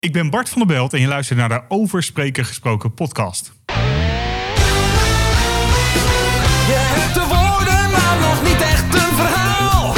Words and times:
Ik 0.00 0.12
ben 0.12 0.30
Bart 0.30 0.48
van 0.48 0.58
der 0.58 0.76
Belt 0.76 0.92
en 0.92 1.00
je 1.00 1.06
luistert 1.06 1.38
naar 1.38 1.48
de 1.48 1.62
Over 1.68 2.02
Spreken 2.02 2.44
Gesproken 2.44 2.94
podcast. 2.94 3.52
Je 6.66 6.78
hebt 6.92 7.14
de 7.14 7.20
woorden, 7.20 7.90
maar 7.90 8.16
nog 8.28 8.42
niet 8.48 8.60
echt 8.60 8.94
een 8.94 9.14
verhaal. 9.22 9.94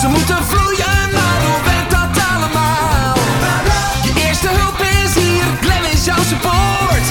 Ze 0.00 0.08
moeten 0.08 0.44
vloeien, 0.44 1.10
maar 1.16 1.40
hoe 1.46 1.60
werkt 1.70 1.90
dat 1.90 2.24
allemaal? 2.32 3.14
Je 4.06 4.12
eerste 4.26 4.48
hulp 4.48 4.78
is 5.02 5.12
hier, 5.22 5.46
Glenn 5.62 5.84
is 5.92 6.04
jouw 6.04 6.22
support. 6.32 7.06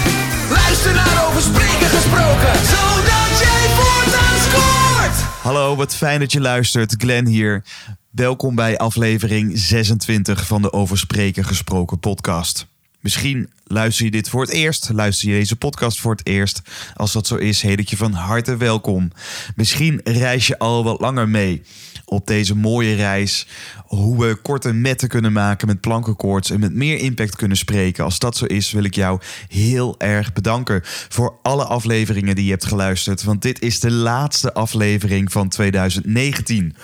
Luister 0.57 0.93
naar 0.93 1.17
over 1.27 1.41
spreken 1.41 1.89
gesproken, 1.97 2.53
zodat 2.73 3.31
jij 3.45 3.63
voortaan 3.77 4.37
scoort. 4.47 5.17
Hallo, 5.41 5.75
wat 5.75 5.95
fijn 5.95 6.19
dat 6.19 6.31
je 6.31 6.41
luistert. 6.41 6.95
Glenn 6.97 7.27
hier. 7.27 7.63
Welkom 8.11 8.55
bij 8.55 8.77
aflevering 8.77 9.51
26 9.57 10.47
van 10.47 10.61
de 10.61 10.73
Over 10.73 10.97
Spreken 10.97 11.45
Gesproken 11.45 11.99
podcast. 11.99 12.67
Misschien 12.99 13.49
luister 13.63 14.05
je 14.05 14.11
dit 14.11 14.29
voor 14.29 14.41
het 14.41 14.51
eerst, 14.51 14.89
luister 14.93 15.29
je 15.29 15.35
deze 15.35 15.55
podcast 15.55 15.99
voor 15.99 16.11
het 16.11 16.27
eerst. 16.27 16.61
Als 16.95 17.11
dat 17.11 17.27
zo 17.27 17.35
is, 17.35 17.61
heet 17.61 17.79
ik 17.79 17.89
je 17.89 17.97
van 17.97 18.13
harte 18.13 18.57
welkom. 18.57 19.11
Misschien 19.55 20.01
reis 20.03 20.47
je 20.47 20.59
al 20.59 20.83
wat 20.83 21.01
langer 21.01 21.29
mee 21.29 21.63
op 22.05 22.27
deze 22.27 22.55
mooie 22.55 22.95
reis. 22.95 23.47
Hoe 23.85 24.25
we 24.25 24.35
korte 24.35 24.73
metten 24.73 25.07
kunnen 25.07 25.31
maken 25.31 25.67
met 25.67 25.81
plankenkoorts 25.81 26.49
en 26.49 26.59
met 26.59 26.73
meer 26.73 26.97
impact 26.97 27.35
kunnen 27.35 27.57
spreken. 27.57 28.03
Als 28.03 28.19
dat 28.19 28.37
zo 28.37 28.45
is, 28.45 28.71
wil 28.71 28.83
ik 28.83 28.95
jou 28.95 29.21
heel 29.47 29.95
erg 29.99 30.33
bedanken 30.33 30.81
voor 30.83 31.39
alle 31.41 31.65
afleveringen 31.65 32.35
die 32.35 32.45
je 32.45 32.51
hebt 32.51 32.65
geluisterd. 32.65 33.23
Want 33.23 33.41
dit 33.41 33.61
is 33.61 33.79
de 33.79 33.91
laatste 33.91 34.53
aflevering 34.53 35.31
van 35.31 35.49
2019. 35.49 36.75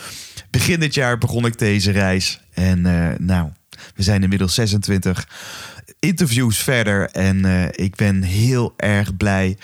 Begin 0.53 0.79
dit 0.79 0.93
jaar 0.93 1.17
begon 1.17 1.45
ik 1.45 1.57
deze 1.57 1.91
reis. 1.91 2.39
En 2.53 2.85
eh, 2.85 3.17
nou, 3.17 3.49
we 3.95 4.03
zijn 4.03 4.23
inmiddels 4.23 4.53
26 4.53 5.27
interviews 5.99 6.57
verder. 6.57 7.09
En 7.09 7.45
eh, 7.45 7.85
ik 7.85 7.95
ben 7.95 8.21
heel 8.21 8.73
erg 8.77 9.17
blij 9.17 9.57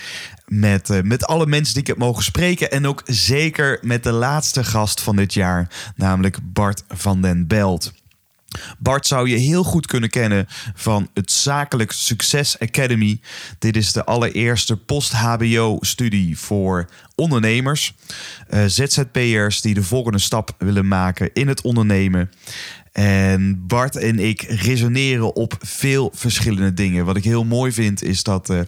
met, 0.46 0.90
eh, 0.90 1.02
met 1.02 1.26
alle 1.26 1.46
mensen 1.46 1.74
die 1.74 1.82
ik 1.82 1.88
heb 1.88 1.98
mogen 1.98 2.24
spreken. 2.24 2.72
En 2.72 2.88
ook 2.88 3.02
zeker 3.06 3.80
met 3.82 4.04
de 4.04 4.12
laatste 4.12 4.64
gast 4.64 5.02
van 5.02 5.16
dit 5.16 5.34
jaar, 5.34 5.92
namelijk 5.96 6.38
Bart 6.44 6.84
van 6.88 7.22
den 7.22 7.48
Belt. 7.48 7.94
Bart 8.80 9.08
zou 9.08 9.30
je 9.30 9.38
heel 9.38 9.64
goed 9.64 9.86
kunnen 9.86 10.10
kennen 10.10 10.46
van 10.74 11.10
het 11.14 11.32
Zakelijk 11.32 11.92
Succes 11.92 12.60
Academy. 12.60 13.20
Dit 13.60 13.76
is 13.76 13.92
de 13.92 14.06
allereerste 14.06 14.78
post-HBO-studie 14.78 16.38
voor 16.38 16.90
ondernemers, 17.16 17.94
eh, 18.48 18.64
ZZP'ers 18.66 19.62
die 19.62 19.74
de 19.74 19.84
volgende 19.84 20.20
stap 20.20 20.56
willen 20.58 20.88
maken 20.88 21.30
in 21.34 21.48
het 21.48 21.62
ondernemen. 21.62 22.30
En 22.92 23.68
Bart 23.68 23.96
en 23.96 24.20
ik 24.20 24.42
resoneren 24.42 25.36
op 25.36 25.56
veel 25.60 26.12
verschillende 26.14 26.74
dingen. 26.74 27.06
Wat 27.06 27.18
ik 27.18 27.24
heel 27.24 27.44
mooi 27.44 27.72
vind 27.72 28.04
is 28.04 28.24
dat 28.24 28.50
uh, 28.50 28.60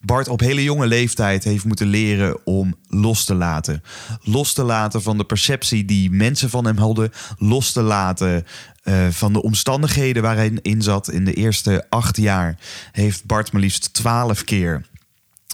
Bart 0.00 0.28
op 0.28 0.40
hele 0.40 0.62
jonge 0.62 0.86
leeftijd 0.86 1.44
heeft 1.44 1.64
moeten 1.64 1.86
leren 1.86 2.46
om 2.46 2.74
los 2.88 3.24
te 3.24 3.34
laten. 3.34 3.82
Los 4.22 4.52
te 4.52 4.62
laten 4.62 5.02
van 5.02 5.18
de 5.18 5.24
perceptie 5.24 5.84
die 5.84 6.10
mensen 6.10 6.50
van 6.50 6.64
hem 6.64 6.76
hadden. 6.76 7.10
Los 7.38 7.72
te 7.72 7.82
laten 7.82 8.46
uh, 8.84 9.08
van 9.10 9.32
de 9.32 9.42
omstandigheden 9.42 10.22
waar 10.22 10.36
hij 10.36 10.58
in 10.62 10.82
zat. 10.82 11.10
In 11.10 11.24
de 11.24 11.34
eerste 11.34 11.86
acht 11.88 12.16
jaar 12.16 12.58
heeft 12.92 13.24
Bart 13.24 13.52
maar 13.52 13.60
liefst 13.60 13.94
twaalf 13.94 14.44
keer 14.44 14.86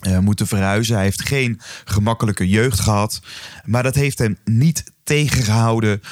uh, 0.06 0.18
moeten 0.18 0.46
verhuizen. 0.46 0.94
Hij 0.94 1.04
heeft 1.04 1.28
geen 1.28 1.60
gemakkelijke 1.84 2.48
jeugd 2.48 2.80
gehad. 2.80 3.20
Maar 3.64 3.82
dat 3.82 3.94
heeft 3.94 4.18
hem 4.18 4.38
niet 4.44 4.84
tegengehouden 5.02 6.02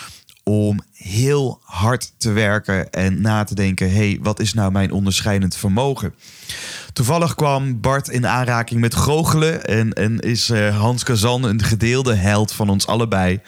om 0.43 0.81
heel 0.93 1.61
hard 1.63 2.13
te 2.17 2.31
werken 2.31 2.91
en 2.91 3.21
na 3.21 3.45
te 3.45 3.55
denken: 3.55 3.93
hey, 3.93 4.19
wat 4.23 4.41
is 4.41 4.55
nou 4.55 4.73
mijn 4.73 4.93
onderscheidend 4.93 5.57
vermogen? 5.57 6.15
Toevallig 6.93 7.35
kwam 7.35 7.81
Bart 7.81 8.09
in 8.09 8.27
aanraking 8.27 8.81
met 8.81 8.95
goochelen 8.95 9.65
en, 9.65 9.93
en 9.93 10.21
is 10.21 10.51
uh, 10.51 10.79
Hans 10.79 11.03
Kazan 11.03 11.43
een 11.45 11.63
gedeelde 11.63 12.15
held 12.15 12.53
van 12.53 12.69
ons 12.69 12.87
allebei. 12.87 13.41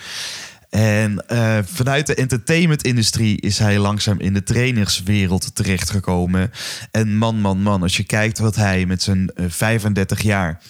En 0.71 1.25
uh, 1.33 1.59
vanuit 1.65 2.07
de 2.07 2.15
entertainmentindustrie 2.15 3.41
is 3.41 3.59
hij 3.59 3.79
langzaam 3.79 4.21
in 4.21 4.35
de 4.35 4.43
trainerswereld 4.43 5.55
terechtgekomen. 5.55 6.51
En 6.91 7.17
man, 7.17 7.41
man, 7.41 7.63
man, 7.63 7.83
als 7.83 7.97
je 7.97 8.05
kijkt 8.05 8.39
wat 8.39 8.57
hij 8.57 8.87
met 8.87 9.03
zijn 9.03 9.31
uh, 9.35 9.47
35 9.49 10.23
jaar 10.23 10.61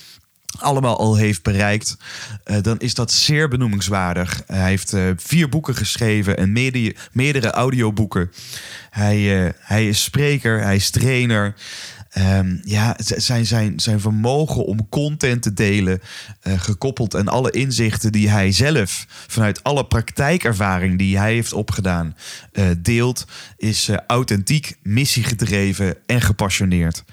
allemaal 0.59 0.99
al 0.99 1.17
heeft 1.17 1.43
bereikt, 1.43 1.97
uh, 2.47 2.57
dan 2.63 2.79
is 2.79 2.95
dat 2.95 3.13
zeer 3.13 3.49
benoemingswaardig. 3.49 4.43
Hij 4.47 4.69
heeft 4.69 4.95
vier 5.17 5.49
boeken 5.49 5.75
geschreven 5.75 6.37
en 6.37 6.53
meerdere, 7.13 7.51
audioboeken. 7.51 8.31
Hij, 8.91 9.53
hij 9.59 9.89
is 9.89 10.03
spreker, 10.03 10.63
hij 10.63 10.77
is 10.77 10.91
trainer. 10.91 11.55
Um, 12.19 12.61
ja, 12.65 12.97
zijn, 12.99 13.47
zijn, 13.47 13.81
zijn 13.81 14.01
vermogen 14.01 14.65
om 14.65 14.89
content 14.89 15.43
te 15.43 15.53
delen, 15.53 16.01
uh, 16.43 16.61
gekoppeld 16.61 17.17
aan 17.17 17.29
alle 17.29 17.51
inzichten 17.51 18.13
die 18.13 18.29
hij 18.29 18.53
zelf 18.53 19.05
vanuit 19.09 19.63
alle 19.63 19.87
praktijkervaring 19.87 20.99
die 20.99 21.19
hij 21.19 21.33
heeft 21.33 21.53
opgedaan, 21.53 22.17
uh, 22.53 22.65
deelt, 22.79 23.27
is 23.61 23.89
uh, 23.89 23.97
authentiek, 24.07 24.77
missiegedreven 24.83 25.97
en 26.07 26.21
gepassioneerd. 26.21 27.05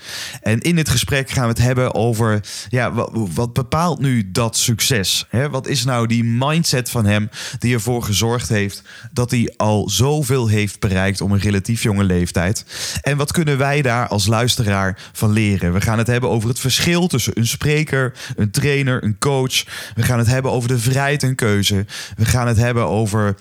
En 0.42 0.60
in 0.60 0.76
dit 0.76 0.90
gesprek 0.90 1.30
gaan 1.30 1.44
we 1.44 1.50
het 1.50 1.58
hebben 1.58 1.94
over 1.94 2.42
ja, 2.70 2.94
wat, 3.34 3.54
bepaalt 3.54 4.00
nu 4.00 4.32
dat 4.32 4.58
succes? 4.58 5.26
Hè? 5.30 5.50
Wat 5.50 5.68
is 5.68 5.84
nou 5.84 6.08
die 6.08 6.24
mindset 6.24 6.90
van 6.90 7.06
hem 7.06 7.30
die 7.60 7.74
ervoor 7.74 8.04
gezorgd 8.04 8.50
heeft 8.50 8.82
dat 9.12 9.32
hij 9.32 9.54
al 9.58 9.90
zoveel 9.90 10.48
heeft 10.48 10.80
bereikt 10.80 11.22
om 11.22 11.32
een 11.32 11.40
relatief 11.40 11.84
jonge 11.84 12.04
leeftijd? 12.04 12.66
En 13.02 13.18
wat 13.18 13.32
kunnen 13.32 13.58
wij 13.58 13.82
daar 13.82 14.08
als 14.08 14.28
luisteraar 14.28 15.00
van 15.14 15.32
leren. 15.32 15.74
We 15.74 15.82
gaan 15.82 15.98
het 15.98 16.08
hebben 16.08 16.30
over 16.30 16.50
het 16.50 16.60
verschil 16.60 17.08
tussen 17.08 17.38
een 17.38 17.48
spreker, 17.48 18.14
een 18.36 18.52
trainer, 18.52 19.04
een 19.04 19.18
coach. 19.20 19.66
We 19.96 20.04
gaan 20.04 20.18
het 20.18 20.28
hebben 20.28 20.52
over 20.52 20.70
de 20.70 20.80
vrijheid 20.80 21.24
en 21.24 21.36
keuze. 21.36 21.86
We 22.16 22.26
gaan 22.26 22.48
het 22.48 22.58
hebben 22.58 22.88
over 22.88 23.36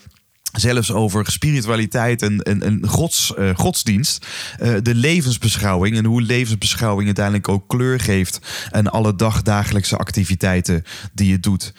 zelfs 0.57 0.93
over 0.93 1.31
spiritualiteit 1.31 2.23
en, 2.23 2.41
en, 2.41 2.63
en 2.63 2.87
gods, 2.89 3.33
uh, 3.39 3.51
godsdienst. 3.55 4.27
Uh, 4.63 4.75
de 4.83 4.95
levensbeschouwing 4.95 5.97
en 5.97 6.05
hoe 6.05 6.23
levensbeschouwing 6.23 7.07
uiteindelijk 7.07 7.49
ook 7.49 7.69
kleur 7.69 8.01
geeft 8.01 8.41
aan 8.71 8.91
alle 8.91 9.15
dagdagelijkse 9.15 9.97
activiteiten 9.97 10.83
die 11.13 11.31
je 11.31 11.41
doet. 11.41 11.73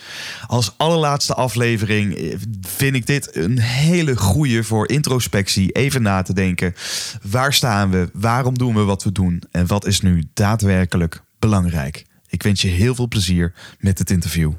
Als 0.48 0.74
allerlaatste 0.78 1.34
aflevering 1.34 2.36
vind 2.62 2.96
ik 2.96 3.06
dit 3.06 3.36
een 3.36 3.60
hele 3.60 4.18
goede 4.18 4.64
voor 4.64 4.90
introspectie. 4.90 5.72
Even 5.72 6.02
na 6.02 6.22
te 6.22 6.34
denken. 6.34 6.74
Waar 7.22 7.54
staan 7.54 7.90
we? 7.90 8.10
Waarom 8.14 8.58
doen 8.58 8.76
we 8.76 8.84
wat 8.84 9.04
we 9.04 9.12
doen? 9.12 9.44
En 9.52 9.68
wat 9.68 9.86
is 9.86 10.02
nu 10.02 10.24
daadwerkelijk 10.34 11.24
belangrijk? 11.40 12.06
Ik 12.28 12.44
wens 12.44 12.62
je 12.62 12.68
heel 12.68 12.96
veel 12.96 13.08
plezier 13.08 13.54
met 13.80 14.00
het 14.00 14.10
interview. 14.10 14.52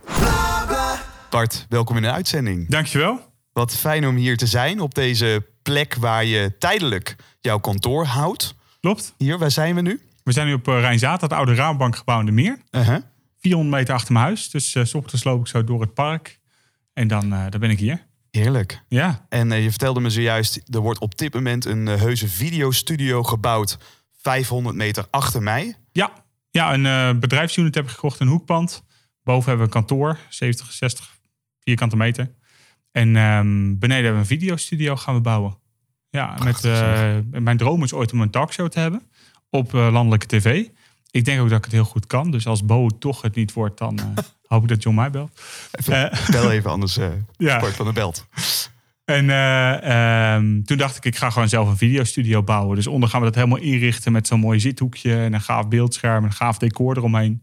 Bart, 1.30 1.66
welkom 1.68 1.96
in 1.96 2.02
de 2.02 2.12
uitzending. 2.12 2.68
Dankjewel. 2.68 3.27
Wat 3.58 3.76
fijn 3.76 4.06
om 4.06 4.16
hier 4.16 4.36
te 4.36 4.46
zijn 4.46 4.80
op 4.80 4.94
deze 4.94 5.46
plek 5.62 5.94
waar 5.94 6.24
je 6.24 6.58
tijdelijk 6.58 7.16
jouw 7.40 7.58
kantoor 7.58 8.04
houdt. 8.04 8.54
Klopt. 8.80 9.14
Hier, 9.16 9.38
waar 9.38 9.50
zijn 9.50 9.74
we 9.74 9.80
nu? 9.80 10.00
We 10.24 10.32
zijn 10.32 10.46
nu 10.46 10.52
op 10.52 10.68
uh, 10.68 10.80
Rijnzaad, 10.80 11.20
het 11.20 11.32
oude 11.32 11.54
Raambankgebouw 11.54 12.20
in 12.20 12.26
de 12.26 12.32
Meer. 12.32 12.58
Uh 12.70 12.86
-huh. 12.86 13.02
400 13.40 13.76
meter 13.76 13.94
achter 13.94 14.12
mijn 14.12 14.24
huis. 14.24 14.50
Dus 14.50 14.74
uh, 14.74 14.84
s 14.84 14.94
ochtends 14.94 15.24
loop 15.24 15.40
ik 15.40 15.46
zo 15.46 15.64
door 15.64 15.80
het 15.80 15.94
park. 15.94 16.40
En 16.92 17.08
dan, 17.08 17.32
uh, 17.32 17.44
dan 17.48 17.60
ben 17.60 17.70
ik 17.70 17.78
hier. 17.78 18.06
Heerlijk. 18.30 18.82
Ja. 18.88 19.26
En 19.28 19.62
je 19.62 19.70
vertelde 19.70 20.00
me 20.00 20.10
zojuist, 20.10 20.60
er 20.66 20.80
wordt 20.80 21.00
op 21.00 21.18
dit 21.18 21.34
moment 21.34 21.64
een 21.64 21.86
heuse 21.86 22.28
videostudio 22.28 23.22
gebouwd. 23.22 23.78
500 24.20 24.76
meter 24.76 25.06
achter 25.10 25.42
mij. 25.42 25.74
Ja, 25.92 26.12
ja 26.50 26.74
een 26.74 27.20
bedrijfsunit 27.20 27.74
heb 27.74 27.84
ik 27.84 27.90
gekocht, 27.90 28.20
een 28.20 28.28
hoekpand. 28.28 28.82
Boven 29.22 29.48
hebben 29.48 29.68
we 29.68 29.74
een 29.74 29.86
kantoor, 29.86 30.18
70, 30.28 30.72
60 30.72 31.16
vierkante 31.60 31.96
meter. 31.96 32.36
En 32.92 33.16
um, 33.16 33.78
beneden 33.78 34.04
hebben 34.04 34.12
we 34.12 34.18
een 34.32 34.38
videostudio 34.38 34.96
gaan 34.96 35.14
we 35.14 35.20
bouwen. 35.20 35.58
Ja, 36.10 36.36
met, 36.44 36.64
uh, 36.64 37.16
mijn 37.30 37.56
droom 37.56 37.82
is 37.82 37.92
ooit 37.92 38.12
om 38.12 38.20
een 38.20 38.30
talkshow 38.30 38.68
te 38.68 38.80
hebben 38.80 39.02
op 39.50 39.74
uh, 39.74 39.92
landelijke 39.92 40.26
tv. 40.26 40.66
Ik 41.10 41.24
denk 41.24 41.40
ook 41.40 41.48
dat 41.48 41.58
ik 41.58 41.64
het 41.64 41.72
heel 41.72 41.84
goed 41.84 42.06
kan. 42.06 42.30
Dus 42.30 42.46
als 42.46 42.64
Bo 42.64 42.88
toch 42.88 43.22
het 43.22 43.34
niet 43.34 43.52
wordt, 43.52 43.78
dan 43.78 43.98
uh, 44.00 44.06
hoop 44.50 44.62
ik 44.62 44.68
dat 44.68 44.82
John 44.82 44.96
mij 44.96 45.10
belt. 45.10 45.40
Even, 45.72 46.10
bel 46.30 46.50
even, 46.50 46.70
anders 46.70 46.94
ja. 47.36 47.58
sport 47.58 47.74
van 47.74 47.86
de 47.86 47.92
belt. 47.92 48.26
En 49.04 49.30
um, 49.30 50.64
toen 50.64 50.76
dacht 50.76 50.96
ik, 50.96 51.04
ik 51.04 51.16
ga 51.16 51.30
gewoon 51.30 51.48
zelf 51.48 51.68
een 51.68 51.76
videostudio 51.76 52.42
bouwen. 52.42 52.76
Dus 52.76 52.86
onder 52.86 53.08
gaan 53.08 53.20
we 53.20 53.26
dat 53.26 53.34
helemaal 53.34 53.58
inrichten 53.58 54.12
met 54.12 54.26
zo'n 54.26 54.40
mooi 54.40 54.60
zithoekje... 54.60 55.16
en 55.16 55.32
een 55.32 55.40
gaaf 55.40 55.68
beeldscherm, 55.68 56.24
een 56.24 56.32
gaaf 56.32 56.58
decor 56.58 56.96
eromheen. 56.96 57.42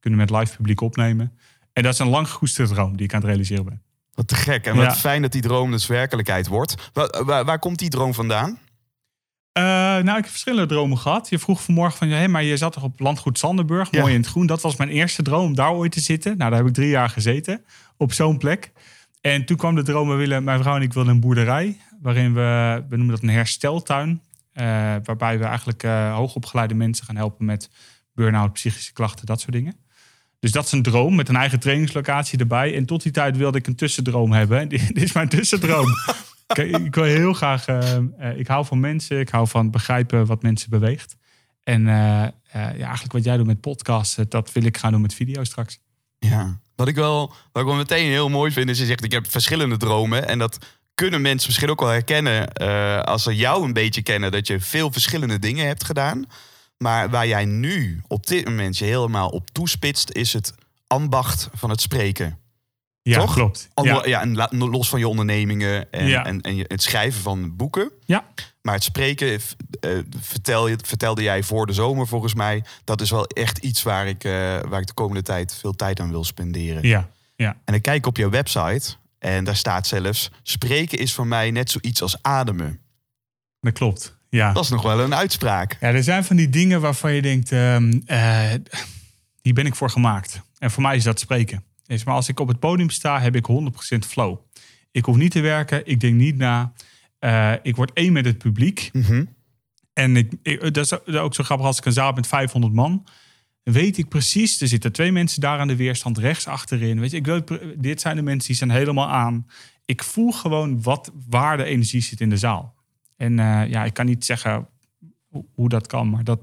Kunnen 0.00 0.18
we 0.18 0.26
met 0.30 0.40
live 0.40 0.56
publiek 0.56 0.80
opnemen. 0.80 1.38
En 1.72 1.82
dat 1.82 1.92
is 1.92 1.98
een 1.98 2.08
lang 2.08 2.28
gekoesterde 2.28 2.74
droom 2.74 2.96
die 2.96 3.06
ik 3.06 3.14
aan 3.14 3.20
het 3.20 3.28
realiseren 3.28 3.64
ben. 3.64 3.82
Wat 4.16 4.28
te 4.28 4.34
gek. 4.34 4.66
En 4.66 4.76
wat 4.76 4.84
ja. 4.84 4.94
fijn 4.94 5.22
dat 5.22 5.32
die 5.32 5.42
droom 5.42 5.70
dus 5.70 5.86
werkelijkheid 5.86 6.46
wordt. 6.46 6.90
Waar, 6.92 7.24
waar, 7.24 7.44
waar 7.44 7.58
komt 7.58 7.78
die 7.78 7.88
droom 7.88 8.14
vandaan? 8.14 8.58
Uh, 9.58 9.62
nou, 9.62 10.08
ik 10.08 10.14
heb 10.14 10.28
verschillende 10.28 10.66
dromen 10.66 10.98
gehad. 10.98 11.28
Je 11.28 11.38
vroeg 11.38 11.62
vanmorgen 11.62 11.98
van, 11.98 12.08
hey, 12.08 12.28
maar 12.28 12.42
je 12.42 12.56
zat 12.56 12.72
toch 12.72 12.82
op 12.82 13.00
landgoed 13.00 13.38
Sanderburg, 13.38 13.90
ja. 13.90 14.00
mooi 14.00 14.14
in 14.14 14.20
het 14.20 14.28
groen. 14.28 14.46
Dat 14.46 14.60
was 14.60 14.76
mijn 14.76 14.90
eerste 14.90 15.22
droom, 15.22 15.44
om 15.44 15.54
daar 15.54 15.72
ooit 15.72 15.92
te 15.92 16.00
zitten. 16.00 16.36
Nou, 16.36 16.50
daar 16.50 16.58
heb 16.58 16.68
ik 16.68 16.74
drie 16.74 16.88
jaar 16.88 17.08
gezeten, 17.08 17.64
op 17.96 18.12
zo'n 18.12 18.38
plek. 18.38 18.72
En 19.20 19.44
toen 19.44 19.56
kwam 19.56 19.74
de 19.74 19.82
droom, 19.82 20.08
we 20.08 20.14
willen, 20.14 20.44
mijn 20.44 20.60
vrouw 20.60 20.76
en 20.76 20.82
ik 20.82 20.92
wilden 20.92 21.12
een 21.12 21.20
boerderij, 21.20 21.80
waarin 22.02 22.34
we, 22.34 22.82
we 22.88 22.96
noemen 22.96 23.14
dat 23.14 23.22
een 23.22 23.34
hersteltuin. 23.34 24.22
Eh, 24.52 24.64
waarbij 25.02 25.38
we 25.38 25.44
eigenlijk 25.44 25.82
eh, 25.82 26.14
hoogopgeleide 26.14 26.74
mensen 26.74 27.06
gaan 27.06 27.16
helpen 27.16 27.44
met 27.44 27.70
burn-out, 28.14 28.52
psychische 28.52 28.92
klachten, 28.92 29.26
dat 29.26 29.40
soort 29.40 29.52
dingen. 29.52 29.76
Dus 30.40 30.52
dat 30.52 30.64
is 30.64 30.72
een 30.72 30.82
droom 30.82 31.14
met 31.14 31.28
een 31.28 31.36
eigen 31.36 31.60
trainingslocatie 31.60 32.38
erbij. 32.38 32.74
En 32.76 32.86
tot 32.86 33.02
die 33.02 33.12
tijd 33.12 33.36
wilde 33.36 33.58
ik 33.58 33.66
een 33.66 33.76
tussendroom 33.76 34.32
hebben. 34.32 34.58
En 34.60 34.68
dit 34.68 35.02
is 35.02 35.12
mijn 35.12 35.28
tussendroom. 35.28 35.88
Kijk, 36.46 36.76
ik 36.76 36.94
wil 36.94 37.04
heel 37.04 37.32
graag. 37.32 37.66
eh, 37.66 37.96
eh, 37.96 38.38
ik 38.38 38.46
hou 38.46 38.66
van 38.66 38.80
mensen. 38.80 39.20
Ik 39.20 39.28
hou 39.28 39.48
van 39.48 39.70
begrijpen 39.70 40.26
wat 40.26 40.42
mensen 40.42 40.70
beweegt. 40.70 41.16
En 41.62 41.88
eh, 41.88 41.94
ja, 42.52 42.72
eigenlijk 42.72 43.12
wat 43.12 43.24
jij 43.24 43.36
doet 43.36 43.46
met 43.46 43.60
podcasten, 43.60 44.28
dat 44.28 44.52
wil 44.52 44.64
ik 44.64 44.76
gaan 44.76 44.92
doen 44.92 45.00
met 45.00 45.14
video 45.14 45.44
straks. 45.44 45.78
Ja. 46.18 46.60
Wat 46.74 46.88
ik 46.88 46.94
wel, 46.94 47.34
wat 47.52 47.62
ik 47.62 47.68
wel 47.68 47.78
meteen 47.78 48.10
heel 48.10 48.28
mooi 48.28 48.52
vind, 48.52 48.68
is 48.68 48.78
je 48.78 48.84
zegt 48.84 49.04
ik 49.04 49.12
heb 49.12 49.30
verschillende 49.30 49.76
dromen. 49.76 50.28
En 50.28 50.38
dat 50.38 50.58
kunnen 50.94 51.20
mensen 51.20 51.46
misschien 51.48 51.70
ook 51.70 51.80
wel 51.80 51.88
herkennen 51.88 52.52
als 53.04 53.22
ze 53.22 53.36
jou 53.36 53.64
een 53.64 53.72
beetje 53.72 54.02
kennen, 54.02 54.32
dat 54.32 54.46
je 54.46 54.60
veel 54.60 54.92
verschillende 54.92 55.38
dingen 55.38 55.66
hebt 55.66 55.84
gedaan. 55.84 56.26
Maar 56.78 57.10
waar 57.10 57.26
jij 57.26 57.44
nu 57.44 58.00
op 58.06 58.26
dit 58.26 58.44
moment 58.44 58.78
je 58.78 58.84
helemaal 58.84 59.28
op 59.28 59.50
toespitst, 59.50 60.10
is 60.10 60.32
het 60.32 60.54
ambacht 60.86 61.48
van 61.54 61.70
het 61.70 61.80
spreken. 61.80 62.38
Ja, 63.02 63.18
Toch? 63.20 63.34
klopt. 63.34 63.68
Ja. 63.82 64.02
ja. 64.06 64.20
en 64.22 64.56
los 64.58 64.88
van 64.88 64.98
je 64.98 65.08
ondernemingen 65.08 65.92
en, 65.92 66.06
Ja. 66.06 66.24
en, 66.24 66.40
en 66.40 66.58
het 66.58 66.82
schrijven 66.82 67.22
van 67.22 67.56
boeken. 67.56 67.92
ja, 68.04 68.24
Maar 68.62 68.74
het 68.74 68.82
spreken, 68.84 69.40
eh, 69.80 69.90
vertel 70.20 70.68
vertelde 70.84 71.22
jij 71.22 71.42
voor 71.42 71.66
de 71.66 71.72
zomer 71.72 72.06
volgens 72.06 72.34
mij. 72.34 72.64
Dat 72.84 73.00
is 73.00 73.10
wel 73.10 73.26
echt 73.26 73.58
iets 73.58 73.82
waar 73.82 74.06
ik, 74.06 74.24
eh, 74.24 74.32
waar 74.68 74.80
ik 74.80 74.86
de 74.86 74.94
komende 74.94 75.22
tijd 75.22 75.54
veel 75.54 75.72
tijd 75.72 76.00
aan 76.00 76.10
wil 76.10 76.24
spenderen. 76.24 76.82
ja, 76.82 77.08
ja. 77.36 77.56
En 77.64 77.74
ik 77.74 77.82
kijk 77.82 78.06
op 78.06 78.16
jouw 78.16 78.30
website 78.30 78.94
en 79.18 79.44
daar 79.44 79.56
staat 79.56 79.86
zelfs... 79.86 80.30
spreken 80.42 80.98
is 80.98 81.14
voor 81.14 81.26
mij 81.26 81.50
net 81.50 81.70
zoiets 81.70 82.02
als 82.02 82.22
ademen. 82.22 82.80
dat 83.60 83.72
klopt. 83.72 84.15
Ja. 84.36 84.52
Dat 84.52 84.64
is 84.64 84.70
nog 84.70 84.82
wel 84.82 85.00
een 85.00 85.14
uitspraak. 85.14 85.76
ja, 85.80 85.88
er 85.88 86.02
zijn 86.02 86.24
van 86.24 86.36
die 86.36 86.48
dingen 86.48 86.80
waarvan 86.80 87.12
je 87.12 87.22
denkt, 87.22 87.52
ehm 87.52 87.92
eh, 88.06 88.52
hier 89.42 89.54
ben 89.54 89.66
ik 89.66 89.74
voor 89.74 89.90
gemaakt. 89.90 90.40
En 90.58 90.70
voor 90.70 90.82
mij 90.82 90.96
is 90.96 91.04
dat 91.04 91.20
spreken. 91.20 91.64
Is 91.86 92.04
maar 92.04 92.14
als 92.14 92.28
ik 92.28 92.40
op 92.40 92.48
het 92.48 92.58
podium 92.58 92.90
sta, 92.90 93.20
heb 93.20 93.36
ik 93.36 93.46
100% 93.46 93.98
flow. 94.06 94.36
Ik 94.90 95.04
hoef 95.04 95.16
niet 95.16 95.30
te 95.30 95.40
werken, 95.40 95.86
ik 95.86 96.00
denk 96.00 96.14
niet 96.14 96.36
na. 96.36 96.72
Eh, 97.18 97.52
ik 97.62 97.76
word 97.76 97.92
één 97.92 98.12
met 98.12 98.24
het 98.24 98.38
publiek. 98.38 98.90
Mhm. 98.92 99.24
En 99.92 100.16
ik, 100.16 100.32
ik- 100.42 100.74
dat 100.74 100.76
is 101.06 101.16
ook- 101.16 101.34
zo 101.34 101.44
grappig 101.44 101.66
als 101.66 101.78
ik 101.78 101.84
een 101.84 101.92
zaal 101.92 102.06
heb 102.06 102.14
met 102.16 102.26
500 102.26 102.74
man. 102.74 103.06
Weet 103.62 103.98
ik 103.98 104.08
precies, 104.08 104.60
er 104.60 104.68
zitten 104.68 104.92
twee 104.92 105.12
mensen 105.12 105.40
daar 105.40 105.58
aan 105.58 105.68
de 105.68 105.76
weerstand, 105.76 106.18
rechts 106.18 106.46
achterin. 106.46 107.00
Weet 107.00 107.10
je, 107.10 107.16
ik 107.16 107.26
weet, 107.26 107.52
dit 107.76 108.00
zijn 108.00 108.16
de 108.16 108.22
mensen 108.22 108.46
die 108.48 108.56
zijn 108.56 108.70
helemaal 108.70 109.08
aan. 109.08 109.46
Ik 109.84 110.02
voel 110.02 110.32
gewoon 110.32 110.82
wat, 110.82 111.10
waar 111.28 111.56
de 111.56 111.64
energie 111.64 112.02
zit 112.02 112.20
in 112.20 112.28
de 112.30 112.36
zaal. 112.36 112.74
En 113.16 113.38
eh, 113.38 113.68
ja, 113.68 113.84
ik 113.84 113.94
kan 113.94 114.06
niet 114.06 114.24
zeggen 114.24 114.68
hoe, 115.28 115.44
hoe 115.54 115.68
dat 115.68 115.86
kan, 115.86 116.10
maar 116.10 116.24
dat, 116.24 116.40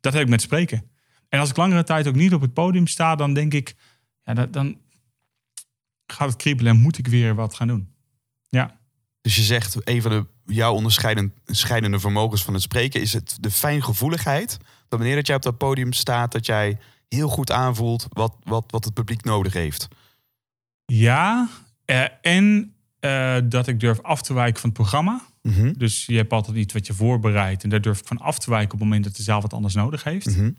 dat 0.00 0.12
heb 0.12 0.22
ik 0.22 0.28
met 0.28 0.40
spreken. 0.40 0.90
En 1.28 1.40
als 1.40 1.50
ik 1.50 1.56
langere 1.56 1.84
tijd 1.84 2.06
ook 2.08 2.14
niet 2.14 2.34
op 2.34 2.40
het 2.40 2.52
podium 2.52 2.86
sta, 2.86 3.14
dan 3.14 3.34
denk 3.34 3.54
ik, 3.54 3.74
ja, 4.22 4.34
dat, 4.34 4.52
dan 4.52 4.78
gaat 6.06 6.28
het 6.28 6.36
kriebelen 6.36 6.72
en 6.72 6.80
moet 6.80 6.98
ik 6.98 7.06
weer 7.06 7.34
wat 7.34 7.54
gaan 7.54 7.68
doen. 7.68 7.94
Ja, 8.48 8.78
Dus 9.20 9.36
je 9.36 9.42
zegt, 9.42 9.88
een 9.88 10.02
van 10.02 10.10
de, 10.10 10.26
jouw 10.44 10.74
onderscheidende 10.74 12.00
vermogens 12.00 12.44
van 12.44 12.54
het 12.54 12.62
spreken... 12.62 13.00
is 13.00 13.12
het 13.12 13.36
de 13.40 13.50
fijngevoeligheid. 13.50 14.58
Dat 14.88 14.98
wanneer 14.98 15.16
dat 15.16 15.26
jij 15.26 15.36
op 15.36 15.42
dat 15.42 15.58
podium 15.58 15.92
staat... 15.92 16.32
dat 16.32 16.46
jij 16.46 16.78
heel 17.08 17.28
goed 17.28 17.50
aanvoelt 17.50 18.06
wat, 18.08 18.36
wat, 18.42 18.64
wat 18.70 18.84
het 18.84 18.94
publiek 18.94 19.24
nodig 19.24 19.52
heeft. 19.52 19.88
ja 20.86 21.48
eh, 21.84 22.04
en 22.22 22.74
eh, 23.00 23.36
dat 23.44 23.66
ik 23.66 23.80
durf 23.80 24.02
af 24.02 24.22
te 24.22 24.34
wijken 24.34 24.60
van 24.60 24.68
het 24.68 24.78
programma. 24.78 25.22
Mhm. 25.46 25.72
Dus 25.76 26.06
je 26.06 26.16
hebt 26.16 26.32
altijd 26.32 26.56
iets 26.56 26.72
wat 26.72 26.86
je 26.86 26.92
voorbereidt. 26.92 27.62
En 27.62 27.68
daar 27.68 27.80
durf 27.80 28.00
ik 28.00 28.06
van 28.06 28.18
af 28.18 28.38
te 28.38 28.50
wijken 28.50 28.72
op 28.72 28.78
het 28.78 28.88
moment 28.88 29.04
dat 29.04 29.16
de 29.16 29.22
zaal 29.22 29.40
wat 29.40 29.52
anders 29.52 29.74
nodig 29.74 30.04
heeft. 30.04 30.36
Mhm. 30.36 30.50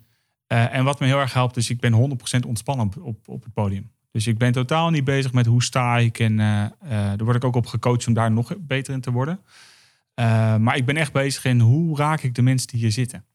Eh, 0.48 0.74
en 0.74 0.84
wat 0.84 1.00
me 1.00 1.06
heel 1.06 1.20
erg 1.20 1.34
helpt, 1.34 1.58
is 1.58 1.70
ik 1.70 1.80
ben 1.80 1.94
100% 1.94 2.46
ontspannen 2.46 2.86
op, 2.86 2.98
op, 3.02 3.28
op 3.28 3.44
het 3.44 3.54
podium. 3.54 3.92
Dus 4.12 4.28
ik 4.28 4.38
ben 4.38 4.52
totaal 4.52 4.90
niet 4.90 5.04
bezig 5.04 5.34
met 5.34 5.46
hoe 5.46 5.64
sta 5.64 5.98
ik. 5.98 6.20
En 6.20 6.40
eh, 6.40 6.64
eh, 6.64 6.72
daar 6.90 7.24
word 7.24 7.36
ik 7.36 7.44
ook 7.44 7.56
op 7.56 7.66
gecoacht 7.66 8.08
om 8.08 8.14
daar 8.14 8.32
nog 8.32 8.54
beter 8.60 8.94
in 8.94 9.02
te 9.02 9.12
worden. 9.12 9.40
Maar 10.60 10.76
ik 10.76 10.86
ben 10.86 10.98
echt 10.98 11.12
bezig 11.12 11.46
in 11.46 11.60
hoe 11.60 11.98
raak 11.98 12.22
ik 12.22 12.36
de 12.36 12.42
mensen 12.42 12.68
die 12.68 12.80
hier 12.80 12.92
zitten. 12.92 13.26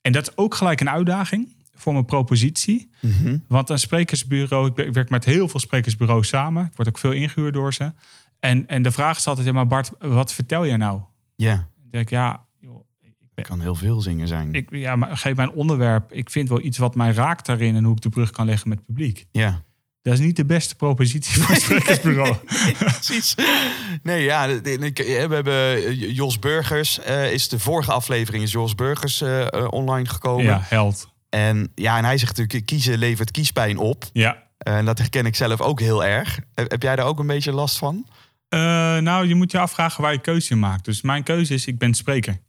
En 0.00 0.12
dat 0.12 0.28
is 0.28 0.36
ook 0.36 0.54
gelijk 0.54 0.80
een 0.80 0.90
uitdaging 0.90 1.48
voor 1.74 1.92
mijn 1.92 2.04
propositie. 2.04 2.90
Mhm. 3.00 3.38
Want 3.48 3.70
een 3.70 3.78
sprekersbureau, 3.78 4.82
ik 4.82 4.92
werk 4.92 5.10
met 5.10 5.24
heel 5.24 5.48
veel 5.48 5.60
sprekersbureaus 5.60 6.28
samen. 6.28 6.64
Ik 6.64 6.76
word 6.76 6.88
ook 6.88 6.98
veel 6.98 7.12
ingehuurd 7.12 7.54
door 7.54 7.74
ze. 7.74 7.92
En, 8.44 8.66
en 8.66 8.82
de 8.82 8.90
vraag 8.90 9.16
is 9.18 9.26
altijd, 9.26 9.52
maar 9.52 9.66
Bart, 9.66 9.90
wat 9.98 10.32
vertel 10.32 10.64
je 10.64 10.76
nou? 10.76 11.00
Ja, 11.36 11.54
Dan 11.54 11.90
denk 11.90 12.04
ik, 12.04 12.10
ja, 12.10 12.44
joh, 12.60 12.84
het 13.34 13.46
kan 13.46 13.60
heel 13.60 13.74
veel 13.74 14.00
zingen 14.00 14.28
zijn. 14.28 14.52
ik, 14.54 14.68
ja, 14.70 14.96
maar 14.96 15.16
geef 15.16 15.36
mij 15.36 15.44
een 15.44 15.52
onderwerp. 15.52 16.12
Ik 16.12 16.30
vind 16.30 16.48
wel 16.48 16.60
iets 16.60 16.78
wat 16.78 16.94
mij 16.94 17.12
raakt 17.12 17.46
daarin 17.46 17.76
en 17.76 17.84
hoe 17.84 17.94
ik 17.96 18.00
de 18.00 18.08
brug 18.08 18.30
kan 18.30 18.46
leggen 18.46 18.68
met 18.68 18.78
het 18.78 18.86
publiek. 18.86 19.26
Ja. 19.32 19.62
Dat 20.02 20.12
is 20.14 20.20
niet 20.20 20.36
de 20.36 20.44
beste 20.44 20.74
propositie 20.74 21.42
voor 21.42 21.54
een 21.54 21.60
sprekersbureau. 21.60 22.36
Precies. 22.78 23.34
Nee, 24.02 24.22
ja, 24.24 24.44
ik- 24.44 24.98
eh, 24.98 25.26
we 25.26 25.34
hebben 25.34 25.54
eh, 25.54 26.14
Jos 26.16 26.38
Burgers. 26.38 26.98
eh, 27.00 27.32
is 27.32 27.48
de 27.48 27.58
vorige 27.58 27.92
aflevering 27.92 28.42
is 28.44 28.52
Jos 28.52 28.74
Burgers 28.74 29.22
online 29.70 30.08
gekomen. 30.08 30.44
ja, 30.44 30.60
held. 30.64 31.12
En 31.28 31.72
ja, 31.74 31.98
en 31.98 32.04
hij 32.04 32.18
zegt 32.18 32.36
natuurlijk: 32.36 32.66
kiezen 32.66 32.98
levert 32.98 33.30
kiespijn 33.30 33.78
op. 33.78 34.04
Ja. 34.12 34.42
En 34.58 34.84
dat 34.84 34.98
herken 34.98 35.26
ik 35.26 35.36
zelf 35.36 35.60
ook 35.60 35.80
heel 35.80 36.04
erg. 36.04 36.38
Heb 36.54 36.82
jij 36.82 36.96
daar 36.96 37.06
ook 37.06 37.18
een 37.18 37.26
beetje 37.26 37.52
last 37.52 37.78
van? 37.78 38.06
Eh, 38.54 38.60
nou, 39.02 39.28
je 39.28 39.34
moet 39.34 39.50
je 39.50 39.58
afvragen 39.58 40.02
waar 40.02 40.12
je 40.12 40.20
keuze 40.20 40.50
in 40.50 40.58
maakt. 40.58 40.84
Dus 40.84 41.02
mijn 41.02 41.22
keuze 41.22 41.54
is, 41.54 41.66
ik 41.66 41.78
ben 41.78 41.94
spreker. 41.94 42.40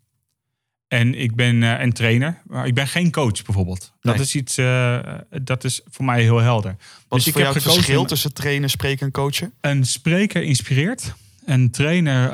En 0.87 1.15
ik 1.15 1.35
ben 1.35 1.63
eh, 1.63 1.81
een 1.81 1.93
trainer. 1.93 2.41
Maar 2.47 2.67
ik 2.67 2.73
ben 2.73 2.87
geen 2.87 3.11
coach 3.11 3.43
bijvoorbeeld. 3.43 3.93
Dat 4.01 4.19
is 4.19 4.35
iets, 4.35 4.57
eh, 4.57 4.99
dat 5.41 5.63
is 5.63 5.81
voor 5.85 6.05
mij 6.05 6.21
heel 6.21 6.37
helder. 6.37 6.75
Wat 6.77 6.79
dus 7.07 7.19
is 7.19 7.27
ik 7.27 7.33
voor 7.33 7.41
heb 7.41 7.51
jou 7.53 7.65
het 7.65 7.73
verschil 7.73 8.05
tussen 8.05 8.33
trainen, 8.33 8.69
spreken 8.69 9.05
en 9.05 9.11
coachen? 9.11 9.53
Een 9.61 9.85
spreker 9.85 10.43
inspireert. 10.43 11.13
Een 11.45 11.71
trainer 11.71 12.29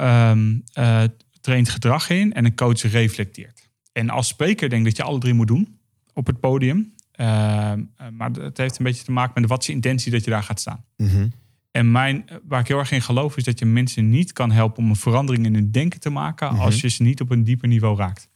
eh, 0.74 1.04
traint 1.42 1.70
gedrag 1.70 2.10
in. 2.10 2.34
En 2.34 2.46
een 2.46 2.56
coach 2.56 2.82
reflecteert. 2.82 3.70
En 3.92 4.10
als 4.10 4.28
spreker 4.28 4.70
denk 4.70 4.82
ik 4.82 4.88
dat 4.88 4.98
je 4.98 5.04
alle 5.04 5.20
drie 5.20 5.34
moet 5.34 5.48
doen 5.48 5.80
op 6.14 6.28
het 6.28 6.40
podium. 6.40 6.94
Ehm, 7.12 7.84
eh, 7.98 8.08
maar 8.12 8.32
het 8.32 8.58
heeft 8.58 8.78
een 8.78 8.86
beetje 8.86 9.04
te 9.04 9.12
maken 9.12 9.42
met 9.42 9.50
wat 9.50 9.62
is 9.62 9.68
je 9.68 9.74
intentie 9.74 10.12
dat 10.12 10.24
je 10.24 10.30
daar 10.30 10.44
gaat 10.44 10.60
staan. 10.60 10.86
Mhm. 10.98 11.28
En 11.72 11.92
mijn, 11.92 12.26
waar 12.48 12.60
ik 12.60 12.68
heel 12.68 12.78
erg 12.78 12.92
in 12.92 13.02
geloof 13.02 13.38
is 13.38 13.44
dat 13.44 13.60
je 13.60 13.66
mensen 13.66 14.10
niet 14.10 14.34
kan 14.34 14.52
helpen 14.52 14.84
om 14.84 14.90
een 14.90 14.96
verandering 14.96 15.46
in 15.46 15.54
hun 15.54 15.72
denken 15.72 16.00
te 16.00 16.10
maken 16.10 16.54
Mhm. 16.54 16.62
als 16.62 16.82
je 16.82 16.88
ze 16.88 17.04
niet 17.04 17.22
op 17.22 17.30
een 17.30 17.44
dieper 17.44 17.68
niveau 17.68 17.98
raakt. 17.98 18.30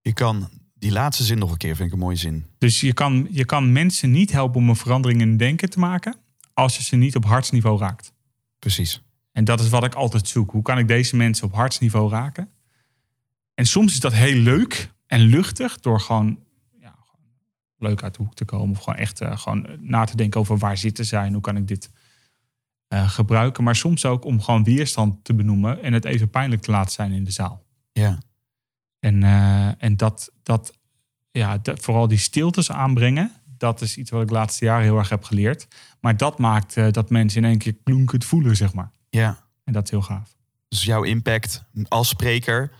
Je 0.00 0.12
kan 0.12 0.48
die 0.74 0.92
laatste 0.92 1.24
zin 1.24 1.38
nog 1.38 1.50
een 1.50 1.56
keer, 1.56 1.76
vind 1.76 1.88
ik 1.88 1.94
een 1.94 2.00
mooie 2.00 2.16
zin. 2.16 2.44
Dus 2.58 2.80
je 2.80 2.92
kan, 2.92 3.26
je 3.30 3.44
kan 3.44 3.72
mensen 3.72 4.10
niet 4.10 4.32
helpen 4.32 4.60
om 4.60 4.68
een 4.68 4.76
verandering 4.76 5.20
in 5.20 5.28
hun 5.28 5.36
denken 5.36 5.70
te 5.70 5.78
maken 5.78 6.16
als 6.52 6.76
je 6.76 6.82
ze 6.82 6.96
niet 6.96 7.16
op 7.16 7.24
hartsniveau 7.24 7.78
raakt. 7.78 8.12
Precies. 8.58 9.02
En 9.32 9.44
dat 9.44 9.60
is 9.60 9.68
wat 9.68 9.84
ik 9.84 9.94
altijd 9.94 10.28
zoek. 10.28 10.50
Hoe 10.50 10.62
kan 10.62 10.78
ik 10.78 10.88
deze 10.88 11.16
mensen 11.16 11.46
op 11.46 11.54
hartsniveau 11.54 12.10
raken? 12.10 12.48
En 13.54 13.66
soms 13.66 13.92
is 13.92 14.00
dat 14.00 14.12
heel 14.12 14.36
leuk 14.36 14.92
en 15.06 15.20
luchtig 15.20 15.80
door 15.80 16.00
gewoon, 16.00 16.38
ja, 16.80 16.94
gewoon 17.04 17.26
leuk 17.78 18.02
uit 18.02 18.14
de 18.16 18.22
hoek 18.22 18.34
te 18.34 18.44
komen. 18.44 18.70
Of 18.76 18.82
gewoon 18.82 18.98
echt 18.98 19.20
eh, 19.20 19.36
gewoon 19.38 19.66
na 19.80 20.04
te 20.04 20.16
denken 20.16 20.40
over 20.40 20.58
waar 20.58 20.76
zitten 20.78 21.04
zij 21.04 21.26
en 21.26 21.32
hoe 21.32 21.42
kan 21.42 21.56
ik 21.56 21.68
dit 21.68 21.90
eh, 22.94 23.08
gebruiken. 23.08 23.64
Maar 23.64 23.76
soms 23.76 24.04
ook 24.04 24.24
om 24.24 24.40
gewoon 24.40 24.64
weerstand 24.64 25.24
te 25.24 25.34
benoemen 25.34 25.82
en 25.82 25.92
het 25.92 26.04
even 26.04 26.30
pijnlijk 26.30 26.62
te 26.62 26.70
laten 26.70 26.92
zijn 26.92 27.12
in 27.12 27.24
de 27.24 27.30
zaal. 27.30 27.64
Ja. 27.92 28.18
En, 29.00 29.22
eh, 29.22 29.82
en 29.82 29.96
dat, 29.96 30.32
dat, 30.42 30.78
ja, 31.30 31.58
dat, 31.58 31.80
vooral 31.80 32.08
die 32.08 32.18
stiltes 32.18 32.70
aanbrengen, 32.70 33.32
dat 33.56 33.80
is 33.80 33.96
iets 33.96 34.10
wat 34.10 34.22
ik 34.22 34.28
de 34.28 34.34
laatste 34.34 34.64
jaren 34.64 34.82
heel 34.84 34.98
erg 34.98 35.08
heb 35.08 35.24
geleerd. 35.24 35.66
Maar 36.00 36.16
dat 36.16 36.38
maakt 36.38 36.76
eh, 36.76 36.90
dat 36.90 37.10
mensen 37.10 37.42
in 37.42 37.48
één 37.48 37.58
keer 37.58 37.76
klonkend 37.84 38.24
voelen, 38.24 38.56
zeg 38.56 38.74
maar. 38.74 38.90
ja. 39.10 39.42
En 39.64 39.72
dat 39.72 39.84
is 39.84 39.90
heel 39.90 40.02
gaaf. 40.02 40.36
Dus 40.68 40.84
jouw 40.84 41.02
impact 41.02 41.64
als 41.88 42.08
spreker 42.08 42.72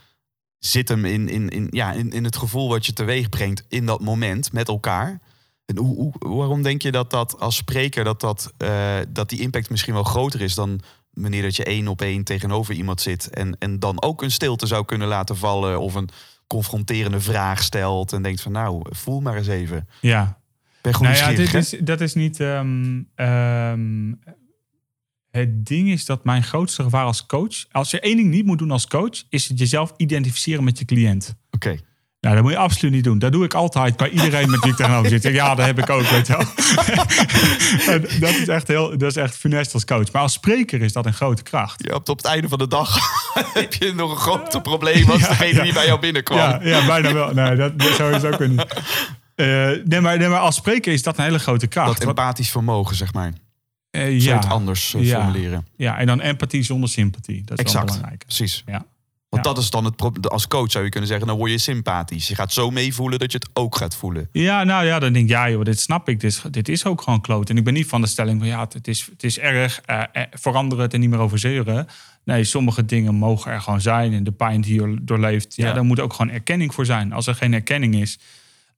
zit 0.58 0.88
hem 0.88 1.04
in, 1.04 1.28
in, 1.28 1.48
in, 1.48 1.66
ja, 1.70 1.92
in, 1.92 2.10
in 2.10 2.24
het 2.24 2.36
gevoel 2.36 2.68
wat 2.68 2.86
je 2.86 2.92
teweeg 2.92 3.28
brengt 3.28 3.64
in 3.68 3.86
dat 3.86 4.00
moment 4.00 4.52
met 4.52 4.68
elkaar. 4.68 5.20
En 5.66 5.76
hoe, 5.76 5.96
hoe, 6.18 6.36
waarom 6.36 6.62
denk 6.62 6.82
je 6.82 6.90
dat 6.90 7.10
dat 7.10 7.40
als 7.40 7.56
spreker 7.56 8.04
dat, 8.04 8.20
dat, 8.20 8.52
eh, 8.56 8.96
dat 9.08 9.28
die 9.28 9.40
impact 9.40 9.70
misschien 9.70 9.94
wel 9.94 10.02
groter 10.02 10.40
is 10.40 10.54
dan 10.54 10.80
wanneer 11.10 11.42
dat 11.42 11.56
je 11.56 11.64
één 11.64 11.88
op 11.88 12.00
één 12.00 12.24
tegenover 12.24 12.74
iemand 12.74 13.00
zit 13.00 13.30
en, 13.30 13.56
en 13.58 13.78
dan 13.78 14.02
ook 14.02 14.22
een 14.22 14.30
stilte 14.30 14.66
zou 14.66 14.84
kunnen 14.84 15.08
laten 15.08 15.36
vallen 15.36 15.80
of 15.80 15.94
een 15.94 16.08
confronterende 16.46 17.20
vraag 17.20 17.62
stelt 17.62 18.12
en 18.12 18.22
denkt 18.22 18.40
van 18.40 18.52
nou, 18.52 18.82
voel 18.90 19.20
maar 19.20 19.36
eens 19.36 19.46
even. 19.46 19.88
Ja, 20.00 20.38
Ben 20.84 20.92
nou 21.00 21.16
ja, 21.16 21.32
dit 21.32 21.54
is, 21.54 21.76
dat 21.80 22.00
is 22.00 22.14
niet. 22.14 22.40
ehm, 22.40 23.02
ehm, 23.14 24.12
het 25.30 25.66
ding 25.66 25.90
is 25.90 26.04
dat 26.04 26.24
mijn 26.24 26.42
grootste 26.42 26.82
gevaar 26.82 27.04
als 27.04 27.26
coach. 27.26 27.64
Als 27.70 27.90
je 27.90 28.00
één 28.00 28.16
ding 28.16 28.30
niet 28.30 28.44
moet 28.44 28.58
doen 28.58 28.70
als 28.70 28.86
coach, 28.86 29.24
is 29.28 29.48
het 29.48 29.58
jezelf 29.58 29.92
identificeren 29.96 30.64
met 30.64 30.78
je 30.78 30.84
cliënt. 30.84 31.36
Oké, 31.50 31.78
Nou, 32.24 32.36
dat 32.36 32.44
moet 32.44 32.52
je 32.52 32.58
absoluut 32.58 32.94
niet 32.94 33.04
doen. 33.04 33.18
Dat 33.18 33.32
doe 33.32 33.44
ik 33.44 33.54
altijd 33.54 33.96
bij 33.96 34.08
iedereen 34.08 34.50
met 34.50 34.60
wie 34.60 34.70
ik 34.70 34.76
tegenover 34.76 35.08
zit. 35.10 35.22
Ja, 35.22 35.54
dat 35.54 35.66
heb 35.66 35.78
ik 35.78 35.90
ook, 35.90 36.02
weet 36.02 36.26
je 36.26 36.36
wel. 36.36 36.46
En 37.94 38.20
dat 38.20 38.30
is 38.30 38.48
echt 38.48 38.68
heel, 38.68 38.98
dat 38.98 39.10
is 39.10 39.16
echt 39.16 39.36
funest 39.36 39.74
als 39.74 39.84
coach. 39.84 40.12
Maar 40.12 40.22
als 40.22 40.32
spreker 40.32 40.82
is 40.82 40.92
dat 40.92 41.06
een 41.06 41.12
grote 41.12 41.42
kracht. 41.42 41.82
Je 41.84 41.92
hebt 41.92 42.08
op 42.08 42.16
het 42.16 42.26
einde 42.26 42.48
van 42.48 42.58
de 42.58 42.68
dag 42.68 42.98
heb 43.54 43.74
je 43.74 43.92
nog 43.94 44.10
een 44.10 44.16
grote 44.16 44.60
probleem 44.60 45.10
als 45.10 45.20
Ja, 45.20 45.28
degene 45.28 45.54
ja. 45.54 45.62
die 45.62 45.72
bij 45.72 45.86
jou 45.86 46.00
binnenkwam. 46.00 46.38
Ja, 46.38 46.60
ja 46.62 46.86
bijna 46.86 47.12
wel. 47.12 47.34
Nee, 47.34 47.56
dat, 47.56 47.78
dat 47.78 47.92
zo 47.92 48.10
is 48.10 48.22
het 48.22 48.34
ook 48.34 48.48
niet. 48.48 48.66
Eh, 49.34 49.70
nee, 49.84 50.00
maar, 50.00 50.18
nee, 50.18 50.28
maar 50.28 50.38
als 50.38 50.56
spreker 50.56 50.92
is 50.92 51.02
dat 51.02 51.18
een 51.18 51.24
hele 51.24 51.38
grote 51.38 51.66
kracht. 51.66 51.98
Dat 51.98 52.08
empathisch 52.08 52.50
vermogen, 52.50 52.96
zeg 52.96 53.12
maar. 53.12 53.32
Zou 53.90 54.06
je 54.06 54.22
ja, 54.22 54.36
het 54.36 54.48
anders 54.48 54.94
eh, 54.94 55.12
formuleren? 55.12 55.66
ja, 55.76 55.98
en 55.98 56.06
dan 56.06 56.20
empathie 56.20 56.62
zonder 56.62 56.88
sympathie. 56.88 57.42
Dat 57.44 57.58
is 57.58 57.64
wel 57.64 57.72
Exact, 57.72 57.86
belangrijk. 57.86 58.24
precies. 58.24 58.62
Ja. 58.66 58.84
Want 59.34 59.46
Ja. 59.46 59.52
dat 59.52 59.62
is 59.62 59.70
dan 59.70 59.84
het 59.84 59.96
pro- 59.96 60.12
als 60.28 60.48
coach 60.48 60.70
zou 60.70 60.84
je 60.84 60.90
kunnen 60.90 61.08
zeggen, 61.08 61.26
dan 61.26 61.36
word 61.36 61.50
je 61.50 61.58
sympathisch. 61.58 62.28
Je 62.28 62.34
gaat 62.34 62.52
zo 62.52 62.70
meevoelen 62.70 63.18
dat 63.18 63.32
je 63.32 63.38
het 63.38 63.48
ook 63.52 63.76
gaat 63.76 63.96
voelen. 63.96 64.28
Ja, 64.32 64.64
nou 64.64 64.84
ja, 64.86 64.98
dan 64.98 65.12
denk 65.12 65.24
ik, 65.24 65.30
ja 65.30 65.50
joh, 65.50 65.62
dit 65.64 65.80
snap 65.80 66.08
ik. 66.08 66.20
Dit 66.20 66.30
is, 66.30 66.42
dit 66.50 66.68
is 66.68 66.84
ook 66.86 67.02
gewoon 67.02 67.20
kloot. 67.20 67.50
En 67.50 67.56
ik 67.56 67.64
ben 67.64 67.72
niet 67.74 67.86
van 67.86 68.00
de 68.00 68.06
stelling 68.06 68.38
van, 68.38 68.48
ja, 68.48 68.66
het 68.72 68.88
is, 68.88 69.06
het 69.10 69.22
is 69.24 69.38
erg. 69.38 69.80
eh, 69.80 70.02
eh, 70.12 70.22
verander 70.30 70.80
het 70.80 70.94
en 70.94 71.00
niet 71.00 71.10
meer 71.10 71.18
over 71.18 71.38
zeuren. 71.38 71.86
Nee, 72.24 72.44
sommige 72.44 72.84
dingen 72.84 73.14
mogen 73.14 73.52
er 73.52 73.60
gewoon 73.60 73.80
zijn. 73.80 74.12
En 74.12 74.24
de 74.24 74.32
pijn 74.32 74.60
die 74.60 74.80
je 74.80 74.98
doorleeft, 75.02 75.54
ja, 75.56 75.66
Ja. 75.66 75.72
daar 75.72 75.84
moet 75.84 76.00
ook 76.00 76.12
gewoon 76.12 76.32
erkenning 76.32 76.74
voor 76.74 76.86
zijn. 76.86 77.12
Als 77.12 77.26
er 77.26 77.34
geen 77.34 77.52
erkenning 77.52 77.94
is. 77.94 78.18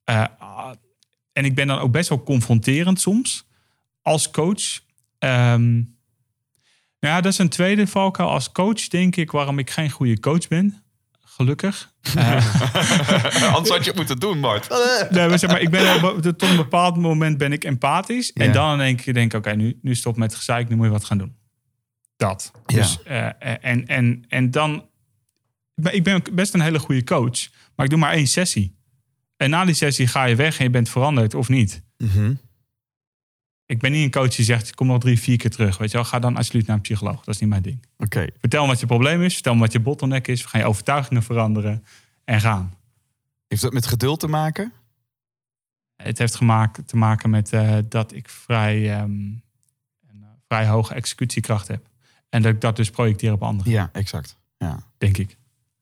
eh, 0.05 0.25
ah, 0.39 0.71
en 1.33 1.45
ik 1.45 1.55
ben 1.55 1.67
dan 1.67 1.79
ook 1.79 1.93
best 1.93 2.09
wel 2.09 2.23
confronterend 2.23 3.01
soms 3.01 3.45
als 4.03 4.31
coach. 4.31 4.81
Ehm, 5.19 5.83
ja, 7.07 7.21
dat 7.21 7.33
is 7.33 7.39
een 7.39 7.49
tweede 7.49 7.87
valkuil. 7.87 8.29
Als 8.31 8.53
coach 8.53 8.89
denk 8.89 9.17
ik 9.17 9.31
waarom 9.31 9.59
ik 9.59 9.71
geen 9.71 9.91
goede 9.91 10.21
coach 10.21 10.49
ben. 10.49 10.83
Gelukkig. 11.25 11.95
Eh, 12.17 13.43
Anders 13.55 13.69
had 13.69 13.79
je 13.85 13.91
het 13.91 13.95
moeten 13.95 14.19
doen, 14.19 14.39
Mart. 14.39 14.69
Nee, 15.11 15.29
maar 15.29 15.39
zeg 15.39 15.51
maar, 15.51 15.61
ik 15.61 15.71
ben 15.71 16.05
op, 16.05 16.23
tot 16.23 16.43
een 16.43 16.57
bepaald 16.57 16.97
moment 16.97 17.39
ben 17.39 17.53
ik 17.53 17.65
empathisch. 17.65 18.33
En 18.33 18.47
Ja. 18.47 18.53
dan 18.53 18.73
in 18.73 18.81
één 18.81 18.97
keer 18.97 19.15
denk 19.15 19.33
ik, 19.33 19.39
oké, 19.39 19.55
nu, 19.57 19.79
nu 19.83 19.95
stop 19.95 20.17
met 20.17 20.35
gezeik, 20.35 20.69
nu 20.69 20.77
moet 20.77 20.85
je 20.87 20.93
wat 20.93 21.05
gaan 21.05 21.19
doen. 21.19 21.37
Dat. 22.17 22.51
Ja. 22.67 22.77
Dus, 22.77 23.03
eh, 23.03 23.27
eh, 23.27 23.33
en, 23.61 23.87
en, 23.87 24.25
en 24.29 24.51
dan, 24.51 24.85
ik 25.91 26.05
ben 26.05 26.23
best 26.33 26.55
een 26.55 26.61
hele 26.61 26.79
goede 26.79 27.05
coach, 27.05 27.49
maar 27.77 27.85
ik 27.85 27.91
doe 27.91 28.01
maar 28.01 28.13
één 28.13 28.27
sessie. 28.27 28.77
En 29.37 29.51
na 29.51 29.65
die 29.65 29.75
sessie 29.75 30.07
ga 30.07 30.25
je 30.25 30.35
weg 30.37 30.59
en 30.59 30.65
je 30.65 30.71
bent 30.71 30.89
veranderd 30.89 31.35
of 31.35 31.49
niet. 31.49 31.83
Mhm. 31.99 32.35
Ik 33.67 33.79
ben 33.79 33.93
niet 33.93 34.05
een 34.05 34.11
coach 34.11 34.35
die 34.35 34.45
zegt, 34.45 34.75
kom 34.75 34.87
nog 34.87 35.01
drie, 35.01 35.21
vier 35.21 35.37
keer 35.37 35.51
terug. 35.51 35.79
Weet 35.79 35.91
je 35.91 35.97
wel, 35.97 36.07
ga 36.07 36.19
dan 36.19 36.37
alsjeblieft 36.37 36.67
naar 36.67 36.77
een 36.77 36.83
psycholoog. 36.83 37.25
Dat 37.25 37.35
is 37.35 37.41
niet 37.41 37.51
mijn 37.51 37.63
ding. 37.63 37.87
Oké. 37.97 38.27
Vertel 38.41 38.63
me 38.63 38.69
wat 38.69 38.81
je 38.81 38.87
probleem 38.87 39.23
is, 39.23 39.35
vertel 39.35 39.55
me 39.55 39.61
wat 39.61 39.73
je 39.73 39.81
bottleneck 39.81 40.27
is. 40.27 40.43
We 40.43 40.49
gaan 40.49 40.61
je 40.61 40.67
overtuigingen 40.67 41.23
veranderen 41.23 41.85
en 42.25 42.41
gaan. 42.41 42.75
Heeft 43.49 43.63
dat 43.63 43.73
met 43.73 43.87
geduld 43.87 44.21
te 44.21 44.27
maken? 44.27 44.73
Het 45.97 46.19
heeft 46.19 46.35
gemaakt, 46.35 46.89
te 46.89 46.97
maken 46.97 47.31
met 47.31 47.53
eh, 47.53 47.77
dat 47.89 48.13
ik 48.13 48.29
vrij, 48.29 48.99
een 49.01 49.43
eh, 50.07 50.15
vrij 50.49 50.67
hoge 50.67 50.95
executiekracht 50.95 51.69
heb. 51.69 51.87
En 52.29 52.43
dat 52.43 52.55
ik 52.55 52.61
dat 52.61 52.77
dus 52.77 52.91
projecteer 52.91 53.33
op 53.33 53.43
anderen, 53.43 53.73
Ja, 53.73 53.91
exact. 53.93 54.37
Ja. 54.59 54.83
denk 54.99 55.17
ik. 55.17 55.37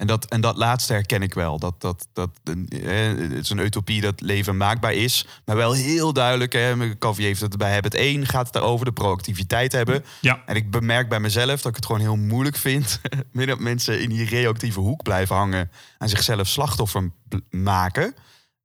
En 0.04 0.10
dat, 0.10 0.24
en 0.24 0.40
dat 0.40 0.56
laatste 0.56 0.92
herken 0.92 1.22
ik 1.22 1.34
wel. 1.34 1.58
Dat, 1.58 1.80
dat, 1.80 2.08
dat, 2.12 2.30
eh, 2.44 2.54
het 3.06 3.32
is 3.32 3.50
een 3.50 3.58
utopie 3.58 4.00
dat 4.00 4.20
leven 4.20 4.56
maakbaar 4.56 4.92
is. 4.92 5.26
Maar 5.44 5.56
wel 5.56 5.72
heel 5.72 6.12
duidelijk. 6.12 6.52
Hè, 6.52 6.76
heeft 7.24 7.40
het 7.40 7.56
bij 7.56 7.72
Habit 7.72 7.94
1 7.94 8.26
gaat 8.26 8.44
het 8.44 8.52
daarover. 8.52 8.86
De 8.86 8.92
proactiviteit 8.92 9.72
hebben. 9.72 10.04
Ja, 10.20 10.42
En 10.46 10.56
ik 10.56 10.70
bemerk 10.70 11.08
bij 11.08 11.20
mezelf 11.20 11.60
dat 11.62 11.66
ik 11.66 11.76
het 11.76 11.86
gewoon 11.86 12.00
heel 12.00 12.16
moeilijk 12.16 12.56
vind. 12.56 13.00
dat 13.46 13.58
mensen 13.58 14.00
in 14.00 14.08
die 14.08 14.24
reactieve 14.24 14.80
hoek 14.80 15.02
blijven 15.02 15.36
hangen. 15.36 15.70
En 15.98 16.08
zichzelf 16.08 16.48
slachtoffer 16.48 17.10
maken. 17.50 18.14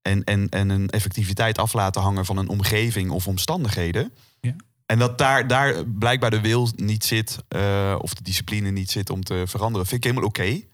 En, 0.01 0.23
en, 0.23 0.49
en 0.49 0.69
een 0.69 0.89
effectiviteit 0.89 1.57
af 1.57 1.73
laten 1.73 2.01
hangen 2.01 2.25
van 2.25 2.37
een 2.37 2.49
omgeving 2.49 3.11
of 3.11 3.27
omstandigheden. 3.27 4.13
Ja. 4.41 4.55
En 4.85 4.99
dat 4.99 5.17
daar, 5.17 5.47
daar 5.47 5.85
blijkbaar 5.85 6.29
de 6.31 6.41
wil 6.41 6.69
niet 6.75 7.05
zit. 7.05 7.37
eh, 7.47 7.95
of 7.97 8.13
de 8.13 8.23
discipline 8.23 8.71
niet 8.71 8.91
zit 8.91 9.09
om 9.09 9.23
te 9.23 9.43
veranderen. 9.47 9.87
Vind 9.87 10.05
ik 10.05 10.09
helemaal 10.11 10.29
oké. 10.29 10.67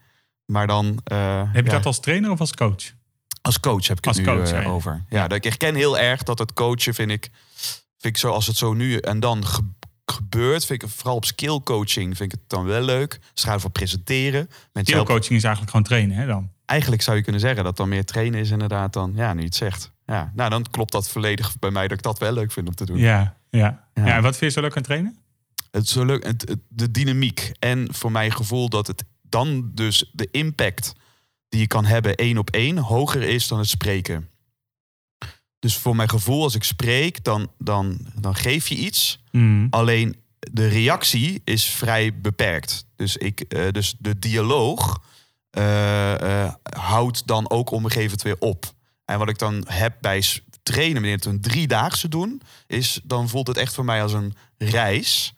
Maar 0.46 0.66
dan... 0.66 0.98
eh, 1.04 1.42
heb 1.52 1.64
je 1.64 1.70
ja, 1.70 1.76
dat 1.76 1.86
als 1.86 2.00
trainer 2.00 2.30
of 2.30 2.40
als 2.40 2.54
coach? 2.54 2.92
als 3.42 3.60
coach 3.60 3.86
heb 3.86 3.98
ik 3.98 4.04
het 4.04 4.06
Als 4.06 4.16
nu 4.16 4.24
coach, 4.24 4.52
eh, 4.52 4.72
over. 4.72 5.04
Ja, 5.08 5.28
dat 5.28 5.36
ik 5.38 5.44
herken 5.44 5.74
heel 5.74 5.98
erg 5.98 6.22
dat 6.22 6.38
het 6.38 6.52
coachen 6.52 6.94
vind 6.94 7.10
ik, 7.10 7.30
vind 7.98 8.14
ik 8.14 8.16
zoals 8.16 8.46
het 8.46 8.56
zo 8.56 8.72
nu 8.74 8.96
en 8.96 9.20
dan 9.20 9.46
ge- 9.46 9.70
gebeurt. 10.06 10.64
Vind 10.64 10.82
ik 10.82 10.88
het 10.88 10.96
vooral 10.96 11.16
op 11.16 11.24
skill 11.24 11.60
coaching 11.64 12.16
vind 12.16 12.32
ik 12.32 12.38
het 12.40 12.48
dan 12.48 12.64
wel 12.64 12.82
leuk. 12.82 13.12
Als 13.12 13.30
het 13.34 13.44
gaat 13.44 13.54
over 13.54 13.70
presenteren. 13.70 14.48
Helpen- 14.72 14.84
Deelcoaching 14.84 15.34
is 15.38 15.42
eigenlijk 15.44 15.70
gewoon 15.70 15.86
trainen, 15.86 16.16
hè 16.16 16.26
dan? 16.26 16.50
Eigenlijk 16.64 17.02
zou 17.02 17.16
je 17.16 17.22
kunnen 17.22 17.40
zeggen 17.40 17.64
dat 17.64 17.76
dan 17.76 17.88
meer 17.88 18.04
trainen 18.04 18.40
is 18.40 18.50
inderdaad 18.50 18.92
dan, 18.92 19.12
ja, 19.14 19.32
nu 19.32 19.38
je 19.40 19.44
het 19.46 19.54
zegt. 19.54 19.92
Ja, 20.06 20.32
nou 20.34 20.50
dan 20.50 20.66
klopt 20.70 20.92
dat 20.92 21.08
volledig 21.08 21.58
bij 21.58 21.70
mij 21.70 21.88
dat 21.88 21.96
ik 21.98 22.02
dat 22.04 22.18
wel 22.18 22.32
leuk 22.32 22.52
vind 22.52 22.68
om 22.68 22.74
te 22.74 22.84
doen. 22.86 22.98
Ja, 22.98 23.36
ja. 23.50 23.88
Ja. 23.94 24.06
ja. 24.06 24.14
en 24.16 24.22
wat 24.22 24.36
vind 24.36 24.52
je 24.52 24.60
zo 24.60 24.66
leuk 24.66 24.76
aan 24.76 24.82
trainen? 24.82 25.16
Het 25.70 25.82
is 25.82 25.92
zo 25.92 26.04
leuk, 26.04 26.24
het, 26.26 26.48
het- 26.48 26.60
de 26.68 26.90
dynamiek 26.90 27.52
en 27.58 27.94
voor 27.94 28.12
mijn 28.12 28.32
gevoel 28.32 28.68
dat 28.68 28.86
het 28.86 29.04
dan 29.28 29.70
dus 29.74 30.10
de 30.12 30.28
impact 30.30 30.92
die 31.48 31.60
je 31.60 31.66
kan 31.66 31.84
hebben 31.84 32.14
één 32.14 32.38
op 32.38 32.50
één 32.50 32.78
hoger 32.78 33.22
is 33.22 33.48
dan 33.48 33.58
het 33.58 33.68
spreken. 33.68 34.28
Dus 35.58 35.76
voor 35.76 35.96
mijn 35.96 36.08
gevoel, 36.08 36.42
als 36.42 36.54
ik 36.54 36.64
spreek, 36.64 37.24
dan, 37.24 37.50
dan, 37.58 37.98
dan 38.20 38.34
geef 38.34 38.68
je 38.68 38.74
iets. 38.74 39.22
Mm. 39.30 39.66
Alleen 39.70 40.16
de 40.52 40.68
reactie 40.68 41.40
is 41.44 41.64
vrij 41.64 42.20
beperkt. 42.20 42.86
Dus, 42.96 43.16
ik, 43.16 43.40
eh, 43.40 43.70
dus 43.70 43.96
de 43.98 44.18
dialoog 44.18 45.02
eh, 45.50 46.52
houdt 46.62 47.26
dan 47.26 47.50
ook 47.50 47.70
op 47.70 47.84
een 47.84 47.90
gegeven 47.90 48.18
moment 48.18 48.22
weer 48.22 48.48
op. 48.48 48.74
En 49.04 49.18
wat 49.18 49.28
ik 49.28 49.38
dan 49.38 49.64
heb 49.68 49.96
bij 50.00 50.22
trainen, 50.62 50.94
wanneer 50.94 51.14
het 51.14 51.24
een 51.24 51.40
driedaagse 51.40 52.08
doen, 52.08 52.42
is 52.66 53.00
dan 53.04 53.28
voelt 53.28 53.46
het 53.46 53.56
echt 53.56 53.74
voor 53.74 53.84
mij 53.84 54.02
als 54.02 54.12
een 54.12 54.34
reis. 54.58 55.34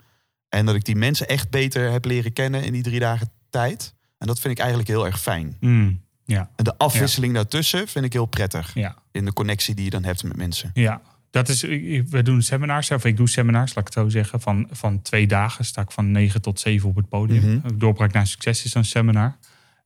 En 0.48 0.66
dat 0.66 0.74
ik 0.74 0.84
die 0.84 0.96
mensen 0.96 1.28
echt 1.28 1.50
beter 1.50 1.90
heb 1.90 2.04
leren 2.04 2.32
kennen 2.32 2.64
in 2.64 2.72
die 2.72 2.82
drie 2.82 3.00
dagen 3.00 3.30
tijd. 3.50 3.94
En 4.18 4.26
dat 4.26 4.40
vind 4.40 4.52
ik 4.52 4.58
eigenlijk 4.58 4.88
heel 4.88 5.06
erg 5.06 5.20
fijn. 5.20 5.56
Mm. 5.60 6.00
Ja, 6.24 6.50
En 6.56 6.64
de 6.64 6.78
afwisseling 6.78 7.34
daartussen 7.34 7.88
vind 7.88 8.04
ik 8.04 8.12
heel 8.12 8.26
prettig. 8.26 8.74
ja, 8.74 8.96
In 9.12 9.24
de 9.24 9.32
connectie 9.32 9.74
die 9.74 9.84
je 9.84 9.90
dan 9.90 10.04
hebt 10.04 10.22
met 10.22 10.36
mensen. 10.36 10.70
ja. 10.74 11.00
Dat 11.30 11.48
is, 11.48 11.60
we 11.60 12.22
doen 12.22 12.42
seminars, 12.42 12.90
of 12.90 13.04
ik 13.04 13.16
doe 13.16 13.28
seminars, 13.28 13.74
laat 13.74 13.88
ik 13.88 13.94
het 13.94 14.02
zo 14.04 14.08
zeggen, 14.08 14.40
van, 14.40 14.68
van 14.70 15.02
twee 15.02 15.26
dagen. 15.26 15.64
Sta 15.64 15.82
ik 15.82 15.90
van 15.90 16.10
negen 16.10 16.42
tot 16.42 16.60
zeven 16.60 16.88
op 16.88 16.96
het 16.96 17.08
podium. 17.08 17.54
Mhm. 17.64 17.78
Doorbraak 17.78 18.12
naar 18.12 18.26
succes 18.26 18.64
is 18.64 18.70
zo'n 18.70 18.84
seminar. 18.84 19.36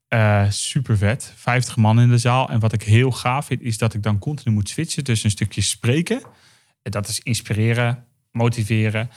Eh, 0.09 0.51
super 0.51 0.97
vet. 0.99 1.33
50 1.37 1.77
man 1.77 2.01
in 2.01 2.09
de 2.09 2.19
zaal. 2.19 2.49
En 2.51 2.61
wat 2.61 2.73
ik 2.73 2.83
heel 2.83 3.11
gaaf 3.11 3.47
vind, 3.47 3.63
is 3.63 3.79
dat 3.79 3.95
ik 3.95 4.03
dan 4.03 4.19
continu 4.19 4.55
moet 4.55 4.69
switchen 4.69 5.05
tussen 5.05 5.27
een 5.27 5.33
stukje 5.33 5.61
spreken. 5.61 6.23
En 6.83 6.91
dat 6.91 7.09
is 7.09 7.21
inspireren, 7.21 8.05
motiveren 8.31 9.11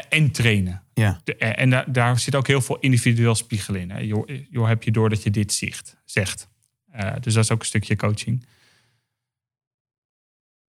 en 0.00 0.30
trainen. 0.30 0.82
Ja. 0.94 1.20
De- 1.24 1.36
eh, 1.36 1.62
en 1.62 1.70
daar, 1.70 1.92
daar 1.92 2.18
zit 2.18 2.34
ook 2.34 2.46
heel 2.46 2.60
veel 2.60 2.78
individueel 2.78 3.34
spiegel 3.34 3.74
in. 3.74 3.90
Hè. 3.90 3.98
Eh, 4.24 4.66
heb 4.68 4.82
je 4.82 4.90
door 4.90 5.08
dat 5.08 5.22
je 5.22 5.30
dit 5.30 5.52
zicht, 5.52 5.96
zegt. 6.04 6.48
Eh, 6.90 7.12
dus 7.20 7.34
dat 7.34 7.44
is 7.44 7.50
ook 7.50 7.60
een 7.60 7.66
stukje 7.66 7.96
coaching. 7.96 8.46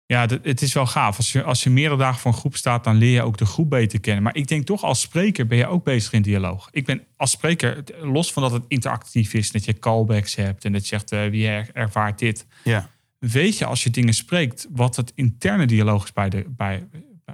Ja, 0.06 0.26
het 0.42 0.62
is 0.62 0.74
wel 0.74 0.86
gaaf. 0.86 1.18
Als 1.18 1.32
je, 1.32 1.44
als 1.44 1.64
je 1.64 1.70
meerdere 1.70 1.98
dagen 2.02 2.20
voor 2.20 2.32
een 2.32 2.38
groep 2.38 2.56
staat, 2.56 2.84
dan 2.84 2.96
leer 2.96 3.12
je 3.14 3.22
ook 3.24 3.38
de 3.38 3.46
groep 3.46 3.70
beter 3.70 4.00
kennen. 4.00 4.24
Maar 4.24 4.36
ik 4.36 4.48
denk 4.48 4.66
toch, 4.66 4.84
als 4.84 5.02
spreker 5.02 5.48
ben 5.48 5.58
je 5.58 5.68
ook 5.68 5.84
bezig 5.84 6.14
in 6.14 6.22
dialoog. 6.22 6.68
Ik 6.72 6.86
ben 6.86 7.04
als 7.16 7.32
spreker, 7.32 7.84
los 8.02 8.34
van 8.34 8.44
dat 8.44 8.52
het 8.52 8.64
interactief 8.68 9.34
is, 9.34 9.52
dat 9.52 9.66
je 9.66 9.80
callbacks 9.80 10.36
hebt 10.36 10.66
en 10.66 10.72
dat 10.72 10.82
je 10.82 10.88
zegt 10.88 11.12
eh, 11.12 11.28
wie 11.30 11.48
er- 11.48 11.70
ervaart 11.74 12.20
dit. 12.20 12.46
Ja. 12.64 12.90
Weet 13.20 13.58
je 13.58 13.66
als 13.66 13.84
je 13.84 13.90
dingen 13.90 14.14
spreekt, 14.14 14.68
wat 14.70 14.96
het 14.96 15.12
interne 15.16 15.66
dialoog 15.66 16.04
is 16.04 16.14
bij 16.14 16.30
de, 16.30 16.46
bij, 16.50 16.88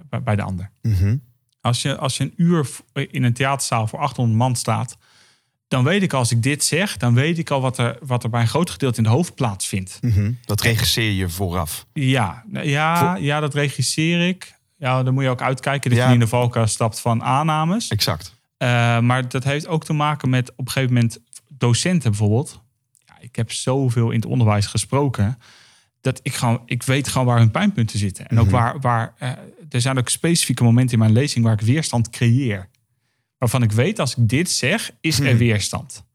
bij, 0.10 0.24
bij 0.24 0.36
de 0.36 0.42
ander. 0.42 0.72
Mhm. 0.82 1.18
Als 1.65 1.81
je, 1.81 1.98
als 1.98 2.17
je 2.17 2.24
een 2.24 2.34
uur 2.38 2.67
in 2.93 3.24
een 3.24 3.34
theaterzaal 3.34 3.88
voor 3.88 4.00
800 4.00 4.38
man 4.38 4.55
staat, 4.55 4.98
dan 5.67 5.84
weet 5.84 6.01
ik 6.03 6.13
als 6.13 6.31
ik 6.31 6.43
dit 6.43 6.63
zeg, 6.63 6.98
dan 6.98 7.13
weet 7.13 7.38
ik 7.38 7.50
al 7.50 7.62
wat 7.62 7.77
er, 7.77 7.98
wat 8.01 8.24
er 8.24 8.29
bij 8.29 8.41
een 8.41 8.48
groot 8.48 8.69
gedeelte 8.69 8.98
in 8.98 9.03
de 9.03 9.10
hoofd 9.10 9.36
plaatsvindt. 9.36 9.98
Mhm. 10.01 10.31
Dat 10.45 10.62
regisseer 10.62 11.12
je 11.12 11.29
vooraf. 11.29 11.86
Ja, 11.93 12.43
ja, 12.51 13.15
ja, 13.15 13.39
dat 13.39 13.53
regisseer 13.53 14.27
ik. 14.27 14.55
Ja, 14.77 15.03
dan 15.03 15.13
moet 15.13 15.24
je 15.24 15.29
ook 15.29 15.41
uitkijken 15.41 15.89
dat 15.89 16.00
Ja. 16.00 16.07
je 16.07 16.13
in 16.13 16.19
de 16.19 16.27
valkuil 16.27 16.67
stapt 16.67 17.00
van 17.00 17.24
aannames. 17.24 17.88
Exact. 17.88 18.36
Eh, 18.57 19.00
maar 19.00 19.29
dat 19.29 19.43
heeft 19.43 19.67
ook 19.67 19.84
te 19.86 19.93
maken 19.93 20.29
met 20.29 20.51
op 20.51 20.65
een 20.65 20.72
gegeven 20.72 20.93
moment 20.93 21.19
docenten 21.48 22.10
bijvoorbeeld. 22.10 22.62
Ja, 23.05 23.13
ik 23.19 23.36
heb 23.36 23.51
zoveel 23.51 24.10
in 24.10 24.15
het 24.19 24.25
onderwijs 24.29 24.65
gesproken. 24.65 25.38
Dat 26.05 26.19
ik 26.24 26.33
gewoon, 26.33 26.62
ik 26.65 26.83
weet 26.83 27.07
gewoon 27.07 27.27
waar 27.27 27.38
hun 27.38 27.51
pijnpunten 27.51 28.00
zitten. 28.00 28.27
En 28.27 28.39
ook 28.39 28.50
waar, 28.50 28.79
waar 28.79 29.13
eh, 29.17 29.29
er 29.69 29.81
zijn 29.81 29.97
ook 29.97 30.09
specifieke 30.09 30.63
momenten 30.63 30.93
in 30.93 31.00
mijn 31.00 31.12
lezing 31.13 31.45
waar 31.45 31.53
ik 31.53 31.62
weerstand 31.62 32.09
creëer. 32.09 32.69
Waarvan 33.38 33.63
ik 33.63 33.71
weet, 33.71 34.00
als 34.00 34.15
ik 34.15 34.29
dit 34.29 34.50
zeg, 34.51 34.91
is 35.01 35.19
er 35.19 35.38
weerstand. 35.38 36.05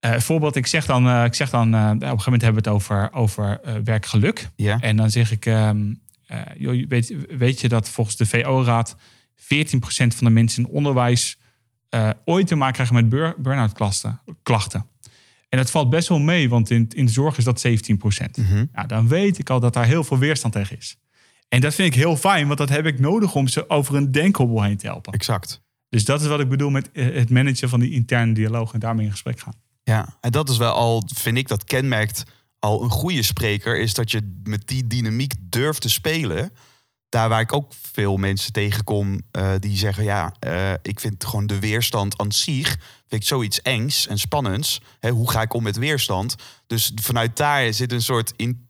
Eh 0.00 0.18
voorbeeld, 0.18 0.56
ik 0.56 0.66
zeg 0.66 0.86
dan, 0.86 1.08
eh, 1.08 1.24
ik 1.24 1.34
zeg 1.34 1.50
dan 1.50 1.68
op 1.68 1.74
een 1.74 2.00
gegeven 2.00 2.22
moment 2.24 2.42
hebben 2.42 2.62
we 2.62 2.68
het 2.68 2.78
over, 2.78 3.12
over 3.12 3.60
werkgeluk. 3.84 4.48
En 4.80 4.96
dan 4.96 5.10
zeg 5.10 5.30
ik, 5.30 5.46
ehm, 5.46 5.94
eh, 6.26 6.40
joh, 6.58 6.86
weet, 6.88 7.14
weet 7.38 7.60
je 7.60 7.68
dat 7.68 7.88
volgens 7.88 8.16
de 8.16 8.26
VO-raad 8.26 8.96
14% 9.34 10.14
van 10.14 10.26
de 10.26 10.32
mensen 10.32 10.64
in 10.64 10.70
onderwijs 10.70 11.38
ooit 12.24 12.46
te 12.46 12.54
maken 12.54 12.74
krijgen 12.74 12.94
met 12.94 13.08
bur- 13.08 13.34
burn-out 13.38 13.72
klachten. 14.42 14.86
En 15.50 15.58
dat 15.58 15.70
valt 15.70 15.90
best 15.90 16.08
wel 16.08 16.18
mee, 16.18 16.48
want 16.48 16.70
in, 16.70 16.88
in 16.94 17.06
de 17.06 17.12
zorg 17.12 17.38
is 17.38 17.44
dat 17.44 17.60
17 17.60 17.96
procent. 17.96 18.36
Mhm. 18.36 18.64
Nou, 18.72 18.86
dan 18.86 19.08
weet 19.08 19.38
ik 19.38 19.50
al 19.50 19.60
dat 19.60 19.72
daar 19.72 19.86
heel 19.86 20.04
veel 20.04 20.18
weerstand 20.18 20.54
tegen 20.54 20.76
is. 20.76 20.96
En 21.48 21.60
dat 21.60 21.74
vind 21.74 21.94
ik 21.94 22.00
heel 22.00 22.16
fijn, 22.16 22.46
want 22.46 22.58
dat 22.58 22.68
heb 22.68 22.86
ik 22.86 22.98
nodig 22.98 23.34
om 23.34 23.48
ze 23.48 23.70
over 23.70 23.94
een 23.94 24.12
denkhobbel 24.12 24.62
heen 24.62 24.76
te 24.76 24.86
helpen. 24.86 25.12
Exact. 25.12 25.62
Dus 25.88 26.04
dat 26.04 26.20
is 26.20 26.26
wat 26.26 26.40
ik 26.40 26.48
bedoel 26.48 26.70
met 26.70 26.90
eh, 26.92 27.14
het 27.14 27.30
managen 27.30 27.68
van 27.68 27.80
die 27.80 27.90
interne 27.90 28.32
dialoog 28.32 28.72
en 28.72 28.80
daarmee 28.80 29.04
in 29.04 29.10
gesprek 29.10 29.40
gaan. 29.40 29.54
Ja, 29.82 30.18
en 30.20 30.30
dat 30.30 30.48
is 30.48 30.56
wel 30.56 30.72
al, 30.72 31.02
vind 31.14 31.36
ik, 31.36 31.48
dat 31.48 31.64
kenmerkt 31.64 32.24
al 32.58 32.82
een 32.82 32.90
goede 32.90 33.22
spreker, 33.22 33.78
is 33.78 33.94
dat 33.94 34.10
je 34.10 34.40
met 34.42 34.68
die 34.68 34.86
dynamiek 34.86 35.32
durft 35.40 35.80
te 35.80 35.90
spelen. 35.90 36.52
Daar 37.10 37.28
waar 37.28 37.40
ik 37.40 37.52
ook 37.52 37.72
veel 37.92 38.16
mensen 38.16 38.52
tegenkom 38.52 39.22
eh, 39.30 39.52
die 39.58 39.76
zeggen, 39.76 40.04
ja, 40.04 40.34
eh, 40.38 40.72
ik 40.82 41.00
vind 41.00 41.24
gewoon 41.24 41.46
de 41.46 41.58
weerstand 41.58 42.18
aan 42.18 42.32
zich, 42.32 42.68
vind 43.08 43.22
ik 43.22 43.28
zoiets 43.28 43.62
engs 43.62 44.06
en 44.06 44.18
spannends. 44.18 44.80
Hè, 45.00 45.10
hoe 45.10 45.30
ga 45.30 45.42
ik 45.42 45.54
om 45.54 45.62
met 45.62 45.76
weerstand? 45.76 46.34
Dus 46.66 46.92
vanuit 47.02 47.36
daar 47.36 47.72
zit 47.72 47.92
een 47.92 48.02
soort 48.02 48.32
in- 48.36 48.68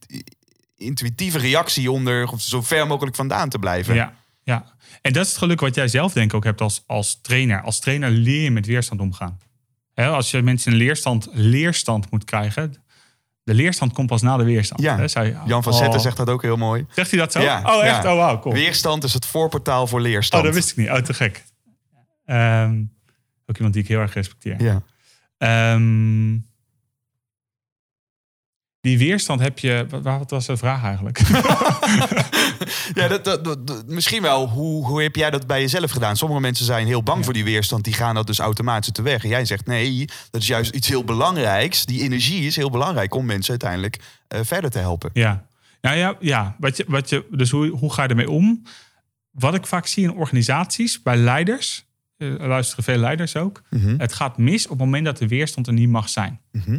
intuïtieve 0.76 1.38
reactie 1.38 1.90
om 1.90 2.08
er 2.08 2.30
zo 2.38 2.62
ver 2.62 2.86
mogelijk 2.86 3.16
vandaan 3.16 3.48
te 3.48 3.58
blijven. 3.58 3.94
Ja, 3.94 4.14
ja. 4.42 4.74
En 5.02 5.12
dat 5.12 5.24
is 5.24 5.30
het 5.30 5.38
geluk 5.38 5.60
wat 5.60 5.74
jij 5.74 5.88
zelf 5.88 6.12
denk 6.12 6.30
ik 6.30 6.36
ook 6.36 6.44
hebt 6.44 6.60
als, 6.60 6.82
als 6.86 7.18
trainer. 7.22 7.62
Als 7.62 7.80
trainer 7.80 8.10
leer 8.10 8.42
je 8.42 8.50
met 8.50 8.66
weerstand 8.66 9.00
omgaan. 9.00 9.38
Als 9.94 10.30
je 10.30 10.42
mensen 10.42 10.72
een 10.72 10.78
leerstand, 10.78 11.28
leerstand 11.32 12.10
moet 12.10 12.24
krijgen, 12.24 12.74
de 13.42 13.54
leerstand 13.54 13.92
komt 13.92 14.08
pas 14.08 14.22
na 14.22 14.36
de 14.36 14.44
weerstand. 14.44 14.80
Ja, 14.80 14.96
Hè, 14.96 15.08
zei- 15.08 15.36
Jan 15.46 15.62
van 15.62 15.72
oh. 15.72 15.78
Zetten 15.78 16.00
zegt 16.00 16.16
dat 16.16 16.28
ook 16.30 16.42
heel 16.42 16.56
mooi. 16.56 16.86
Zegt 16.90 17.10
hij 17.10 17.18
dat 17.20 17.32
zo? 17.32 17.40
Ja, 17.40 17.62
oh, 17.64 17.84
echt? 17.84 18.02
ja. 18.02 18.12
Oh, 18.12 18.18
wauw, 18.18 18.38
cool. 18.38 18.54
Weerstand 18.54 19.04
is 19.04 19.12
het 19.14 19.26
voorportaal 19.26 19.86
voor 19.86 19.98
Oh, 20.00 20.04
leerstand. 20.04 20.44
dat 20.44 20.54
wist 20.54 20.70
ik 20.70 20.76
niet. 20.76 20.88
Oh, 20.90 20.96
te 20.96 21.14
gek. 21.14 21.44
Ehm, 22.24 22.82
ook 23.46 23.56
iemand 23.56 23.74
die 23.74 23.82
ik 23.82 23.88
heel 23.88 24.00
erg 24.00 24.14
respecteer. 24.14 24.62
Ja. 24.62 24.82
Ehm, 25.38 26.38
die 28.80 28.98
weerstand 28.98 29.40
heb 29.40 29.58
je... 29.58 29.86
Wat, 29.88 30.02
wat 30.02 30.30
was 30.30 30.46
de 30.46 30.56
vraag 30.56 30.82
eigenlijk? 30.84 31.18
Ja, 32.94 33.08
dat, 33.08 33.44
dat, 33.44 33.86
misschien 33.86 34.22
wel. 34.22 34.48
Hoe, 34.48 34.86
hoe 34.86 35.02
heb 35.02 35.16
jij 35.16 35.30
dat 35.30 35.46
bij 35.46 35.60
jezelf 35.60 35.90
gedaan? 35.90 36.16
Sommige 36.16 36.40
mensen 36.40 36.64
zijn 36.64 36.86
heel 36.86 37.02
bang 37.02 37.24
voor 37.24 37.32
die 37.32 37.44
weerstand. 37.44 37.84
Die 37.84 37.92
gaan 37.92 38.14
dat 38.14 38.26
dus 38.26 38.38
automatisch 38.38 38.92
de 38.92 39.02
weg. 39.02 39.22
En 39.22 39.28
jij 39.28 39.44
zegt 39.44 39.66
nee, 39.66 40.04
dat 40.30 40.40
is 40.40 40.46
juist 40.46 40.74
iets 40.74 40.88
heel 40.88 41.04
belangrijks. 41.04 41.84
Die 41.84 42.02
energie 42.02 42.46
is 42.46 42.56
heel 42.56 42.70
belangrijk 42.70 43.14
om 43.14 43.24
mensen 43.24 43.50
uiteindelijk 43.50 43.98
eh, 44.28 44.40
verder 44.42 44.70
te 44.70 44.78
helpen. 44.78 45.10
Ja, 45.12 45.46
nou 45.80 45.96
ja, 45.96 46.16
ja. 46.20 46.56
Wat 46.58 46.76
je, 46.76 46.84
wat 46.88 47.08
je, 47.08 47.26
dus 47.30 47.50
hoe, 47.50 47.68
hoe 47.68 47.92
ga 47.92 48.02
je 48.02 48.08
ermee 48.08 48.30
om? 48.30 48.62
Wat 49.30 49.54
ik 49.54 49.66
vaak 49.66 49.86
zie 49.86 50.04
in 50.04 50.12
organisaties, 50.12 51.02
bij 51.02 51.16
leiders, 51.16 51.84
eh, 52.16 52.40
er 52.40 52.48
luisteren 52.48 52.84
veel 52.84 52.98
leiders 52.98 53.36
ook. 53.36 53.62
Mhm. 53.70 53.98
Het 53.98 54.12
gaat 54.12 54.38
mis 54.38 54.64
op 54.64 54.70
het 54.70 54.78
moment 54.78 55.04
dat 55.04 55.18
de 55.18 55.28
weerstand 55.28 55.66
er 55.66 55.72
niet 55.72 55.88
mag 55.88 56.08
zijn. 56.08 56.40
Mhm. 56.52 56.78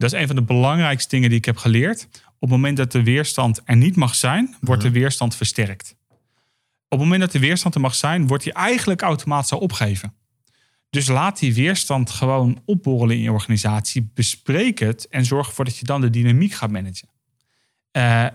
Dat 0.00 0.12
is 0.12 0.20
een 0.20 0.26
van 0.26 0.36
de 0.36 0.42
belangrijkste 0.42 1.08
dingen 1.08 1.28
die 1.28 1.38
ik 1.38 1.44
heb 1.44 1.56
geleerd. 1.56 2.08
Op 2.12 2.40
het 2.40 2.50
moment 2.50 2.76
dat 2.76 2.92
de 2.92 3.02
weerstand 3.02 3.60
er 3.64 3.76
niet 3.76 3.96
mag 3.96 4.14
zijn, 4.14 4.56
wordt 4.60 4.82
de 4.82 4.90
weerstand 4.90 5.36
versterkt. 5.36 5.96
Op 6.88 6.98
het 6.98 7.00
moment 7.00 7.20
dat 7.20 7.32
de 7.32 7.38
weerstand 7.38 7.74
er 7.74 7.80
mag 7.80 7.94
zijn, 7.94 8.26
wordt 8.26 8.44
die 8.44 8.52
eigenlijk 8.52 9.02
automatisch 9.02 9.52
al 9.52 9.58
opgegeven. 9.58 10.14
Dus 10.90 11.08
laat 11.08 11.38
die 11.38 11.54
weerstand 11.54 12.10
gewoon 12.10 12.62
opborrelen 12.64 13.16
in 13.16 13.22
je 13.22 13.32
organisatie. 13.32 14.10
Bespreek 14.14 14.78
het 14.78 15.08
en 15.08 15.24
zorg 15.24 15.48
ervoor 15.48 15.64
dat 15.64 15.76
je 15.78 15.84
dan 15.84 16.00
de 16.00 16.10
dynamiek 16.10 16.52
gaat 16.52 16.70
managen. 16.70 17.08
Eh, 17.90 18.26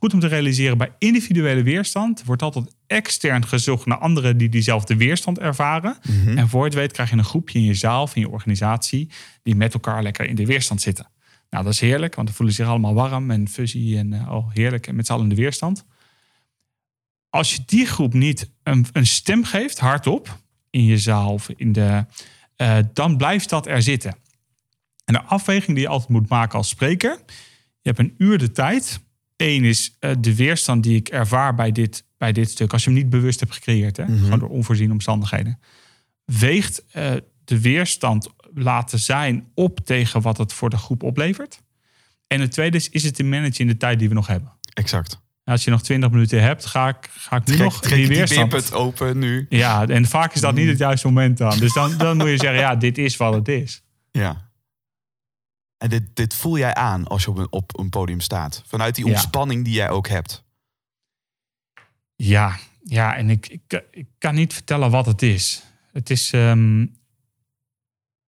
goed 0.00 0.14
om 0.14 0.20
te 0.20 0.26
realiseren, 0.26 0.78
bij 0.78 0.92
individuele 0.98 1.62
weerstand 1.62 2.24
wordt 2.24 2.42
altijd 2.42 2.74
extern 2.86 3.46
gezocht 3.46 3.86
naar 3.86 3.98
anderen 3.98 4.36
die 4.36 4.48
diezelfde 4.48 4.96
weerstand 4.96 5.38
ervaren. 5.38 5.96
En 6.36 6.48
voor 6.48 6.60
je 6.60 6.66
het 6.66 6.74
weet 6.74 6.92
krijg 6.92 7.10
je 7.10 7.16
een 7.16 7.24
groepje 7.24 7.58
in 7.58 7.64
je 7.64 7.74
zaal 7.74 8.02
of 8.02 8.14
in 8.14 8.20
je 8.20 8.28
organisatie 8.28 9.10
die 9.42 9.54
met 9.54 9.74
elkaar 9.74 10.02
lekker 10.02 10.26
in 10.26 10.34
de 10.34 10.46
weerstand 10.46 10.80
zitten. 10.80 11.06
Nou, 11.50 11.64
dat 11.64 11.72
is 11.72 11.80
heerlijk, 11.80 12.14
want 12.14 12.26
dan 12.26 12.36
voelen 12.36 12.54
ze 12.54 12.62
zich 12.62 12.70
allemaal 12.70 12.94
warm 12.94 13.30
en 13.30 13.48
fuzzy 13.48 13.96
en 13.96 14.12
eh, 14.12 14.32
oh, 14.32 14.50
heerlijk 14.52 14.86
en 14.86 14.94
met 14.94 15.06
z'n 15.06 15.12
allen 15.12 15.24
in 15.24 15.34
de 15.34 15.40
weerstand. 15.40 15.84
Als 17.28 17.54
je 17.54 17.62
die 17.66 17.86
groep 17.86 18.12
niet 18.12 18.50
een, 18.62 18.86
een 18.92 19.06
stem 19.06 19.44
geeft, 19.44 19.78
hardop, 19.78 20.38
in 20.70 20.84
je 20.84 20.98
zaal 20.98 21.32
of 21.32 21.48
in 21.48 21.72
de, 21.72 22.06
eh, 22.56 22.78
dan 22.92 23.16
blijft 23.16 23.48
dat 23.48 23.66
er 23.66 23.82
zitten. 23.82 24.14
En 25.04 25.14
de 25.14 25.22
afweging 25.22 25.76
die 25.76 25.84
je 25.84 25.88
altijd 25.88 26.10
moet 26.10 26.28
maken 26.28 26.58
als 26.58 26.68
spreker, 26.68 27.18
je 27.82 27.88
hebt 27.88 27.98
een 27.98 28.14
uur 28.18 28.38
de 28.38 28.50
tijd. 28.50 29.00
Eén 29.40 29.64
is 29.64 29.96
eh, 29.98 30.10
de 30.18 30.34
weerstand 30.34 30.82
die 30.82 30.96
ik 30.96 31.08
ervaar 31.08 31.54
bij 31.54 31.72
dit, 31.72 32.04
bij 32.18 32.32
dit 32.32 32.50
stuk. 32.50 32.72
Als 32.72 32.84
je 32.84 32.90
hem 32.90 32.98
niet 32.98 33.10
bewust 33.10 33.40
hebt 33.40 33.52
gecreëerd, 33.52 33.96
hè, 33.96 34.04
gewoon 34.06 34.38
door 34.38 34.48
onvoorziene 34.48 34.92
omstandigheden. 34.92 35.58
Weegt 36.24 36.84
eh, 36.90 37.12
de 37.44 37.60
weerstand 37.60 38.28
laten 38.54 38.98
zijn 38.98 39.50
op 39.54 39.80
tegen 39.84 40.20
wat 40.20 40.38
het 40.38 40.52
voor 40.52 40.70
de 40.70 40.76
groep 40.76 41.02
oplevert. 41.02 41.62
En 42.26 42.40
het 42.40 42.52
tweede 42.52 42.76
is, 42.76 42.88
is 42.88 43.02
het 43.02 43.14
te 43.14 43.22
managen 43.22 43.58
in 43.58 43.66
de 43.66 43.76
tijd 43.76 43.98
die 43.98 44.08
we 44.08 44.14
nog 44.14 44.26
hebben. 44.26 44.52
Exact. 44.74 45.20
Als 45.44 45.64
je 45.64 45.70
nog 45.70 45.82
20 45.82 46.10
minuten 46.10 46.42
hebt, 46.42 46.66
ga 46.66 46.88
ik, 46.88 47.10
ga 47.10 47.36
ik 47.36 47.46
nu 47.46 47.54
Trek, 47.54 47.64
nog 47.64 47.80
trek 47.80 47.98
die 47.98 48.08
weerstand. 48.08 48.72
open 48.72 49.18
nu. 49.18 49.46
Ja, 49.48 49.86
en 49.86 50.06
vaak 50.06 50.34
is 50.34 50.40
dat 50.40 50.54
niet 50.54 50.68
het 50.68 50.78
juiste 50.78 51.06
moment 51.06 51.38
dan. 51.38 51.58
Dus 51.58 51.72
dan, 51.72 51.96
dan 51.96 52.16
moet 52.16 52.28
je 52.28 52.36
zeggen, 52.36 52.58
ja, 52.58 52.76
dit 52.76 52.98
is 52.98 53.16
wat 53.16 53.34
het 53.34 53.48
is. 53.48 53.82
Ja. 54.10 54.49
En 55.80 55.88
dit, 55.88 56.02
dit 56.16 56.34
voel 56.34 56.58
jij 56.58 56.74
aan 56.74 57.06
als 57.06 57.22
je 57.24 57.30
op 57.30 57.38
een, 57.38 57.46
op 57.50 57.78
een 57.78 57.88
podium 57.90 58.20
staat. 58.20 58.62
Vanuit 58.66 58.94
die 58.94 59.04
Ja. 59.06 59.10
ontspanning 59.10 59.64
die 59.64 59.74
jij 59.74 59.90
ook 59.90 60.08
hebt. 60.08 60.44
Ja, 62.16 62.56
ja 62.84 63.16
en 63.16 63.30
ik, 63.30 63.46
ik, 63.48 63.84
ik 63.90 64.06
kan 64.18 64.34
niet 64.34 64.52
vertellen 64.52 64.90
wat 64.90 65.06
het 65.06 65.22
is. 65.22 65.62
Het 65.92 66.10
is. 66.10 66.32
ehm, 66.32 66.86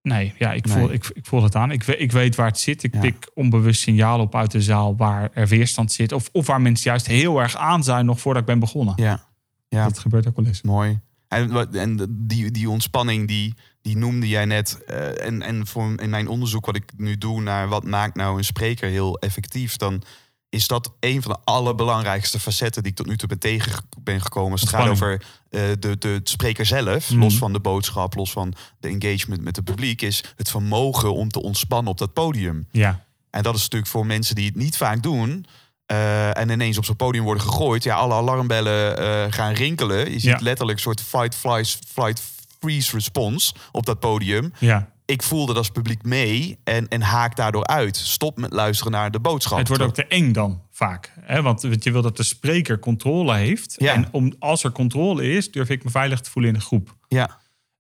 nee, 0.02 0.34
ja, 0.38 0.52
ik, 0.52 0.64
Nee. 0.66 0.74
Voel, 0.76 0.92
ik, 0.92 1.10
ik 1.14 1.26
voel 1.26 1.42
het 1.42 1.54
aan. 1.56 1.70
Ik, 1.70 1.86
ik 1.86 2.12
weet 2.12 2.34
waar 2.34 2.46
het 2.46 2.58
zit. 2.58 2.82
Ik 2.82 2.94
Ja. 2.94 3.00
pik 3.00 3.30
onbewust 3.34 3.80
signalen 3.80 4.26
op 4.26 4.34
uit 4.34 4.50
de 4.50 4.62
zaal 4.62 4.96
waar 4.96 5.30
er 5.32 5.46
weerstand 5.48 5.92
zit. 5.92 6.12
Of, 6.12 6.28
of 6.32 6.46
waar 6.46 6.60
mensen 6.60 6.90
juist 6.90 7.06
heel 7.06 7.40
erg 7.40 7.56
aan 7.56 7.84
zijn 7.84 8.06
nog 8.06 8.20
voordat 8.20 8.42
ik 8.42 8.48
ben 8.48 8.58
begonnen. 8.58 8.94
Ja. 8.96 9.30
Ja. 9.68 9.84
Dat 9.84 9.98
gebeurt 9.98 10.26
ook 10.28 10.36
wel 10.36 10.46
eens. 10.46 10.62
Mooi. 10.62 11.00
En, 11.28 11.72
en 11.72 12.06
die, 12.10 12.50
die 12.50 12.70
ontspanning, 12.70 13.28
die, 13.28 13.54
die 13.82 13.96
noemde 13.96 14.28
jij 14.28 14.44
net. 14.44 14.84
eh, 14.86 15.26
en 15.26 15.42
en 15.42 15.66
voor, 15.66 15.92
in 16.00 16.10
mijn 16.10 16.28
onderzoek 16.28 16.66
wat 16.66 16.76
ik 16.76 16.90
nu 16.96 17.18
doe 17.18 17.40
naar 17.40 17.68
wat 17.68 17.84
maakt 17.84 18.16
nou 18.16 18.38
een 18.38 18.44
spreker 18.44 18.88
heel 18.88 19.18
effectief, 19.18 19.76
dan 19.76 20.02
is 20.48 20.66
dat 20.66 20.92
een 21.00 21.22
van 21.22 21.32
de 21.32 21.38
allerbelangrijkste 21.44 22.40
facetten 22.40 22.82
die 22.82 22.90
ik 22.90 22.96
tot 22.96 23.06
nu 23.06 23.16
toe 23.16 23.28
ben 23.28 23.38
tegen 23.38 23.84
ben 24.02 24.20
gekomen. 24.20 24.52
Als 24.52 24.60
het 24.60 24.70
gaat 24.70 24.88
over 24.90 25.22
eh, 25.50 25.60
de, 25.78 25.98
de 25.98 26.20
spreker 26.24 26.66
zelf, 26.66 27.10
Mhm. 27.10 27.20
los 27.20 27.36
van 27.36 27.52
de 27.52 27.60
boodschap, 27.60 28.14
los 28.14 28.32
van 28.32 28.54
de 28.80 28.88
engagement 28.88 29.42
met 29.42 29.56
het 29.56 29.64
publiek, 29.64 30.02
is 30.02 30.24
het 30.36 30.50
vermogen 30.50 31.14
om 31.14 31.28
te 31.28 31.42
ontspannen 31.42 31.92
op 31.92 31.98
dat 31.98 32.12
podium. 32.12 32.66
Ja, 32.70 33.04
En 33.30 33.42
dat 33.42 33.54
is 33.54 33.62
natuurlijk 33.62 33.90
voor 33.90 34.06
mensen 34.06 34.34
die 34.34 34.46
het 34.46 34.56
niet 34.56 34.76
vaak 34.76 35.02
doen. 35.02 35.46
eh, 35.86 36.36
en 36.38 36.48
ineens 36.50 36.78
op 36.78 36.84
zo'n 36.84 36.96
podium 36.96 37.24
worden 37.24 37.42
gegooid. 37.42 37.82
Ja, 37.82 37.96
alle 37.96 38.14
alarmbellen 38.14 39.32
gaan 39.32 39.52
rinkelen. 39.52 39.98
Je 40.06 40.12
ziet 40.18 40.22
Ja. 40.22 40.38
letterlijk 40.40 40.78
een 40.78 40.84
soort 40.84 41.00
fight, 41.02 41.34
flies, 41.34 41.78
flight, 41.88 42.20
freeze 42.62 42.92
response 42.96 43.54
op 43.72 43.86
dat 43.86 44.00
podium. 44.00 44.52
ja. 44.58 44.90
Ik 45.04 45.22
voelde 45.22 45.54
als 45.54 45.70
publiek 45.70 46.02
mee 46.02 46.58
en, 46.64 46.88
en 46.88 47.02
haak 47.02 47.36
daardoor 47.36 47.66
uit. 47.66 47.96
Stop 47.96 48.38
met 48.38 48.52
luisteren 48.52 48.92
naar 48.92 49.10
de 49.10 49.20
boodschap. 49.20 49.58
Het 49.58 49.68
wordt 49.68 49.82
ook 49.82 49.94
te 49.94 50.06
eng 50.06 50.32
dan 50.32 50.62
vaak. 50.70 51.12
Hè? 51.20 51.42
Want 51.42 51.62
want 51.62 51.84
je 51.84 51.92
wil 51.92 52.02
dat 52.02 52.16
de 52.16 52.22
spreker 52.22 52.78
controle 52.78 53.34
heeft. 53.34 53.74
Ja. 53.78 53.94
En 53.94 54.08
om, 54.12 54.34
als 54.38 54.64
er 54.64 54.72
controle 54.72 55.30
is, 55.32 55.50
durf 55.50 55.68
ik 55.68 55.84
me 55.84 55.90
veilig 55.90 56.20
te 56.20 56.30
voelen 56.30 56.52
in 56.52 56.58
de 56.58 56.64
groep. 56.64 56.96
Ja, 57.08 57.38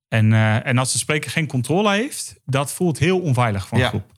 En, 0.08 0.32
eh, 0.32 0.66
en 0.66 0.78
als 0.78 0.92
de 0.92 0.98
spreker 0.98 1.30
geen 1.30 1.46
controle 1.46 1.92
heeft, 1.92 2.34
dat 2.44 2.72
voelt 2.72 2.98
heel 2.98 3.20
onveilig 3.20 3.66
voor 3.68 3.78
een 3.78 3.84
Ja. 3.84 3.88
groep. 3.90 4.08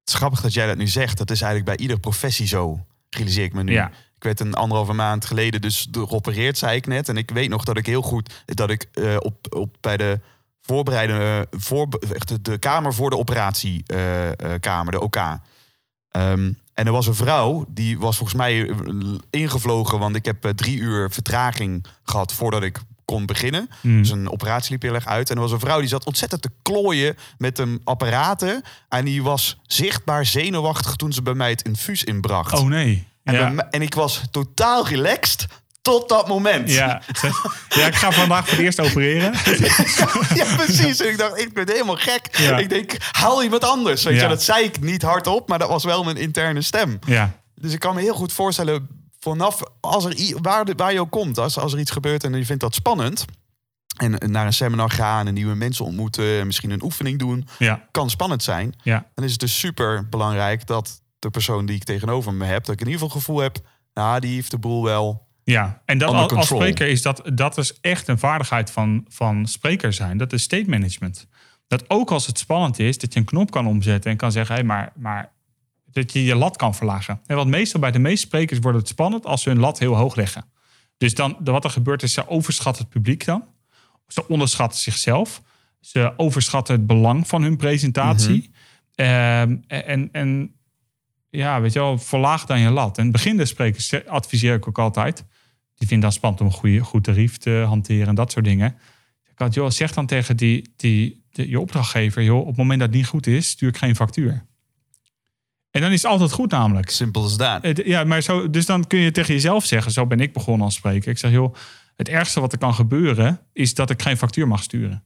het 0.00 0.08
is 0.08 0.14
grappig 0.14 0.40
dat 0.40 0.52
jij 0.52 0.66
dat 0.66 0.76
nu 0.76 0.88
zegt. 0.88 1.18
Dat 1.18 1.30
is 1.30 1.40
eigenlijk 1.40 1.76
bij 1.76 1.80
iedere 1.84 2.00
professie 2.00 2.46
zo, 2.46 2.86
realiseer 3.10 3.44
ik 3.44 3.52
me 3.52 3.62
nu. 3.62 3.72
Ja. 3.72 3.90
Ik 4.22 4.28
werd 4.28 4.40
een 4.40 4.54
anderhalve 4.54 4.92
maand 4.92 5.24
geleden 5.24 5.60
dus 5.60 5.88
geopereerd, 5.92 6.58
zei 6.58 6.76
ik 6.76 6.86
net. 6.86 7.08
En 7.08 7.16
ik 7.16 7.30
weet 7.30 7.48
nog 7.48 7.64
dat 7.64 7.76
ik 7.76 7.86
heel 7.86 8.02
goed, 8.02 8.42
dat 8.44 8.70
ik 8.70 8.88
eh, 8.92 9.16
op, 9.18 9.54
op, 9.54 9.76
bij 9.80 9.96
de 9.96 10.20
voorbereidende, 10.60 11.46
voor, 11.50 11.88
de, 11.90 12.42
de 12.42 12.58
kamer 12.58 12.94
voor 12.94 13.10
de 13.10 13.16
operatiekamer, 13.16 14.92
de 14.92 15.00
OK. 15.00 15.16
Ehm, 15.16 16.52
en 16.74 16.86
er 16.86 16.92
was 16.92 17.06
een 17.06 17.14
vrouw, 17.14 17.64
die 17.68 17.98
was 17.98 18.16
volgens 18.16 18.38
mij 18.38 18.68
eh, 18.68 18.76
ingevlogen, 19.30 19.98
want 19.98 20.16
ik 20.16 20.24
heb 20.24 20.44
eh, 20.44 20.50
drie 20.50 20.78
uur 20.78 21.10
vertraging 21.10 21.86
gehad 22.02 22.32
voordat 22.32 22.62
ik 22.62 22.80
kon 23.04 23.26
beginnen. 23.26 23.68
Hmm. 23.80 23.98
Dus 23.98 24.10
een 24.10 24.30
operatie 24.30 24.70
liep 24.70 24.82
heel 24.82 24.94
erg 24.94 25.06
uit. 25.06 25.30
En 25.30 25.36
er 25.36 25.42
was 25.42 25.52
een 25.52 25.60
vrouw 25.60 25.78
die 25.78 25.88
zat 25.88 26.04
ontzettend 26.04 26.42
te 26.42 26.50
klooien 26.62 27.16
met 27.38 27.58
een 27.58 27.80
apparaten. 27.84 28.62
En 28.88 29.04
die 29.04 29.22
was 29.22 29.60
zichtbaar 29.66 30.26
zenuwachtig 30.26 30.96
toen 30.96 31.12
ze 31.12 31.22
bij 31.22 31.34
mij 31.34 31.50
het 31.50 31.62
infuus 31.62 32.04
inbracht. 32.04 32.52
Oh 32.52 32.68
nee. 32.68 33.10
En, 33.24 33.34
Ja. 33.34 33.68
en 33.70 33.82
ik 33.82 33.94
was 33.94 34.20
totaal 34.30 34.88
relaxed 34.88 35.46
tot 35.82 36.08
dat 36.08 36.28
moment. 36.28 36.70
Ja. 36.70 37.02
ja, 37.68 37.86
ik 37.86 37.94
ga 37.94 38.10
vandaag 38.12 38.44
voor 38.48 38.56
het 38.56 38.64
eerst 38.64 38.80
opereren. 38.80 39.32
Ja, 40.34 40.54
precies. 40.56 41.00
En 41.00 41.08
ik 41.08 41.18
dacht, 41.18 41.38
ik 41.40 41.52
ben 41.54 41.68
helemaal 41.70 41.96
gek. 41.96 42.36
Ja. 42.38 42.58
Ik 42.58 42.68
denk, 42.68 42.96
haal 43.10 43.42
iemand 43.42 43.64
anders. 43.64 44.02
Weet 44.02 44.14
Ja. 44.16 44.22
je, 44.22 44.28
dat 44.28 44.42
zei 44.42 44.64
ik 44.64 44.80
niet 44.80 45.02
hardop, 45.02 45.48
maar 45.48 45.58
dat 45.58 45.68
was 45.68 45.84
wel 45.84 46.04
mijn 46.04 46.16
interne 46.16 46.62
stem. 46.62 46.98
Ja, 47.06 47.32
Dus 47.54 47.72
ik 47.72 47.78
kan 47.78 47.94
me 47.94 48.00
heel 48.00 48.14
goed 48.14 48.32
voorstellen, 48.32 48.88
vanaf 49.20 49.60
als 49.80 50.04
er, 50.04 50.36
waar, 50.42 50.66
waar 50.76 50.92
je 50.92 51.00
ook 51.00 51.10
komt, 51.10 51.38
als, 51.38 51.58
als 51.58 51.72
er 51.72 51.78
iets 51.78 51.90
gebeurt 51.90 52.24
en 52.24 52.34
je 52.34 52.44
vindt 52.46 52.62
dat 52.62 52.74
spannend, 52.74 53.24
En 53.96 54.18
naar 54.30 54.46
een 54.46 54.52
seminar 54.52 54.90
gaan 54.90 55.26
en 55.26 55.34
nieuwe 55.34 55.54
mensen 55.54 55.84
ontmoeten. 55.84 56.38
En 56.40 56.46
misschien 56.46 56.70
een 56.70 56.82
oefening 56.82 57.18
doen. 57.18 57.48
Ja, 57.58 57.84
Kan 57.90 58.10
spannend 58.10 58.42
zijn. 58.42 58.74
ja. 58.82 59.06
Dan 59.14 59.24
is 59.24 59.30
het 59.30 59.40
dus 59.40 59.58
super 59.58 60.08
belangrijk 60.08 60.66
dat 60.66 61.01
de 61.22 61.30
persoon 61.30 61.66
die 61.66 61.76
ik 61.76 61.84
tegenover 61.84 62.34
me 62.34 62.44
heb... 62.44 62.64
dat 62.64 62.74
ik 62.74 62.80
in 62.80 62.86
ieder 62.86 63.00
geval 63.00 63.16
het 63.16 63.26
gevoel 63.26 63.40
heb... 63.40 63.58
nou, 63.94 64.20
die 64.20 64.34
heeft 64.34 64.50
de 64.50 64.58
boel 64.58 64.84
wel... 64.84 65.26
Ja, 65.44 65.82
en 65.84 65.98
dat 65.98 66.32
als, 66.32 66.46
spreker 66.46 66.88
is 66.88 67.02
dat, 67.02 67.22
dat 67.34 67.58
is 67.58 67.80
echt 67.80 68.08
een 68.08 68.18
vaardigheid 68.18 68.70
van, 68.70 69.04
van 69.08 69.46
spreker 69.46 69.92
zijn. 69.92 70.16
Dat 70.16 70.32
is 70.32 70.42
state 70.42 70.70
management. 70.70 71.26
Dat 71.66 71.90
ook 71.90 72.10
als 72.10 72.26
het 72.26 72.38
spannend 72.38 72.78
is, 72.78 72.98
dat 72.98 73.12
je 73.12 73.18
een 73.18 73.26
knop 73.26 73.50
kan 73.50 73.66
omzetten 73.66 74.10
en 74.10 74.16
kan 74.16 74.32
zeggen, 74.32 74.56
hé, 74.56 74.62
maar, 74.62 74.92
maar 74.96 75.32
dat 75.84 76.12
je 76.12 76.24
je 76.24 76.34
lat 76.34 76.56
kan 76.56 76.74
verlagen. 76.74 77.20
En 77.26 77.36
wat 77.36 77.46
meestal 77.46 77.80
bij 77.80 77.90
de 77.90 77.98
meeste 77.98 78.26
sprekers 78.26 78.58
wordt 78.58 78.78
het 78.78 78.88
spannend 78.88 79.26
als 79.26 79.42
ze 79.42 79.48
hun 79.48 79.58
lat 79.58 79.78
heel 79.78 79.96
hoog 79.96 80.14
leggen. 80.14 80.44
Dus 80.96 81.14
dan, 81.14 81.36
wat 81.44 81.64
er 81.64 81.70
gebeurt 81.70 82.02
is, 82.02 82.12
ze 82.12 82.28
overschatten 82.28 82.82
het 82.82 82.92
publiek 82.92 83.24
dan. 83.24 83.44
Ze 84.06 84.28
onderschatten 84.28 84.78
zichzelf. 84.80 85.42
Ze 85.80 86.12
overschatten 86.16 86.74
het 86.74 86.86
belang 86.86 87.28
van 87.28 87.42
hun 87.42 87.56
presentatie. 87.56 88.50
Ehm, 88.94 89.56
en, 89.66 90.08
en 90.12 90.54
ja, 91.38 91.60
weet 91.60 91.72
je 91.72 91.78
wel, 91.78 91.98
verlaag 91.98 92.44
dan 92.46 92.60
je 92.60 92.70
lat. 92.70 92.98
En 92.98 93.10
beginnende 93.10 93.44
sprekers 93.46 94.06
adviseer 94.06 94.54
ik 94.54 94.68
ook 94.68 94.78
altijd. 94.78 95.24
Die 95.74 95.88
vinden 95.88 96.00
dan 96.00 96.12
spannend 96.12 96.40
om 96.42 96.46
een 96.46 96.52
goede, 96.52 96.80
goed 96.80 97.04
tarief 97.04 97.36
te 97.38 97.64
hanteren 97.66 98.06
en 98.06 98.14
dat 98.14 98.32
soort 98.32 98.44
dingen. 98.44 98.76
Ik 99.30 99.38
had, 99.38 99.54
joh, 99.54 99.70
zeg 99.70 99.92
dan 99.92 100.06
tegen 100.06 100.36
die, 100.36 100.72
die, 100.76 101.24
de, 101.30 101.48
je 101.48 101.60
opdrachtgever, 101.60 102.22
joh, 102.22 102.40
op 102.40 102.46
het 102.46 102.56
moment 102.56 102.78
dat 102.80 102.88
het 102.88 102.96
niet 102.96 103.06
goed 103.06 103.26
is, 103.26 103.48
stuur 103.48 103.68
ik 103.68 103.76
geen 103.76 103.96
factuur. 103.96 104.46
En 105.70 105.80
dan 105.80 105.92
is 105.92 106.02
het 106.02 106.10
altijd 106.10 106.32
goed 106.32 106.50
namelijk. 106.50 106.90
Simpel 106.90 107.22
als 107.22 107.36
dat. 107.36 107.80
Ja, 107.84 108.04
maar 108.04 108.20
zo, 108.20 108.50
dus 108.50 108.66
dan 108.66 108.86
kun 108.86 108.98
je 108.98 109.10
tegen 109.10 109.34
jezelf 109.34 109.64
zeggen, 109.64 109.92
zo 109.92 110.06
ben 110.06 110.20
ik 110.20 110.32
begonnen 110.32 110.64
als 110.64 110.74
spreker. 110.74 111.10
Ik 111.10 111.18
zeg, 111.18 111.30
joh, 111.30 111.54
het 111.96 112.08
ergste 112.08 112.40
wat 112.40 112.52
er 112.52 112.58
kan 112.58 112.74
gebeuren 112.74 113.40
is 113.52 113.74
dat 113.74 113.90
ik 113.90 114.02
geen 114.02 114.16
factuur 114.16 114.48
mag 114.48 114.62
sturen. 114.62 115.04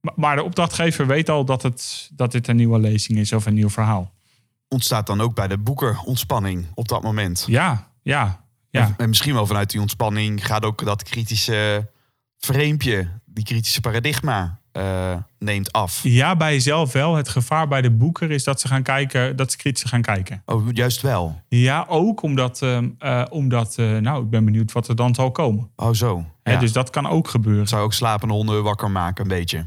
Maar- 0.00 0.12
Maar 0.16 0.36
de 0.36 0.42
opdrachtgever 0.42 1.06
weet 1.06 1.28
al 1.28 1.44
dat, 1.44 1.62
het, 1.62 2.10
dat 2.14 2.32
dit 2.32 2.48
een 2.48 2.56
nieuwe 2.56 2.78
lezing 2.78 3.18
is 3.18 3.32
of 3.32 3.46
een 3.46 3.54
nieuw 3.54 3.70
verhaal. 3.70 4.14
Ontstaat 4.68 5.06
dan 5.06 5.20
ook 5.20 5.34
bij 5.34 5.48
de 5.48 5.58
boeker 5.58 6.00
ontspanning 6.04 6.66
op 6.74 6.88
dat 6.88 7.02
moment. 7.02 7.44
Ja, 7.46 7.90
ja, 8.02 8.44
ja. 8.70 8.86
En, 8.86 8.94
en 8.96 9.08
misschien 9.08 9.34
wel 9.34 9.46
vanuit 9.46 9.70
die 9.70 9.80
ontspanning 9.80 10.46
gaat 10.46 10.64
ook 10.64 10.84
dat 10.84 11.02
kritische 11.02 11.90
vreempje, 12.38 13.08
die 13.24 13.44
kritische 13.44 13.80
paradigma 13.80 14.60
eh, 14.76 15.16
neemt 15.38 15.72
af. 15.72 16.00
Ja, 16.02 16.36
bij 16.36 16.52
jezelf 16.52 16.92
wel. 16.92 17.14
Het 17.14 17.28
gevaar 17.28 17.68
bij 17.68 17.82
de 17.82 17.90
boeker 17.90 18.30
is 18.30 18.44
dat 18.44 18.60
ze 18.60 18.68
gaan 18.68 18.82
kijken, 18.82 19.36
dat 19.36 19.50
ze 19.50 19.56
kritisch 19.56 19.90
gaan 19.90 20.02
kijken. 20.02 20.42
Oh, 20.44 20.66
juist 20.70 21.00
wel. 21.00 21.40
Ja, 21.48 21.84
ook 21.88 22.22
omdat, 22.22 22.62
ehm, 22.62 22.88
eh, 22.98 23.24
omdat 23.30 23.78
eh, 23.78 23.96
nou, 23.96 24.24
ik 24.24 24.30
ben 24.30 24.44
benieuwd 24.44 24.72
wat 24.72 24.88
er 24.88 24.96
dan 24.96 25.14
zal 25.14 25.30
komen. 25.30 25.70
Oh, 25.76 25.92
zo. 25.92 26.24
Hè, 26.42 26.58
dus 26.58 26.72
dat 26.72 26.90
kan 26.90 27.06
ook 27.06 27.28
gebeuren. 27.28 27.68
zou 27.68 27.82
ook 27.82 27.92
slapende 27.92 28.34
honden 28.34 28.62
wakker 28.62 28.90
maken, 28.90 29.22
een 29.22 29.36
beetje. 29.38 29.66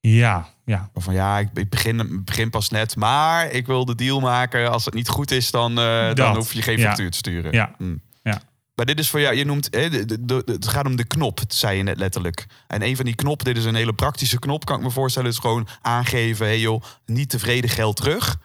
Ja, 0.00 0.48
ja. 0.64 0.90
Van 0.94 1.14
ja, 1.14 1.38
ik, 1.38 1.48
ik 1.54 1.70
begin, 1.70 2.22
begin 2.24 2.50
pas 2.50 2.68
net, 2.68 2.96
maar 2.96 3.50
ik 3.50 3.66
wil 3.66 3.84
de 3.84 3.94
deal 3.94 4.20
maken. 4.20 4.70
Als 4.70 4.84
het 4.84 4.94
niet 4.94 5.08
goed 5.08 5.30
is, 5.30 5.50
dan, 5.50 5.78
eh, 5.78 6.14
dan 6.14 6.36
hoef 6.36 6.52
je 6.52 6.62
geen 6.62 6.78
Ja. 6.78 6.86
factuur 6.86 7.10
te 7.10 7.16
sturen. 7.18 7.52
Ja. 7.52 7.74
Hm. 7.78 7.96
Ja. 8.22 8.42
Maar 8.74 8.86
dit 8.86 8.98
is 8.98 9.10
voor 9.10 9.20
jou, 9.20 9.34
je 9.34 9.44
noemt, 9.44 9.68
hè, 9.70 9.88
de, 9.90 10.04
de, 10.04 10.24
de- 10.24 10.42
het 10.46 10.68
gaat 10.68 10.86
om 10.86 10.96
de 10.96 11.04
knop, 11.04 11.40
zei 11.48 11.76
je 11.76 11.82
net 11.82 11.98
letterlijk. 11.98 12.46
En 12.66 12.82
een 12.82 12.96
van 12.96 13.04
die 13.04 13.14
knoppen, 13.14 13.46
dit 13.46 13.56
is 13.56 13.64
een 13.64 13.74
hele 13.74 13.92
praktische 13.92 14.38
knop, 14.38 14.64
kan 14.64 14.76
ik 14.78 14.82
me 14.82 14.90
voorstellen, 14.90 15.30
is 15.30 15.38
gewoon 15.38 15.68
aangeven, 15.82 16.46
hey 16.46 16.60
joh, 16.60 16.82
niet 17.06 17.28
tevreden 17.30 17.70
geld 17.70 17.96
terug. 17.96 18.36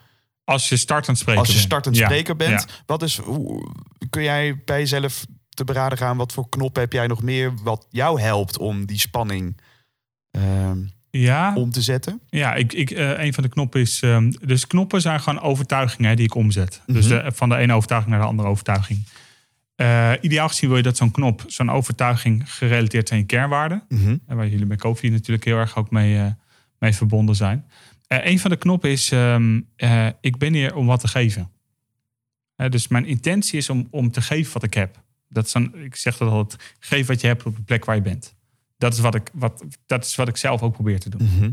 Als 0.44 0.70
je 0.70 0.78
startend 0.78 1.18
spreker 1.18 1.40
Als 1.40 1.48
je 1.50 1.54
bent. 1.56 1.66
startend 1.66 1.96
Ja, 1.98 2.06
spreker 2.06 2.36
bent, 2.36 2.66
wat 2.86 3.02
is, 3.04 3.18
hoe, 3.18 3.72
kun 4.10 4.24
jij 4.24 4.62
bij 4.66 4.80
jezelf 4.80 5.26
te 5.50 5.64
beraden 5.64 5.98
gaan, 5.98 6.18
wat 6.18 6.34
voor 6.34 6.50
knop 6.50 6.76
heb 6.76 6.94
jij 6.94 7.08
nog 7.08 7.22
meer, 7.24 7.54
wat 7.64 7.88
jou 7.90 8.22
helpt 8.22 8.58
om 8.58 8.86
die 8.86 9.00
spanning 9.00 9.58
ehm, 10.32 10.78
Ja, 11.20 11.54
om 11.56 11.72
te 11.72 11.82
zetten? 11.82 12.20
ja 12.30 12.54
ik, 12.56 12.74
ik, 12.74 12.92
eh, 12.92 13.24
een 13.24 13.34
van 13.34 13.44
de 13.44 13.50
knoppen 13.50 13.82
is... 13.82 14.02
ehm, 14.02 14.32
dus 14.46 14.68
knoppen 14.68 15.02
zijn 15.02 15.20
gewoon 15.20 15.42
overtuigingen 15.42 16.10
hè, 16.10 16.16
die 16.16 16.26
ik 16.26 16.36
omzet. 16.36 16.82
Dus 16.86 17.08
Mhm. 17.08 17.24
de, 17.26 17.32
van 17.32 17.50
de 17.50 17.56
ene 17.56 17.74
overtuiging 17.74 18.12
naar 18.14 18.22
de 18.22 18.28
andere 18.28 18.48
overtuiging. 18.50 19.00
Eh, 19.76 20.12
ideaal 20.22 20.48
gezien 20.48 20.68
wil 20.70 20.78
je 20.78 20.84
dat 20.84 20.98
zo'n 20.98 21.12
knop, 21.12 21.44
zo'n 21.48 21.70
overtuiging 21.72 22.44
gerelateerd 22.54 23.08
zijn 23.08 23.20
je 23.20 23.26
kernwaarden. 23.26 23.84
Mhm. 23.90 24.18
En 24.28 24.36
waar 24.36 24.48
jullie 24.48 24.66
bij 24.66 24.78
Kofi 24.78 25.10
natuurlijk 25.10 25.46
heel 25.46 25.58
erg 25.58 25.76
ook 25.78 25.92
mee, 25.92 26.18
eh, 26.18 26.26
mee 26.80 26.94
verbonden 26.94 27.36
zijn. 27.36 27.66
Een 28.08 28.40
van 28.40 28.50
de 28.52 28.58
knoppen 28.58 28.90
is, 28.90 29.12
ehm, 29.12 29.62
eh, 29.76 30.08
ik 30.22 30.38
ben 30.38 30.54
hier 30.54 30.76
om 30.76 30.86
wat 30.86 31.00
te 31.00 31.08
geven. 31.08 31.50
Dus 32.70 32.88
mijn 32.88 33.06
intentie 33.06 33.58
is 33.58 33.70
om, 33.70 33.88
om 33.92 34.12
te 34.12 34.22
geven 34.22 34.54
wat 34.54 34.64
ik 34.64 34.74
heb. 34.74 35.04
Dat 35.30 35.46
is 35.46 35.52
dan, 35.52 35.76
ik 35.76 35.96
zeg 35.96 36.18
dat 36.18 36.30
altijd, 36.30 36.76
geef 36.80 37.08
wat 37.08 37.22
je 37.22 37.28
hebt 37.28 37.44
op 37.46 37.56
de 37.56 37.62
plek 37.62 37.86
waar 37.86 37.96
je 37.96 38.02
bent. 38.02 38.35
Dat 38.86 38.94
is 38.94 39.00
wat 39.00 39.16
ik, 39.16 39.30
wat, 39.34 39.64
dat 39.86 40.06
is 40.06 40.16
wat 40.16 40.28
ik 40.28 40.38
zelf 40.38 40.62
ook 40.62 40.74
probeer 40.74 41.00
te 41.00 41.10
doen. 41.10 41.24
Mhm. 41.24 41.52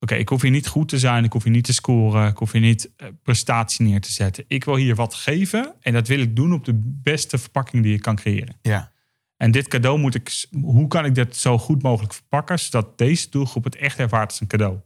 Oké, 0.00 0.14
ik 0.14 0.28
hoef 0.28 0.42
hier 0.42 0.50
niet 0.50 0.66
goed 0.66 0.88
te 0.88 0.98
zijn, 0.98 1.24
ik 1.24 1.32
hoef 1.32 1.42
hier 1.42 1.52
niet 1.52 1.64
te 1.64 1.72
scoren, 1.72 2.28
ik 2.28 2.36
hoef 2.36 2.52
hier 2.52 2.60
niet 2.60 2.90
eh, 2.96 3.08
prestatie 3.22 3.84
neer 3.86 4.00
te 4.00 4.12
zetten. 4.12 4.44
Ik 4.48 4.64
wil 4.64 4.76
hier 4.76 4.94
wat 4.94 5.14
geven 5.14 5.74
en 5.80 5.92
dat 5.92 6.08
wil 6.08 6.18
ik 6.20 6.36
doen 6.36 6.52
op 6.52 6.64
de 6.64 6.80
beste 7.02 7.38
verpakking 7.38 7.82
die 7.82 7.94
ik 7.94 8.02
kan 8.02 8.16
creëren. 8.16 8.56
Ja. 8.62 8.90
En 9.36 9.50
dit 9.50 9.68
cadeau 9.68 9.98
moet 9.98 10.14
ik, 10.14 10.44
hoe 10.62 10.86
kan 10.88 11.04
ik 11.04 11.14
dit 11.14 11.36
zo 11.36 11.58
goed 11.58 11.82
mogelijk 11.82 12.12
verpakken, 12.14 12.58
zodat 12.58 12.98
deze 12.98 13.30
doelgroep 13.30 13.64
het 13.64 13.76
echt 13.76 13.98
ervaart 13.98 14.30
als 14.30 14.40
een 14.40 14.46
cadeau? 14.46 14.78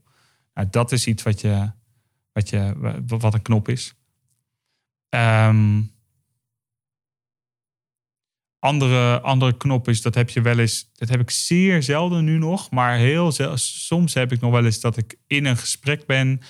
Nou, 0.54 0.68
dat 0.70 0.92
is 0.92 1.06
iets 1.06 1.22
wat, 1.22 1.40
je, 1.40 1.70
wat, 2.32 2.48
je, 2.48 2.72
wa- 2.76 3.00
wat 3.18 3.34
een 3.34 3.42
knop 3.42 3.68
is. 3.68 3.94
Ehm, 5.08 5.80
andere, 8.66 9.20
andere 9.20 9.56
knop 9.56 9.88
is, 9.88 10.02
dat 10.02 10.14
heb 10.14 10.30
je 10.30 10.40
wel 10.40 10.58
eens, 10.58 10.90
dat 10.94 11.08
heb 11.08 11.20
ik 11.20 11.30
zeer 11.30 11.82
zelden 11.82 12.24
nu 12.24 12.38
nog, 12.38 12.70
maar 12.70 12.96
heel 12.96 13.32
soms 13.54 14.14
heb 14.14 14.32
ik 14.32 14.40
nog 14.40 14.50
wel 14.50 14.64
eens 14.64 14.80
dat 14.80 14.96
ik 14.96 15.14
in 15.26 15.44
een 15.44 15.56
gesprek 15.56 16.06
ben 16.06 16.40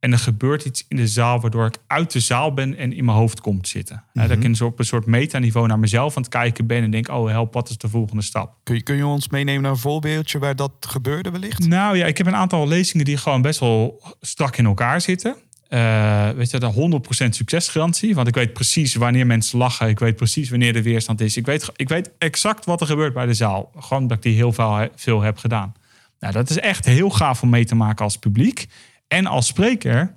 en 0.00 0.12
er 0.12 0.18
gebeurt 0.18 0.64
iets 0.64 0.84
in 0.88 0.96
de 0.96 1.08
zaal 1.08 1.40
waardoor 1.40 1.66
ik 1.66 1.76
uit 1.86 2.12
de 2.12 2.20
zaal 2.20 2.54
ben 2.54 2.76
en 2.76 2.92
in 2.92 3.04
mijn 3.04 3.16
hoofd 3.16 3.40
komt 3.40 3.68
zitten. 3.68 4.04
Dat 4.12 4.30
ik 4.30 4.54
soort, 4.54 4.72
op 4.72 4.78
een 4.78 4.84
soort 4.84 5.06
metaniveau 5.06 5.66
naar 5.66 5.78
mezelf 5.78 6.16
aan 6.16 6.22
het 6.22 6.30
kijken 6.30 6.66
ben 6.66 6.82
en 6.82 6.90
denk, 6.90 7.08
oh 7.08 7.28
help, 7.28 7.52
wat 7.52 7.68
is 7.68 7.78
de 7.78 7.88
volgende 7.88 8.22
stap? 8.22 8.56
Kun 8.62 8.74
je, 8.74 8.82
kun 8.82 8.96
je 8.96 9.06
ons 9.06 9.28
meenemen 9.28 9.62
naar 9.62 9.70
een 9.70 9.76
voorbeeldje 9.76 10.38
waar 10.38 10.56
dat 10.56 10.72
gebeurde 10.80 11.30
wellicht? 11.30 11.68
Nou 11.68 11.96
ja, 11.96 12.06
ik 12.06 12.18
heb 12.18 12.26
een 12.26 12.34
aantal 12.34 12.68
lezingen 12.68 13.04
die 13.04 13.16
gewoon 13.16 13.42
best 13.42 13.60
wel 13.60 14.02
strak 14.20 14.56
in 14.56 14.66
elkaar 14.66 15.00
zitten. 15.00 15.36
Eh, 15.70 16.30
weet 16.30 16.50
je, 16.50 16.58
de 16.58 16.66
100% 16.66 17.34
succesgarantie. 17.34 18.14
Want 18.14 18.28
ik 18.28 18.34
weet 18.34 18.52
precies 18.52 18.94
wanneer 18.94 19.26
mensen 19.26 19.58
lachen. 19.58 19.88
Ik 19.88 19.98
weet 19.98 20.16
precies 20.16 20.50
wanneer 20.50 20.72
de 20.72 20.82
weerstand 20.82 21.20
is. 21.20 21.36
Ik 21.36 21.46
weet, 21.46 21.70
ik 21.76 21.88
weet 21.88 22.10
exact 22.18 22.64
wat 22.64 22.80
er 22.80 22.86
gebeurt 22.86 23.12
bij 23.12 23.26
de 23.26 23.34
zaal. 23.34 23.72
Gewoon 23.78 24.06
dat 24.06 24.16
ik 24.16 24.22
die 24.22 24.34
heel 24.34 24.52
veel, 24.52 24.88
veel 24.94 25.20
heb 25.20 25.38
gedaan. 25.38 25.74
Nou, 26.20 26.32
dat 26.32 26.50
is 26.50 26.58
echt 26.58 26.84
heel 26.84 27.10
gaaf 27.10 27.42
om 27.42 27.50
mee 27.50 27.64
te 27.64 27.74
maken 27.74 28.04
als 28.04 28.16
publiek. 28.16 28.66
En 29.08 29.26
als 29.26 29.46
spreker 29.46 30.16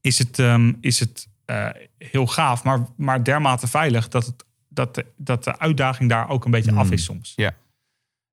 is 0.00 0.18
het, 0.18 0.38
ehm, 0.38 0.72
is 0.80 1.00
het 1.00 1.28
eh, 1.44 1.68
heel 1.98 2.26
gaaf, 2.26 2.64
maar, 2.64 2.86
maar 2.96 3.24
dermate 3.24 3.66
veilig 3.66 4.08
dat, 4.08 4.26
het, 4.26 4.44
dat, 4.68 4.94
de, 4.94 5.06
dat 5.16 5.44
de 5.44 5.58
uitdaging 5.58 6.08
daar 6.08 6.28
ook 6.28 6.44
een 6.44 6.50
beetje 6.50 6.72
af 6.72 6.90
is 6.90 7.04
soms. 7.04 7.32
Ja. 7.36 7.54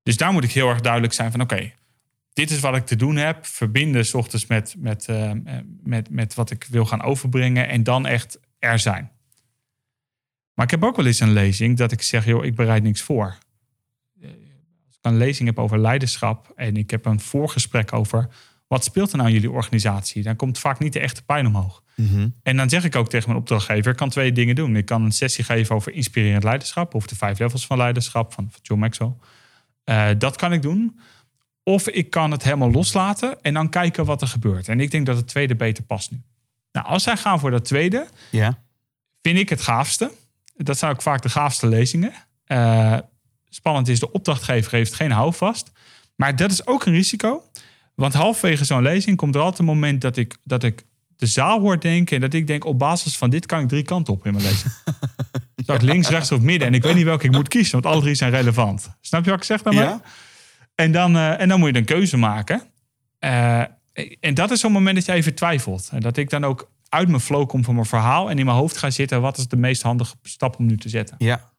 Dus 0.04 0.18
daar 0.18 0.32
moet 0.32 0.44
ik 0.44 0.52
heel 0.52 0.70
erg 0.70 0.82
duidelijk 0.82 1.14
zijn 1.14 1.32
van 1.32 1.42
oké, 1.42 1.72
dit 2.40 2.52
is 2.52 2.60
wat 2.60 2.76
ik 2.76 2.86
te 2.86 2.96
doen 2.96 3.16
heb. 3.16 3.46
Verbinden 3.46 4.06
s 4.06 4.14
ochtends 4.14 4.46
met, 4.46 4.76
met, 4.78 5.08
eh, 5.08 5.32
met, 5.84 6.10
met 6.10 6.34
wat 6.34 6.52
ik 6.52 6.66
wil 6.70 6.86
gaan 6.86 7.02
overbrengen 7.02 7.68
en 7.68 7.84
dan 7.84 8.06
echt 8.06 8.40
er 8.60 8.80
zijn. 8.80 9.12
Maar 10.54 10.66
ik 10.66 10.72
heb 10.72 10.84
ook 10.84 10.96
wel 10.96 11.06
eens 11.06 11.20
een 11.20 11.34
lezing 11.34 11.78
dat 11.78 11.92
ik 11.92 12.02
zeg, 12.02 12.26
joh, 12.26 12.46
ik 12.46 12.56
bereid 12.56 12.84
niks 12.84 13.02
voor. 13.02 13.38
Eh, 14.22 14.30
Als 14.86 14.98
ik 14.98 15.06
een 15.06 15.18
lezing 15.18 15.48
heb 15.48 15.60
over 15.60 15.80
leiderschap 15.80 16.52
en 16.56 16.78
ik 16.78 16.90
heb 16.90 17.06
een 17.06 17.20
voorgesprek 17.20 17.94
over 17.94 18.30
wat 18.68 18.84
speelt 18.84 19.12
er 19.12 19.18
nou 19.18 19.30
in 19.30 19.36
jullie 19.36 19.52
organisatie, 19.52 20.24
dan 20.24 20.36
komt 20.36 20.60
vaak 20.60 20.80
niet 20.80 20.94
de 20.94 21.00
echte 21.00 21.24
pijn 21.24 21.48
omhoog. 21.48 21.84
Mhm. 21.96 22.28
En 22.44 22.58
dan 22.58 22.70
zeg 22.70 22.84
ik 22.84 22.96
ook 22.96 23.10
tegen 23.10 23.30
mijn 23.30 23.42
opdrachtgever, 23.42 23.92
ik 23.92 23.98
kan 23.98 24.10
twee 24.10 24.32
dingen 24.32 24.56
doen. 24.56 24.76
Ik 24.76 24.86
kan 24.86 25.04
een 25.04 25.12
sessie 25.12 25.44
geven 25.44 25.76
over 25.76 25.94
inspirerend 25.94 26.44
leiderschap, 26.44 26.94
of 26.94 27.08
de 27.08 27.16
vijf 27.16 27.40
levels 27.40 27.66
van 27.66 27.78
leiderschap 27.78 28.34
van, 28.34 28.48
van 28.52 28.60
John 28.62 28.80
Maxwell. 28.80 29.14
Eh, 29.84 30.10
dat 30.18 30.36
kan 30.36 30.54
ik 30.54 30.62
doen. 30.62 31.00
Of 31.70 31.88
ik 31.88 32.10
kan 32.10 32.32
het 32.32 32.44
helemaal 32.44 32.72
loslaten 32.72 33.42
en 33.42 33.54
dan 33.54 33.70
kijken 33.70 34.06
wat 34.06 34.22
er 34.22 34.28
gebeurt. 34.28 34.68
En 34.68 34.80
ik 34.80 34.92
denk 34.92 35.06
dat 35.06 35.16
het 35.18 35.28
tweede 35.28 35.56
beter 35.56 35.84
past 35.84 36.12
nu. 36.12 36.22
Nou, 36.72 36.88
als 36.88 37.04
zij 37.04 37.18
gaan 37.18 37.40
voor 37.40 37.52
dat 37.52 37.66
tweede, 37.66 38.08
Ja. 38.32 38.58
vind 39.22 39.38
ik 39.40 39.50
het 39.50 39.62
gaafste. 39.62 40.12
Dat 40.56 40.78
zijn 40.78 40.92
ook 40.92 41.02
vaak 41.02 41.22
de 41.22 41.30
gaafste 41.30 41.68
lezingen. 41.68 42.14
Eh, 42.46 42.98
spannend 43.50 43.88
is, 43.88 44.00
de 44.00 44.12
opdrachtgever 44.12 44.72
heeft 44.72 44.94
geen 44.94 45.12
houvast. 45.12 45.72
Maar 46.16 46.36
dat 46.36 46.52
is 46.52 46.68
ook 46.68 46.86
een 46.86 46.94
risico. 46.94 47.44
Want 47.96 48.14
halverwege 48.14 48.66
zo'n 48.66 48.82
lezing 48.82 49.18
komt 49.18 49.36
er 49.36 49.42
altijd 49.42 49.60
een 49.60 49.66
moment 49.66 50.02
dat 50.02 50.18
ik, 50.18 50.38
dat 50.44 50.64
ik 50.64 50.86
de 51.16 51.26
zaal 51.26 51.60
hoor 51.60 51.80
denken. 51.80 52.16
En 52.16 52.22
dat 52.22 52.34
ik 52.34 52.48
denk, 52.48 52.66
op 52.66 52.80
basis 52.80 53.18
van 53.18 53.30
dit 53.30 53.46
kan 53.46 53.60
ik 53.62 53.68
drie 53.68 53.84
kanten 53.84 54.14
op 54.14 54.26
in 54.26 54.32
mijn 54.34 54.44
lezing. 54.46 54.74
Zou 55.66 55.78
ik 55.78 55.84
links, 55.84 56.10
rechts 56.10 56.32
of 56.32 56.42
midden. 56.42 56.68
En 56.68 56.74
ik 56.74 56.84
weet 56.84 56.96
niet 56.96 57.04
welke 57.04 57.26
ik 57.26 57.32
moet 57.32 57.48
kiezen, 57.48 57.72
want 57.72 57.86
alle 57.94 58.02
drie 58.02 58.16
zijn 58.16 58.32
relevant. 58.32 58.90
Snap 59.02 59.24
je 59.24 59.30
wat 59.30 59.40
ik 59.40 59.46
zeg 59.46 59.62
daarmee? 59.62 59.84
Ja? 59.84 60.02
En 60.80 60.92
dan, 60.92 61.16
eh, 61.16 61.40
en 61.40 61.48
dan 61.48 61.60
moet 61.60 61.70
je 61.70 61.78
een 61.78 61.86
keuze 61.86 62.18
maken. 62.18 62.62
Eh, 63.20 63.62
en 64.20 64.34
dat 64.34 64.52
is 64.52 64.60
zo'n 64.60 64.72
moment 64.72 64.96
dat 64.96 65.06
je 65.06 65.12
even 65.12 65.36
twijfelt. 65.36 65.90
En 65.92 66.00
dat 66.00 66.18
ik 66.18 66.30
dan 66.30 66.44
ook 66.44 66.72
uit 66.90 67.08
mijn 67.08 67.22
flow 67.22 67.48
kom 67.48 67.64
van 67.64 67.74
mijn 67.74 67.86
verhaal 67.86 68.30
en 68.30 68.40
in 68.40 68.46
mijn 68.46 68.58
hoofd 68.58 68.78
ga 68.78 68.90
zitten. 68.90 69.22
Wat 69.22 69.38
is 69.38 69.48
de 69.48 69.58
meest 69.58 69.82
handige 69.82 70.16
stap 70.22 70.60
om 70.60 70.66
nu 70.66 70.78
te 70.78 70.90
zetten? 70.90 71.16
Ja. 71.18 71.52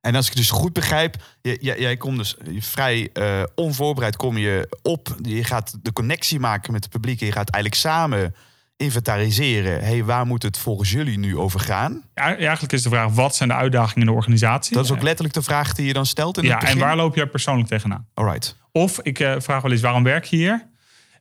En 0.00 0.14
als 0.14 0.28
ik 0.28 0.36
dus 0.36 0.50
goed 0.50 0.72
begrijp, 0.72 1.16
jij, 1.42 1.58
jij, 1.60 1.96
komt 1.96 2.16
dus 2.16 2.36
vrij 2.58 3.10
eh, 3.12 3.42
onvoorbereid 3.54 4.16
kom 4.16 4.36
je 4.36 4.76
op. 4.82 5.16
Je 5.22 5.44
gaat 5.44 5.78
de 5.82 5.92
connectie 5.92 6.40
maken 6.40 6.72
met 6.72 6.82
het 6.82 6.92
publiek. 6.92 7.20
Je 7.20 7.32
gaat 7.32 7.50
eigenlijk 7.50 7.82
samen 7.82 8.34
inventariseren. 8.78 9.84
hey, 9.84 10.04
waar 10.04 10.26
moet 10.26 10.42
het 10.42 10.58
volgens 10.58 10.90
jullie 10.90 11.18
nu 11.18 11.36
over 11.36 11.60
gaan? 11.60 12.02
Ja, 12.14 12.36
eigenlijk 12.36 12.72
is 12.72 12.82
de 12.82 12.88
vraag, 12.88 13.12
wat 13.12 13.36
zijn 13.36 13.48
de 13.48 13.54
uitdagingen 13.54 14.00
in 14.00 14.06
de 14.06 14.12
organisatie? 14.18 14.74
Dat 14.74 14.84
is 14.84 14.90
ook 14.90 15.02
letterlijk 15.02 15.34
de 15.34 15.42
vraag 15.42 15.72
die 15.72 15.86
je 15.86 15.92
dan 15.92 16.06
stelt 16.06 16.36
in 16.38 16.44
ja, 16.44 16.50
het 16.50 16.60
begin. 16.60 16.74
en 16.74 16.82
waar 16.82 16.96
loop 16.96 17.14
jij 17.14 17.26
persoonlijk 17.26 17.68
tegenaan? 17.68 18.06
Alright. 18.14 18.56
Of 18.72 19.00
ik 19.02 19.18
eh, 19.20 19.34
vraag 19.38 19.62
wel 19.62 19.72
eens, 19.72 19.80
waarom 19.80 20.02
werk 20.02 20.24
je 20.24 20.36
hier? 20.36 20.68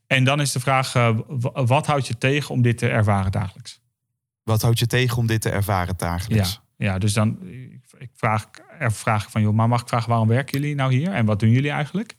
En 0.08 0.24
dan 0.24 0.42
is 0.42 0.52
de 0.52 0.60
vraag, 0.60 0.96
eh, 0.96 1.18
wat 1.54 1.86
houdt 1.88 2.08
je 2.08 2.18
tegen 2.18 2.50
om 2.50 2.62
dit 2.62 2.78
te 2.78 2.88
ervaren 2.88 3.32
dagelijks? 3.32 3.82
Wat 4.44 4.62
houdt 4.62 4.80
je 4.80 4.88
tegen 4.88 5.18
om 5.18 5.28
dit 5.28 5.42
te 5.42 5.50
ervaren 5.50 5.96
Ja, 5.98 6.06
dagelijks? 6.08 6.62
ja 6.78 6.98
dus 6.98 7.14
dan 7.14 7.38
ik, 7.42 7.82
ik 7.98 8.10
vraag, 8.16 8.48
er 8.80 8.92
vraag 8.92 9.24
ik 9.24 9.30
van, 9.30 9.42
joh, 9.42 9.54
maar 9.54 9.68
mag 9.68 9.82
ik 9.82 9.88
vragen, 9.88 10.10
waarom 10.10 10.28
werken 10.28 10.60
jullie 10.60 10.76
nou 10.76 10.94
hier? 10.94 11.12
En 11.12 11.26
wat 11.26 11.40
doen 11.40 11.50
jullie 11.50 11.72
eigenlijk? 11.72 12.16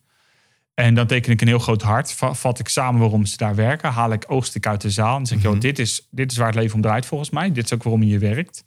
En 0.78 0.94
dan 0.94 1.06
teken 1.06 1.32
ik 1.32 1.40
een 1.40 1.46
heel 1.48 1.58
groot 1.58 1.82
hart. 1.82 2.12
Va- 2.12 2.34
Vat 2.34 2.58
ik 2.58 2.68
samen 2.68 3.00
waarom 3.00 3.26
ze 3.26 3.36
daar 3.36 3.54
werken. 3.54 3.90
Haal 3.92 4.12
ik 4.12 4.24
oogst 4.28 4.54
ik 4.54 4.66
uit 4.66 4.80
de 4.80 4.90
zaal. 4.90 5.16
En 5.18 5.26
zeg 5.26 5.38
ik, 5.38 5.44
joh, 5.44 5.60
dit 5.60 5.78
is, 5.78 6.06
dit 6.10 6.30
is 6.30 6.36
waar 6.36 6.46
het 6.46 6.54
leven 6.56 6.74
om 6.74 6.80
draait 6.80 7.06
volgens 7.06 7.30
mij. 7.30 7.52
Dit 7.52 7.64
is 7.64 7.72
ook 7.72 7.82
waarom 7.82 8.02
je 8.02 8.08
hier 8.08 8.20
werkt. 8.20 8.64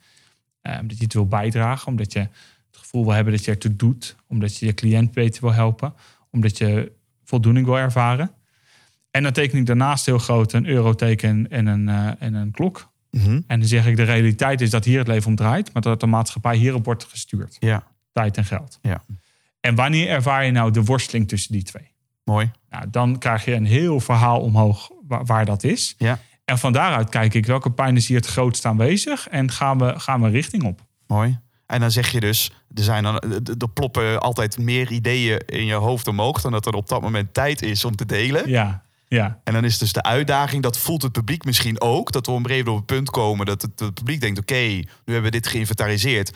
Eh, 0.60 0.78
omdat 0.80 0.96
je 0.98 1.04
het 1.04 1.12
wil 1.12 1.26
bijdragen. 1.26 1.86
Omdat 1.86 2.12
je 2.12 2.18
het 2.18 2.28
gevoel 2.70 3.04
wil 3.04 3.12
hebben 3.12 3.32
dat 3.32 3.44
je 3.44 3.50
ertoe 3.50 3.76
doet. 3.76 4.16
Omdat 4.26 4.56
je 4.58 4.66
je 4.66 4.74
cliënt 4.74 5.12
beter 5.12 5.40
wil 5.40 5.52
helpen. 5.52 5.94
Omdat 6.30 6.58
je 6.58 6.92
voldoening 7.24 7.66
wil 7.66 7.78
ervaren. 7.78 8.30
En 9.10 9.22
dan 9.22 9.32
teken 9.32 9.58
ik 9.58 9.66
daarnaast 9.66 10.06
heel 10.06 10.18
groot 10.18 10.52
een 10.52 10.66
euroteken 10.66 11.50
en 11.50 11.66
een, 11.66 11.88
eh, 11.88 12.10
en 12.18 12.34
een 12.34 12.50
klok. 12.50 12.90
Mhm. 13.10 13.40
En 13.46 13.58
dan 13.58 13.68
zeg 13.68 13.86
ik, 13.86 13.96
de 13.96 14.02
realiteit 14.02 14.60
is 14.60 14.70
dat 14.70 14.84
hier 14.84 14.98
het 14.98 15.08
leven 15.08 15.28
om 15.28 15.36
draait. 15.36 15.72
Maar 15.72 15.82
dat 15.82 16.00
de 16.00 16.06
maatschappij 16.06 16.56
hierop 16.56 16.84
wordt 16.84 17.04
gestuurd. 17.04 17.56
Ja, 17.60 17.86
Tijd 18.12 18.36
en 18.36 18.44
geld. 18.44 18.78
ja. 18.82 19.04
En 19.60 19.74
wanneer 19.74 20.08
ervaar 20.08 20.44
je 20.44 20.50
nou 20.50 20.70
de 20.70 20.84
worsteling 20.84 21.28
tussen 21.28 21.52
die 21.52 21.62
twee? 21.62 21.90
Mooi. 22.24 22.50
Nou, 22.70 22.84
dan 22.90 23.18
krijg 23.18 23.44
je 23.44 23.52
een 23.52 23.66
heel 23.66 24.00
verhaal 24.00 24.40
omhoog 24.40 24.90
waar, 25.06 25.24
waar 25.24 25.44
dat 25.44 25.64
is. 25.64 25.94
Ja, 25.98 26.18
En 26.44 26.58
van 26.58 26.72
daaruit 26.72 27.08
kijk 27.08 27.34
ik 27.34 27.46
welke 27.46 27.70
pijn 27.70 27.96
is 27.96 28.08
hier 28.08 28.16
het 28.16 28.26
grootst 28.26 28.64
aanwezig. 28.64 29.28
En 29.28 29.50
gaan 29.50 29.78
we, 29.78 30.00
gaan 30.00 30.22
we 30.22 30.28
richting 30.28 30.64
op. 30.64 30.80
mooi. 31.06 31.40
En 31.66 31.80
dan 31.80 31.90
zeg 31.90 32.10
je 32.10 32.20
dus, 32.20 32.52
er, 32.74 32.82
zijn 32.82 33.02
dan, 33.02 33.20
er 33.58 33.68
ploppen 33.74 34.20
altijd 34.20 34.58
meer 34.58 34.90
ideeën 34.90 35.38
in 35.46 35.64
je 35.64 35.74
hoofd 35.74 36.08
omhoog... 36.08 36.40
dan 36.40 36.52
dat 36.52 36.66
er 36.66 36.74
op 36.74 36.88
dat 36.88 37.02
moment 37.02 37.34
tijd 37.34 37.62
is 37.62 37.84
om 37.84 37.96
te 37.96 38.06
delen. 38.06 38.48
Ja, 38.48 38.82
ja. 39.08 39.40
En 39.44 39.52
dan 39.52 39.64
is 39.64 39.78
dus 39.78 39.92
de 39.92 40.02
uitdaging, 40.02 40.62
dat 40.62 40.78
voelt 40.78 41.02
het 41.02 41.12
publiek 41.12 41.44
misschien 41.44 41.80
ook... 41.80 42.12
dat 42.12 42.26
we 42.26 42.32
op 42.32 42.38
een 42.38 42.46
gegeven 42.46 42.66
moment 42.66 42.82
op 42.82 42.88
het 42.88 42.98
punt 42.98 43.10
komen 43.10 43.46
dat 43.46 43.62
het, 43.62 43.80
het 43.80 43.94
publiek 43.94 44.20
denkt... 44.20 44.38
oké, 44.38 44.54
nu 44.54 44.84
hebben 45.04 45.22
we 45.22 45.30
dit 45.30 45.46
geïnventariseerd. 45.46 46.32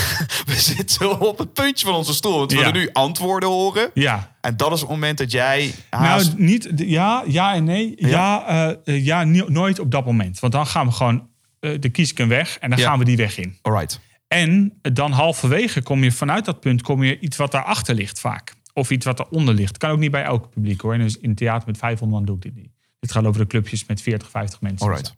We 0.46 0.54
zitten 0.54 1.20
op 1.20 1.38
het 1.38 1.52
puntje 1.52 1.86
van 1.86 1.94
onze 1.94 2.14
stoel. 2.14 2.38
Want 2.38 2.52
we 2.52 2.58
Ja. 2.58 2.64
willen 2.64 2.80
nu 2.80 2.90
antwoorden 2.92 3.48
horen. 3.48 3.90
Ja, 3.94 4.36
En 4.40 4.56
dat 4.56 4.72
is 4.72 4.80
het 4.80 4.88
moment 4.88 5.18
dat 5.18 5.30
jij 5.30 5.74
haast... 5.90 6.28
nou 6.28 6.42
niet, 6.42 6.72
ja, 6.76 7.24
ja 7.26 7.54
en 7.54 7.64
nee. 7.64 7.94
Ja, 7.96 8.46
eh, 8.46 8.76
eh, 8.96 9.04
ja 9.04 9.24
nooit 9.24 9.78
op 9.78 9.90
dat 9.90 10.04
moment. 10.04 10.40
Want 10.40 10.52
dan 10.52 10.66
gaan 10.66 10.86
we 10.86 10.92
gewoon, 10.92 11.28
eh 11.60 11.80
de 11.80 11.88
kies 11.88 12.10
ik 12.10 12.18
een 12.18 12.28
weg 12.28 12.58
en 12.58 12.70
dan 12.70 12.78
Ja. 12.78 12.88
gaan 12.88 12.98
we 12.98 13.04
die 13.04 13.16
weg 13.16 13.38
in. 13.38 13.58
Alright. 13.62 14.00
En 14.28 14.78
dan 14.92 15.12
halverwege 15.12 15.82
kom 15.82 16.04
je 16.04 16.12
vanuit 16.12 16.44
dat 16.44 16.60
punt 16.60 16.82
kom 16.82 17.02
je 17.02 17.18
iets 17.18 17.36
wat 17.36 17.50
daarachter 17.50 17.94
ligt 17.94 18.20
vaak. 18.20 18.54
Of 18.74 18.90
iets 18.90 19.04
wat 19.06 19.20
eronder 19.20 19.54
ligt. 19.54 19.78
Kan 19.78 19.90
ook 19.90 19.98
niet 19.98 20.10
bij 20.10 20.22
elk 20.24 20.50
publiek 20.50 20.80
hoor. 20.80 20.92
En 20.94 21.00
dus 21.00 21.16
in 21.18 21.34
theater 21.34 21.66
met 21.68 21.78
500 21.78 22.10
man 22.18 22.24
doe 22.26 22.36
ik 22.36 22.42
dit 22.42 22.62
niet. 22.62 22.72
Dit 22.98 23.12
gaat 23.12 23.24
over 23.24 23.40
de 23.40 23.46
clubjes 23.46 23.86
met 23.86 24.00
40, 24.02 24.30
50 24.30 24.60
mensen. 24.60 24.86
Alright. 24.86 25.16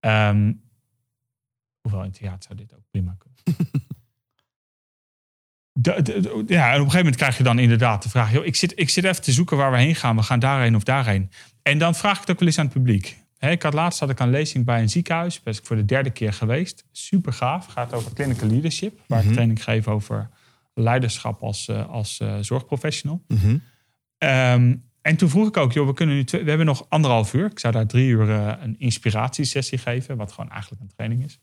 Ehm, 0.00 0.52
hoewel 1.80 2.02
in 2.04 2.10
theater 2.12 2.42
zou 2.42 2.58
dit 2.58 2.74
ook 2.74 2.82
prima 2.90 3.14
kunnen. 3.18 3.35
De- 5.78 6.02
de- 6.02 6.20
de- 6.20 6.44
ja, 6.46 6.64
en 6.66 6.80
op 6.80 6.84
een 6.84 6.90
gegeven 6.90 6.96
moment 6.98 7.16
krijg 7.16 7.36
je 7.36 7.42
dan 7.42 7.58
inderdaad 7.58 8.02
de 8.02 8.08
vraag... 8.08 8.32
Joh, 8.32 8.44
ik, 8.46 8.56
zit, 8.56 8.72
ik 8.78 8.88
zit 8.90 9.04
even 9.04 9.22
te 9.22 9.32
zoeken 9.32 9.56
waar 9.56 9.70
we 9.70 9.78
heen 9.78 9.94
gaan. 9.94 10.16
We 10.16 10.22
gaan 10.22 10.38
daarheen 10.38 10.76
of 10.76 10.82
daarheen. 10.84 11.30
En 11.62 11.78
dan 11.78 11.94
vraag 11.94 12.14
ik 12.14 12.20
het 12.20 12.30
ook 12.30 12.38
wel 12.38 12.48
eens 12.48 12.58
aan 12.58 12.64
het 12.64 12.74
publiek. 12.74 13.16
Ik 13.38 13.62
had 13.62 13.74
laatst 13.74 14.00
had 14.00 14.10
ik 14.10 14.18
een 14.18 14.30
lezing 14.30 14.64
bij 14.64 14.80
een 14.80 14.88
ziekenhuis. 14.88 15.40
Ben 15.42 15.54
ik 15.54 15.60
voor 15.66 15.76
de 15.76 15.84
derde 15.84 16.10
keer 16.10 16.32
geweest. 16.32 16.84
Super 16.92 17.32
gaaf. 17.32 17.66
Gaat 17.66 17.92
over 17.92 18.12
clinical 18.14 18.48
leadership. 18.48 19.00
Waar 19.06 19.24
ik 19.24 19.32
training 19.32 19.62
geef 19.64 19.88
over 19.88 20.28
leiderschap 20.74 21.42
als, 21.42 21.68
eh, 21.68 21.88
als 21.88 22.20
eh, 22.20 22.36
zorgprofessional. 22.40 23.24
Mhm. 23.28 23.56
Ehm, 24.18 24.74
en 25.02 25.16
toen 25.16 25.28
vroeg 25.28 25.48
ik 25.48 25.56
ook, 25.56 25.72
joh, 25.72 25.86
we, 25.86 25.92
kunnen 25.92 26.14
nu 26.14 26.24
twee- 26.24 26.42
we 26.42 26.48
hebben 26.48 26.66
nog 26.66 26.86
anderhalf 26.88 27.34
uur. 27.34 27.50
Ik 27.50 27.58
zou 27.58 27.72
daar 27.72 27.86
drie 27.86 28.08
uur 28.08 28.30
eh, 28.30 28.52
een 28.60 28.74
inspiratiesessie 28.78 29.78
geven, 29.78 30.16
wat 30.16 30.32
gewoon 30.32 30.50
eigenlijk 30.50 30.82
een 30.82 30.92
training 30.96 31.24
is. 31.24 31.38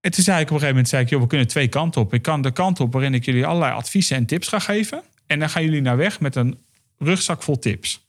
En 0.00 0.10
toen 0.10 0.24
zei 0.24 0.36
ik 0.40 0.42
op 0.44 0.50
een 0.50 0.60
gegeven 0.60 0.68
moment, 0.68 0.88
zei 0.88 1.02
ik, 1.02 1.08
joh, 1.10 1.20
we 1.20 1.26
kunnen 1.26 1.46
twee 1.46 1.68
kanten 1.68 2.00
op. 2.00 2.14
Ik 2.14 2.22
kan 2.22 2.42
de 2.42 2.50
kant 2.50 2.80
op 2.80 2.92
waarin 2.92 3.14
ik 3.14 3.24
jullie 3.24 3.46
allerlei 3.46 3.72
adviezen 3.72 4.16
en 4.16 4.26
tips 4.26 4.48
ga 4.48 4.58
geven. 4.58 5.02
En 5.26 5.38
dan 5.38 5.50
gaan 5.50 5.62
jullie 5.64 5.80
naar 5.80 5.96
weg 5.96 6.20
met 6.20 6.36
een 6.36 6.58
rugzak 6.98 7.42
vol 7.42 7.58
tips. 7.58 8.08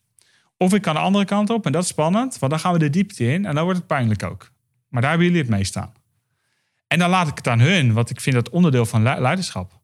Of 0.57 0.73
ik 0.73 0.81
kan 0.81 0.93
de 0.93 0.99
andere 0.99 1.25
kant 1.25 1.49
op, 1.49 1.65
en 1.65 1.71
dat 1.71 1.83
is 1.83 1.89
spannend, 1.89 2.39
want 2.39 2.51
dan 2.51 2.61
gaan 2.61 2.73
we 2.73 2.79
de 2.79 2.89
diepte 2.89 3.25
in 3.33 3.45
en 3.45 3.55
dan 3.55 3.63
wordt 3.63 3.79
het 3.79 3.87
pijnlijk 3.87 4.23
ook. 4.23 4.51
Maar 4.89 5.01
daar 5.01 5.09
hebben 5.09 5.27
jullie 5.27 5.41
het 5.43 5.51
mee 5.51 5.63
staan. 5.63 5.93
En 6.87 6.99
dan 6.99 7.09
laat 7.09 7.27
ik 7.27 7.37
het 7.37 7.47
aan 7.47 7.59
hun, 7.59 7.93
want 7.93 8.09
ik 8.09 8.21
vind 8.21 8.35
dat 8.35 8.49
onderdeel 8.49 8.85
van 8.85 9.03
le- 9.03 9.19
leiderschap. 9.19 9.79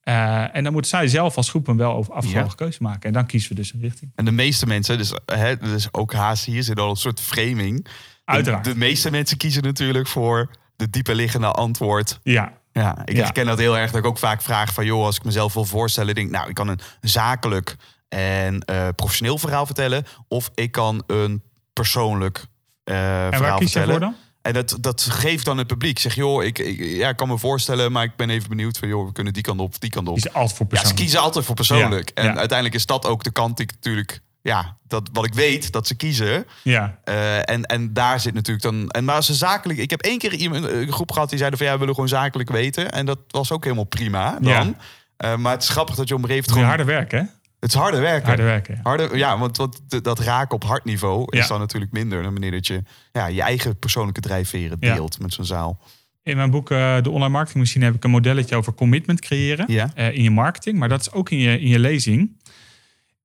Eh, 0.00 0.56
en 0.56 0.64
dan 0.64 0.72
moet 0.72 0.86
zij 0.86 1.08
zelf 1.08 1.36
als 1.36 1.48
groep 1.50 1.68
een 1.68 1.76
wel 1.76 1.94
over 1.94 2.12
afgewogen 2.14 2.48
Ja. 2.48 2.54
keuze 2.54 2.82
maken. 2.82 3.02
En 3.02 3.12
dan 3.12 3.26
kiezen 3.26 3.48
we 3.50 3.54
dus 3.54 3.72
een 3.72 3.80
richting. 3.80 4.12
En 4.14 4.24
de 4.24 4.30
meeste 4.32 4.66
mensen, 4.66 4.98
dus, 4.98 5.12
hè, 5.26 5.56
dus 5.56 5.92
ook 5.92 6.12
haast 6.12 6.44
hier 6.44 6.62
zit 6.62 6.78
al 6.78 6.90
een 6.90 6.96
soort 6.96 7.20
framing. 7.20 7.84
De- 7.84 7.90
Uiteraard. 8.24 8.64
De, 8.64 8.76
meeste 8.76 9.10
mensen 9.10 9.36
kiezen 9.36 9.62
natuurlijk 9.62 10.06
voor 10.08 10.50
de 10.78 10.90
dieper 10.90 11.14
liggende 11.14 11.50
antwoord. 11.50 12.20
Ja, 12.22 12.52
Ja, 12.72 12.98
ik 13.04 13.16
Ja. 13.16 13.22
herken 13.22 13.46
dat 13.46 13.58
heel 13.58 13.76
erg. 13.78 13.90
Dat 13.90 14.00
ik 14.00 14.06
ook 14.06 14.18
vaak 14.18 14.42
vraag 14.42 14.72
van, 14.72 14.84
joh, 14.84 15.04
als 15.04 15.16
ik 15.16 15.24
mezelf 15.24 15.54
wil 15.54 15.64
voorstellen, 15.64 16.14
denk 16.14 16.26
ik, 16.26 16.32
nou, 16.32 16.48
ik 16.48 16.54
kan 16.54 16.68
een 16.68 16.80
zakelijk 17.00 17.76
en 18.08 18.60
eh, 18.60 18.88
professioneel 18.96 19.38
verhaal 19.38 19.66
vertellen, 19.66 20.04
of 20.28 20.50
ik 20.54 20.72
kan 20.72 21.02
een 21.06 21.42
persoonlijk 21.72 22.44
eh 22.84 23.24
en 23.24 23.32
verhaal 23.32 23.40
waar 23.50 23.58
kies 23.58 23.72
je 23.72 23.78
vertellen. 23.78 23.90
voor 23.90 24.00
dan? 24.10 24.14
En 24.42 24.52
dat, 24.52 24.76
dat 24.80 25.02
geeft 25.02 25.44
dan 25.44 25.58
het 25.58 25.66
publiek. 25.66 25.98
Zeg, 25.98 26.14
joh, 26.14 26.44
ik, 26.44 26.58
ik, 26.58 26.78
ja, 26.78 27.08
ik 27.08 27.16
kan 27.16 27.28
me 27.28 27.38
voorstellen, 27.38 27.92
maar 27.92 28.04
ik 28.04 28.16
ben 28.16 28.30
even 28.30 28.48
benieuwd 28.48 28.78
van, 28.78 28.88
joh, 28.88 29.06
we 29.06 29.12
kunnen 29.12 29.32
die 29.32 29.42
kant 29.42 29.60
op, 29.60 29.80
die 29.80 29.90
kant 29.90 30.08
op. 30.08 30.14
Kies 30.14 30.22
je 30.22 30.32
altijd 30.32 30.56
voor 30.56 30.66
Ja, 30.70 30.84
ze 30.86 30.94
kiezen 30.94 31.20
altijd 31.20 31.44
voor 31.44 31.54
persoonlijk. 31.54 32.10
Ja, 32.14 32.22
En 32.22 32.24
ja. 32.28 32.36
uiteindelijk 32.36 32.76
is 32.78 32.86
dat 32.86 33.06
ook 33.06 33.22
de 33.24 33.30
kant 33.32 33.56
die 33.56 33.66
ik 33.66 33.72
natuurlijk, 33.72 34.20
ja, 34.42 34.76
dat, 34.86 35.08
wat 35.12 35.26
ik 35.26 35.34
weet 35.34 35.72
dat 35.72 35.86
ze 35.86 35.94
kiezen. 35.96 36.44
Ja, 36.62 36.98
Eh, 37.04 37.36
en, 37.50 37.62
en 37.64 37.92
daar 37.92 38.20
zit 38.20 38.34
natuurlijk 38.34 38.62
dan. 38.64 38.90
En 38.90 39.04
maar 39.04 39.14
als 39.14 39.26
ze 39.26 39.34
zakelijk. 39.34 39.78
Ik 39.78 39.90
heb 39.90 40.02
één 40.02 40.18
keer 40.18 40.34
iemand, 40.34 40.64
een 40.64 40.92
groep 40.92 41.12
gehad 41.12 41.28
die 41.28 41.38
zeiden 41.38 41.58
van 41.58 41.66
ja, 41.68 41.72
we 41.74 41.78
willen 41.78 41.94
gewoon 41.94 42.08
zakelijk 42.08 42.50
weten. 42.50 42.92
En 42.92 43.06
dat 43.06 43.18
was 43.28 43.52
ook 43.52 43.64
helemaal 43.64 43.84
prima. 43.84 44.38
Dan. 44.40 44.52
Ja. 44.52 44.74
Eh, 45.16 45.36
maar 45.36 45.52
het 45.52 45.62
is 45.62 45.68
grappig 45.68 45.94
dat 45.94 46.08
je 46.08 46.14
moment. 46.14 46.46
harder 46.50 46.66
gewoon- 46.70 46.84
werken, 46.86 47.18
hè? 47.18 47.24
Het 47.60 47.68
is 47.70 47.74
harder 47.76 48.00
werken. 48.00 48.26
Harder 48.26 48.44
werken. 48.44 49.18
ja. 49.18 49.38
Want 49.38 49.56
wat, 49.56 49.80
dat 50.02 50.18
raken 50.18 50.54
op 50.54 50.64
hartniveau 50.64 51.24
is 51.30 51.38
Ja. 51.38 51.46
dan 51.46 51.58
natuurlijk 51.58 51.92
minder 51.92 52.22
dan 52.22 52.32
wanneer 52.32 52.50
dat 52.50 52.66
je 52.66 52.82
ja, 53.12 53.26
je 53.26 53.42
eigen 53.42 53.78
persoonlijke 53.78 54.20
drijfveren 54.20 54.76
Ja. 54.80 54.94
deelt 54.94 55.20
met 55.20 55.32
zo'n 55.32 55.44
zaal. 55.44 55.80
In 56.22 56.36
mijn 56.36 56.50
boek 56.50 56.70
eh, 56.70 57.02
De 57.02 57.10
Online 57.10 57.32
Marketing 57.32 57.64
Machine 57.64 57.84
heb 57.84 57.94
ik 57.94 58.04
een 58.04 58.10
modelletje 58.10 58.56
over 58.56 58.74
commitment 58.74 59.20
creëren 59.20 59.64
Ja. 59.68 59.90
in 59.94 60.22
je 60.22 60.30
marketing. 60.30 60.78
Maar 60.78 60.88
dat 60.88 61.00
is 61.00 61.12
ook 61.12 61.30
in 61.30 61.38
je, 61.38 61.60
in 61.60 61.68
je 61.68 61.78
lezing. 61.78 62.36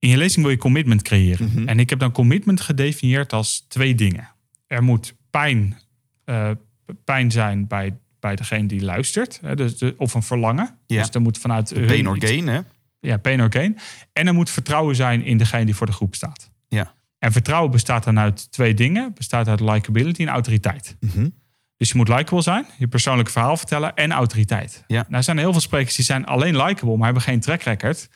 In 0.03 0.09
je 0.09 0.17
lezing 0.17 0.45
wil 0.45 0.53
je 0.53 0.59
commitment 0.59 1.01
creëren. 1.01 1.51
Mhm. 1.53 1.67
En 1.67 1.79
ik 1.79 1.89
heb 1.89 1.99
dan 1.99 2.11
commitment 2.11 2.61
gedefinieerd 2.61 3.33
als 3.33 3.65
twee 3.67 3.95
dingen. 3.95 4.29
Er 4.67 4.83
moet 4.83 5.13
pijn, 5.29 5.77
eh, 6.25 6.49
pijn 7.03 7.31
zijn 7.31 7.67
bij, 7.67 7.97
bij 8.19 8.35
degene 8.35 8.67
die 8.67 8.83
luistert. 8.83 9.39
Hè, 9.41 9.55
dus 9.55 9.77
de, 9.77 9.93
of 9.97 10.13
een 10.13 10.23
verlangen. 10.23 10.77
Ja. 10.85 10.99
Dus 10.99 11.09
er 11.09 11.21
moet 11.21 11.37
vanuit 11.37 11.73
Pain 11.73 12.07
or 12.07 12.15
gain, 12.19 12.47
hè? 12.47 12.59
Ja, 12.99 13.17
pain 13.17 13.41
or 13.41 13.51
gain. 13.51 13.77
En 14.13 14.27
er 14.27 14.33
moet 14.33 14.49
vertrouwen 14.49 14.95
zijn 14.95 15.23
in 15.23 15.37
degene 15.37 15.65
die 15.65 15.75
voor 15.75 15.87
de 15.87 15.93
groep 15.93 16.15
staat. 16.15 16.51
Ja. 16.67 16.93
En 17.19 17.31
vertrouwen 17.31 17.71
bestaat 17.71 18.03
dan 18.03 18.19
uit 18.19 18.51
twee 18.51 18.73
dingen. 18.73 19.13
Bestaat 19.13 19.47
uit 19.47 19.59
likability 19.59 20.21
en 20.21 20.27
autoriteit. 20.27 20.95
Mhm. 20.99 21.29
Dus 21.77 21.89
je 21.89 21.97
moet 21.97 22.07
likable 22.07 22.41
zijn, 22.41 22.65
je 22.77 22.87
persoonlijke 22.87 23.31
verhaal 23.31 23.57
vertellen 23.57 23.95
en 23.95 24.11
autoriteit. 24.11 24.83
Ja. 24.87 25.05
Nou 25.07 25.23
zijn 25.23 25.37
er 25.37 25.43
heel 25.43 25.51
veel 25.51 25.61
sprekers 25.61 25.95
die 25.95 26.05
zijn 26.05 26.25
alleen 26.25 26.57
likable, 26.57 26.95
maar 26.95 27.05
hebben 27.05 27.23
geen 27.23 27.39
track 27.39 27.61
record. 27.61 28.09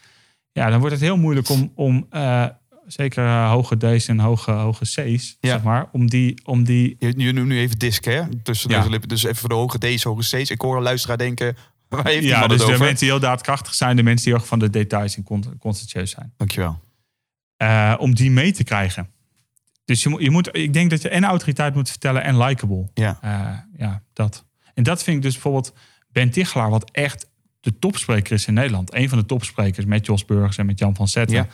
Ja, 0.58 0.70
dan 0.70 0.80
wordt 0.80 0.94
het 0.96 1.04
heel 1.04 1.18
moeilijk 1.18 1.50
om, 1.50 1.72
om 1.76 2.06
eh, 2.10 2.46
zeker 2.86 3.26
eh, 3.26 3.50
hoge 3.50 3.78
D's 3.78 4.08
en 4.08 4.20
hoge, 4.20 4.52
hoge 4.52 4.84
C's, 4.84 5.38
Ja. 5.40 5.50
zeg 5.50 5.64
maar, 5.64 5.90
om 5.92 6.10
die, 6.10 6.42
om 6.46 6.64
die 6.64 6.96
Je, 7.00 7.14
je 7.18 7.32
noemt 7.34 7.48
nu 7.48 7.60
even 7.60 7.78
disc, 7.80 8.06
hè? 8.06 8.22
Tussen 8.44 8.70
Ja. 8.70 8.78
deze 8.78 8.90
lippen. 8.90 9.10
Dus 9.10 9.24
even 9.24 9.36
voor 9.36 9.50
de 9.50 9.56
hoge 9.56 9.78
D's, 9.78 10.04
hoge 10.04 10.22
C's. 10.22 10.50
Ik 10.50 10.62
hoor 10.62 10.78
een 10.78 10.84
luisteraar 10.84 11.18
denken. 11.18 11.56
Waar 11.90 12.08
heeft 12.08 12.24
ja, 12.26 12.48
dus 12.48 12.58
de 12.58 12.64
over? 12.64 12.80
mensen 12.80 12.98
die 13.00 13.10
heel 13.10 13.20
daadkrachtig 13.20 13.74
zijn, 13.74 13.96
de 13.96 14.04
mensen 14.04 14.26
die 14.26 14.36
ook 14.40 14.46
van 14.46 14.60
de 14.60 14.70
details 14.70 15.16
en 15.18 15.24
con- 15.24 15.58
conscientieus 15.60 16.12
zijn. 16.12 16.34
Dankjewel. 16.38 16.80
Eh, 17.58 17.94
om 18.00 18.16
die 18.16 18.32
mee 18.32 18.52
te 18.52 18.64
krijgen. 18.64 19.10
Dus 19.86 20.04
je 20.04 20.10
moet, 20.10 20.22
je 20.22 20.32
moet, 20.32 20.50
ik 20.56 20.74
denk 20.74 20.90
dat 20.90 21.02
je 21.02 21.10
en 21.10 21.24
autoriteit 21.24 21.76
moet 21.76 21.90
vertellen 21.90 22.24
en 22.24 22.38
likable. 22.38 22.90
Ja. 22.94 23.20
Ja, 23.78 24.04
dat. 24.14 24.46
En 24.74 24.84
dat 24.84 25.04
vind 25.04 25.18
ik 25.18 25.24
dus 25.24 25.34
bijvoorbeeld 25.34 25.74
Ben 26.12 26.30
Tichelaar, 26.32 26.70
wat 26.70 26.92
echt 26.92 27.30
de 27.60 27.80
topspreker 27.80 28.34
is 28.34 28.48
in 28.48 28.54
Nederland. 28.54 28.94
Een 28.94 29.10
van 29.10 29.18
de 29.18 29.26
topsprekers 29.26 29.86
met 29.86 30.06
Jos 30.06 30.26
Burgers 30.26 30.58
en 30.58 30.66
met 30.66 30.80
Jan 30.80 30.96
van 30.96 31.08
Zetten. 31.08 31.38
Ja. 31.38 31.48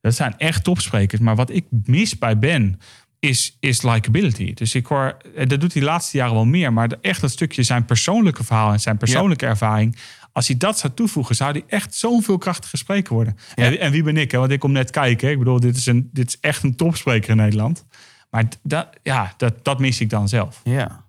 Dat 0.00 0.14
zijn 0.14 0.38
echt 0.38 0.64
topsprekers. 0.64 1.20
Maar 1.20 1.36
wat 1.36 1.50
ik 1.50 1.64
mis 1.70 2.18
bij 2.18 2.38
Ben, 2.38 2.80
is, 3.28 3.56
is 3.60 3.82
likability. 3.82 4.54
Dus 4.54 4.74
ik 4.74 4.86
hoor, 4.86 5.16
dat 5.34 5.60
doet 5.60 5.72
hij 5.72 5.82
de 5.82 5.88
laatste 5.88 6.16
jaren 6.16 6.34
wel 6.34 6.44
meer, 6.44 6.72
maar 6.72 6.88
echt 7.00 7.20
dat 7.20 7.30
stukje 7.30 7.62
zijn 7.62 7.84
persoonlijke 7.84 8.44
verhaal 8.44 8.72
en 8.72 8.80
zijn 8.80 8.96
persoonlijke 8.96 9.46
ervaring. 9.46 9.96
Als 10.32 10.46
hij 10.48 10.56
dat 10.56 10.78
zou 10.78 10.92
toevoegen, 10.92 11.34
zou 11.34 11.50
hij 11.50 11.64
echt 11.66 11.94
zo'n 11.94 12.22
veel 12.22 12.38
krachtiger 12.38 12.78
spreker 12.78 13.14
worden. 13.14 13.36
Ja. 13.54 13.64
En, 13.64 13.78
en 13.78 13.90
wie 13.90 14.02
ben 14.02 14.16
ik? 14.16 14.30
Hè? 14.30 14.38
Want 14.38 14.50
ik 14.50 14.60
kom 14.60 14.72
net 14.72 14.90
kijken. 14.90 15.30
Ik 15.30 15.38
bedoel, 15.38 15.60
dit 15.60 15.76
is, 15.76 15.86
een, 15.86 16.10
dit 16.12 16.28
is 16.28 16.38
echt 16.40 16.62
een 16.62 16.76
topspreker 16.76 17.30
in 17.30 17.36
Nederland. 17.36 17.84
Maar 18.30 18.44
dat, 18.62 18.88
ja, 19.02 19.34
dat, 19.36 19.64
dat 19.64 19.78
mis 19.78 20.00
ik 20.00 20.10
dan 20.10 20.28
zelf. 20.28 20.60
Ja. 20.64 21.03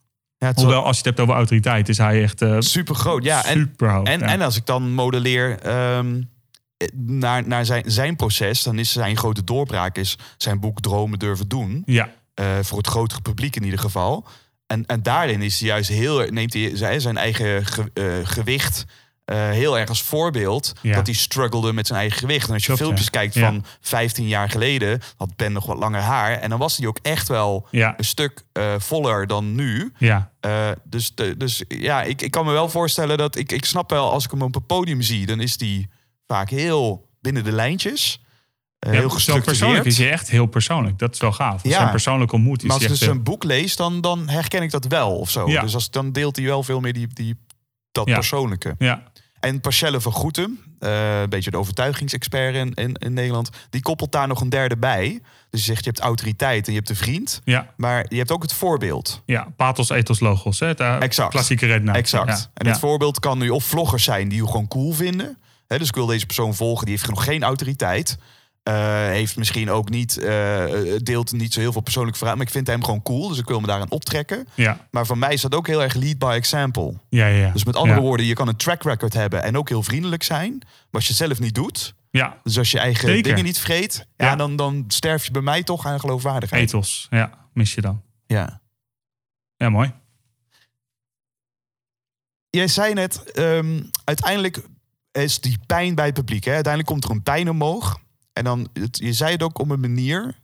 Ja 0.48 0.62
Hoewel, 0.64 0.84
als 0.86 0.92
je 0.92 0.98
het 0.98 1.06
hebt 1.06 1.20
over 1.20 1.36
autoriteit, 1.36 1.90
is 1.90 1.98
hij 1.98 2.22
echt 2.24 2.42
uh, 2.42 2.56
super 2.60 2.96
groot. 2.96 3.24
Ja, 3.24 3.46
en, 3.46 3.74
hoog. 3.78 4.08
en, 4.08 4.20
ja. 4.20 4.26
en 4.26 4.42
als 4.42 4.56
ik 4.58 4.66
dan 4.66 4.94
modelleer 4.94 5.60
ehm, 5.60 6.22
naar, 6.96 7.48
naar 7.48 7.66
zijn, 7.66 7.84
zijn 7.86 8.16
proces, 8.16 8.64
dan 8.64 8.80
is 8.80 8.92
zijn 8.92 9.18
grote 9.18 9.44
doorbraak 9.44 9.98
is 9.98 10.18
zijn 10.38 10.60
boek 10.60 10.82
Dromen 10.82 11.20
durven 11.20 11.48
doen. 11.48 11.84
ja, 11.86 12.10
Eh, 12.34 12.46
voor 12.62 12.78
het 12.78 12.88
grotere 12.88 13.22
publiek 13.22 13.56
in 13.56 13.64
ieder 13.64 13.80
geval. 13.80 14.28
En, 14.68 14.86
en 14.86 15.04
daarin 15.04 15.42
is 15.42 15.60
hij 15.60 15.68
juist 15.70 15.90
heel, 15.90 16.28
neemt 16.30 16.54
hij 16.54 17.00
zijn, 17.00 17.18
eigen 17.18 17.66
ge- 17.66 17.92
eh, 17.94 18.04
gewicht 18.24 18.86
eh, 19.26 19.50
heel 19.50 19.78
erg 19.80 19.90
als 19.90 20.02
voorbeeld. 20.02 20.74
Ja. 20.82 20.96
Dat 20.96 21.06
hij 21.06 21.16
struggelde 21.16 21.74
met 21.74 21.88
zijn 21.88 22.00
eigen 22.00 22.20
gewicht. 22.20 22.48
En 22.48 22.54
als 22.54 22.62
je 22.62 22.66
Klopt, 22.68 22.82
filmpjes 22.82 23.06
ja. 23.06 23.12
kijkt 23.12 23.34
Ja. 23.34 23.46
van 23.48 23.66
15 23.82 24.28
jaar 24.28 24.50
geleden, 24.50 25.02
had 25.18 25.36
Ben 25.36 25.52
nog 25.54 25.66
wat 25.66 25.78
langer 25.78 26.02
haar. 26.02 26.32
En 26.40 26.50
dan 26.50 26.60
was 26.60 26.78
hij 26.78 26.88
ook 26.88 27.00
echt 27.02 27.28
wel 27.28 27.68
een 27.72 27.94
stuk 28.00 28.44
eh, 28.52 28.74
voller 28.78 29.28
dan 29.28 29.56
nu. 29.56 29.92
ja. 29.98 30.32
Eh, 30.40 30.70
dus, 30.84 31.16
de, 31.16 31.38
dus 31.38 31.64
ja, 31.68 32.04
ik, 32.04 32.22
ik 32.22 32.32
kan 32.32 32.46
me 32.46 32.52
wel 32.52 32.70
voorstellen 32.70 33.18
dat 33.18 33.36
ik, 33.36 33.52
ik 33.52 33.66
snap 33.66 33.90
wel, 33.90 34.12
als 34.12 34.26
ik 34.26 34.32
hem 34.32 34.42
op 34.42 34.56
een 34.56 34.66
podium 34.66 35.02
zie, 35.02 35.26
dan 35.26 35.40
is 35.40 35.58
die 35.58 35.90
vaak 36.28 36.50
heel 36.50 37.10
binnen 37.22 37.44
de 37.44 37.52
lijntjes. 37.52 38.20
Ja, 38.80 38.92
heel 38.92 39.02
zo 39.02 39.08
persoonlijk 39.14 39.48
gestructureerd. 39.48 39.86
is 39.86 39.98
hij 39.98 40.12
echt 40.12 40.30
heel 40.30 40.46
persoonlijk. 40.46 41.00
Dat 41.00 41.14
is 41.14 41.20
wel 41.20 41.32
gaaf. 41.32 41.54
Als 41.54 41.62
Ja. 41.64 41.70
je 41.70 41.76
hem 41.78 41.90
persoonlijk 41.92 42.32
ontmoet, 42.32 42.58
is 42.58 42.64
Maar 42.64 42.72
als 42.74 42.80
hij 42.84 42.86
ik 42.86 42.92
echt 42.92 43.00
dus 43.02 43.10
heel- 43.10 43.18
een 43.20 43.24
boek 43.32 43.44
lees, 43.44 43.76
dan, 43.76 44.02
dan 44.02 44.30
herken 44.30 44.62
ik 44.62 44.72
dat 44.72 44.86
wel 44.86 45.18
of 45.18 45.30
zo. 45.30 45.50
Ja. 45.50 45.62
Dus 45.62 45.74
als, 45.74 45.90
dan 45.92 46.12
deelt 46.12 46.36
hij 46.36 46.46
wel 46.46 46.64
veel 46.64 46.80
meer 46.80 46.94
die, 46.94 47.08
die, 47.14 47.36
dat 47.92 48.06
persoonlijke. 48.06 48.76
Ja, 48.78 49.04
En 49.46 49.62
Parcelle 49.62 50.02
van 50.02 50.12
Goetem, 50.12 50.60
eh, 50.80 51.22
een 51.22 51.30
beetje 51.30 51.52
de 51.52 51.58
overtuigingsexpert 51.58 52.56
in, 52.56 52.74
in, 52.74 52.94
in 52.94 53.14
Nederland, 53.14 53.50
die 53.70 53.82
koppelt 53.82 54.12
daar 54.12 54.28
nog 54.28 54.42
een 54.42 54.50
derde 54.50 54.78
bij. 54.78 55.22
Dus 55.50 55.60
je 55.60 55.66
zegt, 55.66 55.84
je 55.84 55.90
hebt 55.90 56.02
autoriteit 56.04 56.66
en 56.66 56.72
je 56.72 56.78
hebt 56.78 56.90
de 56.90 56.96
vriend, 56.96 57.42
ja, 57.44 57.74
maar 57.78 58.06
je 58.10 58.18
hebt 58.18 58.32
ook 58.32 58.42
het 58.42 58.54
voorbeeld. 58.54 59.22
ja. 59.26 59.48
Pathos, 59.56 59.90
ethos, 59.90 60.20
logos. 60.20 60.60
Hè? 60.60 60.72
Exact. 60.72 61.30
Klassieke 61.30 61.66
rednaam. 61.66 61.96
Exact. 61.96 62.28
Ja, 62.28 62.50
En 62.54 62.66
ja. 62.66 62.72
het 62.72 62.80
voorbeeld 62.80 63.20
kan 63.20 63.38
nu 63.38 63.50
of 63.50 63.64
vloggers 63.64 64.04
zijn 64.04 64.30
die 64.30 64.42
je 64.42 64.46
gewoon 64.46 64.68
cool 64.68 64.92
vinden. 64.94 65.38
Hè, 65.68 65.78
dus 65.78 65.88
ik 65.88 65.96
wil 65.96 66.06
deze 66.06 66.26
persoon 66.26 66.56
volgen, 66.56 66.86
die 66.86 66.96
heeft 66.96 67.10
nog 67.10 67.24
geen 67.24 67.44
autoriteit. 67.44 68.18
Eh, 68.66 68.74
heeft 69.08 69.38
misschien 69.38 69.70
ook 69.70 69.90
niet, 69.90 70.18
eh, 70.18 70.66
deelt 71.04 71.32
niet 71.32 71.54
zo 71.54 71.60
heel 71.60 71.72
veel 71.72 71.82
persoonlijk 71.82 72.18
verhaal. 72.18 72.36
Maar 72.36 72.46
ik 72.46 72.52
vind 72.52 72.68
hem 72.68 72.84
gewoon 72.84 73.02
cool, 73.02 73.28
dus 73.28 73.38
ik 73.40 73.48
wil 73.48 73.60
me 73.60 73.68
daaraan 73.68 73.90
optrekken. 73.92 74.48
Ja, 74.56 74.88
Maar 74.92 75.06
voor 75.06 75.18
mij 75.18 75.34
is 75.34 75.42
dat 75.42 75.56
ook 75.56 75.68
heel 75.68 75.84
erg 75.84 75.94
lead 75.94 76.18
by 76.18 76.32
example. 76.36 76.94
ja, 77.10 77.28
ja. 77.28 77.52
Dus 77.52 77.64
met 77.66 77.76
andere 77.76 78.00
Ja. 78.00 78.06
woorden, 78.06 78.26
je 78.26 78.34
kan 78.34 78.48
een 78.48 78.56
track 78.56 78.84
record 78.84 79.14
hebben 79.14 79.44
en 79.44 79.58
ook 79.58 79.70
heel 79.70 79.84
vriendelijk 79.84 80.24
zijn. 80.24 80.52
Maar 80.62 80.68
als 80.92 81.08
je 81.08 81.14
zelf 81.14 81.40
niet 81.40 81.56
doet, 81.56 81.96
Ja, 82.12 82.38
dus 82.44 82.58
als 82.58 82.72
je 82.72 82.80
eigen 82.80 83.08
Zeker. 83.08 83.24
dingen 83.24 83.44
niet 83.44 83.60
vreet, 83.60 84.08
ja. 84.18 84.26
Ja. 84.26 84.36
dan, 84.36 84.56
dan 84.56 84.84
sterf 84.88 85.26
je 85.26 85.32
bij 85.32 85.42
mij 85.42 85.64
toch 85.64 85.86
aan 85.86 86.00
geloofwaardigheid. 86.00 86.64
ethos. 86.64 87.08
Ja, 87.10 87.32
mis 87.54 87.74
je 87.74 87.82
dan. 87.82 88.02
Ja. 88.28 88.62
Ja, 89.58 89.70
mooi. 89.70 89.94
Jij 92.50 92.68
zei 92.68 92.94
net, 92.94 93.32
ehm, 93.32 93.82
uiteindelijk 94.04 94.62
is 95.12 95.40
die 95.42 95.58
pijn 95.66 95.96
bij 95.96 96.06
het 96.06 96.14
publiek. 96.14 96.44
Hè? 96.44 96.54
Uiteindelijk 96.54 96.92
komt 96.94 97.04
er 97.04 97.10
een 97.12 97.24
pijn 97.24 97.50
omhoog. 97.50 98.00
En 98.36 98.44
dan, 98.44 98.68
het- 98.74 98.98
je 98.98 99.14
zei 99.14 99.32
het 99.32 99.44
ook 99.44 99.60
op 99.60 99.70
een 99.70 99.80
manier. 99.80 100.36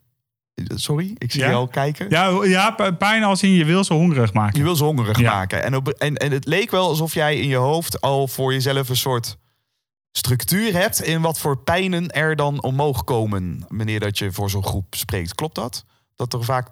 Sorry, 0.76 1.16
ik 1.18 1.32
zie 1.32 1.42
Ja? 1.42 1.50
je 1.50 1.56
al 1.56 1.68
kijken. 1.68 2.10
Ja, 2.10 2.44
ja, 2.44 2.72
pijn 2.98 3.24
als 3.24 3.44
in 3.44 3.50
je 3.50 3.66
wil 3.66 3.84
ze 3.84 3.94
hongerig 3.94 4.34
maken. 4.34 4.58
Je 4.58 4.64
wil 4.64 4.76
ze 4.76 4.84
hongerig 4.84 5.20
Ja. 5.20 5.34
maken. 5.34 5.64
En, 5.64 5.76
op, 5.76 5.88
en, 5.90 6.16
en 6.16 6.32
het 6.32 6.46
leek 6.46 6.72
wel 6.72 6.88
alsof 6.88 7.14
jij 7.14 7.38
in 7.40 7.48
je 7.48 7.56
hoofd 7.56 8.02
al 8.02 8.28
voor 8.28 8.54
jezelf 8.54 8.90
een 8.90 8.96
soort 8.96 9.38
structuur 10.12 10.74
hebt 10.74 11.02
in 11.02 11.22
wat 11.22 11.40
voor 11.40 11.58
pijnen 11.58 12.10
er 12.10 12.36
dan 12.36 12.62
omhoog 12.64 13.04
komen 13.04 13.66
wanneer 13.68 14.00
dat 14.00 14.18
je 14.18 14.32
voor 14.32 14.50
zo'n 14.50 14.64
groep 14.64 14.96
spreekt. 14.96 15.36
Klopt 15.36 15.56
dat? 15.56 15.86
Dat 16.16 16.34
er 16.34 16.44
vaak 16.44 16.68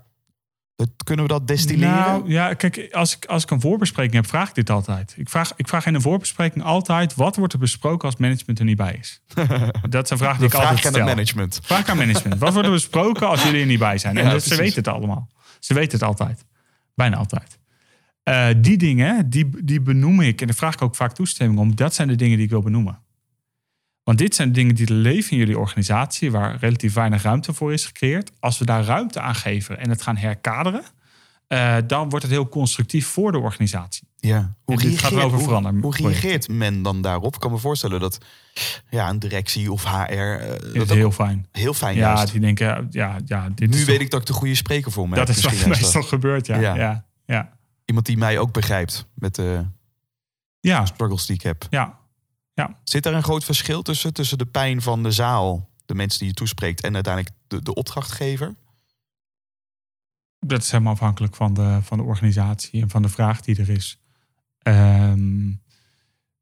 kunnen 1.03 1.25
we 1.25 1.31
dat 1.31 1.47
destilleren? 1.47 1.95
Nou, 1.95 2.29
ja, 2.29 2.53
kijk, 2.53 2.87
als 2.91 3.15
ik, 3.15 3.25
als 3.25 3.43
ik 3.43 3.51
een 3.51 3.61
voorbespreking 3.61 4.15
heb, 4.15 4.27
vraag 4.27 4.49
ik 4.49 4.55
dit 4.55 4.69
altijd. 4.69 5.13
Ik 5.17 5.29
vraag, 5.29 5.51
ik 5.55 5.67
vraag 5.67 5.85
in 5.85 5.95
een 5.95 6.01
voorbespreking 6.01 6.63
altijd, 6.63 7.15
wat 7.15 7.35
wordt 7.35 7.53
er 7.53 7.59
besproken 7.59 8.05
als 8.05 8.17
management 8.17 8.59
er 8.59 8.65
niet 8.65 8.77
bij 8.77 8.97
is? 8.99 9.21
Dat 9.89 10.03
is 10.03 10.09
een 10.09 10.17
vraag 10.17 10.37
die 10.37 10.47
ik 10.47 10.53
altijd 10.53 10.53
vraag 10.53 10.71
aan 10.71 10.77
stel. 10.77 10.93
het 10.93 11.15
management. 11.15 11.59
Vraag 11.63 11.89
aan 11.89 11.97
management. 11.97 12.39
Wat 12.39 12.53
wordt 12.53 12.67
er 12.67 12.73
besproken 12.73 13.27
als 13.27 13.43
jullie 13.43 13.61
er 13.61 13.65
niet 13.65 13.79
bij 13.79 13.97
zijn? 13.97 14.17
En 14.17 14.23
Ja, 14.23 14.31
dat, 14.31 14.43
ze 14.43 14.55
weten 14.55 14.75
het 14.75 14.87
allemaal. 14.87 15.29
Ze 15.59 15.73
weten 15.73 15.99
het 15.99 16.07
altijd. 16.07 16.45
Bijna 16.95 17.15
altijd. 17.15 17.59
Eh, 18.23 18.47
die 18.57 18.77
dingen, 18.77 19.29
die, 19.29 19.49
die 19.63 19.81
benoem 19.81 20.21
ik. 20.21 20.41
En 20.41 20.47
daar 20.47 20.55
vraag 20.55 20.73
ik 20.73 20.81
ook 20.81 20.95
vaak 20.95 21.13
toestemming 21.13 21.59
om. 21.59 21.75
Dat 21.75 21.93
zijn 21.93 22.07
de 22.07 22.15
dingen 22.15 22.35
die 22.35 22.45
ik 22.45 22.51
wil 22.51 22.61
benoemen. 22.61 22.99
Want 24.09 24.21
dit 24.21 24.35
zijn 24.35 24.51
dingen 24.51 24.75
die 24.75 24.93
leven 24.93 25.31
in 25.31 25.37
jullie 25.37 25.57
organisatie... 25.59 26.31
waar 26.31 26.57
relatief 26.59 26.93
weinig 26.93 27.21
ruimte 27.21 27.53
voor 27.53 27.73
is 27.73 27.85
gecreëerd. 27.85 28.31
Als 28.39 28.57
we 28.59 28.65
daar 28.65 28.83
ruimte 28.83 29.19
aan 29.19 29.35
geven 29.35 29.79
en 29.79 29.89
het 29.89 30.01
gaan 30.01 30.17
herkaderen... 30.17 30.83
eh, 31.47 31.75
dan 31.87 32.09
wordt 32.09 32.25
het 32.25 32.33
heel 32.33 32.49
constructief 32.49 33.07
voor 33.07 33.31
de 33.31 33.37
organisatie. 33.39 34.07
Ja. 34.17 34.55
Hoe, 34.63 34.75
En 34.75 34.81
gaat 34.81 34.89
reageert, 34.89 35.13
wel 35.13 35.23
over 35.23 35.37
hoe, 35.37 35.47
veranderen, 35.47 35.81
hoe 35.81 35.95
reageert 35.95 36.47
men 36.47 36.81
dan 36.81 37.01
daarop? 37.01 37.33
Ik 37.33 37.39
kan 37.39 37.51
me 37.51 37.57
voorstellen 37.57 37.99
dat 37.99 38.17
ja, 38.89 39.09
een 39.09 39.19
directie 39.19 39.71
of 39.71 39.83
HR 39.83 40.13
eh, 40.13 40.49
Dat 40.49 40.73
is 40.73 40.81
ook 40.81 40.87
heel 40.89 41.11
fijn. 41.11 41.47
heel 41.51 41.73
fijn 41.73 41.95
Ja, 41.95 42.13
juist. 42.15 42.31
die 42.31 42.41
denken, 42.41 42.87
ja, 42.89 43.17
ja 43.25 43.49
dit 43.55 43.69
Nu 43.69 43.77
is 43.77 43.83
weet 43.85 43.95
toch- 43.95 44.05
ik 44.05 44.11
dat 44.11 44.19
ik 44.21 44.27
de 44.27 44.33
goede 44.33 44.55
spreker 44.55 44.91
voor 44.91 45.09
me 45.09 45.15
dat 45.15 45.29
is 45.29 45.43
wat 45.43 45.65
meestal 45.77 46.03
gebeurt. 46.03 46.45
Ja, 46.45 46.59
Ja. 46.59 46.75
ja. 46.75 46.81
Ja, 46.81 47.05
ja. 47.25 47.49
Iemand 47.85 48.05
die 48.05 48.17
mij 48.17 48.37
ook 48.39 48.53
begrijpt 48.53 49.07
met 49.13 49.35
de 49.35 49.65
ja, 50.59 50.85
struggles 50.85 51.25
die 51.25 51.35
ik 51.35 51.41
heb. 51.41 51.67
ja. 51.69 51.98
Zit 52.83 53.05
er 53.05 53.13
een 53.13 53.23
groot 53.23 53.43
verschil 53.43 53.81
tussen, 53.81 54.13
tussen 54.13 54.37
de 54.37 54.45
pijn 54.45 54.81
van 54.81 55.03
de 55.03 55.11
zaal, 55.11 55.69
de 55.85 55.95
mensen 55.95 56.19
die 56.19 56.27
je 56.27 56.33
toespreekt, 56.33 56.81
en 56.83 56.93
uiteindelijk 56.93 57.35
de, 57.47 57.61
de 57.61 57.73
opdrachtgever? 57.73 58.55
Dat 60.39 60.61
is 60.61 60.71
helemaal 60.71 60.93
afhankelijk 60.93 61.35
van 61.35 61.53
de, 61.53 61.79
van 61.81 61.97
de 61.97 62.03
organisatie 62.03 62.81
en 62.81 62.89
van 62.89 63.01
de 63.01 63.09
vraag 63.09 63.41
die 63.41 63.59
er 63.59 63.69
is. 63.69 63.99
Ehm, 64.59 65.51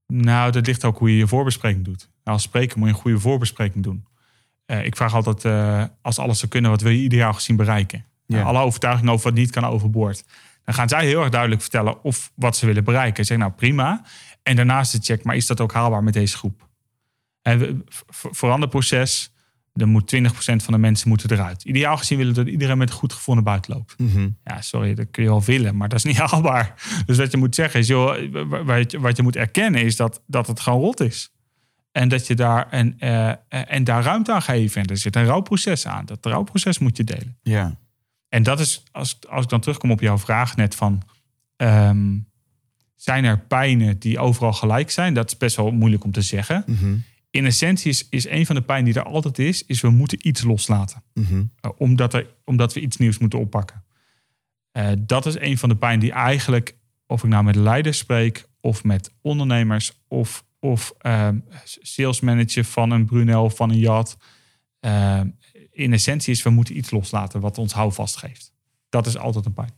nou, 0.08 0.52
dat 0.52 0.66
ligt 0.66 0.86
ook 0.86 0.98
hoe 0.98 1.12
je 1.12 1.18
je 1.18 1.28
voorbespreking 1.28 1.86
doet. 1.86 2.10
Nou, 2.24 2.38
als 2.38 2.42
spreker 2.42 2.78
moet 2.78 2.88
je 2.88 2.94
een 2.94 3.02
goede 3.02 3.20
voorbespreking 3.20 3.84
doen. 3.84 4.06
Eh, 4.66 4.86
ik 4.86 4.96
vraag 4.96 5.14
altijd, 5.14 5.46
eh, 5.46 5.84
als 6.02 6.20
alles 6.20 6.40
zou 6.40 6.52
kunnen, 6.52 6.72
wat 6.72 6.82
wil 6.82 6.92
je 6.92 7.04
ideaal 7.04 7.34
gezien 7.34 7.56
bereiken? 7.56 8.06
Ja. 8.26 8.36
Nou, 8.36 8.48
alle 8.48 8.60
overtuigingen 8.66 9.14
over 9.14 9.26
wat 9.26 9.40
niet 9.40 9.52
kan 9.52 9.66
overboord. 9.66 10.24
Dan 10.64 10.76
gaan 10.76 10.90
zij 10.90 11.06
heel 11.06 11.22
erg 11.22 11.30
duidelijk 11.30 11.62
vertellen 11.62 12.04
of 12.04 12.32
wat 12.36 12.58
ze 12.58 12.66
willen 12.66 12.84
bereiken. 12.84 13.22
Ik 13.22 13.28
zeg 13.28 13.38
nou 13.38 13.52
prima. 13.52 14.04
En 14.48 14.56
daarnaast 14.56 14.92
de 14.92 15.00
check, 15.02 15.24
maar 15.24 15.36
is 15.36 15.48
dat 15.48 15.62
ook 15.62 15.74
haalbaar 15.74 16.04
met 16.04 16.14
deze 16.14 16.38
groep? 16.38 16.68
En 17.42 17.84
veranderproces, 18.32 19.32
dan 19.74 19.90
moet 19.90 20.16
20% 20.16 20.20
van 20.56 20.74
de 20.74 20.78
mensen 20.78 21.10
moeten 21.10 21.32
eruit. 21.32 21.64
Ideaal 21.64 21.98
gezien 21.98 22.18
willen 22.18 22.34
we 22.34 22.44
dat 22.44 22.52
iedereen 22.52 22.78
met 22.78 22.90
een 22.90 22.96
goed 22.96 23.14
gevoel 23.14 23.36
naar 23.36 23.44
buiten 23.44 23.74
loopt. 23.74 23.96
Ja, 24.44 24.62
sorry, 24.62 24.94
dat 24.94 25.08
kun 25.12 25.24
je 25.24 25.30
wel 25.30 25.44
willen, 25.44 25.78
maar 25.78 25.90
dat 25.90 25.98
is 25.98 26.04
niet 26.06 26.18
haalbaar. 26.32 26.74
Dus 27.06 27.18
wat 27.18 27.32
je 27.32 27.38
moet 27.38 27.56
zeggen 27.56 27.80
is, 27.80 27.88
joh, 27.88 28.32
wa- 28.32 28.64
wat 28.64 28.92
je, 28.92 29.00
wat 29.00 29.18
je 29.18 29.24
moet 29.24 29.36
erkennen 29.36 29.82
is 29.84 29.96
dat, 29.96 30.22
dat 30.28 30.48
het 30.48 30.60
gewoon 30.60 30.80
rot 30.80 31.00
is. 31.00 31.32
En 31.92 32.10
dat 32.10 32.28
je 32.28 32.36
daar 32.36 32.70
en, 32.70 33.00
eh, 33.00 33.32
en 33.48 33.84
daar 33.84 34.04
ruimte 34.04 34.34
aan 34.34 34.42
geven. 34.42 34.82
En 34.82 34.88
er 34.88 34.98
zit 34.98 35.16
een 35.16 35.26
rouwproces 35.26 35.88
aan. 35.88 36.06
Dat 36.06 36.26
rouwproces 36.26 36.80
moet 36.80 36.98
je 36.98 37.04
delen. 37.04 37.38
Ja. 37.42 37.78
En 38.30 38.44
dat 38.44 38.60
is, 38.60 38.84
als, 38.92 39.18
als 39.30 39.44
ik 39.44 39.50
dan 39.50 39.60
terugkom 39.60 39.92
op 39.92 40.02
jouw 40.02 40.18
vraag 40.18 40.56
net 40.56 40.76
van... 40.76 41.02
ehm, 41.56 42.18
zijn 42.98 43.24
er 43.24 43.40
pijnen 43.40 44.00
die 44.00 44.20
overal 44.20 44.54
gelijk 44.54 44.92
zijn? 44.92 45.14
Dat 45.14 45.28
is 45.32 45.38
best 45.38 45.56
wel 45.56 45.72
moeilijk 45.72 46.04
om 46.04 46.12
te 46.12 46.22
zeggen. 46.22 46.64
Mhm. 46.66 46.96
In 47.30 47.46
essentie 47.46 47.90
is, 47.90 48.10
is 48.10 48.28
een 48.28 48.46
van 48.46 48.56
de 48.56 48.62
pijnen 48.62 48.86
die 48.86 49.02
er 49.02 49.08
altijd 49.08 49.40
is... 49.40 49.66
is 49.66 49.82
we 49.82 49.90
moeten 49.90 50.28
iets 50.28 50.44
loslaten. 50.44 51.04
Mhm. 51.14 51.36
Uh, 51.36 51.72
omdat, 51.78 52.14
er, 52.14 52.28
omdat 52.46 52.74
we 52.74 52.80
iets 52.80 52.98
nieuws 52.98 53.18
moeten 53.18 53.40
oppakken. 53.40 53.84
Uh, 54.74 54.90
dat 55.00 55.26
is 55.26 55.40
een 55.40 55.58
van 55.58 55.70
de 55.70 55.76
pijn 55.76 56.00
die 56.00 56.12
eigenlijk, 56.12 56.76
of 57.08 57.24
ik 57.24 57.30
nou 57.30 57.44
met 57.44 57.56
leiders 57.56 57.98
spreek, 57.98 58.48
of 58.62 58.84
met 58.84 59.14
ondernemers, 59.22 59.92
of, 60.08 60.46
of 60.60 60.94
uh, 61.02 61.30
sales 61.64 62.20
manager 62.20 62.64
van 62.64 62.92
een 62.92 63.06
Brunel, 63.06 63.50
van 63.50 63.70
een 63.70 63.80
Jad. 63.80 64.18
Uh, 64.82 65.22
in 65.72 65.94
essentie 65.94 66.34
is, 66.34 66.44
we 66.44 66.50
moeten 66.50 66.78
iets 66.78 66.92
loslaten 66.92 67.40
wat 67.40 67.58
ons 67.58 67.74
houvast 67.74 68.18
geeft. 68.18 68.54
Dat 68.90 69.08
is 69.08 69.18
altijd 69.18 69.46
een 69.46 69.54
pijn. 69.54 69.74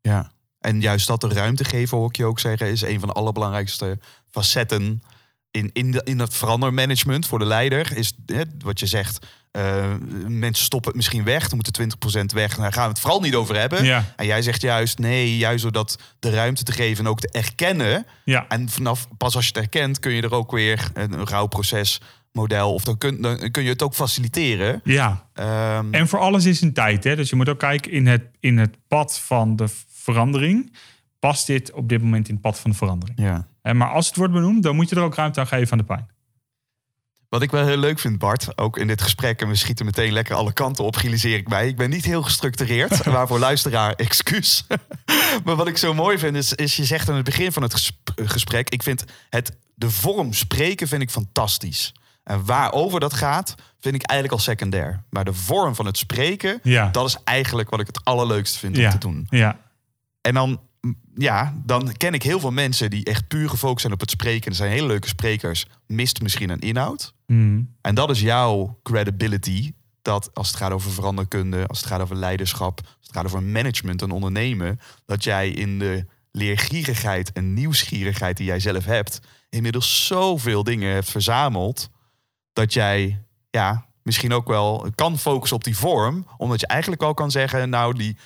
Ja. 0.00 0.33
En 0.64 0.80
juist 0.80 1.06
dat 1.06 1.20
de 1.20 1.28
ruimte 1.28 1.64
geven, 1.64 1.98
hoor 1.98 2.08
ik 2.08 2.16
je 2.16 2.24
ook 2.24 2.40
zeggen, 2.40 2.70
is 2.70 2.82
een 2.82 2.98
van 2.98 3.08
de 3.08 3.14
allerbelangrijkste 3.14 3.98
facetten 4.30 5.02
in, 5.50 5.70
in, 5.72 5.90
de, 5.90 6.00
in 6.04 6.18
dat 6.18 6.34
verandermanagement 6.34 7.26
voor 7.26 7.38
de 7.38 7.44
leider. 7.44 7.96
Is 7.96 8.12
hè, 8.26 8.42
wat 8.58 8.80
je 8.80 8.86
zegt, 8.86 9.26
uh, 9.52 9.94
mensen 10.26 10.64
stoppen 10.64 10.88
het 10.88 10.96
misschien 10.96 11.24
weg, 11.24 11.48
dan 11.48 11.60
moeten 11.64 12.22
20% 12.22 12.34
weg. 12.34 12.56
Daar 12.56 12.72
gaan 12.72 12.82
we 12.82 12.88
het 12.88 13.00
vooral 13.00 13.20
niet 13.20 13.34
over 13.34 13.58
hebben. 13.58 13.84
Ja. 13.84 14.04
En 14.16 14.26
jij 14.26 14.42
zegt 14.42 14.60
juist, 14.60 14.98
nee, 14.98 15.36
juist 15.36 15.62
door 15.62 15.72
dat 15.72 15.98
de 16.18 16.30
ruimte 16.30 16.62
te 16.62 16.72
geven 16.72 17.04
en 17.04 17.10
ook 17.10 17.20
te 17.20 17.28
erkennen. 17.30 18.06
Ja. 18.24 18.48
En 18.48 18.68
vanaf 18.68 19.08
pas 19.16 19.36
als 19.36 19.44
je 19.44 19.52
het 19.54 19.62
erkent, 19.62 19.98
kun 19.98 20.12
je 20.12 20.22
er 20.22 20.34
ook 20.34 20.50
weer 20.50 20.90
een, 20.94 21.12
een 21.12 21.26
rouwproces 21.26 22.00
model. 22.32 22.74
Of 22.74 22.84
dan 22.84 22.98
kun, 22.98 23.22
dan 23.22 23.50
kun 23.50 23.62
je 23.62 23.68
het 23.68 23.82
ook 23.82 23.94
faciliteren. 23.94 24.80
Ja, 24.84 25.24
Ehm, 25.34 25.94
en 25.94 26.08
voor 26.08 26.18
alles 26.18 26.44
is 26.44 26.60
een 26.60 26.72
tijd. 26.72 27.04
Hè? 27.04 27.16
Dus 27.16 27.30
je 27.30 27.36
moet 27.36 27.48
ook 27.48 27.58
kijken 27.58 27.90
in 27.90 28.06
het, 28.06 28.22
in 28.40 28.58
het 28.58 28.76
pad 28.88 29.18
van 29.18 29.56
de 29.56 29.68
verandering. 30.04 30.72
Past 31.18 31.46
dit 31.46 31.72
op 31.72 31.88
dit 31.88 32.02
moment 32.02 32.28
in 32.28 32.34
het 32.34 32.42
pad 32.42 32.58
van 32.60 32.70
de 32.70 32.76
verandering? 32.76 33.18
ja. 33.20 33.46
Hè, 33.62 33.74
Maar 33.74 33.88
als 33.90 34.06
het 34.06 34.16
wordt 34.16 34.32
benoemd, 34.32 34.62
dan 34.62 34.74
moet 34.76 34.88
je 34.88 34.96
er 34.96 35.02
ook 35.02 35.14
ruimte 35.14 35.40
aan 35.40 35.46
geven 35.46 35.72
aan 35.72 35.78
de 35.78 35.84
pijn. 35.84 36.08
Wat 37.28 37.42
ik 37.42 37.50
wel 37.50 37.66
heel 37.66 37.76
leuk 37.76 37.98
vind, 37.98 38.18
Bart, 38.18 38.58
ook 38.58 38.78
in 38.78 38.86
dit 38.86 39.02
gesprek, 39.02 39.40
en 39.40 39.48
we 39.48 39.54
schieten 39.54 39.84
meteen 39.84 40.12
lekker 40.12 40.34
alle 40.34 40.52
kanten 40.52 40.84
op, 40.84 40.94
realiseer 40.94 41.36
ik 41.36 41.48
mij. 41.48 41.68
Ik 41.68 41.76
ben 41.76 41.90
niet 41.90 42.04
heel 42.04 42.22
gestructureerd, 42.22 43.04
waarvoor 43.04 43.38
luisteraar 43.38 43.92
excuus. 44.06 44.66
maar 45.44 45.56
wat 45.56 45.68
ik 45.68 45.76
zo 45.76 45.94
mooi 45.94 46.18
vind, 46.18 46.36
is, 46.36 46.52
is 46.52 46.76
je 46.76 46.84
zegt 46.84 47.08
aan 47.08 47.14
het 47.16 47.24
begin 47.24 47.52
van 47.52 47.62
het 47.62 47.72
gesp- 47.74 48.10
gesprek, 48.24 48.70
ik 48.70 48.82
vind 48.82 49.04
het, 49.30 49.56
de 49.74 49.90
vorm 49.90 50.32
spreken 50.32 50.88
vind 50.88 51.02
ik 51.02 51.10
fantastisch. 51.10 51.94
En 52.24 52.44
waarover 52.44 53.00
dat 53.00 53.14
gaat, 53.14 53.54
vind 53.80 53.94
ik 53.94 54.02
eigenlijk 54.02 54.38
al 54.40 54.44
secundair. 54.44 55.02
Maar 55.10 55.24
de 55.24 55.32
vorm 55.34 55.74
van 55.74 55.86
het 55.86 55.98
spreken, 55.98 56.58
Ja. 56.62 56.88
dat 56.90 57.06
is 57.06 57.16
eigenlijk 57.24 57.70
wat 57.70 57.80
ik 57.80 57.86
het 57.86 58.04
allerleukste 58.04 58.58
vind 58.58 58.76
om 58.76 58.82
Ja. 58.82 58.90
te 58.90 58.98
doen. 58.98 59.26
Ja, 59.30 59.58
En 60.26 60.34
dan, 60.34 60.60
ja, 61.14 61.54
dan 61.64 61.92
ken 61.92 62.14
ik 62.14 62.22
heel 62.22 62.40
veel 62.40 62.50
mensen 62.50 62.90
die 62.90 63.04
echt 63.04 63.28
puur 63.28 63.48
gefocust 63.48 63.80
zijn 63.80 63.92
op 63.92 64.00
het 64.00 64.10
spreken. 64.10 64.50
Er 64.50 64.56
zijn 64.56 64.70
hele 64.70 64.86
leuke 64.86 65.08
sprekers, 65.08 65.66
mist 65.86 66.22
misschien 66.22 66.50
een 66.50 66.60
inhoud. 66.60 67.14
Mm. 67.26 67.74
En 67.80 67.94
dat 67.94 68.10
is 68.10 68.20
jouw 68.20 68.78
credibility. 68.82 69.72
Dat 70.02 70.30
als 70.34 70.48
het 70.48 70.56
gaat 70.56 70.72
over 70.72 70.90
veranderkunde, 70.90 71.66
als 71.66 71.78
het 71.78 71.88
gaat 71.88 72.00
over 72.00 72.16
leiderschap, 72.16 72.80
als 72.80 73.06
het 73.06 73.16
gaat 73.16 73.24
over 73.24 73.42
management 73.42 74.02
en 74.02 74.10
ondernemen, 74.10 74.80
dat 75.06 75.24
jij 75.24 75.48
in 75.48 75.78
de 75.78 76.06
leergierigheid 76.30 77.32
en 77.32 77.54
nieuwsgierigheid 77.54 78.36
die 78.36 78.46
jij 78.46 78.60
zelf 78.60 78.84
hebt, 78.84 79.20
inmiddels 79.48 80.06
zoveel 80.06 80.64
dingen 80.64 80.92
hebt 80.92 81.10
verzameld, 81.10 81.90
dat 82.52 82.72
jij 82.72 83.22
ja, 83.50 83.86
misschien 84.02 84.32
ook 84.32 84.46
wel 84.46 84.90
kan 84.94 85.18
focussen 85.18 85.56
op 85.56 85.64
die 85.64 85.76
vorm, 85.76 86.26
omdat 86.36 86.60
je 86.60 86.66
eigenlijk 86.66 87.02
al 87.02 87.14
kan 87.14 87.30
zeggen, 87.30 87.70
nou 87.70 87.94
die, 87.94 88.16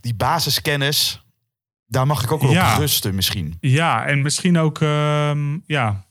die 0.00 0.14
basiskennis, 0.14 1.22
daar 1.92 2.06
mag 2.06 2.22
ik 2.22 2.32
ook 2.32 2.42
wel 2.42 2.50
Ja. 2.52 2.72
op 2.72 2.78
rusten 2.78 3.14
misschien. 3.14 3.56
Ja, 3.60 4.06
en 4.06 4.22
misschien 4.22 4.58
ook, 4.58 4.80
ehm, 4.80 5.58
ja. 5.66 6.04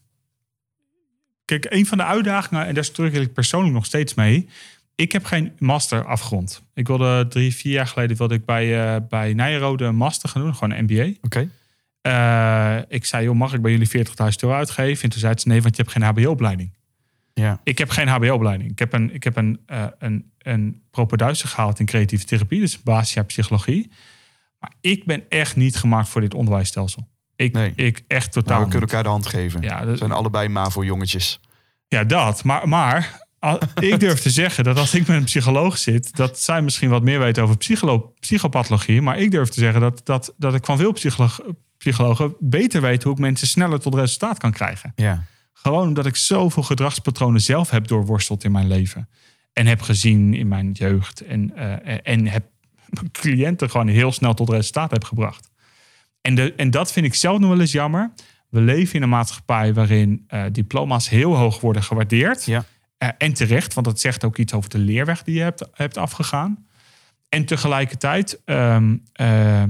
Kijk, 1.45 1.65
een 1.69 1.85
van 1.85 1.97
de 1.97 2.03
uitdagingen, 2.03 2.65
en 2.65 2.73
daar 2.73 2.83
struggle 2.83 3.21
ik 3.21 3.33
persoonlijk 3.33 3.73
nog 3.73 3.85
steeds 3.85 4.13
mee. 4.13 4.49
Ik 4.95 5.11
heb 5.11 5.25
geen 5.25 5.51
master 5.59 6.05
afgerond. 6.05 6.61
Ik 6.73 6.87
wilde 6.87 7.27
drie, 7.27 7.55
vier 7.55 7.71
jaar 7.71 7.87
geleden 7.87 8.17
wilde 8.17 8.35
ik 8.35 8.45
bij, 8.45 8.95
eh 8.95 9.01
bij 9.09 9.33
Nijrode 9.33 9.85
een 9.85 9.95
master 9.95 10.29
gaan 10.29 10.41
doen, 10.41 10.53
gewoon 10.55 10.71
een 10.71 10.83
MBA. 10.83 11.11
Oké. 11.21 11.49
Eh, 12.01 12.77
ik 12.87 13.05
zei, 13.05 13.23
joh, 13.23 13.35
mag 13.35 13.53
ik 13.53 13.61
bij 13.61 13.71
jullie 13.71 13.89
40.000 13.89 14.43
euro 14.43 14.55
uitgeven? 14.55 15.03
En 15.03 15.09
toen 15.09 15.19
zei 15.19 15.33
ze, 15.37 15.47
nee, 15.47 15.61
want 15.61 15.75
je 15.75 15.81
hebt 15.81 15.93
geen 15.93 16.03
HBO-opleiding. 16.03 16.73
Ja. 17.33 17.59
Ik 17.63 17.77
heb 17.77 17.89
geen 17.89 18.07
HBO-opleiding. 18.07 18.71
Ik 18.71 18.79
heb 18.79 18.93
een, 18.93 19.13
ik 19.13 19.23
heb 19.23 19.35
een, 19.35 19.59
eh 19.65 19.85
een, 19.99 20.31
een 20.37 20.81
gehaald 21.31 21.79
in 21.79 21.85
creatieve 21.85 22.25
therapie, 22.25 22.59
dus 22.59 22.81
basisjaar 22.83 23.25
psychologie. 23.25 23.91
Maar 24.61 24.73
ik 24.81 25.05
ben 25.05 25.23
echt 25.29 25.55
niet 25.55 25.75
gemaakt 25.75 26.09
voor 26.09 26.21
dit 26.21 26.33
onderwijsstelsel. 26.33 27.07
Ik, 27.35 27.53
Nee. 27.53 27.73
ik 27.75 28.03
echt 28.07 28.31
totaal 28.31 28.53
Nou, 28.53 28.63
we 28.65 28.69
kunnen 28.71 28.87
elkaar 28.89 29.03
de 29.03 29.09
hand 29.09 29.25
geven. 29.25 29.61
Ja, 29.61 29.85
dat, 29.85 29.97
zijn 29.97 30.11
allebei 30.11 30.47
MAVO 30.47 30.83
jongetjes. 30.83 31.39
ja, 31.87 32.03
dat. 32.03 32.43
Maar, 32.43 32.67
maar 32.69 33.19
ik 33.79 33.99
durf 33.99 34.19
te 34.19 34.29
zeggen 34.29 34.63
dat 34.63 34.77
als 34.77 34.93
ik 34.93 35.07
met 35.07 35.17
een 35.17 35.23
psycholoog 35.23 35.77
zit, 35.77 36.15
dat 36.15 36.39
zij 36.39 36.61
misschien 36.61 36.89
wat 36.89 37.03
meer 37.03 37.19
weten 37.19 37.43
over 37.43 37.57
psycholo 37.57 38.13
psychopathologie. 38.19 39.01
Maar 39.01 39.17
ik 39.17 39.31
durf 39.31 39.49
te 39.49 39.59
zeggen 39.59 39.81
dat, 39.81 40.01
dat, 40.05 40.33
dat 40.37 40.53
ik 40.53 40.65
van 40.65 40.77
veel 40.77 40.91
psycholo- 40.91 41.55
psychologen 41.77 42.35
beter 42.39 42.81
weet 42.81 43.03
hoe 43.03 43.13
ik 43.13 43.19
mensen 43.19 43.47
sneller 43.47 43.79
tot 43.79 43.95
resultaat 43.95 44.37
kan 44.37 44.51
krijgen. 44.51 44.93
Ja. 44.95 45.23
Gewoon 45.53 45.87
omdat 45.87 46.05
ik 46.05 46.15
zoveel 46.15 46.63
gedragspatronen 46.63 47.41
zelf 47.41 47.69
heb 47.69 47.87
doorworsteld 47.87 48.43
in 48.43 48.51
mijn 48.51 48.67
leven. 48.67 49.09
En 49.53 49.65
heb 49.65 49.81
gezien 49.81 50.33
in 50.33 50.47
mijn 50.47 50.71
jeugd. 50.71 51.21
En, 51.21 51.55
eh, 51.55 51.97
en 52.03 52.27
heb 52.27 52.45
cliënten 53.21 53.69
gewoon 53.69 53.87
heel 53.87 54.11
snel 54.11 54.33
tot 54.33 54.49
resultaat 54.49 54.91
heb 54.91 55.03
gebracht. 55.03 55.51
En, 56.21 56.35
de, 56.35 56.53
en 56.53 56.71
dat 56.71 56.91
vind 56.91 57.05
ik 57.05 57.15
zelf 57.15 57.39
nog 57.39 57.49
wel 57.49 57.59
eens 57.59 57.71
jammer. 57.71 58.11
We 58.49 58.61
leven 58.61 58.95
in 58.95 59.01
een 59.01 59.09
maatschappij 59.09 59.73
waarin 59.73 60.23
eh, 60.27 60.43
diploma's 60.51 61.09
heel 61.09 61.35
hoog 61.35 61.59
worden 61.59 61.83
gewaardeerd. 61.83 62.45
Ja. 62.45 62.65
Eh, 62.97 63.09
en 63.17 63.33
terecht, 63.33 63.73
want 63.73 63.85
dat 63.85 63.99
zegt 63.99 64.23
ook 64.23 64.37
iets 64.37 64.53
over 64.53 64.69
de 64.69 64.77
leerweg 64.77 65.23
die 65.23 65.35
je 65.35 65.41
hebt, 65.41 65.69
hebt 65.73 65.97
afgegaan. 65.97 66.65
En 67.29 67.45
tegelijkertijd, 67.45 68.41
ehm, 68.45 68.97
ehm, 69.13 69.69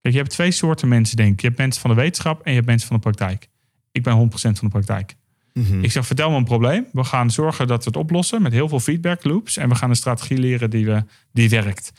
kijk, 0.00 0.14
je 0.14 0.16
hebt 0.16 0.30
twee 0.30 0.50
soorten 0.50 0.88
mensen, 0.88 1.16
denk 1.16 1.32
ik. 1.32 1.40
Je 1.40 1.46
hebt 1.46 1.58
mensen 1.58 1.80
van 1.80 1.90
de 1.90 1.96
wetenschap 1.96 2.42
en 2.42 2.50
je 2.50 2.56
hebt 2.56 2.66
mensen 2.66 2.88
van 2.88 2.96
de 2.96 3.02
praktijk. 3.02 3.48
Ik 3.92 4.02
ben 4.02 4.14
100% 4.14 4.58
van 4.58 4.68
de 4.68 4.74
praktijk. 4.74 5.16
Mhm. 5.60 5.84
Ik 5.84 5.92
zeg, 5.92 6.06
vertel 6.06 6.30
me 6.30 6.36
een 6.36 6.44
probleem. 6.44 6.86
We 6.92 7.04
gaan 7.04 7.30
zorgen 7.30 7.66
dat 7.66 7.84
we 7.84 7.90
het 7.90 7.98
oplossen 7.98 8.42
met 8.42 8.52
heel 8.52 8.68
veel 8.68 8.80
feedback 8.80 9.24
loops. 9.24 9.56
En 9.56 9.68
we 9.68 9.74
gaan 9.74 9.90
een 9.90 9.96
strategie 9.96 10.38
leren 10.38 10.70
die, 10.70 10.86
we, 10.86 11.04
die 11.32 11.50
werkt. 11.50 11.92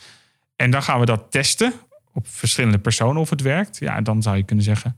En 0.56 0.70
dan 0.70 0.82
gaan 0.82 1.00
we 1.00 1.06
dat 1.06 1.26
testen 1.30 1.72
op 2.12 2.26
verschillende 2.28 2.78
personen 2.78 3.20
of 3.20 3.30
het 3.30 3.40
werkt. 3.40 3.78
Ja, 3.78 3.96
en 3.96 4.04
dan 4.04 4.22
zou 4.22 4.36
je 4.36 4.42
kunnen 4.42 4.64
zeggen... 4.64 4.96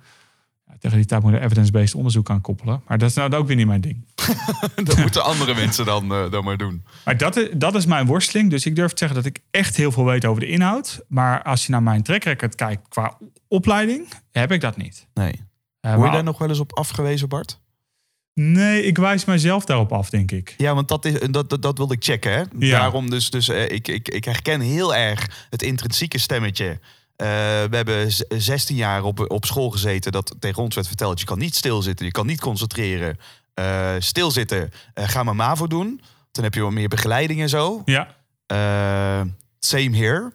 Tegen 0.85 0.99
die 0.99 1.07
tijd 1.07 1.23
moet 1.23 1.33
je 1.33 1.41
evidence-based 1.41 1.95
onderzoek 1.95 2.31
aan 2.31 2.41
koppelen. 2.41 2.83
Maar 2.87 2.99
dat 2.99 3.09
is 3.09 3.15
nou 3.15 3.35
ook 3.35 3.47
weer 3.47 3.57
niet 3.57 3.67
mijn 3.67 3.81
ding. 3.81 4.05
Dat 4.85 4.97
moeten 4.97 5.25
andere 5.25 5.55
mensen 5.55 5.85
dan, 5.85 6.13
eh, 6.13 6.31
dan 6.31 6.45
maar 6.45 6.57
doen. 6.57 6.85
Maar 7.05 7.17
dat 7.17 7.37
is, 7.37 7.49
dat 7.57 7.75
is 7.75 7.87
mijn 7.87 8.07
worsteling. 8.07 8.51
Dus 8.51 8.67
ik 8.67 8.77
durf 8.77 8.91
te 8.91 8.99
zeggen 8.99 9.17
dat 9.17 9.27
ik 9.27 9.39
echt 9.51 9.77
heel 9.77 9.93
veel 9.93 10.05
weet 10.05 10.25
over 10.25 10.41
de 10.41 10.47
inhoud. 10.47 11.05
Maar 11.09 11.43
als 11.43 11.67
je 11.67 11.73
naar 11.73 11.83
mijn 11.83 12.03
track 12.03 12.25
record 12.25 12.55
kijkt 12.55 12.89
qua 12.89 13.19
opleiding, 13.49 14.09
heb 14.31 14.53
ik 14.53 14.61
dat 14.61 14.77
niet. 14.77 15.07
Nee. 15.15 15.41
Eh, 15.81 15.95
Word 15.95 16.07
je 16.07 16.15
daar 16.15 16.25
nog 16.25 16.39
wel 16.39 16.49
eens 16.49 16.59
op 16.59 16.79
afgewezen, 16.79 17.29
Bart? 17.29 17.61
Nee, 18.35 18.83
ik 18.83 18.99
wijs 18.99 19.25
mijzelf 19.25 19.65
daarop 19.65 19.93
af, 19.93 20.11
denk 20.11 20.31
ik. 20.31 20.55
Ja, 20.57 20.75
want 20.75 20.89
dat, 20.89 21.05
is, 21.05 21.21
dat, 21.31 21.51
dat, 21.51 21.63
dat 21.63 21.79
wilde 21.79 21.95
ik 21.95 22.05
checken. 22.05 22.33
Hè? 22.33 22.43
Ja. 22.59 22.79
Daarom 22.79 23.11
dus, 23.11 23.31
dus 23.31 23.49
eh, 23.49 23.71
ik, 23.71 23.89
ik, 23.89 24.09
ik 24.09 24.25
herken 24.25 24.61
heel 24.61 24.95
erg 24.95 25.47
het 25.51 25.63
intrinsieke 25.63 26.19
stemmetje. 26.19 26.67
Eh, 27.17 27.27
we 27.71 27.77
hebben 27.77 28.13
z- 28.13 28.23
16 28.29 28.77
jaar 28.77 29.03
op, 29.03 29.31
op 29.31 29.45
school 29.45 29.71
gezeten 29.71 30.13
dat 30.13 30.35
tegen 30.39 30.63
ons 30.63 30.75
werd 30.75 30.87
verteld... 30.87 31.21
je 31.21 31.27
kan 31.27 31.39
niet 31.39 31.55
stilzitten, 31.55 32.07
je 32.07 32.13
kan 32.13 32.27
niet 32.27 32.41
concentreren. 32.41 33.19
Eh, 33.55 33.93
stilzitten, 33.99 34.73
ga 34.95 35.23
maar 35.23 35.37
MAVO 35.37 35.67
doen. 35.67 36.01
Dan 36.33 36.45
heb 36.45 36.55
je 36.55 36.61
wat 36.61 36.73
meer 36.73 36.89
begeleiding 36.89 37.41
en 37.41 37.49
zo. 37.49 37.83
Ja, 37.85 38.09
same 39.59 39.97
here. 39.97 40.33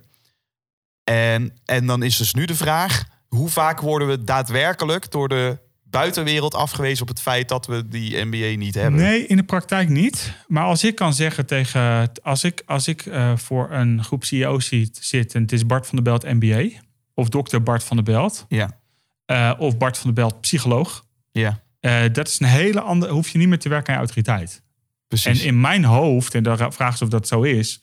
En, 1.04 1.58
en 1.66 1.86
dan 1.86 2.04
is 2.04 2.18
dus 2.18 2.34
nu 2.34 2.46
de 2.46 2.56
vraag: 2.56 3.04
hoe 3.28 3.50
vaak 3.50 3.82
worden 3.82 4.08
we 4.08 4.24
daadwerkelijk 4.24 5.12
door 5.12 5.28
de 5.28 5.58
buitenwereld 5.90 6.54
afgewezen 6.56 7.02
op 7.02 7.08
het 7.08 7.22
feit 7.22 7.50
dat 7.50 7.66
we 7.68 7.88
die 7.88 8.26
MBA 8.26 8.58
niet 8.58 8.76
hebben? 8.76 9.00
Nee, 9.02 9.28
in 9.28 9.38
de 9.38 9.44
praktijk 9.44 9.90
niet. 9.90 10.34
Maar 10.48 10.64
als 10.64 10.84
ik 10.84 10.96
kan 10.96 11.14
zeggen 11.14 11.46
tegen. 11.46 12.12
Als 12.24 12.44
ik, 12.44 12.64
als 12.66 12.88
ik 12.88 13.06
eh, 13.06 13.38
voor 13.38 13.72
een 13.72 14.04
groep 14.04 14.24
CEO's 14.24 14.68
zit, 14.92 15.34
en 15.36 15.42
het 15.42 15.52
is 15.52 15.66
Bart 15.66 15.88
van 15.88 15.96
der 15.96 16.04
Belt 16.04 16.34
MBA. 16.42 16.80
Of 17.14 17.30
dokter 17.30 17.64
Bart 17.64 17.84
van 17.84 17.96
der 17.96 18.06
Belt. 18.06 18.46
Ja, 18.48 18.80
eh, 19.26 19.54
of 19.58 19.78
Bart 19.78 19.98
van 19.98 20.14
der 20.14 20.24
Belt 20.26 20.42
psycholoog. 20.42 21.06
ja, 21.32 21.62
eh, 21.80 22.02
dat 22.12 22.28
is 22.28 22.40
een 22.40 22.48
hele 22.48 22.82
andere. 22.82 23.12
Hoef 23.14 23.30
je 23.30 23.38
niet 23.38 23.48
meer 23.48 23.60
te 23.60 23.70
werken 23.70 23.94
aan 23.94 24.00
autoriteit. 24.00 24.62
precies. 25.08 25.40
En 25.42 25.46
in 25.48 25.62
mijn 25.62 25.84
hoofd, 25.84 26.36
en 26.36 26.44
daar 26.44 26.74
vraag 26.74 26.98
ze 26.98 27.04
of 27.04 27.10
dat 27.10 27.28
zo 27.28 27.42
is. 27.42 27.82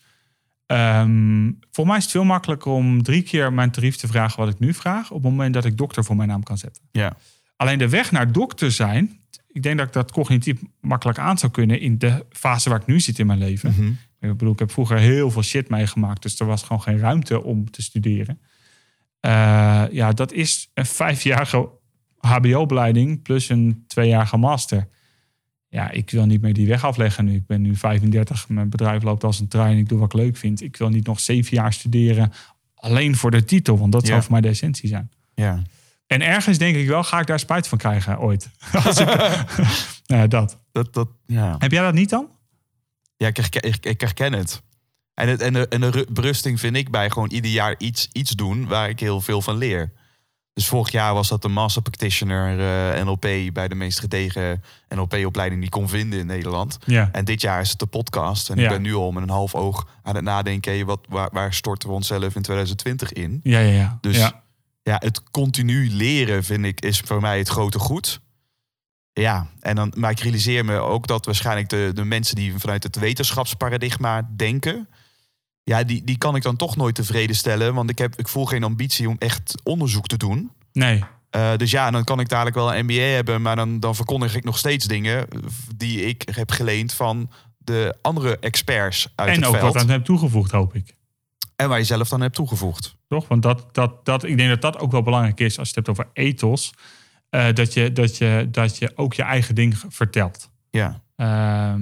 ehm 0.65 1.51
voor 1.71 1.87
mij 1.87 1.97
is 1.97 2.03
het 2.03 2.11
veel 2.11 2.23
makkelijker 2.23 2.71
om 2.71 3.03
drie 3.03 3.21
keer 3.21 3.53
mijn 3.53 3.71
tarief 3.71 3.95
te 3.95 4.07
vragen 4.07 4.39
wat 4.39 4.53
ik 4.53 4.59
nu 4.59 4.73
vraag. 4.73 5.11
op 5.11 5.23
het 5.23 5.31
moment 5.31 5.53
dat 5.53 5.65
ik 5.65 5.77
dokter 5.77 6.03
voor 6.03 6.15
mijn 6.15 6.29
naam 6.29 6.43
kan 6.43 6.57
zetten. 6.57 6.83
ja. 6.91 7.17
Alleen 7.57 7.77
de 7.77 7.89
weg 7.89 8.11
naar 8.11 8.31
dokter 8.31 8.71
zijn. 8.71 9.19
Ik 9.47 9.63
denk 9.63 9.77
dat 9.77 9.87
ik 9.87 9.93
dat 9.93 10.11
cognitief 10.11 10.59
makkelijk 10.81 11.19
aan 11.19 11.37
zou 11.37 11.51
kunnen 11.51 11.79
in 11.79 11.97
de 11.97 12.25
fase 12.29 12.69
waar 12.69 12.79
ik 12.79 12.85
nu 12.85 12.99
zit 12.99 13.19
in 13.19 13.27
mijn 13.27 13.39
leven. 13.39 13.71
Mhm. 13.77 13.87
Ik 14.19 14.37
bedoel, 14.37 14.53
ik 14.53 14.59
heb 14.59 14.71
vroeger 14.71 14.97
heel 14.97 15.31
veel 15.31 15.43
shit 15.43 15.69
meegemaakt, 15.69 16.21
dus 16.21 16.39
er 16.39 16.45
was 16.45 16.63
gewoon 16.63 16.81
geen 16.81 16.97
ruimte 16.97 17.43
om 17.43 17.71
te 17.71 17.81
studeren. 17.81 18.39
Eh, 19.19 19.83
ja, 19.91 20.11
dat 20.11 20.31
is 20.31 20.71
een 20.73 20.85
vijfjarige 20.85 21.69
HBO-opleiding 22.17 23.21
plus 23.21 23.49
een 23.49 23.83
tweejarige 23.87 24.37
master. 24.37 24.87
Ja, 25.69 25.91
ik 25.91 26.09
wil 26.11 26.25
niet 26.25 26.41
meer 26.41 26.53
die 26.53 26.67
weg 26.67 26.83
afleggen 26.85 27.25
nu. 27.25 27.35
Ik 27.35 27.45
ben 27.45 27.61
nu 27.61 27.75
35, 27.75 28.49
mijn 28.49 28.69
bedrijf 28.69 29.03
loopt 29.03 29.23
als 29.23 29.39
een 29.39 29.47
trein, 29.47 29.77
ik 29.77 29.89
doe 29.89 29.99
wat 29.99 30.13
ik 30.13 30.19
leuk 30.19 30.37
vind. 30.37 30.61
Ik 30.61 30.77
wil 30.77 30.89
niet 30.89 31.05
nog 31.07 31.19
zeven 31.19 31.55
jaar 31.57 31.73
studeren 31.73 32.31
alleen 32.75 33.15
voor 33.15 33.31
de 33.31 33.43
titel, 33.43 33.77
want 33.77 33.91
dat 33.91 34.01
Ja. 34.01 34.07
zou 34.07 34.21
voor 34.21 34.31
mij 34.31 34.41
de 34.41 34.47
essentie 34.47 34.89
zijn. 34.89 35.11
ja. 35.35 35.61
En 36.07 36.21
ergens 36.21 36.57
denk 36.57 36.75
ik 36.75 36.87
wel, 36.87 37.03
ga 37.03 37.19
ik 37.19 37.27
daar 37.27 37.39
spijt 37.39 37.67
van 37.67 37.77
krijgen 37.77 38.19
ooit. 38.19 38.49
Als 38.85 38.99
ik, 38.99 39.07
nou 40.05 40.27
dat. 40.27 40.57
Dat, 40.71 40.93
dat, 40.93 41.07
ja. 41.25 41.55
Heb 41.57 41.71
jij 41.71 41.81
dat 41.83 41.93
niet 41.93 42.09
dan? 42.09 42.29
ja 43.17 43.27
ik, 43.27 43.37
herken, 43.37 43.63
ik, 43.63 43.85
ik 43.85 44.01
herken 44.01 44.33
het. 44.33 44.61
En, 45.13 45.27
het, 45.27 45.41
en, 45.41 45.53
de, 45.53 45.67
en 45.67 45.81
de 45.81 46.07
berusting 46.09 46.59
vind 46.59 46.75
ik 46.75 46.91
bij 46.91 47.09
gewoon 47.09 47.29
ieder 47.29 47.51
jaar 47.51 47.75
iets, 47.77 48.09
iets 48.11 48.31
doen 48.31 48.67
waar 48.67 48.89
ik 48.89 48.99
heel 48.99 49.21
veel 49.21 49.41
van 49.41 49.57
leer. 49.57 49.91
Dus 50.53 50.67
vorig 50.67 50.91
jaar 50.91 51.13
was 51.13 51.27
dat 51.27 51.41
de 51.41 51.47
Master 51.47 51.81
Practitioner 51.81 52.59
eh, 52.59 53.03
NLP 53.03 53.53
bij 53.53 53.67
de 53.67 53.75
meest 53.75 53.99
gedegen 53.99 54.63
NLP-opleiding 54.89 55.59
die 55.61 55.69
ik 55.69 55.75
kon 55.79 55.89
vinden 55.89 56.19
in 56.19 56.25
Nederland. 56.25 56.77
Ja. 56.85 57.09
En 57.11 57.25
dit 57.25 57.41
jaar 57.41 57.61
is 57.61 57.69
het 57.69 57.79
de 57.79 57.85
podcast. 57.85 58.49
En 58.49 58.57
Ja. 58.57 58.63
ik 58.63 58.69
ben 58.69 58.81
nu 58.81 58.93
al 58.95 59.11
met 59.11 59.23
een 59.23 59.29
half 59.29 59.55
oog 59.55 59.87
aan 60.03 60.15
het 60.15 60.23
nadenken... 60.23 60.85
wat, 60.85 60.99
waar, 61.09 61.29
waar 61.31 61.53
storten 61.53 61.89
we 61.89 61.95
onszelf 61.95 62.35
in 62.35 62.41
2020 62.41 63.13
in? 63.13 63.39
Ja, 63.43 63.59
ja, 63.59 63.71
ja. 63.71 63.97
Dus 64.01 64.17
ja. 64.17 64.43
Ja, 64.87 64.95
het 64.99 65.23
continu 65.31 65.89
leren 65.89 66.43
vind 66.43 66.65
ik 66.65 66.81
is 66.81 66.99
voor 66.99 67.21
mij 67.21 67.37
het 67.37 67.47
grote 67.47 67.79
goed. 67.79 68.19
Ja, 69.13 69.47
en 69.59 69.75
dan, 69.75 69.93
maar 69.95 70.11
ik 70.11 70.19
realiseer 70.19 70.65
me 70.65 70.77
ook 70.77 71.07
dat 71.07 71.25
waarschijnlijk 71.25 71.69
de, 71.69 71.91
de 71.93 72.03
mensen 72.03 72.35
die 72.35 72.53
vanuit 72.57 72.83
het 72.83 72.95
wetenschapsparadigma 72.95 74.29
denken, 74.35 74.89
ja, 75.63 75.83
die, 75.83 76.03
die 76.03 76.17
kan 76.17 76.35
ik 76.35 76.41
dan 76.41 76.55
toch 76.55 76.75
nooit 76.75 76.95
tevreden 76.95 77.35
stellen. 77.35 77.73
Want 77.73 77.89
ik, 77.89 77.97
heb, 77.97 78.15
ik 78.15 78.27
voel 78.27 78.45
geen 78.45 78.63
ambitie 78.63 79.09
om 79.09 79.15
echt 79.19 79.61
onderzoek 79.63 80.07
te 80.07 80.17
doen. 80.17 80.51
Nee, 80.71 81.03
Eh, 81.29 81.55
dus 81.55 81.71
ja, 81.71 81.91
dan 81.91 82.03
kan 82.03 82.19
ik 82.19 82.29
dadelijk 82.29 82.55
wel 82.55 82.75
een 82.75 82.85
MBA 82.85 82.93
hebben, 82.93 83.41
maar 83.41 83.55
dan, 83.55 83.79
dan 83.79 83.95
verkondig 83.95 84.35
ik 84.35 84.43
nog 84.43 84.57
steeds 84.57 84.85
dingen 84.85 85.27
die 85.75 86.01
ik 86.01 86.29
heb 86.31 86.51
geleend 86.51 86.93
van 86.93 87.31
de 87.57 87.97
andere 88.01 88.39
experts 88.39 89.11
uit 89.15 89.29
en 89.29 89.35
het 89.35 89.45
ook 89.45 89.55
veld. 89.55 89.73
wat 89.73 89.81
aan 89.81 89.89
hem 89.89 90.03
toegevoegd, 90.03 90.51
hoop 90.51 90.75
ik. 90.75 90.95
En 91.55 91.69
waar 91.69 91.77
je 91.77 91.83
zelf 91.83 92.09
dan 92.09 92.21
hebt 92.21 92.35
toegevoegd. 92.35 92.96
Toch? 93.07 93.27
Want 93.27 93.41
dat, 93.43 93.65
dat, 93.71 94.05
dat, 94.05 94.23
ik 94.23 94.37
denk 94.37 94.49
dat 94.49 94.61
dat 94.61 94.79
ook 94.79 94.91
wel 94.91 95.01
belangrijk 95.01 95.39
is 95.39 95.59
als 95.59 95.69
je 95.69 95.75
het 95.75 95.85
hebt 95.87 95.99
over 95.99 96.11
ethos. 96.13 96.73
eh, 97.29 97.53
dat, 97.53 97.73
je, 97.73 97.91
dat, 97.91 98.17
je, 98.17 98.47
dat 98.51 98.77
je 98.77 98.91
ook 98.95 99.13
je 99.13 99.23
eigen 99.23 99.55
ding 99.55 99.75
vertelt. 99.89 100.49
Ja, 100.69 101.01
Ehm, 101.15 101.81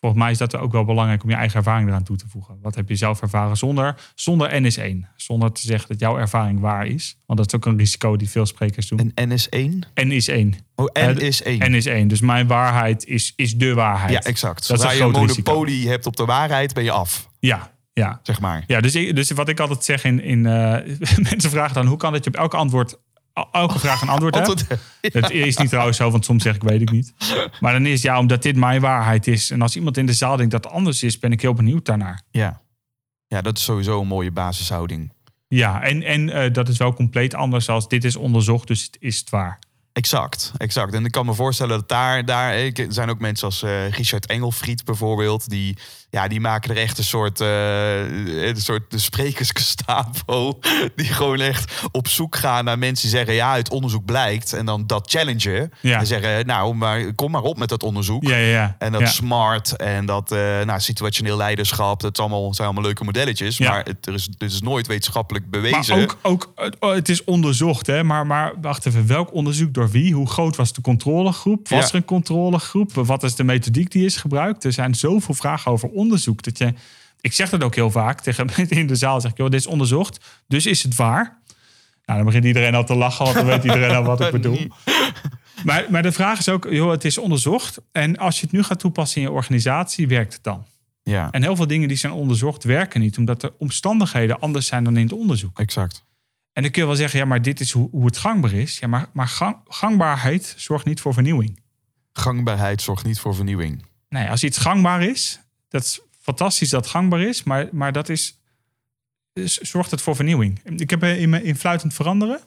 volgens 0.00 0.22
mij 0.22 0.30
is 0.30 0.38
dat 0.38 0.56
ook 0.56 0.72
wel 0.72 0.84
belangrijk 0.84 1.22
om 1.22 1.30
je 1.30 1.34
eigen 1.36 1.56
ervaring 1.56 1.88
eraan 1.88 2.02
toe 2.02 2.16
te 2.16 2.28
voegen. 2.28 2.58
Wat 2.62 2.74
heb 2.74 2.88
je 2.88 2.94
zelf 2.96 3.22
ervaren 3.22 3.56
zonder, 3.56 3.94
zonder 4.14 4.60
N 4.60 4.64
is 4.64 4.76
één. 4.76 5.08
Zonder 5.16 5.52
te 5.52 5.60
zeggen 5.60 5.88
dat 5.88 6.00
jouw 6.00 6.18
ervaring 6.18 6.60
waar 6.60 6.86
is. 6.86 7.16
Want 7.26 7.38
dat 7.38 7.48
is 7.48 7.54
ook 7.54 7.66
een 7.66 7.78
risico 7.78 8.16
die 8.16 8.28
veel 8.30 8.46
sprekers 8.46 8.88
doen. 8.88 9.12
en 9.14 9.28
N 9.28 9.32
is 9.32 9.48
één. 9.48 9.86
N 9.94 10.10
is 10.10 10.28
één. 10.28 10.54
Oh, 10.74 10.84
N 10.86 10.90
Eh, 10.98 11.16
is 11.16 11.42
één. 11.42 11.70
N 11.70 11.74
is 11.74 11.86
één. 11.86 12.08
Dus 12.08 12.20
mijn 12.20 12.46
waarheid 12.46 13.04
is, 13.06 13.32
is 13.36 13.56
de 13.56 13.74
waarheid. 13.74 14.12
ja, 14.12 14.20
exact. 14.20 14.68
Dat 14.68 14.76
is 14.78 14.82
Zodra 14.84 14.96
je 14.96 15.02
een 15.14 15.26
risico. 15.26 15.52
monopolie 15.52 15.88
hebt 15.88 16.06
op 16.06 16.16
de 16.16 16.24
waarheid, 16.24 16.74
ben 16.74 16.84
je 16.84 16.90
af, 16.90 17.28
Ja, 17.38 17.70
ja. 17.98 18.20
zeg 18.22 18.40
maar. 18.40 18.64
Ja, 18.66 18.80
dus, 18.80 18.94
ik, 18.94 19.16
dus 19.16 19.30
wat 19.30 19.48
ik 19.48 19.60
altijd 19.60 19.84
zeg 19.84 20.04
in... 20.04 20.22
in 20.22 20.46
eh, 20.46 20.96
mensen 21.30 21.50
vragen 21.50 21.74
dan, 21.74 21.86
hoe 21.86 21.96
kan 21.96 22.12
dat 22.12 22.24
je 22.24 22.30
op 22.30 22.36
elke 22.36 22.56
antwoord... 22.56 22.98
Elke 23.52 23.78
vraag 23.78 24.02
een 24.02 24.08
antwoord 24.08 24.34
hebt? 24.34 24.66
Het 25.22 25.30
is 25.30 25.56
niet 25.56 25.68
trouwens 25.68 25.96
zo, 25.96 26.10
want 26.10 26.24
soms 26.24 26.42
zeg 26.42 26.54
ik 26.54 26.62
weet 26.62 26.80
ik 26.80 26.90
niet. 26.90 27.14
Maar 27.60 27.72
dan 27.72 27.86
is 27.86 27.92
het 27.92 28.02
ja, 28.02 28.18
omdat 28.18 28.42
dit 28.42 28.56
mijn 28.56 28.80
waarheid 28.80 29.26
is. 29.26 29.50
En 29.50 29.62
als 29.62 29.76
iemand 29.76 29.96
in 29.96 30.06
de 30.06 30.12
zaal 30.12 30.36
denkt 30.36 30.52
dat 30.52 30.64
het 30.64 30.72
anders 30.72 31.02
is, 31.02 31.18
ben 31.18 31.32
ik 31.32 31.40
heel 31.40 31.54
benieuwd 31.54 31.84
daarnaar. 31.84 32.22
ja. 32.30 32.62
ja, 33.26 33.42
dat 33.42 33.58
is 33.58 33.64
sowieso 33.64 34.00
een 34.00 34.06
mooie 34.06 34.30
basishouding. 34.30 35.12
Ja, 35.48 35.82
en, 35.82 36.02
en 36.02 36.30
eh, 36.30 36.52
dat 36.52 36.68
is 36.68 36.78
wel 36.78 36.94
compleet 36.94 37.34
anders 37.34 37.68
als 37.68 37.88
dit 37.88 38.04
is 38.04 38.16
onderzocht, 38.16 38.66
dus 38.66 38.82
het 38.82 38.96
is 39.00 39.18
het 39.18 39.30
waar. 39.30 39.58
Exact, 39.98 40.52
exact. 40.56 40.94
En 40.94 41.04
ik 41.04 41.10
kan 41.12 41.26
me 41.26 41.34
voorstellen 41.34 41.78
dat 41.78 41.88
daar, 41.88 42.24
daar 42.24 42.56
ik- 42.56 42.78
er 42.78 42.86
zijn 42.88 43.10
ook 43.10 43.18
mensen 43.20 43.46
als 43.46 43.62
eh, 43.62 43.88
Richard 43.90 44.26
Engelfried 44.26 44.84
bijvoorbeeld, 44.84 45.48
die, 45.50 45.76
ja, 46.10 46.28
die 46.28 46.40
maken 46.40 46.70
er 46.70 46.76
echt 46.76 46.98
een 46.98 47.04
soort, 47.04 47.40
eh, 47.40 48.46
een 48.48 48.56
soort 48.60 48.90
de 48.90 48.98
sprekersgestapo, 48.98 50.58
die 50.96 51.06
gewoon 51.06 51.40
echt 51.40 51.72
op 51.92 52.08
zoek 52.08 52.36
gaan 52.36 52.64
naar 52.64 52.78
mensen 52.78 53.08
die 53.08 53.16
zeggen, 53.18 53.34
ja, 53.34 53.50
uit 53.50 53.70
onderzoek 53.70 54.04
blijkt, 54.04 54.52
en 54.52 54.66
dan 54.66 54.86
dat 54.86 55.10
challengen. 55.10 55.72
Ja. 55.80 55.98
En 55.98 56.06
zeggen, 56.06 56.46
nou, 56.46 56.74
maar 56.74 57.14
kom 57.14 57.30
maar 57.30 57.42
op 57.42 57.58
met 57.58 57.68
dat 57.68 57.82
onderzoek. 57.82 58.22
Ja, 58.28 58.36
ja. 58.36 58.76
En 58.78 58.92
dat 58.92 59.08
smart 59.08 59.76
en 59.76 60.06
dat 60.06 60.32
eh, 60.32 60.38
nou, 60.38 60.80
situationeel 60.80 61.36
leiderschap, 61.36 62.00
dat 62.00 62.18
allemaal, 62.18 62.54
zijn 62.54 62.66
allemaal 62.66 62.84
leuke 62.86 63.04
modelletjes. 63.04 63.56
Ja. 63.56 63.70
Maar 63.70 63.84
het 63.84 64.06
er 64.06 64.14
is, 64.14 64.28
het 64.38 64.50
is 64.52 64.60
nooit 64.60 64.86
wetenschappelijk 64.86 65.44
Maar 65.50 65.60
bewezen. 65.60 65.94
ook, 65.96 66.18
ook 66.22 66.52
oh, 66.80 66.94
het 66.94 67.08
is 67.08 67.24
onderzocht, 67.24 67.86
hè? 67.86 68.04
Maar, 68.04 68.26
maar 68.26 68.52
wacht 68.60 68.86
even, 68.86 69.06
welk 69.06 69.32
onderzoek 69.34 69.74
door 69.74 69.87
wie? 69.90 70.14
Hoe 70.14 70.26
groot 70.28 70.56
was 70.56 70.72
de 70.72 70.80
controlegroep? 70.80 71.68
Was 71.68 71.80
Ja. 71.84 71.88
er 71.88 71.94
een 71.94 72.04
controlegroep? 72.04 72.92
Wat 72.94 73.22
is 73.22 73.34
de 73.34 73.44
methodiek 73.44 73.90
die 73.90 74.04
is 74.04 74.16
gebruikt? 74.16 74.64
Er 74.64 74.72
zijn 74.72 74.94
zoveel 74.94 75.34
vragen 75.34 75.70
over 75.72 75.88
onderzoek 75.88 76.42
dat 76.42 76.58
je. 76.58 76.74
Ik 77.20 77.32
zeg 77.32 77.50
dat 77.50 77.62
ook 77.62 77.74
heel 77.74 77.90
vaak 77.90 78.20
tegen 78.20 78.46
mensen 78.56 78.76
in 78.76 78.86
de 78.86 78.96
zaal. 78.96 79.20
Zeg 79.20 79.30
ik, 79.30 79.36
joh, 79.36 79.50
dit 79.50 79.60
is 79.60 79.66
onderzocht, 79.66 80.24
dus 80.48 80.66
is 80.66 80.82
het 80.82 80.94
waar? 80.94 81.38
Nou, 82.04 82.18
dan 82.20 82.24
begint 82.24 82.44
iedereen 82.44 82.74
al 82.74 82.84
te 82.84 82.94
lachen, 82.94 83.24
want 83.24 83.36
dan 83.36 83.46
weet 83.46 83.64
iedereen 83.64 83.96
al 83.96 84.02
wat 84.02 84.20
ik 84.20 84.30
bedoel. 84.40 84.58
Maar, 85.64 85.86
maar 85.90 86.02
de 86.02 86.12
vraag 86.12 86.38
is 86.38 86.48
ook, 86.48 86.66
joh, 86.70 86.90
het 86.90 87.04
is 87.04 87.18
onderzocht. 87.18 87.80
En 87.92 88.16
als 88.16 88.36
je 88.36 88.42
het 88.42 88.52
nu 88.52 88.62
gaat 88.62 88.78
toepassen 88.78 89.20
in 89.22 89.26
je 89.28 89.32
organisatie, 89.34 90.08
werkt 90.08 90.32
het 90.32 90.42
dan? 90.42 90.64
Ja, 91.02 91.28
En 91.30 91.42
heel 91.42 91.56
veel 91.56 91.66
dingen 91.66 91.88
die 91.88 91.96
zijn 91.96 92.12
onderzocht, 92.12 92.64
werken 92.64 93.00
niet, 93.00 93.18
omdat 93.18 93.40
de 93.40 93.52
omstandigheden 93.58 94.40
anders 94.40 94.66
zijn 94.66 94.84
dan 94.84 94.96
in 94.96 95.02
het 95.02 95.12
onderzoek. 95.12 95.58
exact. 95.58 96.04
En 96.58 96.64
dan 96.64 96.72
kun 96.72 96.82
je 96.82 96.88
wel 96.88 96.96
zeggen, 96.96 97.18
ja, 97.18 97.24
maar 97.24 97.42
dit 97.42 97.60
is 97.60 97.70
hoe, 97.72 97.88
hoe 97.90 98.04
het 98.06 98.16
gangbaar 98.18 98.52
is. 98.52 98.78
Ja, 98.78 98.86
maar, 98.88 99.06
maar 99.12 99.28
gang- 99.28 99.56
gangbaarheid 99.68 100.54
zorgt 100.56 100.84
niet 100.84 101.00
voor 101.00 101.12
vernieuwing. 101.14 101.60
Gangbaarheid 102.12 102.82
zorgt 102.82 103.04
niet 103.04 103.18
voor 103.20 103.34
vernieuwing. 103.34 103.84
Nee, 104.08 104.28
als 104.30 104.44
iets 104.44 104.58
gangbaar 104.58 105.02
is, 105.02 105.40
dat 105.68 105.82
is 105.82 106.00
fantastisch 106.20 106.68
dat 106.70 106.80
het 106.80 106.90
gangbaar 106.90 107.20
is, 107.20 107.42
maar, 107.42 107.68
maar 107.72 107.92
dat 107.92 108.08
is, 108.08 108.40
is- 109.32 109.58
zorgt 109.58 109.90
het 109.90 110.00
voor 110.00 110.16
vernieuwing. 110.16 110.60
Ik 110.80 110.90
heb 110.90 111.02
eh, 111.02 111.20
in, 111.20 111.28
mijn- 111.28 111.44
in 111.44 111.56
Fluitend 111.56 111.94
Veranderen, 111.94 112.40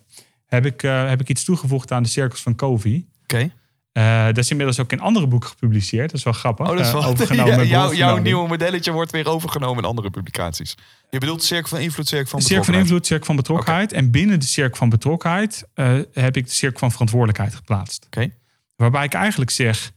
heb 0.46 0.66
ik, 0.66 0.84
eh, 0.84 1.08
heb 1.10 1.22
ik 1.22 1.30
iets 1.30 1.44
toegevoegd 1.44 1.92
aan 1.92 2.04
de 2.04 2.10
cirkels 2.10 2.42
van 2.42 2.56
Covey. 2.56 3.06
Oké. 3.24 3.52
Eh, 3.92 4.26
dat 4.26 4.38
is 4.38 4.50
inmiddels 4.50 4.80
ook 4.80 4.92
in 4.92 5.00
andere 5.00 5.28
boeken 5.28 5.50
gepubliceerd. 5.50 6.10
Dat 6.10 6.18
is 6.18 6.24
wel 6.24 6.34
grappig. 6.34 6.70
Oh, 6.70 6.78
dat 6.78 6.86
is 6.86 6.92
Eh, 6.92 7.08
overgenomen 7.08 7.68
Ja, 7.68 7.94
jouw, 7.94 8.18
nieuwe 8.18 8.48
modelletje 8.48 8.92
wordt 8.92 9.12
weer 9.12 9.28
overgenomen 9.28 9.84
in 9.84 9.90
andere 9.90 10.10
publicaties. 10.10 10.76
Je 11.10 11.18
bedoelt 11.18 11.44
cirkel 11.44 11.70
van 11.70 11.80
invloed, 11.80 12.08
cirkel 12.08 12.30
van 12.30 12.40
De 12.40 12.46
cirkel 12.46 12.64
van 12.64 12.74
betrokkenheid. 12.74 12.92
invloed, 12.92 13.06
cirkel 13.08 13.26
van 13.26 13.36
betrokkenheid. 13.36 13.94
En 13.94 14.12
binnen 14.12 14.40
de 14.40 14.46
cirkel 14.46 14.78
van 14.78 14.90
betrokkenheid 14.90 15.68
eh, 15.74 16.00
heb 16.14 16.38
ik 16.38 16.46
de 16.46 16.52
cirkel 16.52 16.80
van 16.80 16.92
verantwoordelijkheid 16.92 17.56
geplaatst. 17.56 18.06
Oké. 18.06 18.30
Waarbij 18.76 19.06
ik 19.06 19.14
eigenlijk 19.14 19.52
zeg, 19.52 19.92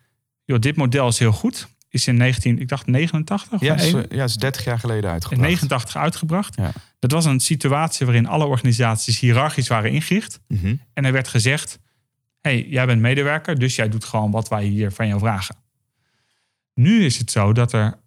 joh, 0.45 0.59
dit 0.59 0.77
model 0.77 1.09
is 1.09 1.19
heel 1.19 1.33
goed. 1.33 1.69
Is 1.89 2.07
in 2.07 2.17
19, 2.17 2.61
ik 2.61 2.69
dacht 2.69 2.87
89 2.87 3.53
of 3.53 3.61
Ja, 3.61 3.75
is, 3.75 3.93
1, 3.93 4.07
ja, 4.11 4.25
is 4.25 4.35
30 4.37 4.65
jaar 4.65 4.79
geleden 4.79 5.05
in 5.05 5.11
uitgebracht. 5.11 5.43
89 5.49 5.97
uitgebracht. 5.97 6.57
Ja. 6.57 6.73
Dat 6.99 7.11
was 7.13 7.25
een 7.25 7.41
situatie 7.41 8.07
waarin 8.07 8.27
alle 8.27 8.45
organisaties 8.47 9.21
hiërarchisch 9.21 9.69
waren 9.69 9.91
ingericht. 9.91 10.41
Mhm. 10.49 10.75
En 10.95 11.05
er 11.05 11.13
werd 11.13 11.29
gezegd, 11.29 11.79
hey, 12.45 12.67
jij 12.69 12.87
bent 12.87 13.01
medewerker, 13.01 13.59
dus 13.59 13.75
jij 13.75 13.89
doet 13.89 14.05
gewoon 14.05 14.31
wat 14.31 14.49
wij 14.49 14.65
hier 14.65 14.93
van 14.93 15.07
jou 15.07 15.19
vragen. 15.19 15.57
Nu 16.75 17.05
is 17.05 17.19
het 17.19 17.31
zo 17.31 17.53
dat 17.53 17.73
er 17.73 17.99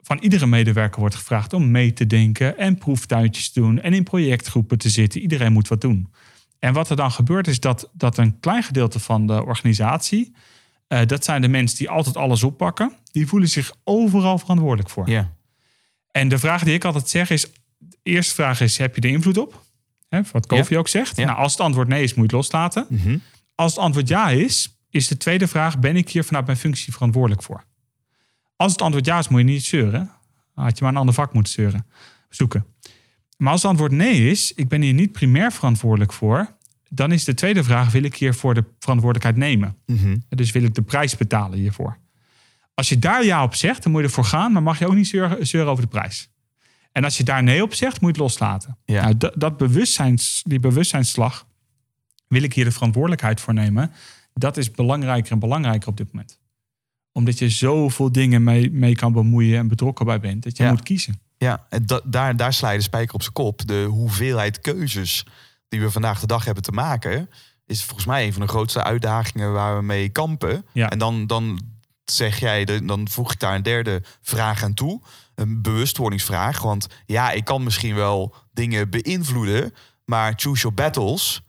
van 0.00 0.18
iedere 0.18 0.46
medewerker 0.46 1.00
wordt 1.00 1.14
gevraagd 1.14 1.52
om 1.52 1.70
mee 1.70 1.92
te 1.92 2.06
denken 2.06 2.58
en 2.58 2.78
proeftuintjes 2.78 3.52
te 3.52 3.60
doen 3.60 3.80
en 3.80 3.92
in 3.92 4.02
projectgroepen 4.02 4.78
te 4.78 4.88
zitten. 4.88 5.20
Iedereen 5.20 5.52
moet 5.52 5.68
wat 5.68 5.80
doen. 5.80 6.12
En 6.58 6.72
wat 6.72 6.90
er 6.90 6.96
dan 6.96 7.10
gebeurt 7.10 7.46
is 7.46 7.60
dat, 7.60 7.90
dat 7.92 8.18
een 8.18 8.40
klein 8.40 8.62
gedeelte 8.62 8.98
van 8.98 9.26
de 9.26 9.44
organisatie, 9.44 10.34
eh, 10.88 11.06
dat 11.06 11.24
zijn 11.24 11.40
de 11.40 11.48
mensen 11.48 11.78
die 11.78 11.90
altijd 11.90 12.16
alles 12.16 12.42
oppakken, 12.42 12.92
die 13.12 13.26
voelen 13.26 13.48
zich 13.48 13.74
overal 13.84 14.38
verantwoordelijk 14.38 14.90
voor. 14.90 15.10
Ja. 15.10 15.32
En 16.10 16.28
de 16.28 16.38
vraag 16.38 16.64
die 16.64 16.74
ik 16.74 16.84
altijd 16.84 17.08
zeg 17.08 17.30
is, 17.30 17.46
de 17.78 17.98
eerste 18.02 18.34
vraag 18.34 18.60
is, 18.60 18.78
heb 18.78 18.94
je 18.94 19.00
er 19.00 19.08
invloed 19.08 19.38
op? 19.38 19.64
Wat 20.32 20.46
Kofi 20.46 20.78
ook 20.78 20.88
zegt. 20.88 21.16
Ja. 21.16 21.24
Nou, 21.24 21.38
als 21.38 21.52
het 21.52 21.60
antwoord 21.60 21.88
nee 21.88 22.02
is, 22.02 22.14
moet 22.14 22.30
je 22.30 22.36
het 22.36 22.44
loslaten. 22.46 22.86
Mhm. 22.88 23.16
Als 23.56 23.74
het 23.74 23.80
antwoord 23.80 24.08
ja 24.08 24.28
is, 24.28 24.78
is 24.90 25.08
de 25.08 25.16
tweede 25.16 25.48
vraag: 25.48 25.78
ben 25.78 25.96
ik 25.96 26.08
hier 26.08 26.24
vanuit 26.24 26.46
mijn 26.46 26.58
functie 26.58 26.92
verantwoordelijk 26.92 27.42
voor? 27.42 27.64
Als 28.56 28.72
het 28.72 28.82
antwoord 28.82 29.06
ja 29.06 29.18
is, 29.18 29.28
moet 29.28 29.40
je 29.40 29.46
niet 29.46 29.64
zeuren. 29.64 30.10
Dan 30.54 30.64
had 30.64 30.78
je 30.78 30.84
maar 30.84 30.92
een 30.92 30.98
ander 30.98 31.14
vak 31.14 31.32
moeten 31.32 31.52
zeuren, 31.52 31.86
zoeken. 32.28 32.66
Maar 33.36 33.52
als 33.52 33.62
het 33.62 33.70
antwoord 33.70 33.92
nee 33.92 34.30
is, 34.30 34.52
ik 34.52 34.68
ben 34.68 34.82
hier 34.82 34.94
niet 34.94 35.12
primair 35.12 35.52
verantwoordelijk 35.52 36.12
voor, 36.12 36.56
dan 36.88 37.12
is 37.12 37.24
de 37.24 37.34
tweede 37.34 37.64
vraag: 37.64 37.92
wil 37.92 38.02
ik 38.02 38.14
hiervoor 38.14 38.54
de 38.54 38.64
verantwoordelijkheid 38.78 39.36
nemen? 39.36 39.76
Mhm. 39.86 40.16
Dus 40.28 40.50
wil 40.50 40.62
ik 40.62 40.74
de 40.74 40.82
prijs 40.82 41.16
betalen 41.16 41.58
hiervoor? 41.58 41.98
Als 42.74 42.88
je 42.88 42.98
daar 42.98 43.24
ja 43.24 43.42
op 43.42 43.54
zegt, 43.54 43.82
dan 43.82 43.92
moet 43.92 44.00
je 44.00 44.06
ervoor 44.06 44.24
gaan, 44.24 44.52
maar 44.52 44.62
mag 44.62 44.78
je 44.78 44.86
ook 44.86 44.94
niet 44.94 45.08
zeuren, 45.08 45.46
zeuren 45.46 45.70
over 45.70 45.82
de 45.82 45.90
prijs. 45.90 46.30
En 46.92 47.04
als 47.04 47.16
je 47.16 47.24
daar 47.24 47.42
nee 47.42 47.62
op 47.62 47.74
zegt, 47.74 48.00
moet 48.00 48.16
je 48.16 48.22
het 48.22 48.30
loslaten. 48.30 48.78
Ja. 48.84 49.02
Nou, 49.02 49.16
dat, 49.16 49.32
dat 49.36 49.56
bewustzijns, 49.56 50.42
die 50.46 50.60
bewustzijnsslag, 50.60 51.46
wil 52.28 52.42
ik 52.42 52.52
hier 52.54 52.64
de 52.64 52.70
verantwoordelijkheid 52.72 53.40
voor 53.40 53.54
nemen, 53.54 53.92
dat 54.34 54.56
is 54.56 54.70
belangrijker 54.70 55.32
en 55.32 55.38
belangrijker 55.38 55.88
op 55.88 55.96
dit 55.96 56.12
moment. 56.12 56.38
Omdat 57.12 57.38
je 57.38 57.48
zoveel 57.48 58.12
dingen 58.12 58.44
mee, 58.44 58.70
mee 58.70 58.94
kan 58.94 59.12
bemoeien 59.12 59.58
en 59.58 59.68
betrokken 59.68 60.06
bij 60.06 60.20
bent, 60.20 60.42
dat 60.42 60.56
je 60.56 60.62
Ja. 60.62 60.70
moet 60.70 60.82
kiezen. 60.82 61.20
Ja, 61.38 61.66
en 61.68 61.86
da- 61.86 62.00
daar, 62.04 62.36
daar 62.36 62.52
sla 62.52 62.70
je 62.70 62.76
de 62.78 62.84
spijker 62.84 63.14
op 63.14 63.22
zijn 63.22 63.32
kop. 63.34 63.66
De 63.66 63.84
hoeveelheid 63.90 64.60
keuzes 64.60 65.26
die 65.68 65.80
we 65.80 65.90
vandaag 65.90 66.20
de 66.20 66.26
dag 66.26 66.44
hebben 66.44 66.62
te 66.62 66.72
maken... 66.72 67.28
is 67.66 67.84
volgens 67.84 68.06
mij 68.06 68.26
een 68.26 68.32
van 68.32 68.42
de 68.42 68.48
grootste 68.48 68.82
uitdagingen 68.82 69.52
waar 69.52 69.76
we 69.76 69.82
mee 69.82 70.08
kampen. 70.08 70.66
Ja. 70.72 70.90
En 70.90 70.98
dan, 70.98 71.26
dan 71.26 71.60
zeg 72.04 72.38
jij, 72.38 72.64
dan 72.64 73.08
voeg 73.08 73.32
ik 73.32 73.40
daar 73.40 73.54
een 73.54 73.62
derde 73.62 74.02
vraag 74.22 74.62
aan 74.62 74.74
toe. 74.74 75.02
Een 75.34 75.62
bewustwordingsvraag. 75.62 76.62
Want 76.62 76.86
ja, 77.06 77.30
ik 77.30 77.44
kan 77.44 77.62
misschien 77.62 77.94
wel 77.94 78.34
dingen 78.52 78.90
beïnvloeden... 78.90 79.74
maar 80.04 80.32
choose 80.36 80.60
your 80.62 80.74
battles. 80.76 81.42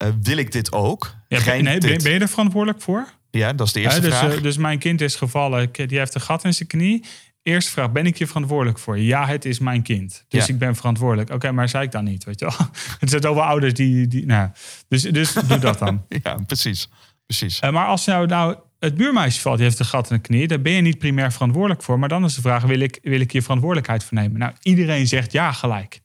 Eh, 0.00 0.08
wil 0.22 0.36
ik 0.36 0.52
dit 0.52 0.72
ook? 0.72 1.14
Ja, 1.28 1.38
Geen 1.38 1.64
nee, 1.64 1.78
ben, 1.78 1.88
dit. 1.88 2.02
ben 2.02 2.12
je 2.12 2.18
er 2.18 2.28
verantwoordelijk 2.28 2.82
voor? 2.82 3.06
Ja, 3.30 3.52
dat 3.52 3.66
is 3.66 3.72
de 3.72 3.80
eerste 3.80 4.00
Hè, 4.00 4.08
dus, 4.08 4.18
vraag. 4.18 4.34
eh, 4.36 4.42
dus 4.42 4.56
mijn 4.56 4.78
kind 4.78 5.00
is 5.00 5.14
gevallen, 5.14 5.68
die 5.72 5.98
heeft 5.98 6.14
een 6.14 6.20
gat 6.20 6.44
in 6.44 6.54
zijn 6.54 6.68
knie. 6.68 7.04
Eerste 7.42 7.70
vraag, 7.70 7.92
ben 7.92 8.06
ik 8.06 8.18
hier 8.18 8.26
verantwoordelijk 8.26 8.78
voor? 8.78 8.98
Ja, 8.98 9.26
het 9.26 9.44
is 9.44 9.58
mijn 9.58 9.82
kind. 9.82 10.24
Dus 10.28 10.46
Ja. 10.46 10.52
ik 10.52 10.58
ben 10.58 10.76
verantwoordelijk. 10.76 11.30
Oké, 11.30 11.52
maar 11.52 11.68
zei 11.68 11.84
ik 11.84 11.90
dan 11.92 12.04
niet, 12.04 12.24
weet 12.24 12.38
je 12.40 12.44
wel? 12.44 12.54
Het 13.00 13.10
zijn 13.10 13.24
over 13.26 13.42
ouders 13.42 13.74
die... 13.74 14.06
die 14.06 14.26
nou, 14.26 14.48
dus, 14.88 15.02
dus 15.02 15.32
doe 15.32 15.58
dat 15.58 15.78
dan. 15.78 16.04
Ja, 16.22 16.34
precies. 16.46 16.88
precies. 17.26 17.58
Eh, 17.60 17.70
maar 17.70 17.86
als 17.86 18.04
nou, 18.06 18.26
nou 18.26 18.56
het 18.78 18.94
buurmeisje 18.94 19.40
valt, 19.40 19.56
die 19.56 19.66
heeft 19.66 19.78
een 19.78 19.84
gat 19.84 20.10
in 20.10 20.16
de 20.16 20.22
knie... 20.22 20.46
daar 20.48 20.60
ben 20.60 20.72
je 20.72 20.80
niet 20.80 20.98
primair 20.98 21.32
verantwoordelijk 21.32 21.82
voor. 21.82 21.98
Maar 21.98 22.08
dan 22.08 22.24
is 22.24 22.34
de 22.34 22.40
vraag, 22.40 22.62
wil 22.62 22.80
ik, 22.80 22.98
wil 23.02 23.20
ik 23.20 23.32
hier 23.32 23.42
verantwoordelijkheid 23.42 24.04
voor 24.04 24.18
nemen? 24.18 24.38
Nou, 24.38 24.52
iedereen 24.62 25.06
zegt 25.06 25.32
ja 25.32 25.52
gelijk. 25.52 26.00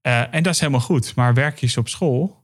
Eh, 0.00 0.34
en 0.34 0.42
dat 0.42 0.54
is 0.54 0.60
helemaal 0.60 0.80
goed. 0.80 1.14
Maar 1.14 1.34
werkjes 1.34 1.76
op 1.76 1.88
school, 1.88 2.39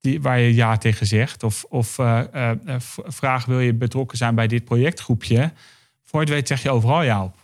die, 0.00 0.22
waar 0.22 0.38
je 0.38 0.54
ja 0.54 0.76
tegen 0.76 1.06
zegt. 1.06 1.42
Of, 1.42 1.64
of 1.68 1.98
eh, 1.98 2.18
eh, 2.32 2.50
eh, 2.50 2.76
vraag 3.06 3.44
wil 3.44 3.60
je 3.60 3.74
betrokken 3.74 4.18
zijn 4.18 4.34
bij 4.34 4.46
dit 4.46 4.64
projectgroepje. 4.64 5.52
Voor 6.04 6.20
het 6.20 6.28
weet 6.28 6.48
zeg 6.48 6.62
je 6.62 6.70
overal 6.70 7.02
ja 7.02 7.24
op. 7.24 7.36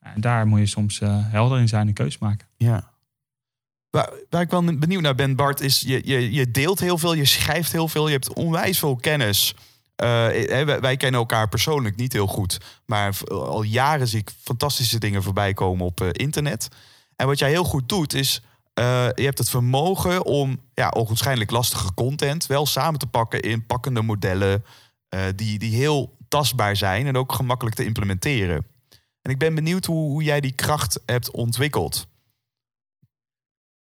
En 0.00 0.20
daar 0.20 0.46
moet 0.46 0.58
je 0.58 0.66
soms 0.66 1.00
helder 1.04 1.58
in 1.58 1.68
zijn 1.68 1.86
en 1.86 1.94
keus 1.94 2.18
maken. 2.18 2.46
Ja. 2.56 2.90
Waar, 3.90 4.40
ik 4.40 4.50
wel 4.50 4.78
benieuwd 4.78 5.02
naar 5.02 5.14
ben, 5.14 5.36
Bart, 5.36 5.60
is 5.60 5.80
je, 5.80 6.00
je, 6.04 6.32
je 6.32 6.50
deelt 6.50 6.80
heel 6.80 6.98
veel, 6.98 7.14
je 7.14 7.24
schrijft 7.24 7.72
heel 7.72 7.88
veel, 7.88 8.06
je 8.06 8.12
hebt 8.12 8.32
onwijs 8.32 8.78
veel 8.78 8.96
kennis. 8.96 9.54
Wij, 9.96 10.96
kennen 10.96 11.20
elkaar 11.20 11.48
persoonlijk 11.48 11.96
niet 11.96 12.12
heel 12.12 12.26
goed, 12.26 12.60
maar 12.86 13.16
al 13.28 13.62
jaren 13.62 14.08
zie 14.08 14.18
ik 14.18 14.30
fantastische 14.42 14.98
dingen 14.98 15.22
voorbij 15.22 15.54
komen 15.54 15.86
op 15.86 16.02
internet. 16.02 16.68
En 17.16 17.26
wat 17.26 17.38
jij 17.38 17.50
heel 17.50 17.64
goed 17.64 17.88
doet, 17.88 18.14
is 18.14 18.42
eh, 18.78 19.08
je 19.14 19.24
hebt 19.24 19.38
het 19.38 19.50
vermogen 19.50 20.24
om 20.24 20.60
ja, 20.74 20.88
onwaarschijnlijk 20.88 21.50
lastige 21.50 21.94
content 21.94 22.46
wel 22.46 22.66
samen 22.66 22.98
te 22.98 23.06
pakken 23.06 23.40
in 23.40 23.66
pakkende 23.66 24.02
modellen 24.02 24.64
eh, 25.08 25.20
die, 25.36 25.58
die 25.58 25.74
heel 25.74 26.16
tastbaar 26.28 26.76
zijn 26.76 27.06
en 27.06 27.16
ook 27.16 27.32
gemakkelijk 27.32 27.76
te 27.76 27.84
implementeren. 27.84 28.66
En 29.22 29.30
ik 29.30 29.38
ben 29.38 29.54
benieuwd 29.54 29.84
hoe, 29.86 30.10
hoe 30.10 30.22
jij 30.22 30.40
die 30.40 30.52
kracht 30.52 31.00
hebt 31.06 31.30
ontwikkeld. 31.30 32.06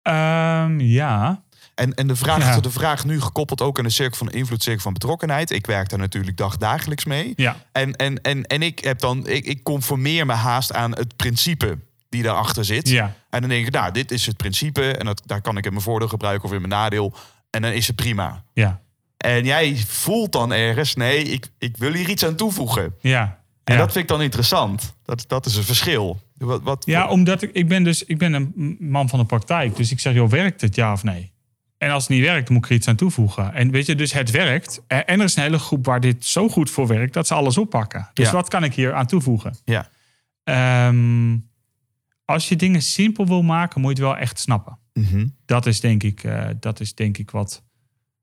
Ehm, 0.01 0.79
ja, 0.79 1.43
En, 1.75 1.93
en 1.93 2.07
de, 2.07 2.15
vraag, 2.15 2.39
Ja. 2.39 2.59
de 2.59 2.71
vraag 2.71 3.05
nu 3.05 3.21
gekoppeld 3.21 3.61
ook 3.61 3.77
aan 3.77 3.83
de 3.83 3.89
cirkel 3.89 4.17
van 4.17 4.31
invloed, 4.31 4.63
cirkel 4.63 4.81
van 4.81 4.93
betrokkenheid. 4.93 5.51
Ik 5.51 5.65
werk 5.65 5.89
daar 5.89 5.99
natuurlijk 5.99 6.37
dagdagelijks 6.37 7.05
mee. 7.05 7.33
ja, 7.35 7.55
En, 7.71 7.95
en, 7.95 8.21
en, 8.21 8.43
en 8.45 8.61
ik 8.61 8.79
heb 8.79 8.99
dan, 8.99 9.27
ik, 9.27 9.45
ik 9.45 9.63
conformeer 9.63 10.25
me 10.25 10.33
haast 10.33 10.73
aan 10.73 10.91
het 10.91 11.15
principe 11.15 11.77
die 12.13 12.23
daarachter 12.23 12.65
zit. 12.65 12.89
ja, 12.89 13.13
En 13.29 13.39
dan 13.41 13.49
denk 13.49 13.65
ik, 13.67 13.73
nou, 13.73 13.91
dit 13.91 14.11
is 14.11 14.25
het 14.25 14.37
principe. 14.37 14.97
En 14.97 15.05
dat, 15.05 15.21
daar 15.25 15.41
kan 15.41 15.57
ik 15.57 15.65
in 15.65 15.71
mijn 15.71 15.83
voordeel 15.83 16.07
gebruiken 16.07 16.45
of 16.45 16.53
in 16.55 16.57
mijn 16.61 16.73
nadeel. 16.73 17.13
En 17.49 17.61
dan 17.61 17.71
is 17.71 17.87
het 17.87 17.95
prima. 17.95 18.43
ja, 18.53 18.81
En 19.17 19.45
jij 19.45 19.75
voelt 19.87 20.31
dan 20.31 20.53
ergens, 20.53 20.95
nee, 20.95 21.23
ik, 21.23 21.47
ik 21.57 21.77
wil 21.77 21.93
hier 21.93 22.09
iets 22.09 22.25
aan 22.25 22.35
toevoegen. 22.35 22.95
ja. 23.01 23.41
En 23.63 23.73
ja. 23.73 23.79
dat 23.79 23.91
vind 23.91 24.03
ik 24.03 24.09
dan 24.09 24.21
interessant. 24.21 24.95
Dat, 25.05 25.23
dat 25.27 25.45
is 25.45 25.55
een 25.55 25.63
verschil. 25.63 26.21
Wat, 26.37 26.61
wat, 26.61 26.85
Ja, 26.85 27.07
omdat 27.07 27.41
ik, 27.41 27.49
ik 27.53 27.67
ben 27.67 27.83
dus 27.83 28.03
ik 28.03 28.17
ben 28.17 28.33
een 28.33 28.77
man 28.79 29.09
van 29.09 29.19
de 29.19 29.25
praktijk. 29.25 29.75
Dus 29.75 29.91
ik 29.91 29.99
zeg, 29.99 30.13
joh, 30.13 30.29
werkt 30.29 30.61
het 30.61 30.75
ja 30.75 30.91
of 30.91 31.03
nee? 31.03 31.31
En 31.77 31.89
als 31.91 32.03
het 32.03 32.11
niet 32.11 32.21
werkt, 32.25 32.49
moet 32.49 32.63
ik 32.63 32.69
er 32.69 32.75
iets 32.75 32.87
aan 32.87 32.95
toevoegen. 32.95 33.53
En 33.53 33.71
weet 33.71 33.85
je, 33.85 33.95
dus 33.95 34.13
het 34.13 34.31
werkt. 34.31 34.81
En 34.87 35.03
er 35.19 35.23
is 35.23 35.35
een 35.35 35.43
hele 35.43 35.59
groep 35.59 35.85
waar 35.85 35.99
dit 35.99 36.25
zo 36.25 36.49
goed 36.49 36.69
voor 36.69 36.87
werkt 36.87 37.13
dat 37.13 37.27
ze 37.27 37.33
alles 37.33 37.57
oppakken. 37.57 38.09
Dus 38.13 38.25
Ja. 38.25 38.31
wat 38.33 38.49
kan 38.49 38.63
ik 38.63 38.73
hier 38.73 38.93
aan 38.93 39.05
toevoegen? 39.05 39.55
Ja. 39.65 39.89
Ehm, 40.43 41.37
als 42.25 42.49
je 42.49 42.55
dingen 42.55 42.81
simpel 42.81 43.27
wil 43.27 43.41
maken, 43.41 43.81
moet 43.81 43.97
je 43.97 44.03
het 44.03 44.11
wel 44.11 44.21
echt 44.21 44.39
snappen. 44.39 44.77
Mhm. 44.93 45.27
Dat 45.45 45.65
is 45.65 45.79
denk 45.79 46.03
ik, 46.03 46.23
eh, 46.23 46.49
dat 46.59 46.79
is 46.79 46.95
denk 46.95 47.17
ik 47.17 47.31
wat 47.31 47.63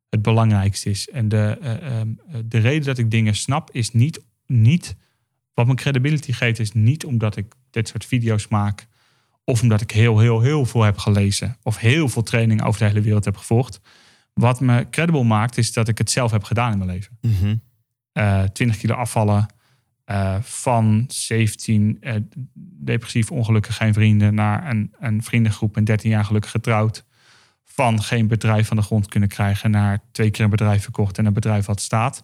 het 0.09 0.23
belangrijkste 0.23 0.91
is. 0.91 1.09
En 1.09 1.29
de, 1.29 1.59
eh, 1.61 2.01
ehm, 2.01 2.09
eh, 2.29 2.41
de 2.45 2.59
reden 2.59 2.87
dat 2.87 2.99
ik 2.99 3.11
dingen 3.11 3.35
snap 3.35 3.71
is 3.71 3.93
niet, 3.93 4.21
niet 4.47 4.97
wat 5.55 5.65
mijn 5.67 5.79
credibility 5.79 6.33
geeft, 6.33 6.59
is 6.59 6.73
niet 6.73 7.05
omdat 7.05 7.37
ik 7.37 7.55
dit 7.71 7.89
soort 7.89 8.05
video's 8.05 8.49
maak. 8.49 8.87
Of 9.45 9.63
omdat 9.63 9.81
ik 9.81 9.91
heel, 9.91 10.19
heel, 10.19 10.41
heel 10.41 10.67
veel 10.67 10.83
heb 10.83 10.99
gelezen. 10.99 11.57
Of 11.63 11.77
heel 11.77 12.09
veel 12.09 12.23
trainingen 12.23 12.65
over 12.65 12.81
de 12.81 12.87
hele 12.87 13.01
wereld 13.01 13.25
heb 13.25 13.37
gevolgd. 13.37 13.81
Wat 14.35 14.61
me 14.61 14.87
credible 14.91 15.25
maakt, 15.25 15.59
is 15.59 15.73
dat 15.73 15.89
ik 15.89 15.99
het 15.99 16.11
zelf 16.11 16.31
heb 16.31 16.45
gedaan 16.45 16.73
in 16.73 16.79
mijn 16.79 16.91
leven. 16.91 17.19
Eh 18.13 18.43
20 18.43 18.77
kilo 18.77 18.95
afvallen. 18.95 19.47
Eh, 20.11 20.37
van 20.41 21.05
17 21.09 21.97
eh, 22.01 22.15
depressief 22.85 23.31
ongelukkig 23.31 23.77
geen 23.77 23.93
vrienden 23.93 24.35
naar 24.35 24.71
een, 24.71 24.95
een 24.99 25.23
vriendengroep 25.23 25.77
en 25.77 25.85
13 25.85 26.11
jaar 26.11 26.25
gelukkig 26.25 26.51
getrouwd. 26.51 27.05
Van 27.65 28.03
geen 28.03 28.27
bedrijf 28.27 28.67
van 28.67 28.77
de 28.77 28.83
grond 28.83 29.09
kunnen 29.09 29.29
krijgen 29.29 29.71
naar 29.71 30.03
twee 30.13 30.31
keer 30.31 30.45
een 30.45 30.51
bedrijf 30.51 30.83
verkocht 30.83 31.19
en 31.19 31.27
een 31.27 31.33
bedrijf 31.33 31.67
wat 31.67 31.81
staat. 31.81 32.23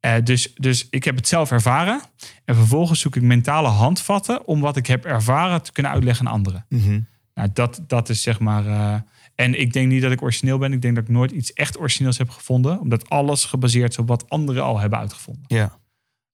Eh, 0.00 0.14
dus, 0.24 0.54
dus 0.54 0.86
ik 0.90 1.04
heb 1.04 1.16
het 1.16 1.28
zelf 1.28 1.50
ervaren. 1.50 2.00
En 2.44 2.54
vervolgens 2.54 3.00
zoek 3.00 3.16
ik 3.16 3.22
mentale 3.22 3.68
handvatten 3.68 4.46
om 4.46 4.60
wat 4.60 4.76
ik 4.76 4.86
heb 4.86 5.04
ervaren 5.04 5.62
te 5.62 5.72
kunnen 5.72 5.92
uitleggen 5.92 6.26
aan 6.26 6.32
anderen. 6.32 6.66
Mhm. 6.68 7.00
Nou, 7.34 7.48
dat, 7.52 7.80
dat 7.86 8.08
is 8.08 8.22
zeg 8.22 8.40
maar. 8.40 8.64
en 9.34 9.60
ik 9.60 9.72
denk 9.72 9.88
niet 9.88 10.02
dat 10.02 10.12
ik 10.12 10.22
origineel 10.22 10.58
ben. 10.58 10.72
Ik 10.72 10.82
denk 10.82 10.94
dat 10.94 11.04
ik 11.04 11.10
nooit 11.10 11.30
iets 11.30 11.52
echt 11.52 11.78
origineels 11.78 12.18
heb 12.18 12.30
gevonden. 12.30 12.80
Omdat 12.80 13.10
alles 13.10 13.44
gebaseerd 13.44 13.90
is 13.90 13.98
op 13.98 14.08
wat 14.08 14.30
anderen 14.30 14.62
al 14.62 14.78
hebben 14.78 14.98
uitgevonden. 14.98 15.44
Ja. 15.46 15.78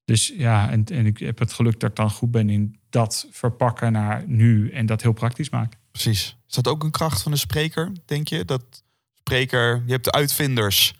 Dus 0.05 0.33
ja, 0.37 0.69
en, 0.69 0.85
en 0.85 1.05
ik 1.05 1.17
heb 1.17 1.39
het 1.39 1.53
geluk 1.53 1.79
dat 1.79 1.89
ik 1.89 1.95
dan 1.95 2.11
goed 2.11 2.31
ben 2.31 2.49
in 2.49 2.79
dat 2.89 3.27
verpakken 3.31 3.91
naar 3.91 4.23
nu 4.27 4.71
en 4.71 4.85
dat 4.85 5.01
heel 5.01 5.13
praktisch 5.13 5.49
maken. 5.49 5.79
Precies. 5.91 6.37
Is 6.47 6.55
dat 6.55 6.67
ook 6.67 6.83
een 6.83 6.91
kracht 6.91 7.21
van 7.21 7.31
de 7.31 7.37
spreker, 7.37 7.91
denk 8.05 8.27
je? 8.27 8.45
Dat 8.45 8.83
spreker, 9.15 9.83
je 9.85 9.91
hebt 9.91 10.03
de 10.03 10.11
uitvinders, 10.11 10.93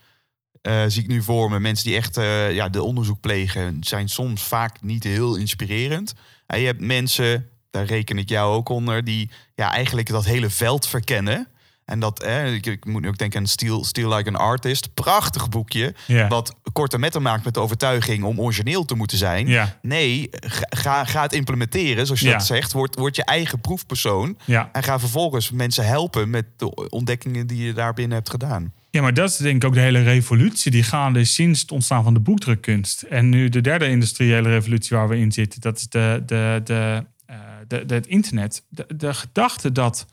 eh, 0.62 0.84
zie 0.88 1.02
ik 1.02 1.08
nu 1.08 1.22
voor 1.22 1.50
me. 1.50 1.60
Mensen 1.60 1.86
die 1.86 1.96
echt 1.96 2.18
eh, 2.18 2.54
ja, 2.54 2.70
de 2.70 2.84
onderzoek 2.84 3.20
plegen, 3.20 3.78
zijn 3.84 4.10
soms 4.10 4.44
vaak 4.44 4.82
niet 4.82 5.04
heel 5.04 5.36
inspirerend. 5.36 6.14
En 6.46 6.60
je 6.60 6.66
hebt 6.66 6.82
mensen, 6.82 7.50
daar 7.70 7.86
reken 7.86 8.18
ik 8.18 8.30
jou 8.30 8.54
ook 8.56 8.70
onder, 8.70 9.04
die 9.04 9.30
ja, 9.56 9.72
eigenlijk 9.72 10.10
dat 10.10 10.26
hele 10.26 10.50
veld 10.50 10.88
verkennen. 10.88 11.48
En 11.92 12.00
dat, 12.00 12.24
eh, 12.24 12.54
ik, 12.54 12.66
ik 12.66 12.86
moet 12.86 13.02
nu 13.02 13.08
ook 13.08 13.18
denken 13.18 13.40
aan 13.40 13.48
Steal, 13.48 13.84
Steal 13.84 14.16
Like 14.16 14.30
an 14.30 14.36
Artist. 14.36 14.94
Prachtig 14.94 15.50
boekje. 15.50 15.94
Wat 16.30 16.56
korte 16.74 16.98
metten 16.98 17.22
maakt 17.22 17.44
met 17.44 17.54
de 17.54 17.60
overtuiging 17.60 18.24
om 18.24 18.40
origineel 18.40 18.86
te 18.86 18.96
moeten 18.96 19.18
zijn. 19.18 19.72
Nee, 19.82 20.30
ga, 20.70 21.06
ga, 21.06 21.22
het 21.22 21.34
implementeren, 21.34 22.06
zoals 22.06 22.22
je 22.22 22.32
dat 22.32 22.46
zegt. 22.46 22.72
Word, 22.72 22.96
word 22.96 23.16
je 23.16 23.24
eigen 23.24 23.62
proefpersoon. 23.62 24.38
En 24.72 24.84
ga 24.84 25.00
vervolgens 25.00 25.52
mensen 25.52 25.86
helpen 25.86 26.30
met 26.30 26.46
de 26.58 26.90
ontdekkingen 26.90 27.48
die 27.48 27.66
je 27.66 27.74
daarbinnen 27.74 28.18
hebt 28.18 28.30
gedaan. 28.30 28.74
ja, 28.90 29.02
maar 29.02 29.14
dat 29.14 29.30
is 29.30 29.38
denk 29.38 29.56
ik 29.56 29.64
ook 29.64 29.74
de 29.74 29.80
hele 29.80 30.04
revolutie 30.04 30.72
die 30.72 30.84
gaande 30.84 31.20
is 31.20 31.34
sinds 31.34 31.62
het 31.62 31.72
ontstaan 31.72 32.04
van 32.04 32.14
de 32.14 32.20
boekdrukkunst. 32.20 33.02
En 33.02 33.30
nu 33.30 33.50
de 33.50 33.62
derde 33.62 33.88
industriële 33.88 34.50
revolutie 34.50 34.98
waar 34.98 35.08
we 35.08 35.18
in 35.18 35.32
zitten, 35.32 35.62
dat 35.62 35.78
is 35.78 35.88
de, 35.90 36.24
de, 36.26 36.62
de, 36.64 37.06
eh, 37.26 37.38
de, 37.68 37.86
de, 37.86 37.94
het 37.94 38.08
internet. 38.08 38.64
De, 38.70 38.86
de 38.96 39.14
gedachte 39.14 39.72
dat 39.72 40.06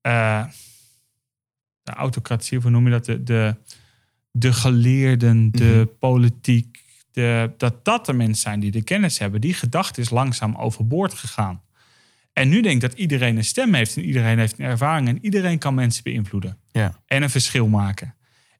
eh, 0.00 0.44
de 1.86 1.92
autocratie, 1.92 2.56
of 2.56 2.62
hoe 2.62 2.72
noem 2.72 2.84
je 2.84 2.90
dat? 2.90 3.04
De, 3.04 3.22
de, 3.22 3.56
de 4.30 4.52
geleerden, 4.52 5.50
de 5.50 5.64
Mhm. 5.64 5.86
politiek, 5.98 6.84
de, 7.12 7.50
dat 7.56 7.84
dat 7.84 8.06
de 8.06 8.12
mensen 8.12 8.36
zijn 8.42 8.60
die 8.60 8.70
de 8.70 8.82
kennis 8.82 9.18
hebben. 9.18 9.40
Die 9.40 9.54
gedachte 9.54 10.00
is 10.00 10.10
langzaam 10.10 10.54
overboord 10.56 11.14
gegaan. 11.14 11.62
En 12.32 12.48
nu 12.48 12.60
denk 12.62 12.74
ik 12.74 12.80
dat 12.90 12.98
iedereen 12.98 13.36
een 13.36 13.44
stem 13.44 13.74
heeft 13.74 13.96
en 13.96 14.04
iedereen 14.04 14.38
heeft 14.38 14.58
een 14.58 14.64
ervaring 14.64 15.08
en 15.08 15.18
iedereen 15.24 15.58
kan 15.58 15.74
mensen 15.74 16.02
beïnvloeden 16.02 16.58
Ja. 16.72 17.00
en 17.06 17.22
een 17.22 17.30
verschil 17.30 17.68
maken. 17.68 18.14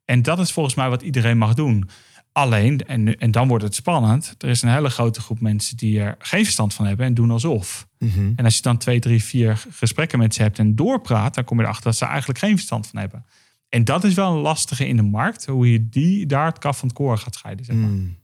En 0.04 0.22
dat 0.22 0.38
is 0.38 0.52
volgens 0.52 0.74
mij 0.74 0.88
wat 0.88 1.02
iedereen 1.02 1.38
mag 1.38 1.54
doen. 1.54 1.88
Alleen, 2.36 2.86
en, 2.86 3.02
nu- 3.02 3.12
en 3.12 3.30
dan 3.30 3.48
wordt 3.48 3.64
het 3.64 3.74
spannend, 3.74 4.34
er 4.38 4.48
is 4.48 4.62
een 4.62 4.68
hele 4.68 4.90
grote 4.90 5.20
groep 5.20 5.40
mensen 5.40 5.76
die 5.76 6.00
er 6.00 6.14
geen 6.18 6.44
verstand 6.44 6.74
van 6.74 6.86
hebben 6.86 7.06
en 7.06 7.14
doen 7.14 7.30
alsof. 7.30 7.88
En 8.36 8.44
als 8.44 8.56
je 8.56 8.62
dan 8.62 8.78
twee, 8.78 9.00
drie, 9.00 9.22
vier 9.24 9.64
gesprekken 9.70 10.18
met 10.18 10.34
ze 10.34 10.42
hebt 10.42 10.58
en 10.58 10.74
doorpraat, 10.74 11.34
dan 11.34 11.44
kom 11.44 11.56
je 11.58 11.62
erachter 11.62 11.84
dat 11.84 11.96
ze 11.96 12.04
eigenlijk 12.04 12.38
geen 12.38 12.56
verstand 12.56 12.86
van 12.86 13.00
hebben. 13.00 13.26
En 13.68 13.84
dat 13.84 14.04
is 14.04 14.14
wel 14.14 14.32
een 14.34 14.40
lastige 14.40 14.86
in 14.86 14.96
de 14.96 15.02
markt, 15.02 15.46
hoe 15.46 15.72
je 15.72 15.88
die 15.88 16.26
daar 16.26 16.46
het 16.46 16.58
kaf 16.58 16.78
van 16.78 16.88
het 16.88 16.96
koren 16.96 17.18
gaat 17.18 17.34
scheiden. 17.34 17.64
Zeg 17.64 17.76
maar. 17.76 17.88
Mm. 17.88 18.16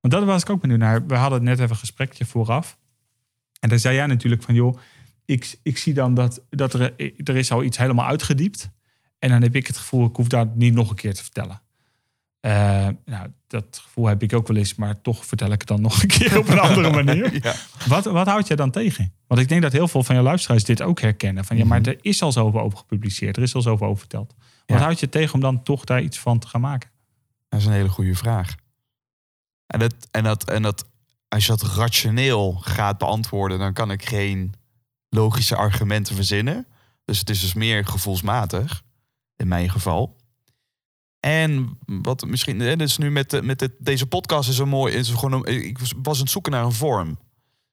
Want 0.00 0.14
dat 0.14 0.24
was 0.24 0.42
ik 0.42 0.50
ook 0.50 0.60
benieuwd 0.60 0.78
naar. 0.78 1.06
We 1.06 1.14
hadden 1.14 1.44
net 1.44 1.58
even 1.58 1.70
een 1.70 1.76
gesprekje 1.76 2.24
vooraf. 2.24 2.78
En 3.60 3.68
daar 3.68 3.78
zei 3.78 3.94
jij 3.94 4.06
natuurlijk 4.06 4.42
van, 4.42 4.54
joh, 4.54 4.78
ik, 5.24 5.58
ik 5.62 5.78
zie 5.78 5.94
dan 5.94 6.14
dat, 6.14 6.42
dat 6.50 6.74
er, 6.74 6.94
er 7.16 7.36
is 7.36 7.52
al 7.52 7.62
iets 7.62 7.78
helemaal 7.78 8.06
uitgediept. 8.06 8.70
En 9.18 9.28
dan 9.28 9.42
heb 9.42 9.54
ik 9.54 9.66
het 9.66 9.76
gevoel, 9.76 10.06
ik 10.06 10.16
hoef 10.16 10.28
daar 10.28 10.46
niet 10.54 10.74
nog 10.74 10.90
een 10.90 10.96
keer 10.96 11.14
te 11.14 11.22
vertellen. 11.22 11.60
Eh, 12.40 12.88
nou, 13.04 13.28
dat 13.46 13.80
gevoel 13.82 14.06
heb 14.06 14.22
ik 14.22 14.32
ook 14.34 14.48
wel 14.48 14.56
eens, 14.56 14.74
maar 14.74 15.00
toch 15.00 15.26
vertel 15.26 15.50
ik 15.52 15.58
het 15.58 15.68
dan 15.68 15.80
nog 15.80 16.02
een 16.02 16.08
keer 16.08 16.38
op 16.38 16.48
een 16.48 16.58
andere 16.58 16.90
manier. 16.90 17.32
Ja. 17.42 17.54
Wat, 17.86 18.04
wat 18.04 18.26
houd 18.26 18.46
jij 18.46 18.56
dan 18.56 18.70
tegen? 18.70 19.12
Want 19.26 19.40
ik 19.40 19.48
denk 19.48 19.62
dat 19.62 19.72
heel 19.72 19.88
veel 19.88 20.02
van 20.02 20.16
je 20.16 20.22
luisteraars 20.22 20.64
dit 20.64 20.82
ook 20.82 21.00
herkennen. 21.00 21.44
Van 21.44 21.56
ja, 21.56 21.64
maar 21.64 21.80
er 21.82 21.98
is 22.00 22.22
al 22.22 22.32
zoveel 22.32 22.60
over 22.60 22.78
gepubliceerd, 22.78 23.36
er 23.36 23.42
is 23.42 23.54
al 23.54 23.62
zoveel 23.62 23.86
over 23.86 23.98
verteld. 23.98 24.34
Wat 24.66 24.78
Ja. 24.78 24.84
houd 24.84 25.00
je 25.00 25.08
tegen 25.08 25.34
om 25.34 25.40
dan 25.40 25.62
toch 25.62 25.84
daar 25.84 26.02
iets 26.02 26.18
van 26.18 26.38
te 26.38 26.46
gaan 26.46 26.60
maken? 26.60 26.90
Dat 27.48 27.60
is 27.60 27.66
een 27.66 27.72
hele 27.72 27.88
goede 27.88 28.14
vraag. 28.14 28.54
En, 29.66 29.78
dat, 29.78 29.94
en, 30.10 30.24
dat, 30.24 30.44
en 30.50 30.62
dat, 30.62 30.84
als 31.28 31.46
je 31.46 31.50
dat 31.56 31.62
rationeel 31.62 32.52
gaat 32.52 32.98
beantwoorden, 32.98 33.58
dan 33.58 33.72
kan 33.72 33.90
ik 33.90 34.04
geen 34.04 34.54
logische 35.08 35.56
argumenten 35.56 36.14
verzinnen. 36.14 36.66
Dus 37.04 37.18
het 37.18 37.30
is 37.30 37.40
dus 37.40 37.54
meer 37.54 37.86
gevoelsmatig, 37.86 38.82
in 39.36 39.48
mijn 39.48 39.70
geval. 39.70 40.16
En 41.20 41.78
wat 41.86 42.26
misschien, 42.26 42.60
hè, 42.60 42.76
dus 42.76 42.98
nu 42.98 43.10
met, 43.10 43.30
de- 43.30 43.42
met 43.42 43.58
de, 43.58 43.74
deze 43.78 44.06
podcast 44.06 44.48
is 44.48 44.58
een 44.58 44.68
mooi, 44.68 44.94
is 44.94 45.08
gewoon 45.10 45.32
een, 45.32 45.64
ik 45.66 45.78
was- 45.78 45.94
aan 46.18 46.22
het 46.22 46.30
zoeken 46.30 46.52
naar 46.52 46.64
een 46.64 46.72
vorm. 46.72 47.18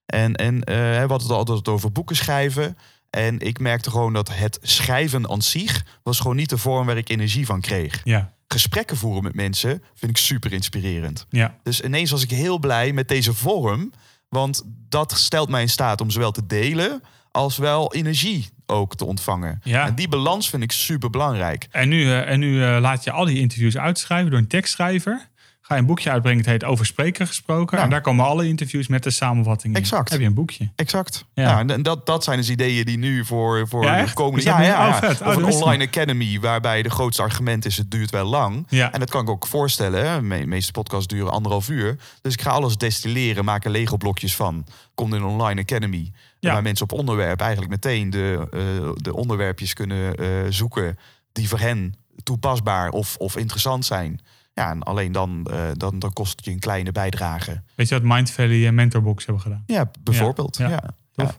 En, 0.05 0.35
en 0.35 0.63
eh, 0.63 0.75
we 0.75 0.97
hadden 1.07 1.27
het 1.27 1.31
altijd 1.37 1.67
over 1.67 1.91
boeken 1.91 2.15
schrijven. 2.15 2.77
En 3.09 3.39
ik 3.39 3.59
merkte 3.59 3.89
gewoon 3.89 4.13
dat 4.13 4.29
het 4.35 4.59
schrijven 4.61 5.29
aan 5.29 5.41
zich 5.41 5.85
was 6.03 6.19
gewoon 6.19 6.35
niet 6.35 6.49
de 6.49 6.57
vorm 6.57 6.85
waar 6.85 6.97
ik 6.97 7.09
energie 7.09 7.45
van 7.45 7.61
kreeg 7.61 8.01
Ja, 8.03 8.33
gesprekken 8.47 8.97
voeren 8.97 9.23
met 9.23 9.35
mensen 9.35 9.83
vind 9.93 10.11
ik 10.11 10.17
super 10.17 10.53
inspirerend. 10.53 11.25
ja, 11.29 11.57
Dus 11.63 11.81
ineens 11.81 12.11
was 12.11 12.23
ik 12.23 12.29
heel 12.29 12.59
blij 12.59 12.93
met 12.93 13.07
deze 13.07 13.33
vorm. 13.33 13.91
Want 14.29 14.63
dat 14.89 15.11
stelt 15.17 15.49
mij 15.49 15.61
in 15.61 15.69
staat 15.69 16.01
om 16.01 16.09
zowel 16.09 16.31
te 16.31 16.45
delen 16.45 17.01
als 17.37 17.57
wel 17.57 17.93
energie 17.93 18.49
ook 18.65 18.95
te 18.95 19.05
ontvangen. 19.05 19.61
Ja. 19.63 19.85
En 19.85 19.95
die 19.95 20.07
balans 20.07 20.49
vind 20.49 20.63
ik 20.63 20.71
super 20.71 21.09
belangrijk. 21.09 21.67
En 21.71 21.89
nu, 21.89 22.03
eh, 22.03 22.29
en 22.29 22.39
nu 22.39 22.63
eh, 22.63 22.77
laat 22.79 23.03
je 23.03 23.11
al 23.11 23.25
die 23.25 23.39
interviews 23.39 23.77
uitschrijven 23.77 24.29
door 24.29 24.39
een 24.39 24.47
tekstschrijver. 24.47 25.27
Ga 25.61 25.75
je 25.75 25.81
een 25.81 25.87
boekje 25.87 26.11
uitbrengen, 26.11 26.39
het 26.39 26.49
heet 26.49 26.63
Over 26.63 26.85
Spreken 26.85 27.27
gesproken. 27.27 27.77
Ja. 27.77 27.83
En 27.83 27.89
daar 27.89 28.01
komen 28.01 28.25
alle 28.25 28.47
interviews 28.47 28.87
met 28.87 29.03
de 29.03 29.09
samenvatting 29.09 29.75
in. 29.75 29.81
Exact. 29.81 30.09
Heb 30.09 30.19
je 30.19 30.25
een 30.25 30.33
boekje. 30.33 30.71
Exact. 30.75 31.25
Ja. 31.33 31.43
Ja. 31.43 31.73
en 31.73 31.81
dat, 31.81 32.05
dat 32.05 32.23
zijn 32.23 32.37
dus 32.37 32.49
ideeën 32.49 32.85
die 32.85 32.97
nu 32.97 33.25
voor, 33.25 33.67
voor 33.67 33.81
de 33.81 34.11
komende... 34.13 34.45
Ja, 34.45 34.61
ja, 34.61 34.87
oh. 34.87 35.09
Oh, 35.09 35.27
Of 35.27 35.35
een 35.35 35.43
online 35.43 35.85
academy 35.85 36.39
waarbij 36.39 36.81
de 36.81 36.89
grootste 36.89 37.21
argument 37.21 37.65
is... 37.65 37.77
het 37.77 37.91
duurt 37.91 38.11
wel 38.11 38.25
lang. 38.25 38.65
Ja. 38.69 38.91
En 38.91 38.99
dat 38.99 39.09
kan 39.09 39.21
ik 39.21 39.29
ook 39.29 39.47
voorstellen. 39.47 40.29
De 40.29 40.45
meeste 40.45 40.71
podcasts 40.71 41.07
duren 41.07 41.31
anderhalf 41.31 41.69
uur. 41.69 41.97
Dus 42.21 42.33
ik 42.33 42.41
ga 42.41 42.49
alles 42.49 42.77
destilleren, 42.77 43.45
maak 43.45 43.65
er 43.65 43.71
Lego-blokjes 43.71 44.35
van. 44.35 44.65
Komt 44.95 45.13
in 45.13 45.21
een 45.21 45.27
online 45.27 45.61
academy. 45.61 46.11
Ja. 46.39 46.53
Waar 46.53 46.61
mensen 46.61 46.89
op 46.89 46.99
onderwerp 46.99 47.41
eigenlijk 47.41 47.71
meteen 47.71 48.09
de, 48.09 48.47
eh, 48.51 48.91
de 48.95 49.15
onderwerpjes 49.15 49.73
kunnen 49.73 50.15
eh, 50.15 50.29
zoeken... 50.49 50.97
die 51.31 51.47
voor 51.47 51.59
hen 51.59 51.93
toepasbaar 52.23 52.89
of, 52.89 53.15
of 53.17 53.37
interessant 53.37 53.85
zijn. 53.85 54.19
Ja, 54.53 54.69
en 54.69 54.83
alleen 54.83 55.11
dan, 55.11 55.47
eh, 55.51 55.69
dan, 55.73 55.99
dan 55.99 56.13
kost 56.13 56.35
het 56.35 56.45
je 56.45 56.51
een 56.51 56.59
kleine 56.59 56.91
bijdrage. 56.91 57.61
Weet 57.75 57.89
je 57.89 57.99
wat 57.99 58.03
Mind 58.03 58.31
Valley 58.31 58.67
en 58.67 58.75
Mentorbox 58.75 59.25
hebben 59.25 59.43
gedaan? 59.43 59.63
Ja, 59.65 59.91
bijvoorbeeld. 60.03 60.57
Ja, 60.57 60.69
Ja, 60.69 60.83
ja. 61.13 61.35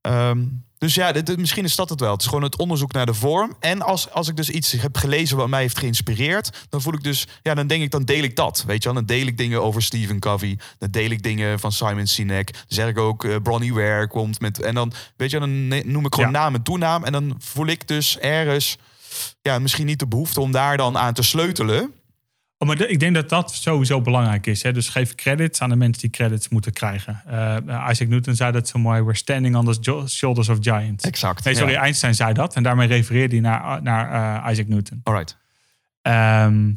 Ehm, 0.00 0.44
dus 0.78 0.94
ja, 0.94 1.12
dit, 1.12 1.36
misschien 1.38 1.64
is 1.64 1.76
dat 1.76 1.88
het 1.90 2.00
wel. 2.00 2.12
Het 2.12 2.20
is 2.20 2.26
gewoon 2.26 2.42
het 2.42 2.56
onderzoek 2.56 2.92
naar 2.92 3.06
de 3.06 3.14
vorm. 3.14 3.56
En 3.60 3.82
als, 3.82 4.10
als 4.10 4.28
ik 4.28 4.36
dus 4.36 4.50
iets 4.50 4.72
heb 4.72 4.96
gelezen 4.96 5.36
wat 5.36 5.48
mij 5.48 5.60
heeft 5.60 5.78
geïnspireerd, 5.78 6.66
dan 6.68 6.80
voel 6.80 6.94
ik 6.94 7.02
dus, 7.02 7.26
ja, 7.42 7.54
dan 7.54 7.66
denk 7.66 7.82
ik, 7.82 7.90
dan 7.90 8.02
deel 8.04 8.22
ik 8.22 8.36
dat. 8.36 8.64
Weet 8.66 8.82
je 8.82 8.84
wel, 8.84 8.94
dan 8.94 9.16
deel 9.16 9.26
ik 9.26 9.36
dingen 9.38 9.62
over 9.62 9.82
Stephen 9.82 10.18
Covey, 10.18 10.58
dan 10.78 10.90
deel 10.90 11.10
ik 11.10 11.22
dingen 11.22 11.60
van 11.60 11.72
Simon 11.72 12.06
Sinek. 12.06 12.52
Dan 12.52 12.62
zeg 12.68 12.88
ik 12.88 12.98
ook, 12.98 13.24
eh 13.24 13.36
Bronnie 13.42 13.74
Ware 13.74 14.08
komt 14.08 14.40
met, 14.40 14.60
en 14.60 14.74
dan, 14.74 14.92
weet 15.16 15.30
je, 15.30 15.38
dan 15.38 15.68
noem 15.68 16.06
ik 16.06 16.14
gewoon 16.14 16.32
Ja. 16.32 16.38
naam 16.38 16.54
en 16.54 16.62
toenaam. 16.62 17.04
En 17.04 17.12
dan 17.12 17.34
voel 17.38 17.66
ik 17.66 17.88
dus 17.88 18.18
ergens, 18.18 18.76
ja, 19.42 19.58
misschien 19.58 19.86
niet 19.86 19.98
de 19.98 20.08
behoefte 20.08 20.40
om 20.40 20.52
daar 20.52 20.76
dan 20.76 20.98
aan 20.98 21.14
te 21.14 21.22
sleutelen. 21.22 21.94
Oh, 22.62 22.68
maar 22.68 22.76
de- 22.76 22.88
ik 22.88 23.00
denk 23.00 23.14
dat 23.14 23.28
dat 23.28 23.54
sowieso 23.54 24.00
belangrijk 24.00 24.46
is. 24.46 24.62
Hè? 24.62 24.72
Dus 24.72 24.88
geef 24.88 25.14
credits 25.14 25.60
aan 25.60 25.68
de 25.68 25.76
mensen 25.76 26.00
die 26.02 26.10
credits 26.10 26.48
moeten 26.48 26.72
krijgen. 26.72 27.22
Eh, 27.26 27.88
Isaac 27.90 28.08
Newton 28.08 28.34
zei 28.34 28.52
dat 28.52 28.68
zo 28.68 28.78
mooi. 28.78 29.02
We're 29.02 29.14
standing 29.16 29.56
on 29.56 29.72
the 29.72 30.04
shoulders 30.08 30.48
of 30.48 30.58
giants. 30.60 31.04
Exact. 31.04 31.44
Nee, 31.44 31.54
sorry, 31.54 31.72
Ja. 31.72 31.80
Einstein 31.80 32.14
zei 32.14 32.32
dat. 32.32 32.54
En 32.54 32.62
daarmee 32.62 32.86
refereerde 32.88 33.34
hij 33.34 33.42
naar, 33.44 33.82
naar 33.82 34.42
eh, 34.44 34.52
Isaac 34.52 34.66
Newton. 34.68 35.00
Alright. 35.02 35.38
Ehm, 36.02 36.72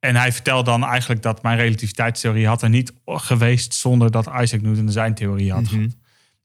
en 0.00 0.16
hij 0.16 0.32
vertelt 0.32 0.66
dan 0.66 0.84
eigenlijk 0.84 1.22
dat 1.22 1.42
mijn 1.42 1.56
relativiteitstheorie 1.58 2.46
had 2.46 2.62
er 2.62 2.68
niet 2.68 2.92
geweest 3.06 3.74
zonder 3.74 4.10
dat 4.10 4.26
Isaac 4.40 4.60
Newton 4.60 4.90
zijn 4.90 5.14
theorie 5.14 5.52
had. 5.52 5.70
Mhm. 5.70 5.88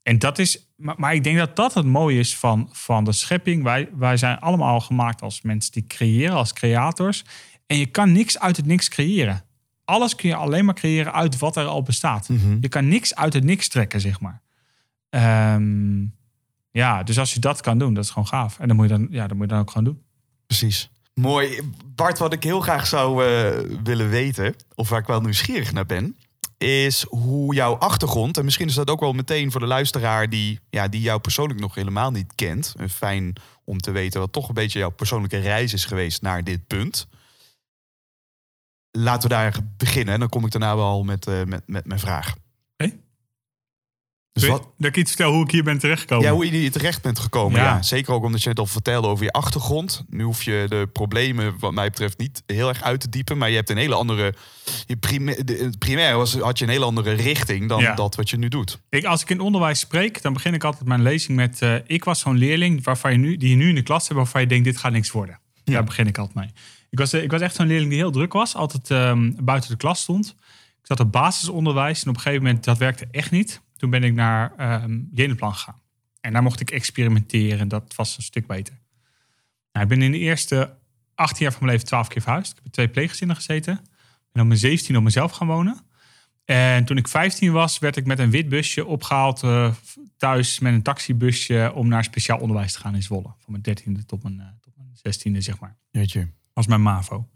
En 0.04 0.20
dat 0.20 0.40
is, 0.40 0.60
maar, 0.76 0.96
maar 0.98 1.14
ik 1.14 1.24
denk 1.24 1.38
dat 1.38 1.56
dat 1.56 1.74
het 1.74 1.86
mooie 1.86 2.20
is 2.20 2.36
van, 2.36 2.70
van 2.72 3.04
de 3.04 3.12
schepping. 3.12 3.64
Wij, 3.64 3.90
wij 3.98 4.18
zijn 4.18 4.40
allemaal 4.40 4.80
gemaakt 4.80 5.22
als 5.22 5.42
mensen 5.42 5.72
die 5.72 5.88
creëren, 5.88 6.36
als 6.36 6.54
creators. 6.54 7.24
En 7.66 7.78
je 7.78 7.86
kan 7.86 8.12
niks 8.12 8.40
uit 8.40 8.58
het 8.58 8.66
niks 8.66 8.90
creëren. 8.90 9.44
Alles 9.86 10.16
kun 10.16 10.30
je 10.30 10.36
alleen 10.36 10.66
maar 10.66 10.74
creëren 10.74 11.14
uit 11.14 11.40
wat 11.40 11.56
er 11.56 11.66
al 11.66 11.82
bestaat. 11.82 12.30
Mhm. 12.30 12.58
Je 12.60 12.70
kan 12.70 12.88
niks 12.88 13.16
uit 13.16 13.34
het 13.34 13.44
niks 13.44 13.68
trekken, 13.68 14.02
zeg 14.02 14.20
maar. 14.20 14.42
Ehm, 15.10 16.06
ja, 16.72 17.04
dus 17.04 17.20
als 17.20 17.34
je 17.34 17.40
dat 17.40 17.62
kan 17.62 17.78
doen, 17.78 17.94
dat 17.94 18.04
is 18.04 18.10
gewoon 18.10 18.28
gaaf. 18.28 18.60
En 18.60 18.68
dan 18.68 18.76
moet 18.76 18.90
je 18.90 18.98
dan, 18.98 19.08
ja, 19.10 19.28
dan, 19.28 19.38
moet 19.38 19.46
je 19.46 19.52
dan 19.52 19.62
ook 19.62 19.72
gewoon 19.72 19.84
doen. 19.84 20.02
Precies. 20.48 20.90
Mooi. 21.14 21.62
Bart, 21.96 22.18
wat 22.18 22.34
ik 22.34 22.44
heel 22.44 22.60
graag 22.62 22.88
zou 22.88 23.26
eh, 23.26 23.60
willen 23.84 24.10
weten, 24.10 24.56
of 24.76 24.90
waar 24.90 25.00
ik 25.00 25.08
wel 25.08 25.22
nieuwsgierig 25.22 25.74
naar 25.74 25.86
ben, 25.86 26.18
is 26.58 27.06
hoe 27.10 27.54
jouw 27.54 27.76
achtergrond, 27.76 28.38
en 28.38 28.46
misschien 28.46 28.68
is 28.68 28.74
dat 28.74 28.90
ook 28.90 29.00
wel 29.00 29.14
meteen 29.14 29.52
voor 29.52 29.60
de 29.60 29.68
luisteraar 29.68 30.30
die, 30.30 30.60
ja, 30.70 30.88
die 30.88 31.02
jou 31.02 31.20
persoonlijk 31.20 31.60
nog 31.60 31.76
helemaal 31.76 32.12
niet 32.12 32.36
kent, 32.36 32.74
en 32.78 32.90
fijn 32.90 33.34
om 33.64 33.80
te 33.80 33.92
weten 33.92 34.20
wat 34.20 34.32
toch 34.32 34.48
een 34.48 34.54
beetje 34.54 34.80
jouw 34.80 34.90
persoonlijke 34.90 35.38
reis 35.38 35.74
is 35.74 35.86
geweest 35.86 36.22
naar 36.22 36.44
dit 36.44 36.68
punt. 36.68 37.08
Laten 38.98 39.30
we 39.30 39.36
daar 39.36 39.56
beginnen 39.78 40.14
en 40.14 40.20
dan 40.20 40.30
kom 40.30 40.46
ik 40.46 40.52
daarna 40.52 40.76
wel 40.76 41.04
met, 41.04 41.28
eh, 41.28 41.44
met, 41.44 41.62
met 41.66 41.86
mijn 41.86 42.00
vraag. 42.00 42.36
Oké. 42.78 42.92
Dus 44.32 44.44
je 44.44 44.50
wat, 44.50 44.70
Dat 44.78 44.88
ik 44.90 44.98
iets 44.98 45.10
vertel 45.12 45.32
hoe 45.32 45.44
ik 45.44 45.52
hier 45.52 45.64
ben 45.64 45.78
terechtgekomen. 45.78 46.26
ja, 46.26 46.32
hoe 46.34 46.46
je 46.46 46.52
hier 46.52 46.72
terecht 46.72 47.02
bent 47.02 47.20
gekomen. 47.20 47.60
Ja. 47.60 47.66
Ja. 47.66 47.82
Zeker 47.82 48.14
ook 48.14 48.24
omdat 48.24 48.42
je 48.44 48.48
net 48.50 48.60
al 48.60 48.66
vertelde 48.66 49.08
over 49.08 49.24
je 49.24 49.32
achtergrond. 49.32 50.04
Nu 50.10 50.24
hoef 50.24 50.44
je 50.44 50.66
de 50.70 50.90
problemen, 50.94 51.60
wat 51.60 51.74
mij 51.74 51.90
betreft, 51.90 52.18
niet 52.18 52.44
heel 52.46 52.68
erg 52.70 52.82
uit 52.84 53.00
te 53.00 53.10
diepen. 53.10 53.38
Maar 53.38 53.50
je 53.50 53.56
hebt 53.56 53.70
een 53.70 53.78
hele 53.78 53.96
andere. 53.96 54.34
Je 54.86 54.98
het 55.66 55.80
primair 55.80 56.16
was, 56.18 56.36
had 56.38 56.58
je 56.60 56.66
een 56.66 56.72
hele 56.72 56.86
andere 56.86 57.12
richting 57.12 57.70
dan 57.70 57.82
Ja. 57.82 57.94
dat 57.96 58.16
wat 58.16 58.30
je 58.30 58.38
nu 58.38 58.48
doet. 58.48 58.80
Ik, 58.90 59.06
als 59.06 59.22
ik 59.22 59.30
in 59.30 59.40
onderwijs 59.40 59.80
spreek, 59.80 60.22
dan 60.22 60.34
begin 60.34 60.54
ik 60.54 60.64
altijd 60.64 60.86
mijn 60.86 61.02
lezing 61.02 61.38
met... 61.38 61.62
eh, 61.62 61.76
ik 61.86 62.04
was 62.04 62.20
zo'n 62.20 62.38
leerling 62.38 62.84
waarvan 62.84 63.12
je 63.12 63.18
nu, 63.18 63.38
die 63.38 63.50
je 63.50 63.56
nu 63.56 63.70
in 63.70 63.76
de 63.76 63.84
klas 63.84 64.04
hebt... 64.04 64.16
waarvan 64.16 64.42
je 64.42 64.48
denkt, 64.48 64.66
dit 64.66 64.78
gaat 64.78 64.92
niks 64.92 65.12
worden. 65.12 65.40
Daar 65.64 65.84
begin 65.84 66.08
ik 66.08 66.18
altijd 66.18 66.36
mee. 66.38 66.50
Ik 66.96 67.02
was, 67.02 67.14
eh, 67.14 67.24
ik 67.24 67.32
was 67.32 67.42
echt 67.42 67.56
zo'n 67.56 67.68
leerling 67.68 67.90
die 67.90 68.00
heel 68.00 68.12
druk 68.12 68.34
was. 68.34 68.56
Altijd 68.56 68.92
ehm, 68.92 69.32
buiten 69.40 69.70
de 69.70 69.78
klas 69.78 70.02
stond. 70.02 70.36
Ik 70.80 70.86
zat 70.86 71.00
op 71.00 71.12
basisonderwijs. 71.12 72.04
En 72.04 72.10
op 72.10 72.16
een 72.16 72.22
gegeven 72.22 72.44
moment, 72.44 72.64
dat 72.64 72.78
werkte 72.78 73.08
echt 73.12 73.32
niet. 73.32 73.62
Toen 73.78 73.90
ben 73.90 74.04
ik 74.04 74.14
naar 74.14 74.54
Jeneplan 75.12 75.54
gegaan. 75.54 75.82
En 76.22 76.34
daar 76.34 76.44
mocht 76.44 76.60
ik 76.60 76.72
experimenteren. 76.72 77.68
Dat 77.68 77.94
was 77.96 78.18
een 78.18 78.24
stuk 78.24 78.48
beter. 78.48 78.80
Nou, 79.72 79.86
ik 79.86 79.88
ben 79.88 80.02
in 80.02 80.12
de 80.12 80.18
eerste 80.18 80.78
18 81.16 81.44
jaar 81.44 81.52
van 81.52 81.62
mijn 81.62 81.72
leven 81.72 81.88
12 81.88 82.08
keer 82.08 82.22
verhuisd. 82.22 82.52
Ik 82.52 82.64
heb 82.64 82.72
twee 82.72 82.90
pleeggezinnen 82.90 83.36
gezeten. 83.36 83.80
Ben 84.32 84.42
op 84.42 84.48
mijn 84.48 84.60
17 84.60 84.98
op 84.98 85.04
mezelf 85.04 85.32
gaan 85.32 85.48
wonen. 85.48 85.80
En 86.46 86.86
toen 86.86 86.98
ik 86.98 87.08
15 87.08 87.52
was, 87.52 87.80
werd 87.80 87.96
ik 87.96 88.06
met 88.06 88.20
een 88.20 88.30
wit 88.30 88.50
busje 88.50 88.86
opgehaald 88.86 89.44
eh, 89.44 89.74
thuis 90.18 90.60
met 90.60 90.74
een 90.74 90.82
taxibusje 90.82 91.72
om 91.76 91.88
naar 91.88 92.04
speciaal 92.04 92.40
onderwijs 92.40 92.74
te 92.74 92.80
gaan 92.80 92.96
in 92.96 93.04
Zwolle. 93.04 93.34
Van 93.40 93.62
mijn 93.62 93.64
13e 93.64 94.06
tot 94.06 94.24
mijn, 94.24 94.40
eh, 94.40 94.46
tot 94.62 94.74
mijn 94.78 94.90
16e, 94.96 95.42
zeg 95.42 95.60
maar. 95.60 95.76
Weet 95.92 96.12
je. 96.12 96.28
Als 96.56 96.68
mijn 96.68 96.82
MAVO. 96.82 97.28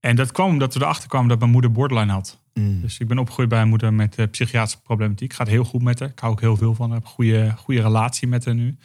En 0.00 0.16
dat 0.16 0.32
kwam 0.32 0.48
omdat 0.48 0.74
we 0.74 0.80
erachter 0.80 1.08
kwamen 1.08 1.28
dat 1.28 1.38
mijn 1.38 1.50
moeder 1.50 1.72
borderline 1.72 2.12
had. 2.12 2.40
Mm. 2.54 2.80
Dus 2.80 2.98
ik 2.98 3.08
ben 3.08 3.18
opgegroeid 3.18 3.48
bij 3.48 3.60
een 3.60 3.68
moeder 3.68 3.94
met 3.94 4.16
eh, 4.16 4.26
psychiatrische 4.30 4.80
problematiek. 4.80 5.32
Gaat 5.32 5.48
heel 5.48 5.64
goed 5.64 5.82
met 5.82 5.98
haar. 5.98 6.08
Ik 6.08 6.18
hou 6.18 6.32
ook 6.32 6.40
heel 6.40 6.56
veel 6.56 6.74
van 6.74 6.90
haar. 6.90 6.98
Ik 6.98 7.04
heb 7.04 7.12
een 7.12 7.16
goede, 7.16 7.54
goede 7.56 7.80
relatie 7.80 8.28
met 8.28 8.44
haar 8.44 8.54
nu. 8.54 8.76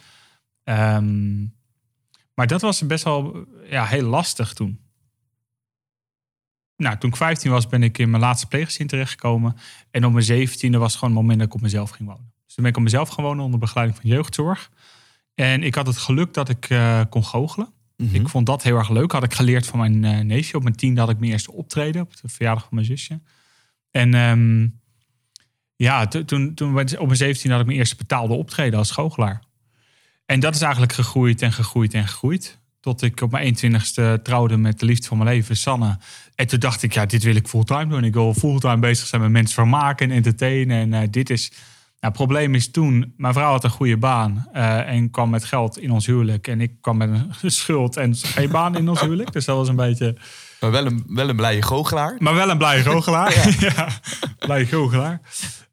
Ehm, 0.64 1.44
maar 2.34 2.46
dat 2.46 2.60
was 2.60 2.86
best 2.86 3.04
wel 3.04 3.46
ja, 3.70 3.84
heel 3.84 4.02
lastig 4.02 4.52
toen. 4.52 4.80
Nou, 6.76 6.98
toen 6.98 7.10
ik 7.10 7.16
15 7.16 7.50
was, 7.50 7.66
ben 7.66 7.82
ik 7.82 7.98
in 7.98 8.10
mijn 8.10 8.22
laatste 8.22 8.46
pleeggezin 8.46 8.86
terechtgekomen. 8.86 9.56
En 9.90 10.04
op 10.04 10.12
mijn 10.12 10.48
17e 10.48 10.78
was 10.78 10.94
gewoon 10.94 11.10
het 11.10 11.20
moment 11.20 11.38
dat 11.38 11.48
ik 11.48 11.54
op 11.54 11.60
mezelf 11.60 11.90
ging 11.90 12.08
wonen. 12.08 12.32
Dus 12.46 12.54
toen 12.54 12.64
ben 12.64 12.72
ik 12.72 12.76
op 12.76 12.82
mezelf 12.82 13.08
gaan 13.08 13.24
wonen 13.24 13.44
onder 13.44 13.60
begeleiding 13.60 13.98
van 14.00 14.10
jeugdzorg. 14.10 14.70
En 15.34 15.62
ik 15.62 15.74
had 15.74 15.86
het 15.86 15.96
geluk 15.96 16.34
dat 16.34 16.48
ik 16.48 16.68
eh, 16.68 17.00
kon 17.10 17.24
goochelen. 17.24 17.72
Mhm. 18.02 18.14
Ik 18.14 18.28
vond 18.28 18.46
dat 18.46 18.62
heel 18.62 18.76
erg 18.76 18.88
leuk. 18.88 19.12
Had 19.12 19.22
ik 19.22 19.34
geleerd 19.34 19.66
van 19.66 19.78
mijn 19.78 20.04
eh, 20.04 20.18
neefje. 20.18 20.56
Op 20.56 20.62
mijn 20.62 20.74
tiende 20.74 21.00
had 21.00 21.10
ik 21.10 21.18
mijn 21.18 21.32
eerste 21.32 21.52
optreden 21.52 22.02
op 22.02 22.16
de 22.20 22.28
verjaardag 22.28 22.64
van 22.64 22.74
mijn 22.74 22.86
zusje. 22.86 23.20
En 23.90 24.14
ehm, 24.14 24.68
ja, 25.76 26.06
to- 26.06 26.24
toen, 26.24 26.54
toen 26.54 26.68
op 26.78 27.06
mijn 27.06 27.16
17 27.16 27.50
had 27.50 27.60
ik 27.60 27.66
mijn 27.66 27.78
eerste 27.78 27.96
betaalde 27.96 28.34
optreden 28.34 28.78
als 28.78 28.90
goochelaar. 28.90 29.42
En 30.26 30.40
dat 30.40 30.54
is 30.54 30.60
eigenlijk 30.60 30.92
gegroeid 30.92 31.42
en 31.42 31.52
gegroeid 31.52 31.94
en 31.94 32.08
gegroeid. 32.08 32.58
Tot 32.80 33.02
ik 33.02 33.20
op 33.20 33.30
mijn 33.30 33.56
21ste 33.56 34.22
trouwde 34.22 34.56
met 34.56 34.78
de 34.78 34.86
liefde 34.86 35.06
van 35.06 35.18
mijn 35.18 35.30
leven, 35.30 35.56
Sanne. 35.56 35.98
En 36.34 36.46
toen 36.46 36.58
dacht 36.58 36.82
ik, 36.82 36.92
ja, 36.92 37.06
dit 37.06 37.22
wil 37.22 37.34
ik 37.34 37.48
fulltime 37.48 37.86
doen. 37.86 38.04
Ik 38.04 38.14
wil 38.14 38.34
fulltime 38.34 38.78
bezig 38.78 39.06
zijn 39.06 39.22
met 39.22 39.30
mensen 39.30 39.54
vermaken 39.54 40.10
en 40.10 40.16
entertainen. 40.16 40.76
En 40.76 41.02
eh, 41.02 41.08
dit 41.10 41.30
is... 41.30 41.52
Nou, 42.00 42.12
het 42.12 42.22
probleem 42.22 42.54
is 42.54 42.70
toen, 42.70 43.14
mijn 43.16 43.32
vrouw 43.32 43.50
had 43.50 43.64
een 43.64 43.70
goede 43.70 43.96
baan 43.96 44.48
eh, 44.52 44.88
en 44.88 45.10
kwam 45.10 45.30
met 45.30 45.44
geld 45.44 45.78
in 45.78 45.90
ons 45.90 46.06
huwelijk. 46.06 46.48
En 46.48 46.60
ik 46.60 46.72
kwam 46.80 46.96
met 46.96 47.10
een 47.10 47.50
schuld 47.60 47.96
en 47.96 48.14
geen 48.16 48.50
baan 48.50 48.76
in 48.76 48.88
ons 48.88 49.00
huwelijk. 49.00 49.32
Dus 49.32 49.44
dat 49.44 49.56
was 49.56 49.68
een 49.68 49.76
beetje... 49.76 50.16
Maar 50.60 50.70
wel 50.70 50.86
een, 50.86 51.04
wel 51.06 51.28
een 51.28 51.36
blije 51.36 51.62
goochelaar. 51.62 52.16
Maar 52.18 52.34
wel 52.34 52.50
een 52.50 52.58
blije 52.58 52.82
goochelaar. 52.82 53.56
ja. 53.76 53.88
blije 54.46 54.66
goochelaar. 54.66 55.20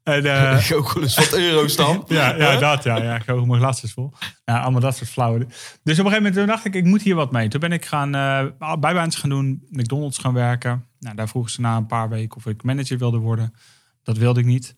En, 0.02 0.24
eh, 0.24 0.56
Goochel 0.56 1.00
is 1.02 1.16
wat 1.16 1.32
euro's 1.32 1.76
dan. 1.76 2.04
ja, 2.08 2.36
ja, 2.36 2.56
dat 2.56 2.82
ja. 2.82 2.96
ja. 2.96 3.18
Goochel 3.18 3.46
mijn 3.46 3.60
glas 3.60 3.82
is 3.82 3.92
vol. 3.92 4.12
Ja, 4.44 4.60
allemaal 4.60 4.80
dat 4.80 4.96
soort 4.96 5.10
flauwe. 5.10 5.38
Dus 5.38 5.48
op 5.78 5.86
een 5.86 5.94
gegeven 5.94 6.16
moment 6.16 6.34
toen 6.34 6.46
dacht 6.46 6.64
ik, 6.64 6.74
ik 6.74 6.84
moet 6.84 7.02
hier 7.02 7.14
wat 7.14 7.32
mee. 7.32 7.48
Toen 7.48 7.60
ben 7.60 7.72
ik 7.72 7.84
gaan 7.84 8.14
eh 8.14 8.76
bijbaans 8.78 9.16
gaan 9.16 9.30
doen, 9.30 9.66
McDonald's 9.70 10.18
gaan 10.18 10.34
werken. 10.34 10.84
Nou, 11.00 11.16
daar 11.16 11.28
vroegen 11.28 11.52
ze 11.52 11.60
na 11.60 11.76
een 11.76 11.86
paar 11.86 12.08
weken 12.08 12.36
of 12.36 12.46
ik 12.46 12.62
manager 12.62 12.98
wilde 12.98 13.18
worden. 13.18 13.54
Dat 14.02 14.16
wilde 14.16 14.40
ik 14.40 14.46
niet. 14.46 14.76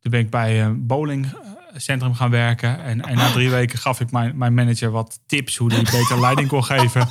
Toen 0.00 0.10
ben 0.10 0.20
ik 0.20 0.30
bij 0.30 0.64
een 0.64 0.86
bowlingcentrum 0.86 2.14
gaan 2.14 2.30
werken. 2.30 2.82
En, 2.82 3.00
en 3.00 3.16
na 3.16 3.30
drie 3.30 3.50
weken 3.50 3.78
gaf 3.78 4.00
ik 4.00 4.10
mijn, 4.10 4.36
mijn 4.36 4.54
manager 4.54 4.90
wat 4.90 5.20
tips 5.26 5.56
hoe 5.56 5.72
hij 5.72 5.82
beter 5.82 6.20
leiding 6.26 6.48
kon 6.48 6.64
geven. 6.64 7.08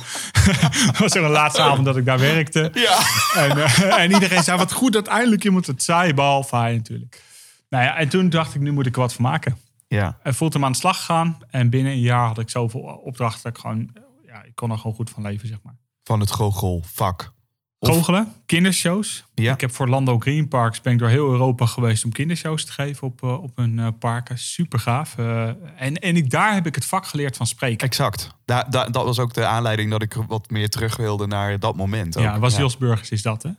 dat 0.86 0.98
was 0.98 1.16
ook 1.16 1.24
de 1.24 1.30
laatste 1.30 1.62
avond 1.62 1.84
dat 1.84 1.96
ik 1.96 2.04
daar 2.04 2.18
werkte. 2.18 2.70
Ja. 2.74 2.98
En, 3.34 3.58
eh, 3.58 3.98
en 4.02 4.12
iedereen 4.12 4.42
zei, 4.42 4.58
wat 4.58 4.72
goed 4.72 4.92
dat 4.92 5.06
eindelijk 5.06 5.44
iemand 5.44 5.66
het 5.66 5.82
zei, 5.82 6.14
behalve 6.14 6.56
hij 6.56 6.76
natuurlijk. 6.76 7.22
Nou 7.68 7.84
ja, 7.84 7.96
en 7.96 8.08
toen 8.08 8.28
dacht 8.28 8.54
ik, 8.54 8.60
nu 8.60 8.72
moet 8.72 8.86
ik 8.86 8.94
er 8.94 9.00
wat 9.00 9.12
van 9.12 9.24
maken. 9.24 9.56
Ja. 9.88 10.18
En 10.22 10.34
fulltime 10.34 10.64
aan 10.64 10.72
de 10.72 10.78
slag 10.78 10.96
gegaan. 10.96 11.38
En 11.50 11.70
binnen 11.70 11.92
een 11.92 12.00
jaar 12.00 12.26
had 12.26 12.38
ik 12.38 12.50
zoveel 12.50 12.80
opdrachten 12.80 13.42
dat 13.42 13.52
ik 13.52 13.58
gewoon... 13.58 13.90
Ja, 14.26 14.42
ik 14.42 14.54
kon 14.54 14.70
er 14.70 14.76
gewoon 14.76 14.96
goed 14.96 15.10
van 15.10 15.22
leven, 15.22 15.48
zeg 15.48 15.58
maar. 15.62 15.76
Van 16.04 16.20
het 16.20 16.30
goochelvak. 16.30 17.32
Goochelen, 17.80 18.32
kindershows. 18.46 19.24
Ja. 19.34 19.52
Ik 19.52 19.60
heb 19.60 19.72
voor 19.74 19.88
Lando 19.88 20.18
Green 20.18 20.48
Parks 20.48 20.80
ben 20.80 20.92
ik 20.92 20.98
door 20.98 21.08
heel 21.08 21.30
Europa 21.30 21.66
geweest 21.66 22.04
om 22.04 22.12
kindershows 22.12 22.64
te 22.64 22.72
geven 22.72 23.06
op, 23.06 23.22
eh, 23.22 23.42
op 23.42 23.56
hun 23.56 23.78
eh, 23.78 23.88
parken. 23.98 24.38
Super 24.38 24.78
gaaf. 24.78 25.18
Eh, 25.18 25.48
en 25.76 25.94
en 25.94 26.16
ik, 26.16 26.30
daar 26.30 26.54
heb 26.54 26.66
ik 26.66 26.74
het 26.74 26.84
vak 26.84 27.06
geleerd 27.06 27.36
van 27.36 27.46
spreken. 27.46 27.86
Exact. 27.86 28.34
Da, 28.44 28.62
da- 28.62 28.88
dat 28.88 29.04
was 29.04 29.18
ook 29.18 29.34
de 29.34 29.46
aanleiding 29.46 29.90
dat 29.90 30.02
ik 30.02 30.14
wat 30.14 30.50
meer 30.50 30.68
terug 30.68 30.96
wilde 30.96 31.26
naar 31.26 31.58
dat 31.58 31.76
moment. 31.76 32.16
Ook. 32.16 32.22
ja, 32.22 32.38
was 32.38 32.56
Jos 32.56 32.76
Burgers 32.76 33.10
is 33.10 33.22
dat 33.22 33.42
hè? 33.42 33.50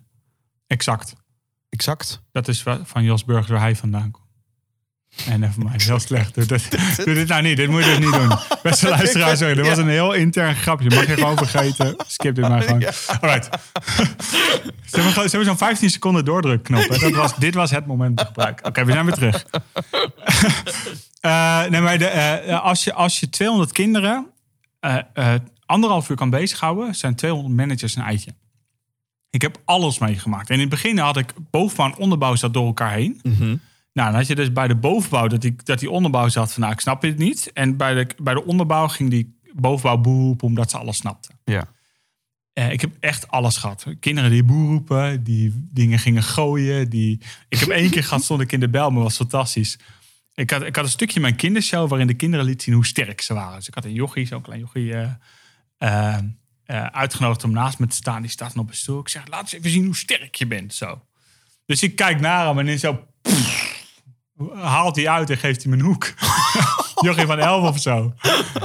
Exact. 0.67 1.13
Exact. 1.69 2.21
Dat 2.31 2.47
is 2.47 2.63
van 2.83 3.03
Jos 3.03 3.25
Burgers 3.25 3.49
waar 3.49 3.59
hij 3.59 3.75
vandaan 3.75 4.11
komt. 4.11 4.25
En 5.27 5.43
even 5.43 5.63
mij, 5.63 5.73
heel 5.77 5.99
slecht. 5.99 6.33
Doe, 6.35 6.45
dit, 6.45 6.95
doe 7.05 7.13
dit 7.13 7.27
nou 7.27 7.41
niet, 7.41 7.57
dit 7.57 7.69
moet 7.69 7.83
je 7.83 7.89
dus 7.89 7.99
niet 7.99 8.13
doen. 8.13 8.37
Beste 8.63 8.89
luisteraar, 8.89 9.37
sorry, 9.37 9.53
dit 9.53 9.67
was 9.67 9.77
een 9.77 9.89
heel 9.89 10.13
intern 10.13 10.55
grapje. 10.55 10.89
Mag 10.89 11.07
je 11.07 11.13
gewoon 11.13 11.37
vergeten. 11.37 11.95
Skip 12.07 12.35
dit 12.35 12.47
maar 12.47 12.61
gewoon. 12.61 12.83
Alright. 13.21 13.49
Ze 14.85 14.99
hebben, 15.13 15.45
zo'n 15.45 15.57
15 15.57 15.89
seconden 15.89 16.25
doordrukknop. 16.25 16.87
hè. 16.89 16.97
Dat 16.97 17.11
was, 17.11 17.35
dit 17.35 17.53
was 17.53 17.71
het 17.71 17.85
moment. 17.85 18.31
Oké, 18.63 18.85
we 18.85 18.91
zijn 18.91 19.05
weer 19.05 19.13
terug. 19.13 19.45
Eh, 21.21 21.65
nee, 21.65 21.81
maar 21.81 21.97
de, 21.97 22.05
eh, 22.05 22.63
als, 22.63 22.83
je, 22.83 22.93
als 22.93 23.19
je 23.19 23.29
200 23.29 23.71
kinderen 23.71 24.27
eh, 24.79 24.97
eh, 25.13 25.33
anderhalf 25.65 26.09
uur 26.09 26.15
kan 26.15 26.29
bezighouden, 26.29 26.95
zijn 26.95 27.15
200 27.15 27.55
managers 27.55 27.95
een 27.95 28.03
eitje. 28.03 28.33
Ik 29.29 29.41
heb 29.41 29.61
alles 29.65 29.99
meegemaakt. 29.99 30.49
En 30.49 30.55
in 30.55 30.61
het 30.61 30.69
begin 30.69 30.97
had 30.97 31.17
ik 31.17 31.33
bovenbouw 31.51 31.85
en 31.85 31.97
onderbouw 31.97 32.35
zat 32.35 32.53
door 32.53 32.65
elkaar 32.65 32.91
heen. 32.91 33.21
Nou, 33.93 34.09
dan 34.09 34.17
had 34.17 34.27
je 34.27 34.35
dus 34.35 34.51
bij 34.51 34.67
de 34.67 34.75
bovenbouw 34.75 35.27
dat 35.27 35.41
die, 35.41 35.55
dat 35.63 35.79
die 35.79 35.89
onderbouw 35.89 36.27
zat 36.27 36.53
van 36.53 36.61
nou, 36.61 36.73
ik 36.73 36.79
snap 36.79 37.01
dit 37.01 37.17
niet. 37.17 37.51
En 37.53 37.77
bij 37.77 37.93
de, 37.93 38.15
bij 38.21 38.33
de 38.33 38.45
onderbouw 38.45 38.87
ging 38.87 39.09
die 39.09 39.39
bovenbouw 39.53 39.97
boer 39.97 40.21
roepen 40.21 40.47
omdat 40.47 40.71
ze 40.71 40.77
alles 40.77 40.97
snapten. 40.97 41.39
Ja. 41.43 41.67
Eh, 42.53 42.71
ik 42.71 42.81
heb 42.81 42.91
echt 42.99 43.27
alles 43.27 43.57
gehad. 43.57 43.85
Kinderen 43.99 44.31
die 44.31 44.43
boer 44.43 44.67
roepen, 44.67 45.23
die 45.23 45.67
dingen 45.71 45.99
gingen 45.99 46.23
gooien. 46.23 46.89
Die... 46.89 47.21
Ik 47.49 47.59
heb 47.59 47.69
één 47.69 47.89
keer 47.89 48.03
gehad, 48.03 48.23
stond 48.23 48.41
ik 48.41 48.51
in 48.51 48.59
de 48.59 48.69
bel, 48.69 48.91
maar 48.91 49.03
was 49.03 49.15
fantastisch. 49.15 49.77
Ik 50.33 50.49
had, 50.49 50.63
ik 50.63 50.75
had 50.75 50.85
een 50.85 50.91
stukje 50.91 51.15
in 51.15 51.21
mijn 51.21 51.35
kindershow 51.35 51.89
waarin 51.89 52.07
de 52.07 52.13
kinderen 52.13 52.45
lieten 52.45 52.63
zien 52.63 52.73
hoe 52.73 52.85
sterk 52.85 53.21
ze 53.21 53.33
waren. 53.33 53.57
Dus 53.57 53.67
ik 53.67 53.73
had 53.73 53.85
een 53.85 53.93
jochie, 53.93 54.25
zo'n 54.25 54.41
klein 54.41 54.59
jochie, 54.59 54.93
eh, 55.77 56.17
eh, 56.65 56.85
uitgenodigd 56.85 57.43
om 57.43 57.51
naast 57.51 57.79
me 57.79 57.87
te 57.87 57.95
staan. 57.95 58.21
Die 58.21 58.31
staat 58.31 58.57
op 58.57 58.69
een 58.69 58.75
stoel. 58.75 58.99
Ik 58.99 59.09
zeg, 59.09 59.27
laat 59.27 59.41
eens 59.41 59.53
even 59.53 59.69
zien 59.69 59.85
hoe 59.85 59.95
sterk 59.95 60.35
je 60.35 60.47
bent. 60.47 60.73
Zo. 60.73 61.01
Dus 61.65 61.83
ik 61.83 61.95
kijk 61.95 62.19
naar 62.19 62.47
hem 62.47 62.59
en 62.59 62.67
in 62.67 62.79
zo 62.79 63.07
haalt 64.61 64.95
hij 64.95 65.09
uit 65.09 65.29
en 65.29 65.37
geeft 65.37 65.63
hij 65.63 65.71
me 65.71 65.77
een 65.77 65.85
hoek. 65.85 66.13
jochie 67.05 67.25
van 67.25 67.39
elf 67.39 67.67
of 67.69 67.79
zo. 67.79 68.13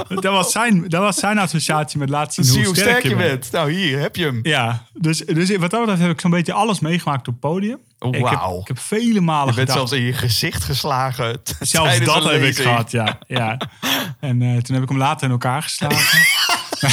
Dat 0.07 0.23
was 0.23 0.51
zijn, 0.51 0.89
dat 0.89 1.01
was 1.01 1.15
zijn 1.15 1.37
associatie 1.37 1.99
met 1.99 2.09
laten 2.09 2.43
zien 2.43 2.53
Zie 2.53 2.65
hoe, 2.65 2.75
sterk, 2.75 3.03
je 3.03 3.15
bent. 3.15 3.51
Nou, 3.51 3.71
hier 3.71 3.99
heb 3.99 4.15
je 4.15 4.25
hem. 4.25 4.39
Ja, 4.43 4.83
dus, 4.93 5.17
dus 5.17 5.55
wat 5.55 5.71
dat 5.71 5.79
betreft 5.79 6.01
heb 6.01 6.11
ik 6.11 6.21
zo'n 6.21 6.31
beetje 6.31 6.53
alles 6.53 6.79
meegemaakt 6.79 7.27
op 7.27 7.33
het 7.33 7.39
podium. 7.39 7.79
Oh, 7.99 8.15
Ik, 8.15 8.25
heb, 8.25 8.39
wauw. 8.39 8.59
ik 8.59 8.67
heb 8.67 8.79
vele 8.79 9.19
malen 9.19 9.49
Je 9.49 9.55
bent 9.55 9.69
gedacht. 9.69 9.89
zelfs 9.89 9.91
in 9.91 10.01
je 10.01 10.13
gezicht 10.13 10.63
geslagen. 10.63 11.41
Zelfs 11.59 11.99
dat 11.99 12.23
heb 12.23 12.41
ik 12.41 12.57
gehad, 12.57 12.91
ja. 12.91 13.17
ja. 13.27 13.57
En 14.19 14.41
eh, 14.41 14.57
toen 14.57 14.73
heb 14.73 14.83
ik 14.83 14.89
hem 14.89 14.97
later 14.97 15.25
in 15.25 15.31
elkaar 15.31 15.63
geslagen. 15.63 16.19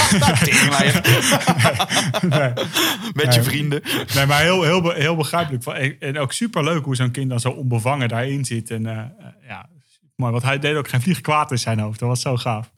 Met 3.20 3.34
je 3.34 3.42
vrienden. 3.42 3.82
nee, 4.14 4.26
maar 4.26 4.40
heel, 4.40 4.62
heel, 4.62 4.90
heel 4.90 5.16
begrijpelijk. 5.16 5.96
En 6.00 6.18
ook 6.18 6.32
super 6.32 6.64
leuk 6.64 6.84
hoe 6.84 6.96
zo'n 6.96 7.10
kind 7.10 7.30
dan 7.30 7.40
zo 7.40 7.50
onbevangen 7.50 8.08
daarin 8.08 8.44
zit. 8.44 8.70
En 8.70 8.86
eh, 8.86 8.98
eh, 8.98 9.06
ja, 9.48 9.68
mooi. 10.16 10.32
Want 10.32 10.44
hij 10.44 10.58
deed 10.58 10.76
ook 10.76 10.88
geen 10.88 11.02
vlieg 11.02 11.20
kwaad 11.20 11.50
in 11.50 11.58
zijn 11.58 11.78
hoofd. 11.78 11.98
Dat 11.98 12.08
was 12.08 12.20
zo 12.20 12.36
gaaf. 12.36 12.72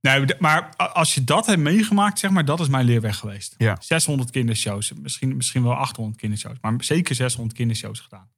Nee, 0.00 0.24
maar 0.38 0.76
als 0.76 1.14
je 1.14 1.24
dat 1.24 1.46
hebt 1.46 1.60
meegemaakt, 1.60 2.18
zeg 2.18 2.30
maar, 2.30 2.44
dat 2.44 2.60
is 2.60 2.68
mijn 2.68 2.84
leerweg 2.84 3.16
geweest. 3.16 3.54
Ja. 3.58 3.76
600 3.80 4.30
kindershows, 4.30 4.92
misschien, 4.92 5.36
misschien 5.36 5.62
wel 5.62 5.74
800 5.74 6.16
kindershows, 6.16 6.56
maar 6.60 6.74
zeker 6.78 7.14
600 7.14 7.56
kindershows 7.56 8.00
gedaan. 8.00 8.28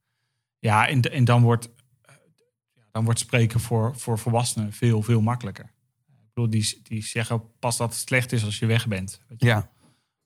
Ja, 0.59 0.87
en, 0.87 1.01
en 1.01 1.25
dan 1.25 1.41
wordt, 1.41 1.69
eh, 2.01 2.15
dan 2.91 3.03
wordt 3.03 3.19
spreken 3.19 3.59
voor, 3.59 3.93
voor 3.95 4.19
volwassenen 4.19 4.73
veel, 4.73 5.01
veel 5.01 5.21
makkelijker. 5.21 5.71
Bedoel, 6.37 6.51
die, 6.51 6.79
die 6.83 7.03
zeggen 7.03 7.43
pas 7.59 7.77
dat 7.77 7.89
het 7.89 8.07
slecht 8.07 8.31
is 8.31 8.45
als 8.45 8.59
je 8.59 8.65
weg 8.65 8.87
bent. 8.87 9.21
Weet 9.27 9.39
je. 9.39 9.45
Ja. 9.45 9.69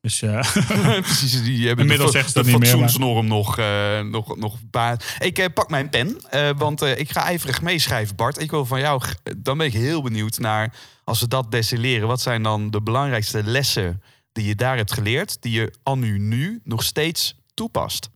Dus 0.01 0.21
eh, 0.21 0.51
Precies, 1.01 1.43
die 1.43 1.67
hebben 1.67 1.85
Inmiddels 1.85 2.11
de, 2.11 2.17
zeggen 2.17 2.31
ze 2.31 2.37
de 2.37 2.43
dat 2.43 2.51
niet 2.51 2.61
meer, 2.61 2.69
fatsoensnorm 2.69 3.27
nog, 3.27 3.57
eh 3.57 3.99
nog, 3.99 4.37
nog 4.37 4.57
baat. 4.69 5.15
Ik 5.19 5.37
eh, 5.37 5.45
pak 5.53 5.69
mijn 5.69 5.89
pen, 5.89 6.21
eh, 6.29 6.49
want 6.57 6.81
eh, 6.81 6.99
ik 6.99 7.11
ga 7.11 7.23
ijverig 7.23 7.61
meeschrijven, 7.61 8.15
Bart. 8.15 8.41
Ik 8.41 8.51
wil 8.51 8.65
van 8.65 8.79
jou, 8.79 9.01
dan 9.37 9.57
ben 9.57 9.67
ik 9.67 9.73
heel 9.73 10.01
benieuwd 10.01 10.37
naar, 10.37 10.75
als 11.03 11.19
we 11.19 11.27
dat 11.27 11.51
destilleren, 11.51 12.07
wat 12.07 12.21
zijn 12.21 12.43
dan 12.43 12.69
de 12.69 12.81
belangrijkste 12.81 13.43
lessen 13.43 14.01
die 14.31 14.45
je 14.45 14.55
daar 14.55 14.77
hebt 14.77 14.93
geleerd, 14.93 15.41
die 15.41 15.51
je 15.51 15.73
al 15.83 15.97
nu, 15.97 16.19
nu 16.19 16.61
nog 16.63 16.83
steeds 16.83 17.35
toepast? 17.53 18.09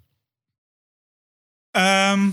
Ehm, 1.71 2.29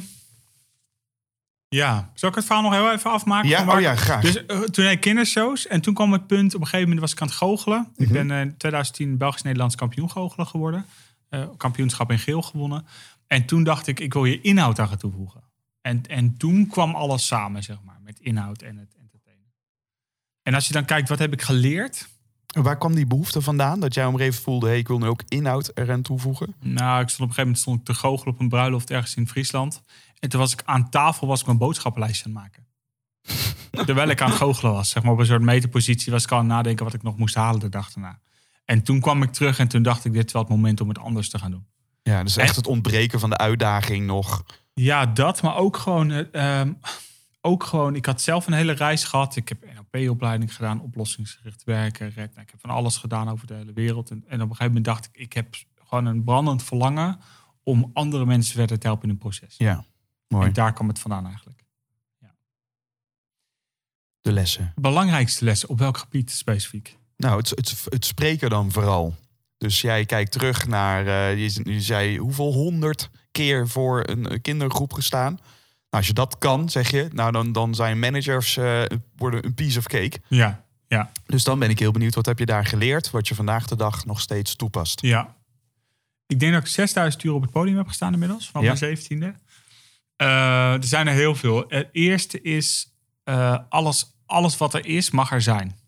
ja, 1.74 2.10
zal 2.14 2.28
ik 2.28 2.34
het 2.34 2.44
verhaal 2.44 2.62
nog 2.62 2.72
heel 2.72 2.92
even 2.92 3.10
afmaken? 3.10 3.48
Ja, 3.48 3.74
oh 3.74 3.80
ja, 3.80 3.96
graag. 3.96 4.20
Dus 4.22 4.46
eh, 4.46 4.58
toen 4.60 4.84
deed 4.84 4.92
ik 4.92 5.00
kindershows 5.00 5.66
en 5.66 5.80
toen 5.80 5.94
kwam 5.94 6.12
het 6.12 6.26
punt, 6.26 6.54
op 6.54 6.60
een 6.60 6.66
gegeven 6.66 6.82
moment 6.88 7.00
was 7.00 7.12
ik 7.12 7.20
aan 7.20 7.26
het 7.26 7.36
goochelen. 7.36 7.88
Ik 7.96 8.04
Mhm. 8.08 8.12
ben 8.12 8.30
eh, 8.30 8.40
in 8.40 8.56
2010 8.56 9.16
Belgisch-Nederlands 9.16 9.74
kampioen 9.74 10.10
goochelen 10.10 10.46
geworden. 10.46 10.84
Eh, 11.28 11.44
kampioenschap 11.56 12.10
in 12.10 12.18
geel 12.18 12.42
gewonnen. 12.42 12.86
En 13.26 13.44
toen 13.46 13.62
dacht 13.64 13.86
ik, 13.86 14.00
ik 14.00 14.12
wil 14.12 14.24
je 14.24 14.40
inhoud 14.40 14.78
aan 14.78 14.88
gaan 14.88 14.98
toevoegen. 14.98 15.40
En, 15.80 16.02
en 16.06 16.36
toen 16.36 16.66
kwam 16.66 16.94
alles 16.94 17.26
samen, 17.26 17.62
zeg 17.62 17.76
maar, 17.84 17.98
met 18.04 18.18
inhoud 18.20 18.62
en 18.62 18.76
het 18.76 18.94
entertainen. 19.00 19.52
En 20.42 20.54
als 20.54 20.66
je 20.66 20.72
dan 20.72 20.84
kijkt, 20.84 21.08
wat 21.08 21.18
heb 21.18 21.32
ik 21.32 21.42
geleerd? 21.42 22.08
Waar 22.46 22.78
kwam 22.78 22.94
die 22.94 23.06
behoefte 23.06 23.40
vandaan? 23.42 23.80
Dat 23.80 23.94
jij 23.94 24.06
om 24.06 24.18
even 24.20 24.42
voelde, 24.42 24.66
hey, 24.66 24.78
ik 24.78 24.88
wil 24.88 24.98
nu 24.98 25.06
ook 25.06 25.22
inhoud 25.28 25.70
eraan 25.74 26.02
toevoegen? 26.02 26.54
Nou, 26.60 27.00
ik 27.02 27.08
stond 27.08 27.30
op 27.30 27.36
een 27.36 27.42
gegeven 27.42 27.42
moment 27.42 27.58
stond 27.58 27.78
ik 27.78 27.84
te 27.84 27.94
goochelen 27.94 28.34
op 28.34 28.40
een 28.40 28.48
bruiloft 28.48 28.90
ergens 28.90 29.14
in 29.14 29.28
Friesland. 29.28 29.82
En 30.22 30.28
toen 30.28 30.40
was 30.40 30.52
ik 30.52 30.62
aan 30.64 30.90
tafel 30.90 31.26
was 31.26 31.40
ik 31.40 31.46
mijn 31.46 31.58
boodschappenlijstje 31.58 32.24
aan 32.24 32.32
het 32.32 32.42
maken. 32.42 32.66
Terwijl 33.86 34.08
ik 34.08 34.20
aan 34.20 34.28
het 34.28 34.38
goochelen 34.38 34.72
was. 34.72 34.90
Zeg 34.90 35.02
maar 35.02 35.12
op 35.12 35.18
een 35.18 35.26
soort 35.26 35.42
meterpositie 35.42 36.12
was 36.12 36.24
ik 36.24 36.32
aan 36.32 36.38
het 36.38 36.46
nadenken 36.46 36.84
wat 36.84 36.94
ik 36.94 37.02
nog 37.02 37.16
moest 37.16 37.34
halen 37.34 37.60
de 37.60 37.68
dag 37.68 37.92
daarna. 37.92 38.18
En 38.64 38.82
toen 38.82 39.00
kwam 39.00 39.22
ik 39.22 39.32
terug 39.32 39.58
en 39.58 39.68
toen 39.68 39.82
dacht 39.82 40.04
ik, 40.04 40.12
dit 40.12 40.26
is 40.26 40.32
wel 40.32 40.42
het 40.42 40.50
moment 40.50 40.80
om 40.80 40.88
het 40.88 40.98
anders 40.98 41.28
te 41.28 41.38
gaan 41.38 41.50
doen. 41.50 41.66
Ja, 42.02 42.22
dus 42.22 42.36
echt 42.36 42.56
het 42.56 42.66
ontbreken 42.66 43.20
van 43.20 43.30
de 43.30 43.36
uitdaging 43.36 44.06
nog. 44.06 44.44
Ja, 44.74 45.06
dat, 45.06 45.42
maar 45.42 45.56
ook 45.56 45.76
gewoon, 45.76 46.10
eh, 46.10 46.60
ehm, 46.60 46.72
ook 47.40 47.64
gewoon, 47.64 47.94
ik 47.94 48.06
had 48.06 48.20
zelf 48.20 48.46
een 48.46 48.52
hele 48.52 48.72
reis 48.72 49.04
gehad. 49.04 49.36
Ik 49.36 49.48
heb 49.48 49.64
NLP-opleiding 49.74 50.54
gedaan, 50.54 50.80
oplossingsgericht 50.80 51.64
werken, 51.64 52.06
red. 52.06 52.30
nou, 52.30 52.40
ik 52.40 52.50
heb 52.50 52.60
van 52.60 52.70
alles 52.70 52.96
gedaan 52.96 53.30
over 53.30 53.46
de 53.46 53.54
hele 53.54 53.72
wereld. 53.72 54.10
En, 54.10 54.24
en 54.26 54.34
op 54.34 54.50
een 54.50 54.56
gegeven 54.56 54.66
moment 54.66 54.84
dacht 54.84 55.08
ik, 55.12 55.16
ik 55.16 55.32
heb 55.32 55.54
gewoon 55.84 56.06
een 56.06 56.24
brandend 56.24 56.62
verlangen 56.62 57.20
om 57.62 57.90
andere 57.92 58.26
mensen 58.26 58.54
verder 58.54 58.78
te 58.78 58.86
helpen 58.86 59.04
in 59.04 59.10
een 59.10 59.18
proces. 59.18 59.54
Ja, 59.58 59.84
mooi. 60.32 60.46
En 60.46 60.52
daar 60.52 60.72
kwam 60.72 60.88
het 60.88 60.98
vandaan 60.98 61.26
eigenlijk. 61.26 61.60
De 64.20 64.32
lessen. 64.32 64.72
Belangrijkste 64.74 65.44
lessen, 65.44 65.68
op 65.68 65.78
welk 65.78 65.96
gebied 65.96 66.30
specifiek? 66.30 66.98
Nou, 67.16 67.36
het, 67.38 67.50
het, 67.50 67.84
het 67.88 68.04
spreken 68.04 68.50
dan 68.50 68.72
vooral. 68.72 69.14
Dus 69.58 69.80
jij 69.80 70.04
kijkt 70.04 70.32
terug 70.32 70.66
naar, 70.66 71.06
eh, 71.06 71.36
je, 71.48 71.60
je 71.72 71.80
zei 71.80 72.18
hoeveel 72.18 72.52
honderd 72.52 73.10
keer 73.30 73.68
voor 73.68 74.08
een, 74.08 74.32
een 74.32 74.40
kindergroep 74.40 74.92
gestaan. 74.92 75.32
Nou, 75.32 75.44
als 75.90 76.06
je 76.06 76.12
dat 76.12 76.38
kan, 76.38 76.68
zeg 76.70 76.90
je, 76.90 77.08
nou 77.12 77.32
dan, 77.32 77.52
dan 77.52 77.74
zijn 77.74 77.98
managers 77.98 78.56
eh, 78.56 78.82
worden 79.16 79.44
een 79.44 79.54
piece 79.54 79.78
of 79.78 79.86
cake. 79.86 80.20
Ja, 80.28 80.64
ja, 80.88 81.10
Dus 81.26 81.44
dan 81.44 81.58
ben 81.58 81.70
ik 81.70 81.78
heel 81.78 81.92
benieuwd, 81.92 82.14
wat 82.14 82.26
heb 82.26 82.38
je 82.38 82.46
daar 82.46 82.64
geleerd, 82.66 83.10
wat 83.10 83.28
je 83.28 83.34
vandaag 83.34 83.66
de 83.66 83.76
dag 83.76 84.04
nog 84.04 84.20
steeds 84.20 84.56
toepast? 84.56 85.00
ja. 85.00 85.34
Ik 86.26 86.40
denk 86.40 86.52
dat 86.52 86.62
ik 86.62 86.68
6000 86.68 87.22
uur 87.24 87.32
op 87.32 87.42
het 87.42 87.50
podium 87.50 87.76
heb 87.76 87.86
gestaan 87.86 88.12
inmiddels, 88.12 88.50
van 88.50 88.62
Ja. 88.62 88.74
mijn 88.80 88.96
17e. 88.98 89.41
Eh, 90.22 90.72
er 90.72 90.84
zijn 90.84 91.06
er 91.06 91.12
heel 91.14 91.34
veel. 91.34 91.64
Het 91.68 91.88
eerste 91.92 92.40
is, 92.40 92.94
eh, 93.24 93.58
alles, 93.68 94.16
alles 94.26 94.56
wat 94.56 94.74
er 94.74 94.86
is, 94.86 95.10
mag 95.10 95.32
er 95.32 95.42
zijn. 95.42 95.78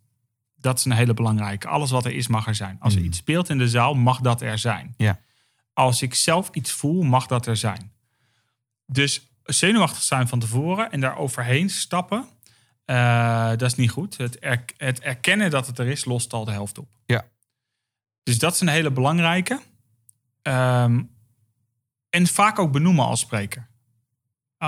Dat 0.57 0.79
is 0.79 0.85
een 0.85 0.93
hele 0.93 1.15
belangrijke. 1.15 1.69
Alles 1.69 1.91
wat 1.91 2.05
er 2.05 2.13
is, 2.13 2.27
mag 2.29 2.47
er 2.47 2.55
zijn. 2.55 2.77
Als 2.81 2.95
er 2.95 3.01
Mm. 3.01 3.07
iets 3.07 3.19
speelt 3.19 3.49
in 3.49 3.59
de 3.59 3.69
zaal, 3.69 3.95
mag 3.95 4.21
dat 4.21 4.41
er 4.43 4.59
zijn. 4.59 4.95
Ja. 4.97 5.21
Als 5.73 6.03
ik 6.03 6.15
zelf 6.15 6.49
iets 6.53 6.73
voel, 6.73 7.03
mag 7.03 7.27
dat 7.27 7.47
er 7.47 7.57
zijn. 7.57 7.93
Dus 8.87 9.29
zenuwachtig 9.45 10.03
zijn 10.03 10.29
van 10.29 10.39
tevoren 10.39 10.91
en 10.93 11.01
daar 11.01 11.17
overheen 11.17 11.71
stappen, 11.71 12.27
eh, 12.85 13.49
dat 13.49 13.63
is 13.63 13.75
niet 13.75 13.91
goed. 13.91 14.17
Het, 14.17 14.37
er- 14.45 14.65
het 14.77 15.01
erkennen 15.01 15.51
dat 15.51 15.67
het 15.67 15.79
er 15.79 15.87
is, 15.87 16.05
lost 16.05 16.33
al 16.33 16.45
de 16.45 16.51
helft 16.51 16.79
op. 16.79 16.89
Ja. 17.07 17.25
Dus 18.23 18.39
dat 18.39 18.55
is 18.55 18.61
een 18.61 18.69
hele 18.69 18.91
belangrijke. 18.91 19.61
Ehm, 20.43 21.03
en 22.11 22.27
vaak 22.27 22.59
ook 22.59 22.73
benoemen 22.73 23.05
als 23.05 23.21
spreker. 23.21 23.69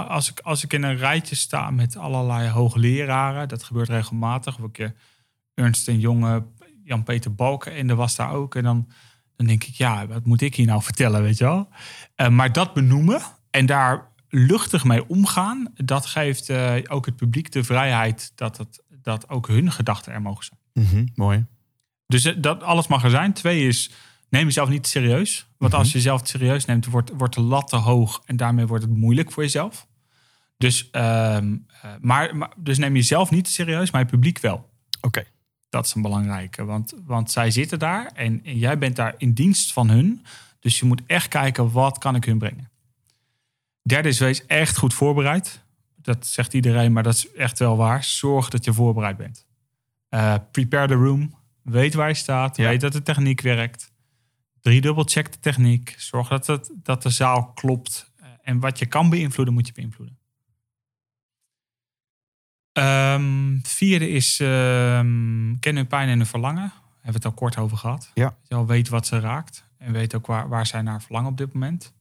Als 0.04 0.30
ik, 0.30 0.40
als 0.40 0.64
ik 0.64 0.72
in 0.72 0.82
een 0.82 0.96
rijtje 0.96 1.34
sta 1.34 1.70
met 1.70 1.96
allerlei 1.96 2.48
hoogleraren, 2.48 3.48
dat 3.48 3.62
gebeurt 3.62 3.88
regelmatig. 3.88 4.56
Of 4.56 4.64
een 4.64 4.70
keer 4.70 4.94
Ernst 5.54 5.88
en 5.88 6.00
Jonge, 6.00 6.46
Jan-Peter 6.84 7.34
Balken 7.34 7.72
en 7.72 7.90
er 7.90 7.96
was 7.96 8.16
daar 8.16 8.32
ook. 8.32 8.54
En 8.54 8.62
dan, 8.62 8.88
dan 9.36 9.46
denk 9.46 9.64
ik, 9.64 9.74
ja, 9.74 10.06
wat 10.06 10.26
moet 10.26 10.40
ik 10.40 10.54
hier 10.54 10.66
nou 10.66 10.82
vertellen, 10.82 11.22
weet 11.22 11.38
je 11.38 11.44
wel? 11.44 11.68
Eh, 12.14 12.28
maar 12.28 12.52
dat 12.52 12.74
benoemen 12.74 13.20
en 13.50 13.66
daar 13.66 14.08
luchtig 14.28 14.84
mee 14.84 15.08
omgaan, 15.08 15.72
dat 15.74 16.06
geeft 16.06 16.48
eh, 16.48 16.74
ook 16.88 17.06
het 17.06 17.16
publiek 17.16 17.52
de 17.52 17.64
vrijheid 17.64 18.32
dat, 18.34 18.56
het, 18.56 18.82
dat 19.02 19.28
ook 19.28 19.48
hun 19.48 19.72
gedachten 19.72 20.12
er 20.12 20.22
mogen 20.22 20.44
zijn. 20.44 20.86
Mhm, 20.86 21.06
mooi. 21.14 21.46
Dus 22.06 22.24
eh, 22.24 22.34
dat 22.38 22.62
alles 22.62 22.86
mag 22.86 23.04
er 23.04 23.10
zijn. 23.10 23.32
Twee 23.32 23.66
is 23.66 23.90
neem 24.28 24.44
jezelf 24.44 24.68
niet 24.68 24.86
serieus. 24.86 25.46
Want 25.58 25.74
als 25.74 25.86
je 25.86 25.94
jezelf 25.94 26.20
serieus 26.24 26.64
neemt, 26.64 26.86
wordt, 26.86 27.10
wordt 27.16 27.34
de 27.34 27.40
lat 27.40 27.68
te 27.68 27.76
hoog 27.76 28.22
en 28.24 28.36
daarmee 28.36 28.66
wordt 28.66 28.84
het 28.84 28.92
moeilijk 28.92 29.32
voor 29.32 29.42
jezelf. 29.42 29.86
Dus, 30.56 30.90
ehm, 30.90 31.56
eh, 31.82 31.90
maar, 32.00 32.36
maar, 32.36 32.52
dus 32.56 32.78
neem 32.78 32.94
jezelf 32.94 33.30
niet 33.30 33.48
serieus, 33.48 33.90
maar 33.90 34.00
je 34.00 34.06
publiek 34.06 34.38
wel. 34.38 34.70
Oké. 35.00 35.24
Dat 35.68 35.86
is 35.86 35.94
een 35.94 36.02
belangrijke, 36.02 36.64
want, 36.64 36.94
want 37.04 37.30
zij 37.30 37.50
zitten 37.50 37.78
daar 37.78 38.06
en, 38.06 38.44
en 38.44 38.58
jij 38.58 38.78
bent 38.78 38.96
daar 38.96 39.14
in 39.18 39.32
dienst 39.32 39.72
van 39.72 39.88
hun. 39.88 40.24
Dus 40.60 40.78
je 40.78 40.86
moet 40.86 41.02
echt 41.06 41.28
kijken, 41.28 41.72
wat 41.72 41.98
kan 41.98 42.14
ik 42.14 42.24
hun 42.24 42.38
brengen? 42.38 42.70
Derde 43.82 44.08
is, 44.08 44.18
wees 44.18 44.46
echt 44.46 44.76
goed 44.76 44.94
voorbereid. 44.94 45.64
Dat 45.96 46.26
zegt 46.26 46.54
iedereen, 46.54 46.92
maar 46.92 47.02
dat 47.02 47.14
is 47.14 47.32
echt 47.32 47.58
wel 47.58 47.76
waar. 47.76 48.04
Zorg 48.04 48.48
dat 48.48 48.64
je 48.64 48.72
voorbereid 48.72 49.16
bent. 49.16 49.46
Eh, 50.08 50.34
prepare 50.50 50.86
the 50.86 50.94
room. 50.94 51.34
Weet 51.62 51.94
waar 51.94 52.08
je 52.08 52.14
staat. 52.14 52.56
Ja. 52.56 52.68
Weet 52.68 52.80
dat 52.80 52.92
de 52.92 53.02
techniek 53.02 53.40
werkt. 53.40 53.92
Driedubbel 54.66 55.04
check 55.04 55.32
de 55.32 55.38
techniek. 55.38 55.94
Zorg 55.98 56.28
dat, 56.28 56.46
het, 56.46 56.70
dat 56.74 57.02
de 57.02 57.10
zaal 57.10 57.52
klopt. 57.52 58.12
Eh, 58.16 58.28
En 58.42 58.60
wat 58.60 58.78
je 58.78 58.86
kan 58.86 59.10
beïnvloeden, 59.10 59.54
moet 59.54 59.66
je 59.66 59.72
beïnvloeden. 59.72 60.18
Ehm, 62.72 63.58
vierde 63.62 64.08
is 64.08 64.40
ehm 64.40 65.58
ken 65.58 65.76
hun 65.76 65.86
pijn 65.86 66.08
en 66.08 66.16
hun 66.16 66.26
verlangen. 66.26 66.62
Hebben 66.62 67.00
we 67.02 67.12
het 67.12 67.24
al 67.24 67.32
kort 67.32 67.56
over 67.56 67.76
gehad. 67.76 68.10
Ja. 68.14 68.36
Je 68.42 68.54
al 68.54 68.66
weet 68.66 68.88
wat 68.88 69.06
ze 69.06 69.20
raakt. 69.20 69.64
En 69.78 69.92
weet 69.92 70.14
ook 70.14 70.26
waar, 70.26 70.48
waar 70.48 70.66
zij 70.66 70.82
naar 70.82 71.02
verlangen 71.02 71.30
op 71.30 71.36
dit 71.36 71.52
moment. 71.52 71.94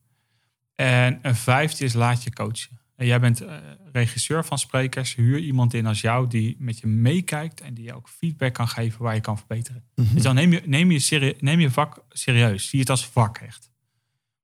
En 0.76 1.20
een 1.22 1.36
vijfde 1.36 1.86
is 1.86 1.93
laat 1.93 2.24
je 2.24 2.34
coachen. 2.34 2.80
En 2.96 3.06
jij 3.06 3.20
bent 3.20 3.41
eh, 3.41 3.56
regisseur 3.91 4.46
van 4.46 4.58
sprekers. 4.60 5.16
Huur 5.16 5.39
iemand 5.39 5.74
in 5.74 5.86
als 5.86 6.02
jou 6.02 6.28
die 6.28 6.56
met 6.60 6.80
je 6.80 6.88
meekijkt. 6.88 7.62
En 7.62 7.74
die 7.74 7.84
je 7.84 7.93
ook 7.93 8.10
feedback 8.10 8.54
kan 8.54 8.68
geven 8.68 9.04
waar 9.04 9.16
je 9.16 9.22
kan 9.22 9.38
verbeteren. 9.38 9.84
Dus 9.96 10.24
dan 10.24 10.36
neem 10.36 10.52
je, 10.52 10.62
neem, 10.66 10.91
je 10.91 11.00
serie- 11.00 11.36
neem 11.39 11.60
je 11.60 11.72
vak 11.72 12.04
serieus. 12.10 12.70
Zie 12.70 12.80
het 12.80 12.89
als 12.89 13.06
vak 13.08 13.38
echt. 13.38 13.72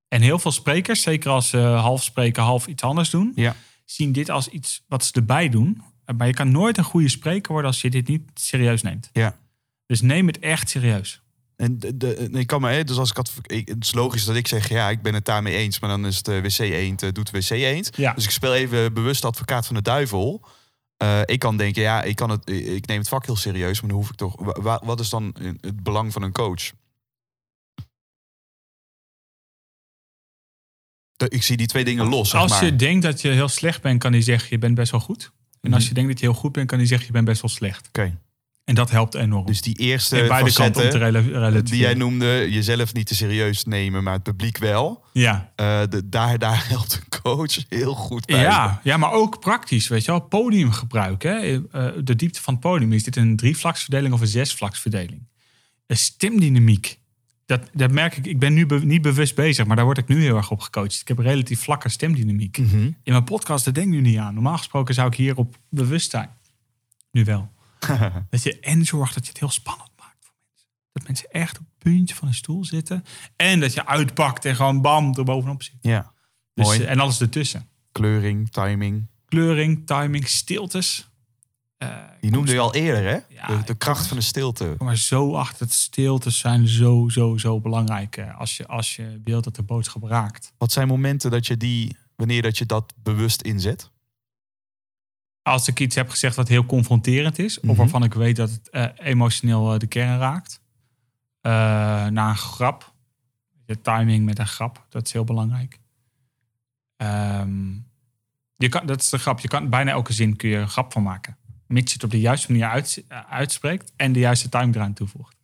En 0.07 0.21
heel 0.21 0.39
veel 0.39 0.51
sprekers, 0.51 1.01
zeker 1.01 1.31
als 1.31 1.49
ze 1.49 1.57
half 1.57 2.03
spreken, 2.03 2.43
half 2.43 2.67
iets 2.67 2.83
anders 2.83 3.09
doen, 3.09 3.31
Ja. 3.35 3.55
zien 3.85 4.11
dit 4.11 4.29
als 4.29 4.47
iets 4.47 4.83
wat 4.87 5.05
ze 5.05 5.11
erbij 5.13 5.49
doen. 5.49 5.81
Maar 6.17 6.27
je 6.27 6.33
kan 6.33 6.51
nooit 6.51 6.77
een 6.77 6.83
goede 6.83 7.09
spreker 7.09 7.51
worden 7.51 7.71
als 7.71 7.81
je 7.81 7.89
dit 7.89 8.07
niet 8.07 8.21
serieus 8.33 8.81
neemt. 8.81 9.09
Ja. 9.13 9.37
Dus 9.85 10.01
neem 10.01 10.27
het 10.27 10.39
echt 10.39 10.69
serieus. 10.69 11.20
En 11.61 11.79
de, 11.79 11.97
de, 11.97 12.15
en 12.15 12.35
ik 12.35 12.47
kan 12.47 12.61
me, 12.61 12.69
hè, 12.71 12.83
dus 12.83 12.97
als 12.97 13.09
ik 13.09 13.15
had, 13.15 13.33
ik, 13.41 13.67
het 13.67 13.83
is 13.83 13.93
logisch 13.93 14.23
dat 14.25 14.35
ik 14.35 14.47
zeg, 14.47 14.69
ja, 14.69 14.89
ik 14.89 15.01
ben 15.01 15.13
het 15.13 15.25
daarmee 15.25 15.55
eens, 15.55 15.79
maar 15.79 15.89
dan 15.89 16.05
is 16.05 16.17
het 16.17 16.27
eh, 16.27 16.41
wc 16.41 16.57
eend, 16.59 17.03
eh, 17.03 17.11
doet 17.11 17.31
wc 17.31 17.49
eend. 17.49 17.97
Ja. 17.97 18.13
Dus 18.13 18.23
ik 18.23 18.29
speel 18.29 18.53
even 18.55 18.93
bewust 18.93 19.25
advocaat 19.25 19.65
van 19.65 19.75
de 19.75 19.81
duivel. 19.81 20.41
Eh, 20.97 21.21
ik 21.25 21.39
kan 21.39 21.57
denken, 21.57 21.81
ja, 21.81 22.03
ik, 22.03 22.15
kan 22.15 22.29
het, 22.29 22.49
ik 22.49 22.85
neem 22.85 22.97
het 22.99 23.07
vak 23.07 23.25
heel 23.25 23.35
serieus, 23.35 23.79
maar 23.81 23.89
dan 23.89 23.99
hoef 23.99 24.09
ik 24.09 24.15
toch. 24.15 24.35
wa- 24.39 24.61
wa- 24.61 24.81
wat 24.83 24.99
is 24.99 25.09
dan 25.09 25.35
het 25.61 25.83
belang 25.83 26.13
van 26.13 26.21
een 26.21 26.31
coach? 26.31 26.71
Ik 31.27 31.43
zie 31.43 31.57
die 31.57 31.67
twee 31.67 31.83
dingen 31.83 32.07
los. 32.07 32.29
Zeg 32.29 32.41
als 32.41 32.51
maar. 32.51 32.65
je 32.65 32.75
denkt 32.75 33.03
dat 33.03 33.21
je 33.21 33.29
heel 33.29 33.47
slecht 33.49 33.81
bent, 33.81 33.99
kan 33.99 34.11
hij 34.11 34.21
zeggen 34.21 34.47
je 34.49 34.57
bent 34.57 34.75
best 34.75 34.91
wel 34.91 34.99
goed. 34.99 35.31
En 35.61 35.73
als 35.73 35.79
Mhm. 35.81 35.87
je 35.89 35.93
denkt 35.95 36.09
dat 36.11 36.19
je 36.19 36.25
heel 36.25 36.35
goed 36.35 36.51
bent, 36.51 36.67
kan 36.67 36.77
hij 36.77 36.87
zeggen 36.87 37.07
je 37.07 37.13
bent 37.13 37.25
best 37.25 37.41
wel 37.41 37.51
slecht. 37.51 37.87
Oké, 37.87 38.17
En 38.63 38.75
dat 38.75 38.91
helpt 38.91 39.13
enorm. 39.15 39.45
dus 39.45 39.61
die 39.61 39.75
eerste 39.75 40.19
in 40.21 40.27
beide 40.27 40.53
kanten 40.53 40.65
om 40.83 40.89
te 40.91 40.97
facetten 40.97 40.99
rela- 41.21 41.39
relativeren. 41.39 41.65
die 41.65 41.79
jij 41.79 41.93
noemde, 41.93 42.47
jezelf 42.51 42.93
niet 42.93 43.07
te 43.07 43.15
serieus 43.15 43.63
nemen, 43.65 44.03
maar 44.03 44.13
het 44.13 44.23
publiek 44.23 44.57
wel. 44.57 45.03
Ja. 45.13 45.51
Eh, 45.55 45.81
de, 45.89 46.09
daar, 46.09 46.37
daar 46.39 46.67
helpt 46.67 46.93
een 46.93 47.21
coach 47.21 47.57
heel 47.69 47.93
goed 47.93 48.25
bij. 48.25 48.41
Ja, 48.41 48.79
ja, 48.83 48.97
maar 48.97 49.11
ook 49.11 49.39
praktisch, 49.39 49.87
weet 49.87 50.05
je 50.05 50.11
wel. 50.11 50.19
Podiumgebruik, 50.21 51.23
hè. 51.23 51.35
Eh, 51.71 51.91
de 52.03 52.15
diepte 52.15 52.41
van 52.41 52.53
het 52.53 52.61
podium. 52.63 52.93
Is 52.93 53.03
dit 53.03 53.15
een 53.15 53.35
drievlaksverdeling 53.35 54.13
of 54.13 54.21
een 54.21 54.27
zesvlaksverdeling? 54.27 55.27
Een 55.87 55.97
stemdynamiek. 55.97 56.99
Dat, 57.45 57.69
dat 57.73 57.91
merk 57.91 58.17
ik. 58.17 58.25
Ik 58.25 58.39
ben 58.39 58.53
nu 58.53 58.65
be- 58.65 58.85
niet 58.85 59.01
bewust 59.01 59.35
bezig, 59.35 59.65
maar 59.65 59.75
daar 59.75 59.85
word 59.85 59.97
ik 59.97 60.07
nu 60.07 60.21
heel 60.21 60.35
erg 60.37 60.51
op 60.51 60.59
gecoacht. 60.61 61.01
Ik 61.01 61.07
heb 61.07 61.17
relatief 61.19 61.59
vlakke 61.61 61.89
stemdynamiek. 61.89 62.57
Mhm. 62.57 62.75
In 62.81 62.93
mijn 63.03 63.23
podcast, 63.23 63.65
daar 63.65 63.73
denk 63.73 63.87
ik 63.87 63.93
nu 63.93 64.01
niet 64.01 64.17
aan. 64.17 64.33
Normaal 64.33 64.57
gesproken 64.57 64.93
zou 64.93 65.07
ik 65.07 65.15
hierop 65.15 65.55
bewust 65.69 66.11
zijn. 66.11 66.29
Nu 67.11 67.23
wel. 67.23 67.49
dat 68.29 68.43
je 68.43 68.59
en 68.59 68.85
zorgt 68.85 69.13
dat 69.13 69.23
je 69.23 69.29
het 69.29 69.39
heel 69.39 69.49
spannend 69.49 69.89
maakt 69.99 70.17
voor 70.19 70.33
mensen. 70.49 70.67
Dat 70.91 71.03
mensen 71.07 71.29
echt 71.31 71.59
op 71.59 71.65
het 71.65 71.77
puntje 71.77 72.15
van 72.15 72.27
een 72.27 72.33
stoel 72.33 72.65
zitten. 72.65 73.03
En 73.35 73.59
dat 73.59 73.73
je 73.73 73.85
uitpakt 73.85 74.45
en 74.45 74.55
gewoon 74.55 74.81
bam, 74.81 75.13
er 75.15 75.23
bovenop 75.23 75.63
zit. 75.63 75.75
Ja, 75.81 76.11
Dus, 76.53 76.65
Mooi. 76.65 76.81
eh, 76.83 76.91
En 76.91 76.99
alles 76.99 77.21
ertussen. 77.21 77.67
kleuring, 77.91 78.49
timing. 78.51 79.07
Kleuring, 79.25 79.85
timing, 79.87 80.27
stiltes. 80.27 81.09
Eh, 81.77 81.97
Die 82.21 82.31
noemde 82.31 82.51
je 82.51 82.59
al 82.59 82.73
eerder, 82.73 83.03
hè? 83.03 83.19
Ja, 83.35 83.61
de, 83.65 83.75
kracht 83.75 84.07
van 84.07 84.17
de 84.17 84.23
stilte. 84.23 84.75
maar 84.77 84.97
zo 84.97 85.35
achter 85.35 85.65
het 85.65 85.73
stiltes 85.73 86.37
zijn 86.39 86.67
zo, 86.67 87.09
zo, 87.09 87.37
zo 87.37 87.59
belangrijk. 87.61 88.17
eh, 88.17 88.39
Als 88.39 88.57
je, 88.57 88.67
als 88.67 88.95
je 88.95 89.21
wilt 89.23 89.43
dat 89.43 89.55
de 89.55 89.63
boodschap 89.63 90.03
raakt. 90.03 90.53
Wat 90.57 90.71
zijn 90.71 90.87
momenten 90.87 91.31
dat 91.31 91.47
je 91.47 91.57
die, 91.57 91.97
wanneer 92.15 92.41
dat 92.41 92.57
je 92.57 92.65
dat 92.65 92.93
bewust 92.97 93.41
inzet? 93.41 93.91
Als 95.43 95.67
ik 95.67 95.79
iets 95.79 95.95
heb 95.95 96.09
gezegd 96.09 96.35
wat 96.35 96.47
heel 96.47 96.65
confronterend 96.65 97.39
is. 97.39 97.59
Mhm. 97.59 97.69
Of 97.69 97.77
waarvan 97.77 98.03
ik 98.03 98.13
weet 98.13 98.35
dat 98.35 98.49
het 98.49 98.69
eh, 98.69 98.85
emotioneel 98.97 99.73
eh, 99.73 99.79
de 99.79 99.87
kern 99.87 100.17
raakt. 100.19 100.61
eh, 101.41 101.51
na 102.07 102.29
een 102.29 102.35
grap. 102.37 102.93
De 103.65 103.81
timing 103.81 104.25
met 104.25 104.39
een 104.39 104.47
grap. 104.47 104.85
Dat 104.89 105.05
is 105.05 105.13
heel 105.13 105.23
belangrijk. 105.23 105.79
Ehm, 106.97 107.71
je 108.55 108.69
kan, 108.69 108.85
dat 108.85 109.01
is 109.01 109.09
de 109.09 109.17
grap. 109.17 109.39
Je 109.39 109.47
kan 109.47 109.69
bijna 109.69 109.91
elke 109.91 110.13
zin 110.13 110.35
kun 110.35 110.49
je 110.49 110.57
een 110.57 110.69
grap 110.69 110.91
van 110.91 111.03
maken. 111.03 111.37
Mits 111.67 111.87
je 111.87 111.93
het 111.93 112.03
op 112.03 112.11
de 112.11 112.19
juiste 112.19 112.51
manier 112.51 112.67
uits- 112.67 113.01
uitspreekt. 113.29 113.93
En 113.95 114.11
de 114.11 114.19
juiste 114.19 114.49
time 114.49 114.75
eraan 114.75 114.93
toevoegt. 114.93 115.35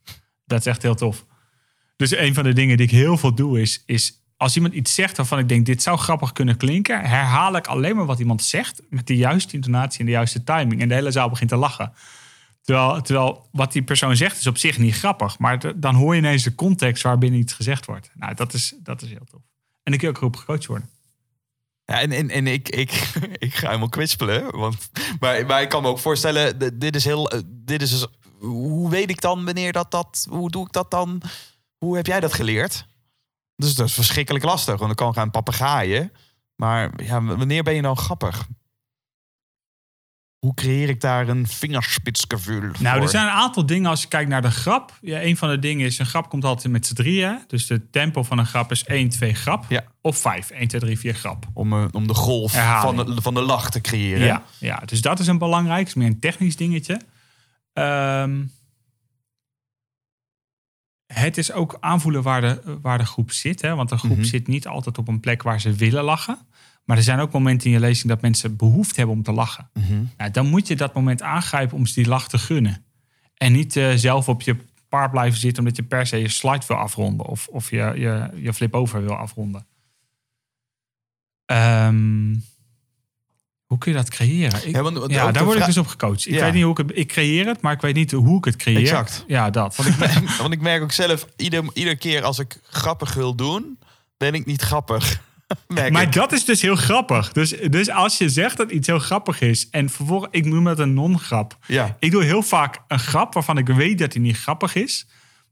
Dat 0.45 0.60
is 0.60 0.66
echt 0.66 0.82
heel 0.82 0.95
tof. 0.95 1.26
Dus 1.95 2.12
een 2.18 2.34
van 2.34 2.43
de 2.43 2.54
dingen 2.54 2.78
die 2.78 2.86
ik 2.86 2.91
heel 2.91 3.18
veel 3.18 3.36
doe 3.36 3.62
is, 3.62 3.84
is 3.86 4.22
als 4.38 4.55
iemand 4.55 4.73
iets 4.73 4.93
zegt 4.93 5.17
waarvan 5.17 5.39
ik 5.39 5.49
denk 5.49 5.65
dit 5.65 5.81
zou 5.83 5.97
grappig 5.97 6.31
kunnen 6.31 6.57
klinken, 6.57 7.01
herhaal 7.01 7.55
ik 7.55 7.67
alleen 7.67 7.95
maar 7.95 8.05
wat 8.05 8.19
iemand 8.19 8.43
zegt 8.43 8.81
met 8.89 9.07
de 9.07 9.15
juiste 9.15 9.55
intonatie 9.55 9.99
en 9.99 10.05
de 10.05 10.11
juiste 10.11 10.43
timing. 10.43 10.81
En 10.81 10.88
de 10.88 10.93
hele 10.93 11.11
zaal 11.11 11.29
begint 11.29 11.49
te 11.49 11.55
lachen. 11.55 11.93
Terwijl, 12.61 13.01
terwijl 13.01 13.47
wat 13.51 13.71
die 13.71 13.81
persoon 13.83 14.15
zegt 14.15 14.39
is 14.39 14.47
op 14.47 14.57
zich 14.57 14.77
niet 14.77 14.95
grappig, 14.95 15.39
maar 15.39 15.79
dan 15.79 15.95
hoor 15.95 16.13
je 16.13 16.19
ineens 16.21 16.43
de 16.43 16.55
context 16.55 17.03
waarbinnen 17.03 17.39
iets 17.39 17.53
gezegd 17.53 17.85
wordt. 17.85 18.11
Nou, 18.13 18.33
dat 18.33 18.53
is, 18.53 18.73
dat 18.83 19.01
is 19.01 19.09
heel 19.09 19.25
tof. 19.31 19.41
En 19.83 19.93
ik 19.93 19.99
kun 19.99 20.09
ook 20.09 20.17
erop 20.17 20.35
gecoacht 20.35 20.65
worden. 20.65 20.89
Ja, 21.85 22.01
en, 22.01 22.11
en, 22.11 22.29
en 22.29 22.47
ik, 22.47 22.69
ik, 22.69 22.91
ik 23.47 23.53
ga 23.55 23.67
helemaal 23.67 23.89
kwispelen. 23.89 24.57
Want, 24.57 24.89
maar, 25.19 25.45
maar 25.45 25.61
ik 25.61 25.69
kan 25.69 25.81
me 25.81 25.88
ook 25.88 25.99
voorstellen, 25.99 26.79
dit 26.79 26.95
is 26.95 27.03
heel. 27.05 27.29
eh, 27.31 27.39
Dit 27.45 27.81
is 27.81 27.89
dus, 27.89 28.07
hoe 28.39 28.89
weet 28.89 29.09
ik 29.09 29.21
dan 29.21 29.45
wanneer 29.45 29.71
dat 29.71 29.91
dat. 29.91 30.25
Hoe 30.29 30.49
doe 30.51 30.65
ik 30.65 30.71
dat 30.71 30.91
dan? 30.91 31.21
Hoe 31.77 31.95
heb 31.95 32.05
jij 32.05 32.19
dat 32.19 32.33
geleerd? 32.33 32.88
Dus 33.58 33.76
dat 33.76 33.88
is 33.88 33.93
verschrikkelijk 33.93 34.45
lastig. 34.45 34.80
Want 34.80 34.97
dan 34.97 35.05
kan 35.05 35.14
gaan 35.14 35.32
papegaaien. 35.32 36.12
Maar 36.55 37.03
ja, 37.03 37.24
wanneer 37.24 37.64
ben 37.64 37.74
je 37.76 37.82
dan 37.82 37.97
grappig? 37.97 38.47
Hoe 40.39 40.53
creëer 40.53 40.89
ik 40.89 41.01
daar 41.01 41.28
een 41.28 41.47
vingerspitsgevoel 41.47 42.60
Nou, 42.60 42.74
voor? 42.80 43.01
er 43.03 43.10
zijn 43.10 43.26
een 43.26 43.32
aantal 43.32 43.66
dingen 43.66 43.89
als 43.89 44.01
je 44.01 44.08
kijkt 44.08 44.30
naar 44.30 44.41
de 44.41 44.51
grap. 44.51 44.97
Ja, 45.01 45.22
een 45.22 45.38
van 45.38 45.49
de 45.49 45.60
dingen 45.60 45.86
is, 45.86 45.99
een 45.99 46.05
grap 46.05 46.30
komt 46.30 46.43
altijd 46.45 46.74
met 46.74 46.86
z'n 46.86 46.93
drieën. 46.93 47.43
Dus 47.47 47.68
de 47.68 47.89
tempo 47.89 48.24
van 48.24 48.38
een 48.38 48.45
grap 48.45 48.72
is 48.72 48.84
1, 48.84 49.10
2 49.10 49.34
grap. 49.34 49.66
Ja. 49.70 49.84
Of 50.01 50.18
5, 50.18 50.49
1, 50.49 50.68
2, 50.68 50.82
3, 50.82 50.99
4 50.99 51.14
grap. 51.14 51.45
Om, 51.53 51.74
eh, 51.74 51.86
om 51.91 52.08
de 52.08 52.14
golf 52.14 52.51
van 52.82 52.95
de, 52.95 53.22
van 53.22 53.34
de 53.34 53.41
lach 53.41 53.70
te 53.70 53.82
creëren. 53.82 54.26
Ja, 54.26 54.43
ja, 54.60 54.82
dus 54.86 55.01
dat 55.01 55.20
is 55.20 55.28
een 55.28 55.38
belangrijk. 55.38 55.88
is 55.88 55.93
meer 55.93 56.08
een 56.08 56.20
technisch 56.20 56.55
dingetje. 56.55 57.01
Ehm, 57.74 58.43
het 61.08 61.38
is 61.38 61.51
ook 61.51 61.78
aanvoelen 61.80 62.24
waar 62.24 62.41
de, 62.41 62.78
waar 62.82 62.97
de 62.97 63.05
groep 63.05 63.32
zit. 63.32 63.62
Hè? 63.62 63.76
Want 63.76 63.89
de 63.89 63.97
groep 63.97 64.18
Mhm. 64.18 64.24
zit 64.26 64.47
niet 64.47 64.68
altijd 64.68 64.97
op 64.97 65.08
een 65.08 65.20
plek 65.20 65.43
waar 65.43 65.62
ze 65.62 65.74
willen 65.74 66.03
lachen. 66.03 66.38
Maar 66.86 66.97
er 66.97 67.03
zijn 67.03 67.20
ook 67.20 67.32
momenten 67.32 67.68
in 67.68 67.74
je 67.74 67.80
lezing 67.80 68.08
dat 68.10 68.22
mensen 68.22 68.55
behoefte 68.55 68.95
hebben 68.95 69.16
om 69.16 69.24
te 69.24 69.32
lachen. 69.32 69.70
Mhm. 69.74 70.03
Nou, 70.18 70.32
dan 70.32 70.47
moet 70.47 70.68
je 70.68 70.76
dat 70.76 70.93
moment 70.93 71.22
aangrijpen 71.22 71.78
om 71.78 71.86
ze 71.86 71.93
die 71.93 72.08
lach 72.08 72.28
te 72.28 72.38
gunnen. 72.38 72.86
En 73.34 73.51
niet 73.51 73.76
eh, 73.76 73.91
zelf 73.95 74.30
op 74.30 74.41
je 74.41 74.58
paard 74.89 75.12
blijven 75.12 75.39
zitten 75.39 75.60
omdat 75.64 75.76
je 75.78 75.84
per 75.84 76.08
se 76.08 76.18
je 76.18 76.28
slide 76.30 76.66
wil 76.68 76.78
afronden. 76.78 77.26
Of, 77.26 77.47
of 77.47 77.70
je, 77.70 77.93
je, 77.95 78.30
je 78.36 78.53
flip-over 78.53 79.01
wil 79.01 79.16
afronden. 79.16 79.66
Ehm, 81.45 82.34
hoe 83.68 83.78
kun 83.78 83.91
je 83.91 83.97
dat 83.97 84.09
creëren? 84.09 84.68
Ik, 84.68 84.76
Ja, 84.76 84.82
want- 84.82 85.09
daar 85.34 85.43
word 85.45 85.59
ik 85.59 85.65
dus 85.65 85.78
op 85.78 85.88
gecoacht. 85.88 86.28
Ik 86.28 86.34
Ja. 86.34 86.43
weet 86.43 86.53
niet 86.53 86.63
hoe 86.63 86.72
ik 86.72 86.78
het... 86.78 86.91
Ik 86.97 87.07
creëer 87.07 87.45
het, 87.45 87.61
maar 87.61 87.74
ik 87.74 87.82
weet 87.82 87.95
niet 87.95 88.11
hoe 88.11 88.38
ik 88.38 88.45
het 88.45 88.55
creëer. 88.55 88.80
Exact. 88.80 89.24
Ja, 89.28 89.49
dat. 89.49 89.76
Want 89.76 89.89
ik, 89.89 89.97
merk, 89.97 90.30
want 90.41 90.53
ik 90.53 90.61
merk 90.61 90.82
ook 90.84 90.91
zelf, 90.91 91.28
ieder, 91.36 91.63
iedere 91.74 91.95
keer 91.95 92.24
als 92.24 92.39
ik 92.39 92.59
grappig 92.70 93.13
wil 93.13 93.36
doen, 93.36 93.80
ben 94.18 94.34
ik 94.34 94.45
niet 94.45 94.61
grappig. 94.61 95.20
Merk 95.68 95.91
Maar 95.91 96.01
ik. 96.01 96.13
dat 96.13 96.32
is 96.32 96.45
dus 96.45 96.61
heel 96.61 96.76
grappig. 96.76 97.32
Dus, 97.32 97.49
dus 97.70 97.89
als 97.89 98.18
je 98.18 98.30
zegt 98.30 98.57
dat 98.57 98.72
iets 98.72 98.88
heel 98.88 98.99
grappig 98.99 99.41
is... 99.41 99.68
en 99.72 99.89
vervolgens, 99.89 100.32
ik 100.32 100.45
noem 100.45 100.63
dat 100.63 100.80
een 100.80 100.93
non-grap. 100.93 101.57
Ja. 101.68 101.95
Ik 101.99 102.11
doe 102.11 102.24
heel 102.24 102.41
vaak 102.43 102.80
een 102.88 102.99
grap 102.99 103.34
waarvan 103.34 103.57
ik 103.57 103.68
weet 103.68 103.97
dat 103.97 104.11
die 104.11 104.22
niet 104.22 104.38
grappig 104.38 104.76
is. 104.76 105.07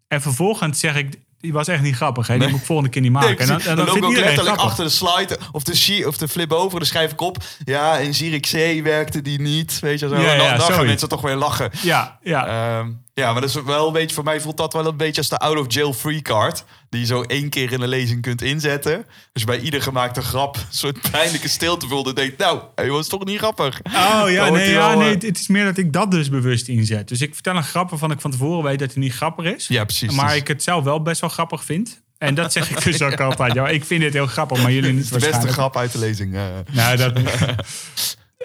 En 0.08 0.22
vervolgens 0.22 0.80
zeg 0.80 0.96
ik, 0.96 1.14
die 1.42 1.54
was 1.54 1.68
echt 1.68 1.82
niet 1.82 1.96
grappig. 1.96 2.28
Hè? 2.28 2.34
Die 2.34 2.44
Nee. 2.44 2.52
moet 2.52 2.60
ik 2.60 2.66
volgende 2.66 2.92
keer 2.92 3.02
niet 3.02 3.12
maken. 3.12 3.30
Nee, 3.30 3.38
en 3.38 3.48
dan, 3.48 3.60
en 3.60 3.66
dan, 3.66 3.76
dan, 3.76 3.86
loop 3.86 3.98
ik 3.98 4.04
ook 4.04 4.16
letterlijk 4.26 4.58
achter 4.58 4.84
de 4.84 4.90
slide 4.90 5.38
of 5.52 5.64
de, 5.64 6.04
of 6.08 6.18
de 6.18 6.28
flip 6.28 6.52
over. 6.52 6.80
Dan 6.80 6.88
schrijf 6.88 7.12
ik 7.12 7.22
op. 7.22 7.38
Ja, 7.66 7.98
in 7.98 8.42
C 8.42 8.84
werkte 8.84 9.22
die 9.22 9.42
niet. 9.42 9.80
Weet 9.80 10.00
je 10.00 10.08
zo. 10.08 10.16
Ja, 10.16 10.32
en 10.32 10.38
dan, 10.38 10.48
ja, 10.48 10.58
dan 10.58 10.72
gaan 10.72 10.86
mensen 10.86 11.10
toch 11.10 11.22
weer 11.22 11.36
lachen. 11.36 11.72
Ja, 11.82 12.20
ja. 12.24 12.48
Ehm, 12.48 12.90
Ja, 13.22 13.32
maar 13.32 13.42
dat 13.42 13.50
is 13.50 13.62
wel 13.64 13.88
een 13.88 13.94
beetje, 13.94 14.16
voor 14.16 14.24
mij 14.24 14.42
voelt 14.42 14.58
dat 14.58 14.74
wel 14.74 14.86
een 14.86 14.98
beetje 14.98 15.22
als 15.22 15.30
de 15.30 15.38
out 15.38 15.58
of 15.58 15.74
jail 15.74 15.94
free 15.94 16.22
card. 16.22 16.64
Die 16.90 17.00
je 17.00 17.06
zo 17.06 17.22
één 17.22 17.50
keer 17.50 17.72
in 17.72 17.82
een 17.82 17.88
lezing 17.90 18.22
kunt 18.22 18.42
inzetten. 18.42 19.06
Je 19.34 19.46
bij 19.46 19.60
ieder 19.60 19.82
gemaakte 19.82 20.22
grap 20.22 20.56
een 20.56 20.64
soort 20.70 21.12
pijnlijke 21.12 21.48
stilte 21.50 21.88
voelt. 21.88 22.08
en 22.08 22.16
denkt, 22.16 22.38
nou, 22.38 22.62
hij 22.76 22.90
was 22.90 23.08
toch 23.08 23.26
niet 23.26 23.38
grappig. 23.38 23.80
Oh 23.84 24.24
ja, 24.28 24.50
nee, 24.50 24.70
ja 24.72 24.88
wel, 24.90 25.00
nee, 25.00 25.16
eh, 25.16 25.22
het 25.28 25.40
is 25.40 25.48
meer 25.48 25.66
dat 25.66 25.78
ik 25.78 25.94
dat 25.94 26.12
dus 26.12 26.30
bewust 26.30 26.68
inzet. 26.68 27.08
Dus 27.08 27.22
ik 27.22 27.34
vertel 27.34 27.56
een 27.56 27.64
grap 27.64 27.90
waarvan 27.90 28.12
ik 28.12 28.22
van 28.22 28.32
tevoren 28.32 28.64
weet 28.64 28.80
dat 28.80 28.94
hij 28.94 29.02
niet 29.04 29.14
grappig 29.14 29.46
is. 29.46 29.68
Ja, 29.68 29.84
precies. 29.84 30.12
Maar 30.12 30.28
Dus 30.30 30.36
ik 30.38 30.48
het 30.48 30.64
zelf 30.64 30.84
wel 30.84 31.02
best 31.02 31.22
wel 31.22 31.30
grappig 31.30 31.64
vind. 31.64 32.02
En 32.18 32.36
dat 32.36 32.52
zeg 32.52 32.70
ik 32.70 32.84
dus 32.84 33.02
ook 33.12 33.20
altijd. 33.20 33.54
Ja, 33.54 33.68
ik 33.68 33.86
vind 33.86 34.02
dit 34.02 34.14
heel 34.14 34.28
grappig, 34.28 34.62
maar 34.62 34.72
jullie 34.72 34.94
niet 34.94 35.14
de 35.14 35.20
beste 35.20 35.48
grap 35.48 35.78
uit 35.78 35.92
de 35.92 36.00
lezing. 36.00 36.36
eh. 36.36 36.44
Nou, 36.72 36.98
dat... 36.98 37.14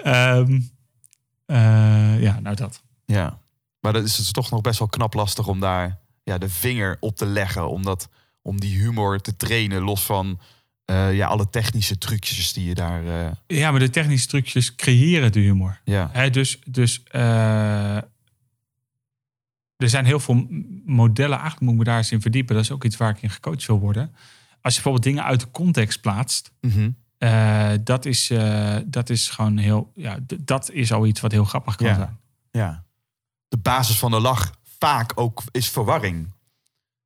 Ehm, 0.02 0.60
eh, 1.46 2.22
ja, 2.22 2.38
nou 2.42 2.56
dat. 2.56 2.82
Ja, 3.06 3.38
maar 3.80 3.92
dat 3.92 4.04
is 4.04 4.16
dus 4.16 4.32
toch 4.32 4.50
nog 4.50 4.60
best 4.60 4.78
wel 4.78 4.88
knap 4.88 5.14
lastig 5.14 5.46
om 5.46 5.60
daar 5.60 5.98
ja, 6.22 6.38
de 6.38 6.48
vinger 6.48 6.96
op 7.00 7.16
te 7.16 7.26
leggen. 7.26 7.68
Om, 7.68 7.82
dat, 7.82 8.08
om 8.42 8.60
die 8.60 8.78
humor 8.78 9.20
te 9.20 9.36
trainen, 9.36 9.82
los 9.82 10.02
van 10.04 10.40
eh, 10.84 11.14
ja, 11.14 11.26
alle 11.26 11.50
technische 11.50 11.98
trucjes 11.98 12.52
die 12.52 12.64
je 12.66 12.74
daar... 12.74 13.06
eh, 13.06 13.30
Ja, 13.46 13.70
maar 13.70 13.80
de 13.80 13.90
technische 13.90 14.28
trucjes 14.28 14.74
creëren 14.74 15.32
de 15.32 15.40
humor. 15.40 15.80
ja. 15.84 16.08
Hè, 16.12 16.30
dus 16.30 16.58
dus 16.66 17.02
eh, 17.02 17.96
er 19.76 19.88
zijn 19.88 20.04
heel 20.04 20.20
veel 20.20 20.46
modellen. 20.84 21.38
Eigenlijk 21.38 21.60
moet 21.60 21.72
ik 21.72 21.78
me 21.78 21.84
daar 21.84 21.96
eens 21.96 22.12
in 22.12 22.20
verdiepen. 22.20 22.54
Dat 22.54 22.64
is 22.64 22.70
ook 22.70 22.84
iets 22.84 22.96
waar 22.96 23.10
ik 23.10 23.22
in 23.22 23.30
gecoacht 23.30 23.66
wil 23.66 23.78
worden. 23.78 24.02
Als 24.62 24.74
je 24.76 24.82
bijvoorbeeld 24.82 25.02
dingen 25.04 25.24
uit 25.24 25.40
de 25.40 25.50
context 25.50 26.00
plaatst. 26.00 26.52
Mhm. 26.60 26.90
dat, 27.84 28.04
is, 28.04 28.32
dat 28.86 29.10
is 29.10 29.28
gewoon 29.28 29.56
heel... 29.56 29.92
Ja, 29.94 30.18
dat 30.40 30.70
is 30.70 30.92
al 30.92 31.06
iets 31.06 31.20
wat 31.20 31.32
heel 31.32 31.44
grappig 31.44 31.74
kan 31.76 31.86
Ja. 31.86 31.94
zijn. 31.94 32.18
ja. 32.50 32.84
De 33.50 33.58
basis 33.58 33.98
van 33.98 34.10
de 34.10 34.20
lach 34.20 34.50
vaak 34.78 35.12
ook 35.14 35.42
is 35.50 35.68
verwarring. 35.68 36.34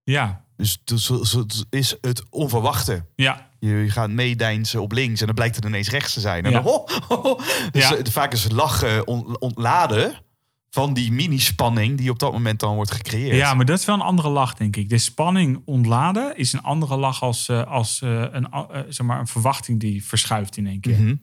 Ja, 0.02 0.44
Dus 0.56 0.80
dus- 0.84 1.06
dus 1.06 1.64
is 1.70 1.96
het 2.00 2.22
onverwachte. 2.30 3.06
ja, 3.16 3.50
Je 3.58 3.84
gaat 3.90 4.10
meedijnsen 4.10 4.82
op 4.82 4.92
links 4.92 5.20
en 5.20 5.26
dan 5.26 5.34
blijkt 5.34 5.56
het 5.56 5.64
ineens 5.64 5.88
rechts 5.90 6.12
te 6.12 6.20
zijn. 6.20 6.44
En 6.44 6.50
Ja. 6.50 6.60
dan, 6.60 6.72
ho, 6.72 6.86
ho, 7.08 7.22
ho. 7.22 7.36
Dus 7.70 7.88
Ja. 7.88 7.96
eh, 7.96 8.04
vaak 8.10 8.32
is 8.32 8.42
het 8.44 8.52
lachen 8.52 9.06
on- 9.06 9.40
ontladen 9.40 10.22
van 10.70 10.94
die 10.94 11.12
mini-spanning 11.12 11.98
die 11.98 12.10
op 12.10 12.18
dat 12.18 12.32
moment 12.32 12.60
dan 12.60 12.74
wordt 12.74 12.90
gecreëerd. 12.90 13.36
ja, 13.36 13.54
maar 13.54 13.64
dat 13.64 13.78
is 13.78 13.84
wel 13.84 13.94
een 13.94 14.00
andere 14.00 14.28
lach, 14.28 14.54
denk 14.54 14.76
ik. 14.76 14.88
De 14.88 14.98
spanning 14.98 15.62
ontladen 15.64 16.36
is 16.36 16.52
een 16.52 16.62
andere 16.62 16.96
lach 16.96 17.22
als, 17.22 17.48
eh, 17.48 17.62
als 17.66 18.00
eh, 18.02 18.24
een, 18.30 18.48
zeg 18.88 19.06
maar 19.06 19.18
een 19.20 19.26
verwachting 19.26 19.80
die 19.80 20.04
verschuift 20.06 20.56
in 20.56 20.66
één 20.66 20.80
keer. 20.80 21.00
Mhm. 21.00 21.14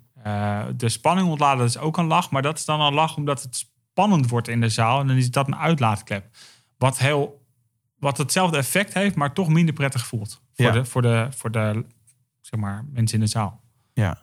De 0.78 0.90
spanning 0.90 1.28
ontladen 1.30 1.66
is 1.66 1.78
ook 1.78 1.98
een 1.98 2.06
lach, 2.08 2.30
maar 2.32 2.42
dat 2.42 2.58
is 2.58 2.66
dan 2.66 2.82
een 2.82 2.94
lach 2.94 3.16
omdat 3.16 3.42
het 3.42 3.66
spannend 3.92 4.30
wordt 4.30 4.48
in 4.48 4.62
de 4.62 4.70
zaal. 4.70 5.00
En 5.00 5.08
dan 5.08 5.16
is 5.16 5.32
dat 5.32 5.48
een 5.48 5.56
uitlaatklep. 5.56 6.26
Wat, 6.78 6.98
heel, 7.00 7.46
wat 8.00 8.18
hetzelfde 8.18 8.58
effect 8.58 8.94
heeft, 8.94 9.16
maar 9.16 9.34
toch 9.34 9.48
minder 9.50 9.74
prettig 9.74 10.06
voelt. 10.06 10.42
Voor, 10.54 10.66
Ja. 10.66 10.72
de, 10.72 10.86
voor, 10.86 11.02
de, 11.02 11.28
voor 11.30 11.52
de 11.52 11.86
zeg 12.42 12.60
maar, 12.60 12.86
mensen 12.92 13.18
in 13.18 13.24
de 13.24 13.30
zaal. 13.30 13.62
Ja. 13.94 14.22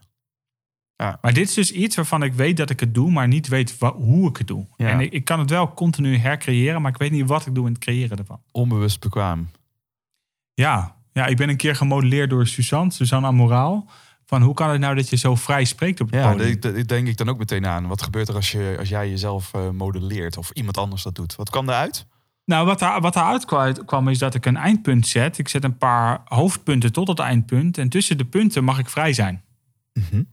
Ja. 0.97 1.19
Maar 1.23 1.33
dit 1.33 1.49
is 1.49 1.55
dus 1.55 1.73
iets 1.73 1.97
waarvan 1.97 2.23
ik 2.23 2.33
weet 2.33 2.57
dat 2.57 2.71
ik 2.71 2.81
het 2.81 2.95
doe, 2.95 3.11
maar 3.11 3.29
niet 3.29 3.49
weet 3.49 3.79
hoe 3.81 4.29
ik 4.29 4.37
het 4.37 4.47
doe. 4.47 4.67
Ja. 4.77 4.89
En 4.89 5.01
ik, 5.01 5.13
ik 5.13 5.25
kan 5.25 5.39
het 5.39 5.51
wel 5.51 5.73
continu 5.75 6.17
hercreëren, 6.17 6.83
maar 6.83 6.91
ik 6.91 6.99
weet 6.99 7.11
niet 7.11 7.29
wat 7.29 7.47
ik 7.47 7.55
doe 7.55 7.67
in 7.67 7.73
het 7.73 7.81
creëren 7.83 8.19
ervan. 8.19 8.41
Onbewust 8.51 9.01
bekwaam. 9.01 9.49
Ja, 10.55 10.97
ja 11.13 11.27
ik 11.27 11.37
ben 11.37 11.49
een 11.49 11.57
keer 11.57 11.77
gemodelleerd 11.77 12.31
door 12.31 12.47
Suzanne, 12.47 12.91
Suzanne 12.93 13.27
Amoraal. 13.27 13.89
Van 14.29 14.43
hoe 14.43 14.55
kan 14.55 14.71
het 14.71 14.81
nou 14.81 14.95
dat 14.95 15.09
je 15.09 15.17
zo 15.17 15.35
vrij 15.35 15.65
spreekt 15.65 16.01
op 16.01 16.11
het 16.11 16.21
Ja, 16.21 16.33
podium? 16.33 16.61
daar 16.61 16.87
denk 16.87 17.09
ik 17.09 17.17
dan 17.17 17.29
ook 17.29 17.39
meteen 17.39 17.67
aan. 17.67 17.87
Wat 17.87 18.03
gebeurt 18.03 18.29
er 18.29 18.35
als, 18.35 18.51
je, 18.53 18.77
als 18.79 18.89
jij 18.89 19.09
jezelf 19.11 19.55
eh, 19.55 19.71
modelleert 19.71 20.37
of 20.37 20.51
iemand 20.51 20.77
anders 20.79 21.03
dat 21.03 21.15
doet? 21.15 21.37
Wat 21.37 21.51
kwam 21.51 21.69
eruit? 21.69 22.07
Nou, 22.45 22.67
wat, 22.67 22.79
daar, 22.79 23.01
wat 23.01 23.15
daaruit 23.15 23.45
kwam, 23.85 24.09
is 24.09 24.19
dat 24.19 24.35
ik 24.35 24.47
een 24.47 24.57
eindpunt 24.57 25.07
zet. 25.07 25.39
Ik 25.39 25.49
zet 25.49 25.65
een 25.65 25.77
paar 25.77 26.21
hoofdpunten 26.25 26.93
tot 26.93 27.09
het 27.09 27.19
eindpunt. 27.19 27.79
En 27.79 27.89
tussen 27.89 28.19
de 28.19 28.25
punten 28.25 28.65
mag 28.65 28.79
ik 28.79 28.89
vrij 28.89 29.13
zijn. 29.13 29.43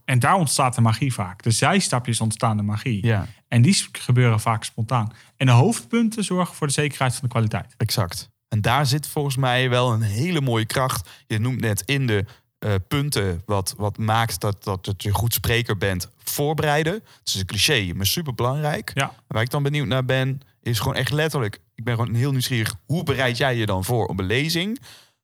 En 0.04 0.18
daar 0.18 0.34
ontstaat 0.34 0.74
de 0.74 0.80
magie 0.80 1.12
vaak. 1.12 1.42
De 1.42 1.50
zijstapjes 1.50 2.20
ontstaan 2.20 2.56
de 2.56 2.62
magie. 2.62 3.06
Ja, 3.06 3.26
En 3.48 3.62
die 3.62 3.86
gebeuren 3.92 4.40
vaak 4.40 4.64
spontaan. 4.64 5.12
En 5.36 5.46
de 5.46 5.52
hoofdpunten 5.52 6.24
zorgen 6.24 6.54
voor 6.54 6.66
de 6.66 6.72
zekerheid 6.72 7.12
van 7.12 7.22
de 7.22 7.28
kwaliteit. 7.28 7.74
exact. 7.76 8.30
En 8.48 8.60
daar 8.60 8.86
zit 8.86 9.06
volgens 9.08 9.36
mij 9.36 9.70
wel 9.70 9.92
een 9.92 10.02
hele 10.02 10.40
mooie 10.40 10.66
kracht. 10.66 11.08
Je 11.26 11.38
noemt 11.38 11.60
net 11.60 11.82
in 11.84 12.06
de 12.06 12.24
eh, 12.58 12.74
punten 12.88 13.42
wat, 13.46 13.74
wat 13.76 13.98
maakt 13.98 14.40
dat, 14.40 14.64
dat, 14.64 14.84
dat 14.84 15.02
je 15.02 15.12
goed 15.12 15.34
spreker 15.34 15.78
bent. 15.78 16.08
Voorbereiden. 16.24 16.92
Het 16.92 17.28
is 17.28 17.34
een 17.34 17.46
cliché, 17.46 17.92
maar 17.94 18.06
super 18.06 18.34
belangrijk. 18.34 18.90
Ja, 18.94 19.12
Waar 19.26 19.42
ik 19.42 19.50
dan 19.50 19.62
benieuwd 19.62 19.86
naar 19.86 20.04
ben, 20.04 20.40
is 20.62 20.78
gewoon 20.78 20.94
echt 20.94 21.12
letterlijk. 21.12 21.60
Ik 21.74 21.84
ben 21.84 21.94
gewoon 21.94 22.14
heel 22.14 22.30
nieuwsgierig. 22.30 22.74
Hoe 22.86 23.02
bereid 23.02 23.36
jij 23.36 23.56
je 23.56 23.66
dan 23.66 23.84
voor 23.84 24.06
op 24.06 24.18
een 24.18 24.26
lezing? 24.26 24.80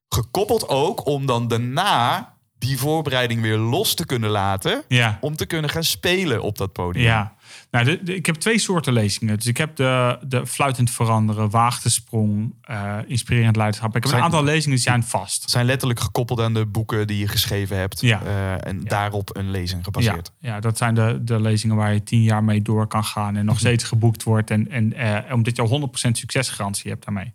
Gekoppeld 0.08 0.68
ook 0.68 1.06
om 1.06 1.26
dan 1.26 1.48
daarna 1.48 2.31
die 2.62 2.78
voorbereiding 2.78 3.40
weer 3.40 3.56
los 3.58 3.94
te 3.94 4.06
kunnen 4.06 4.30
laten. 4.30 4.82
ja. 4.88 5.18
Om 5.20 5.36
te 5.36 5.46
kunnen 5.46 5.70
gaan 5.70 5.84
spelen 5.84 6.42
op 6.42 6.58
dat 6.58 6.72
podium. 6.72 7.04
Ja, 7.04 7.34
nou, 7.70 7.84
de, 7.84 8.02
de- 8.02 8.14
ik 8.14 8.26
heb 8.26 8.34
twee 8.34 8.58
soorten 8.58 8.92
lezingen. 8.92 9.36
Dus 9.36 9.46
ik 9.46 9.56
heb 9.56 9.76
de, 9.76 10.18
de 10.26 10.46
fluitend 10.46 10.90
veranderen, 10.90 11.50
waagdesprong, 11.50 12.54
eh 12.62 12.98
inspirerend 13.06 13.56
leiderschap. 13.56 13.88
Ik 13.88 13.94
heb 13.94 14.04
Zijn- 14.04 14.16
een 14.18 14.24
aantal 14.24 14.44
lezingen 14.44 14.76
die 14.76 14.84
zijn 14.84 15.02
vast. 15.04 15.50
Zijn 15.50 15.66
letterlijk 15.66 16.00
gekoppeld 16.00 16.40
aan 16.40 16.54
de 16.54 16.66
boeken 16.66 17.06
die 17.06 17.18
je 17.18 17.28
geschreven 17.28 17.76
hebt. 17.76 18.00
Ja. 18.00 18.22
eh, 18.22 18.66
en 18.66 18.84
daarop 18.84 19.36
een 19.36 19.50
lezing 19.50 19.84
gebaseerd. 19.84 20.32
Ja, 20.38 20.48
ja, 20.54 20.60
dat 20.60 20.76
zijn 20.78 20.94
de, 20.94 21.18
de 21.22 21.40
lezingen 21.40 21.76
waar 21.76 21.92
je 21.92 22.02
tien 22.02 22.22
jaar 22.22 22.44
mee 22.44 22.62
door 22.62 22.86
kan 22.86 23.04
gaan 23.04 23.36
en 23.36 23.44
nog 23.44 23.54
Mhm. 23.54 23.64
steeds 23.64 23.84
geboekt 23.84 24.22
wordt. 24.22 24.50
En, 24.50 24.70
en 24.70 24.92
eh, 24.92 25.34
omdat 25.34 25.56
je 25.56 25.62
al 25.62 25.68
100% 25.68 26.16
succesgarantie 26.18 26.90
hebt 26.90 27.04
daarmee. 27.04 27.32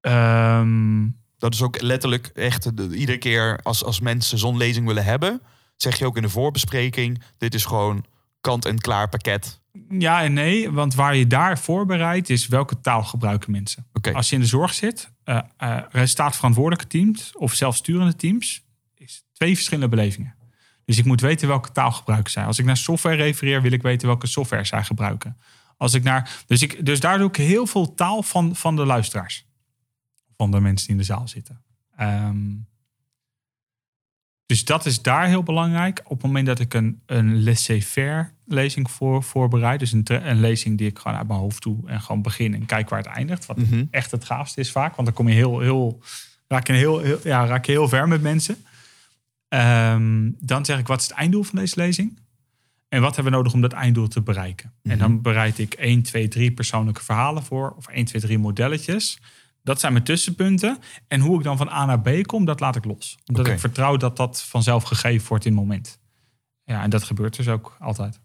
Ehm, 0.00 1.06
Dat 1.38 1.54
is 1.54 1.62
ook 1.62 1.80
letterlijk 1.80 2.26
echt 2.26 2.76
de- 2.76 2.96
iedere 2.96 3.18
keer 3.18 3.60
als, 3.62 3.84
als 3.84 4.00
mensen 4.00 4.38
zo'n 4.38 4.56
lezing 4.56 4.86
willen 4.86 5.04
hebben. 5.04 5.40
Zeg 5.76 5.98
je 5.98 6.06
ook 6.06 6.16
in 6.16 6.22
de 6.22 6.28
voorbespreking. 6.28 7.22
Dit 7.38 7.54
is 7.54 7.64
gewoon 7.64 8.04
kant-en-klaar 8.40 9.08
pakket. 9.08 9.60
ja 9.88 10.22
en 10.22 10.32
nee, 10.32 10.70
want 10.70 10.94
waar 10.94 11.16
je 11.16 11.26
daar 11.26 11.58
voorbereidt 11.58 12.30
is 12.30 12.46
welke 12.46 12.80
taal 12.80 13.02
gebruiken 13.04 13.50
mensen. 13.50 13.86
Als 14.14 14.28
je 14.28 14.34
in 14.34 14.40
de 14.40 14.46
zorg 14.48 14.74
zit, 14.74 15.10
eh 15.24 15.38
eh 15.56 15.78
resultaatverantwoordelijke 15.90 16.86
teams 16.86 17.32
of 17.36 17.54
zelfsturende 17.54 18.16
teams, 18.16 18.62
is 18.94 19.24
twee 19.32 19.54
verschillende 19.54 19.88
belevingen. 19.88 20.34
Dus 20.84 20.98
ik 20.98 21.04
moet 21.04 21.20
weten 21.20 21.48
welke 21.48 21.72
taal 21.72 21.92
gebruiken 21.92 22.32
zij. 22.32 22.44
Als 22.44 22.58
ik 22.58 22.64
naar 22.64 22.76
software 22.76 23.16
refereer, 23.16 23.62
wil 23.62 23.72
ik 23.72 23.82
weten 23.82 24.06
welke 24.08 24.26
software 24.26 24.64
zij 24.64 24.84
gebruiken. 24.84 25.36
Als 25.76 25.94
ik 25.94 26.02
naar, 26.02 26.42
dus, 26.46 26.62
ik, 26.62 26.86
dus 26.86 27.00
daar 27.00 27.18
doe 27.18 27.28
ik 27.28 27.36
heel 27.36 27.66
veel 27.66 27.94
taal 27.94 28.22
van, 28.22 28.56
van 28.56 28.76
de 28.76 28.84
luisteraars. 28.84 29.46
Van 30.36 30.50
de 30.50 30.60
mensen 30.60 30.86
die 30.86 30.96
in 30.96 31.00
de 31.00 31.06
zaal 31.06 31.28
zitten. 31.28 31.62
Ehm, 31.96 32.52
dus 34.46 34.64
dat 34.64 34.86
is 34.86 35.02
daar 35.02 35.26
heel 35.26 35.42
belangrijk. 35.42 36.00
Op 36.04 36.10
het 36.10 36.22
moment 36.22 36.46
dat 36.46 36.60
ik 36.60 36.74
een, 36.74 37.00
een 37.06 37.42
laissez-faire 37.42 38.30
lezing 38.46 38.90
voor, 38.90 39.22
voorbereid. 39.22 39.80
Dus 39.80 39.92
een, 39.92 40.28
een 40.28 40.40
lezing 40.40 40.78
die 40.78 40.88
ik 40.88 40.98
gewoon 40.98 41.16
uit 41.16 41.26
mijn 41.28 41.38
hoofd 41.40 41.62
doe. 41.62 41.88
En 41.88 42.00
gewoon 42.00 42.22
begin 42.22 42.54
en 42.54 42.66
kijk 42.66 42.88
waar 42.88 42.98
het 42.98 43.08
eindigt. 43.08 43.46
Wat 43.46 43.56
Mhm. 43.56 43.84
echt 43.90 44.10
het 44.10 44.24
gaafste 44.24 44.60
is 44.60 44.70
vaak. 44.70 44.94
Want 44.94 45.06
dan 45.08 45.16
kom 45.16 45.28
je 45.28 45.34
heel, 45.34 45.60
heel, 45.60 46.02
raak 46.48 46.66
je 46.66 46.72
heel, 46.72 46.98
heel, 46.98 47.18
ja, 47.24 47.46
raak 47.46 47.64
je 47.64 47.72
heel 47.72 47.88
ver 47.88 48.08
met 48.08 48.22
mensen. 48.22 48.56
Ehm, 49.48 50.30
dan 50.40 50.64
zeg 50.64 50.78
ik, 50.78 50.86
wat 50.86 51.00
is 51.00 51.06
het 51.08 51.16
einddoel 51.16 51.42
van 51.42 51.58
deze 51.58 51.74
lezing? 51.76 52.18
En 52.88 53.00
wat 53.00 53.14
hebben 53.14 53.32
we 53.32 53.38
nodig 53.38 53.52
om 53.52 53.60
dat 53.60 53.72
einddoel 53.72 54.08
te 54.08 54.22
bereiken? 54.22 54.72
En 54.82 54.98
dan 54.98 55.20
bereid 55.22 55.58
ik 55.58 55.74
1, 55.74 56.02
2, 56.02 56.28
3 56.28 56.52
persoonlijke 56.52 57.04
verhalen 57.04 57.42
voor. 57.42 57.74
Of 57.76 57.88
1, 57.88 58.04
2, 58.04 58.22
3 58.22 58.38
modelletjes. 58.38 59.18
Dat 59.64 59.80
zijn 59.80 59.92
mijn 59.92 60.04
tussenpunten. 60.04 60.78
En 61.08 61.20
hoe 61.20 61.38
ik 61.38 61.44
dan 61.44 61.56
van 61.56 61.68
A 61.68 61.84
naar 61.84 62.00
B 62.00 62.26
kom, 62.26 62.44
dat 62.44 62.60
laat 62.60 62.76
ik 62.76 62.84
los. 62.84 63.18
Omdat 63.26 63.46
ik 63.46 63.58
vertrouw 63.58 63.96
dat 63.96 64.16
dat 64.16 64.42
vanzelf 64.42 64.82
gegeven 64.82 65.28
wordt 65.28 65.44
in 65.44 65.52
het 65.52 65.60
moment. 65.60 65.98
Ja, 66.64 66.82
en 66.82 66.90
dat 66.90 67.02
gebeurt 67.02 67.36
dus 67.36 67.48
ook 67.48 67.76
altijd. 67.78 68.20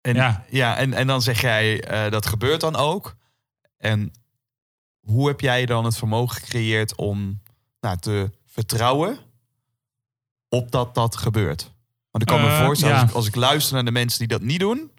En, 0.00 0.14
Ja. 0.14 0.44
ja. 0.50 0.76
en, 0.76 0.92
en 0.92 1.06
dan 1.06 1.22
zeg 1.22 1.40
jij, 1.40 1.84
eh, 1.84 2.10
dat 2.10 2.26
gebeurt 2.26 2.60
dan 2.60 2.76
ook. 2.76 3.16
En 3.76 4.12
hoe 5.00 5.28
heb 5.28 5.40
jij 5.40 5.66
dan 5.66 5.84
het 5.84 5.96
vermogen 5.96 6.36
gecreëerd 6.36 6.94
om 6.96 7.42
nou, 7.80 7.96
te 7.96 8.30
vertrouwen 8.46 9.18
op 10.48 10.70
dat 10.70 10.94
dat 10.94 11.16
gebeurt? 11.16 11.72
Want 12.10 12.24
ik 12.24 12.36
kan 12.36 12.40
me 12.40 12.50
Eh, 12.56 12.64
voorstellen, 12.64 12.94
ja. 12.94 13.00
als, 13.00 13.10
ik, 13.10 13.16
als 13.16 13.26
ik 13.26 13.34
luister 13.34 13.74
naar 13.74 13.84
de 13.84 13.90
mensen 13.90 14.18
die 14.18 14.28
dat 14.28 14.42
niet 14.42 14.60
doen, 14.60 14.90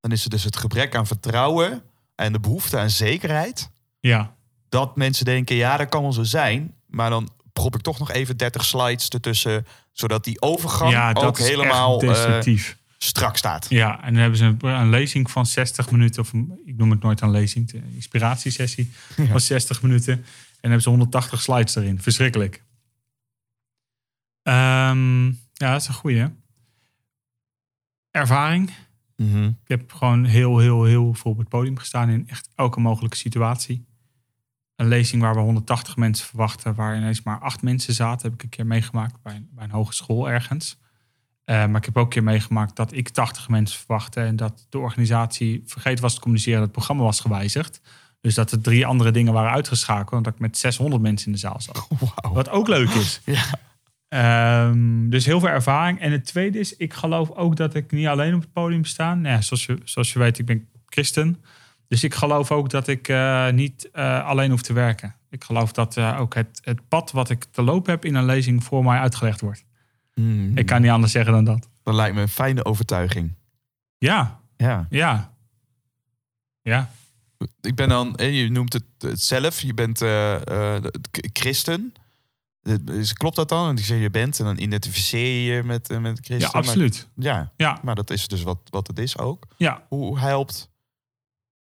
dan 0.00 0.12
is 0.12 0.22
het 0.22 0.32
dus 0.32 0.44
het 0.44 0.56
gebrek 0.56 0.94
aan 0.96 1.06
vertrouwen 1.06 1.82
en 2.14 2.32
de 2.32 2.40
behoefte 2.40 2.78
aan 2.78 2.90
zekerheid. 2.90 3.70
Ja, 4.08 4.36
Dat 4.68 4.96
mensen 4.96 5.24
denken, 5.24 5.56
ja, 5.56 5.76
dat 5.76 5.88
kan 5.88 6.02
wel 6.02 6.12
zo 6.12 6.22
zijn. 6.22 6.74
Maar 6.86 7.10
dan 7.10 7.28
prop 7.52 7.74
ik 7.74 7.80
toch 7.80 7.98
nog 7.98 8.10
even 8.10 8.36
30 8.36 8.64
slides 8.64 9.08
ertussen, 9.08 9.66
zodat 9.92 10.24
die 10.24 10.40
overgang 10.42 10.90
ja 10.90 11.12
dat 11.12 11.24
ook 11.24 11.38
helemaal 11.38 11.98
destructief. 11.98 12.78
strak 12.98 13.36
staat. 13.36 13.66
Ja, 13.68 14.02
en 14.02 14.12
dan 14.12 14.20
hebben 14.20 14.38
ze 14.38 14.44
een, 14.44 14.64
een 14.64 14.88
lezing 14.90 15.30
van 15.30 15.46
60 15.46 15.90
minuten, 15.90 16.22
of 16.22 16.32
een- 16.32 16.60
ik 16.64 16.76
noem 16.76 16.90
het 16.90 17.02
nooit 17.02 17.20
een 17.20 17.30
lezing, 17.30 17.72
een 17.72 17.92
inspiratiesessie 17.94 18.92
van 19.30 19.40
60 19.40 19.82
minuten. 19.82 20.12
En 20.14 20.22
dan 20.24 20.70
hebben 20.70 20.82
ze 20.82 20.88
180 20.88 21.42
slides 21.42 21.74
erin. 21.74 22.00
Verschrikkelijk. 22.02 22.62
Ehm, 24.42 25.26
ja, 25.52 25.72
dat 25.72 25.80
is 25.80 25.88
een 25.88 25.94
goeie. 25.94 26.26
Ervaring. 28.10 28.70
Mhm. 29.16 29.44
Ik 29.44 29.54
heb 29.68 29.92
gewoon 29.92 30.24
heel, 30.24 30.58
heel, 30.58 30.84
heel 30.84 31.14
veel 31.14 31.30
op 31.30 31.38
het 31.38 31.48
podium 31.48 31.78
gestaan 31.78 32.08
in 32.08 32.28
echt 32.28 32.48
elke 32.54 32.80
mogelijke 32.80 33.16
situatie. 33.16 33.84
Een 34.76 34.88
lezing 34.88 35.22
waar 35.22 35.34
we 35.34 35.40
180 35.40 35.96
mensen 35.96 36.26
verwachten, 36.26 36.74
waar 36.74 36.96
ineens 36.96 37.22
maar 37.22 37.38
acht 37.38 37.62
mensen 37.62 37.94
zaten, 37.94 38.26
heb 38.26 38.34
ik 38.34 38.42
een 38.42 38.48
keer 38.48 38.66
meegemaakt 38.66 39.22
bij 39.22 39.34
een, 39.34 39.48
bij 39.52 39.64
een 39.64 39.70
hogeschool 39.70 40.30
ergens. 40.30 40.78
Eh, 41.44 41.66
maar 41.66 41.76
ik 41.76 41.84
heb 41.84 41.96
ook 41.96 42.04
een 42.04 42.10
keer 42.10 42.22
meegemaakt 42.22 42.76
dat 42.76 42.92
ik 42.92 43.08
80 43.08 43.48
mensen 43.48 43.78
verwachtte 43.78 44.20
en 44.20 44.36
dat 44.36 44.66
de 44.68 44.78
organisatie 44.78 45.62
vergeten 45.66 46.02
was 46.02 46.14
te 46.14 46.20
communiceren 46.20 46.58
dat 46.58 46.68
het 46.68 46.76
programma 46.76 47.02
was 47.02 47.20
gewijzigd. 47.20 47.80
Dus 48.20 48.34
dat 48.34 48.52
er 48.52 48.60
drie 48.60 48.86
andere 48.86 49.10
dingen 49.10 49.32
waren 49.32 49.52
uitgeschakeld 49.52 50.16
en 50.16 50.22
dat 50.22 50.32
ik 50.32 50.38
met 50.38 50.58
600 50.58 51.02
mensen 51.02 51.26
in 51.26 51.32
de 51.32 51.38
zaal 51.38 51.60
zat. 51.60 51.88
Wat 52.32 52.48
ook 52.48 52.68
leuk 52.68 52.88
is. 52.88 53.20
Ja. 53.24 53.44
Ehm, 54.08 55.08
dus 55.08 55.24
heel 55.24 55.40
veel 55.40 55.48
ervaring. 55.48 56.00
En 56.00 56.12
het 56.12 56.24
tweede 56.24 56.58
is, 56.58 56.76
ik 56.76 56.92
geloof 56.92 57.30
ook 57.30 57.56
dat 57.56 57.74
ik 57.74 57.90
niet 57.90 58.06
alleen 58.06 58.34
op 58.34 58.40
het 58.40 58.52
podium 58.52 58.84
sta. 58.84 59.14
Nou 59.14 59.34
ja, 59.34 59.40
zoals, 59.40 59.66
je, 59.66 59.78
zoals 59.84 60.12
je 60.12 60.18
weet, 60.18 60.38
ik 60.38 60.46
ben 60.46 60.68
christen. 60.86 61.44
Dus 61.94 62.04
ik 62.04 62.14
geloof 62.14 62.50
ook 62.50 62.70
dat 62.70 62.88
ik 62.88 63.08
eh, 63.08 63.50
niet 63.50 63.90
eh, 63.90 64.26
alleen 64.26 64.50
hoef 64.50 64.62
te 64.62 64.72
werken. 64.72 65.14
Ik 65.30 65.44
geloof 65.44 65.72
dat 65.72 65.96
eh, 65.96 66.20
ook 66.20 66.34
het, 66.34 66.60
het 66.64 66.88
pad 66.88 67.10
wat 67.10 67.30
ik 67.30 67.44
te 67.50 67.62
lopen 67.62 67.90
heb 67.92 68.04
in 68.04 68.14
een 68.14 68.24
lezing 68.24 68.64
voor 68.64 68.84
mij 68.84 68.98
uitgelegd 68.98 69.40
wordt. 69.40 69.64
Mhm. 70.14 70.58
Ik 70.58 70.66
kan 70.66 70.80
niet 70.82 70.90
anders 70.90 71.12
zeggen 71.12 71.32
dan 71.32 71.44
dat. 71.44 71.68
Dat 71.82 71.94
lijkt 71.94 72.14
me 72.14 72.20
een 72.20 72.28
fijne 72.28 72.64
overtuiging. 72.64 73.32
Ja, 73.98 74.40
Ja. 74.56 74.86
ja. 74.90 75.32
Ja, 76.62 76.90
Ik 77.60 77.74
ben 77.74 77.88
dan, 77.88 78.14
je 78.16 78.50
noemt 78.50 78.72
het, 78.72 78.84
het 78.98 79.20
zelf, 79.22 79.60
je 79.60 79.74
bent 79.74 79.98
christen. 81.32 81.94
Dus 82.82 83.12
klopt 83.12 83.36
dat 83.36 83.48
dan? 83.48 83.64
Want 83.64 83.78
ik 83.78 83.84
zeg 83.84 84.00
je 84.00 84.10
bent 84.10 84.38
en 84.38 84.44
dan 84.44 84.58
identificeer 84.58 85.26
je 85.46 85.52
je 85.54 85.62
met, 85.62 85.88
met 85.88 86.18
christen. 86.22 86.38
ja 86.38 86.48
maar- 86.52 86.62
absoluut. 86.62 87.08
ja, 87.16 87.52
Ja, 87.56 87.78
maar 87.82 87.94
dat 87.94 88.10
is 88.10 88.28
dus 88.28 88.42
wat, 88.42 88.58
wat 88.70 88.86
het 88.86 88.98
is 88.98 89.18
ook. 89.18 89.46
ja. 89.56 89.82
Hoe 89.88 90.18
helpt 90.18 90.72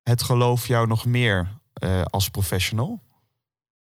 het 0.08 0.24
geloof 0.24 0.68
jou 0.68 0.88
nog 0.88 1.06
meer 1.06 1.48
eh, 1.74 2.02
als 2.02 2.30
professional? 2.30 3.02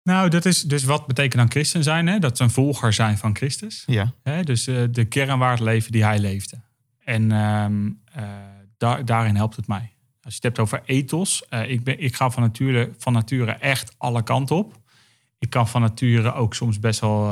Nou, 0.02 0.28
dat 0.28 0.44
is 0.44 0.62
dus 0.62 0.84
wat 0.84 1.06
betekent 1.06 1.34
dan 1.34 1.50
christen 1.50 1.82
zijn. 1.82 2.06
Hè? 2.06 2.18
Dat 2.18 2.32
is 2.32 2.38
een 2.38 2.50
volger 2.50 2.92
zijn 2.92 3.18
van 3.18 3.36
Christus. 3.36 3.82
Ja. 3.86 4.12
Hè? 4.22 4.42
Dus 4.42 4.66
eh, 4.66 4.82
de 4.90 5.04
kernwaard 5.04 5.60
leven 5.60 5.92
die 5.92 6.04
hij 6.04 6.18
leefde. 6.18 6.60
En 7.04 7.32
ehm, 7.32 7.90
eh, 8.12 8.24
daar, 8.76 9.04
daarin 9.04 9.36
helpt 9.36 9.56
het 9.56 9.66
mij. 9.66 9.92
Als 10.20 10.34
je 10.34 10.40
het 10.40 10.42
hebt 10.42 10.58
over 10.58 10.82
ethos. 10.84 11.44
ik, 11.66 11.84
ben, 11.84 12.00
ik 12.00 12.16
ga 12.16 12.30
van 12.30 12.42
nature, 12.42 12.92
van 12.98 13.12
nature 13.12 13.52
echt 13.52 13.94
alle 13.98 14.22
kanten 14.22 14.56
op. 14.56 14.80
Ik 15.38 15.50
kan 15.50 15.68
van 15.68 15.80
nature 15.80 16.32
ook 16.32 16.54
soms 16.54 16.78
best 16.78 17.00
wel... 17.00 17.24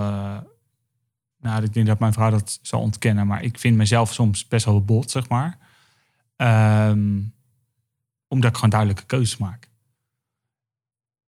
nou, 1.39 1.62
ik 1.62 1.73
denk 1.73 1.86
dat 1.86 1.98
mijn 1.98 2.12
vrouw 2.12 2.31
dat 2.31 2.59
zal 2.62 2.81
ontkennen. 2.81 3.27
Maar 3.27 3.43
ik 3.43 3.59
vind 3.59 3.77
mezelf 3.77 4.12
soms 4.12 4.48
best 4.48 4.65
wel 4.65 4.85
bot, 4.85 5.11
zeg 5.11 5.28
maar. 5.28 5.59
Ehm, 6.36 7.20
omdat 8.35 8.51
ik 8.51 8.55
gewoon 8.55 8.70
duidelijke 8.70 9.06
keuzes 9.06 9.36
maak. 9.36 9.69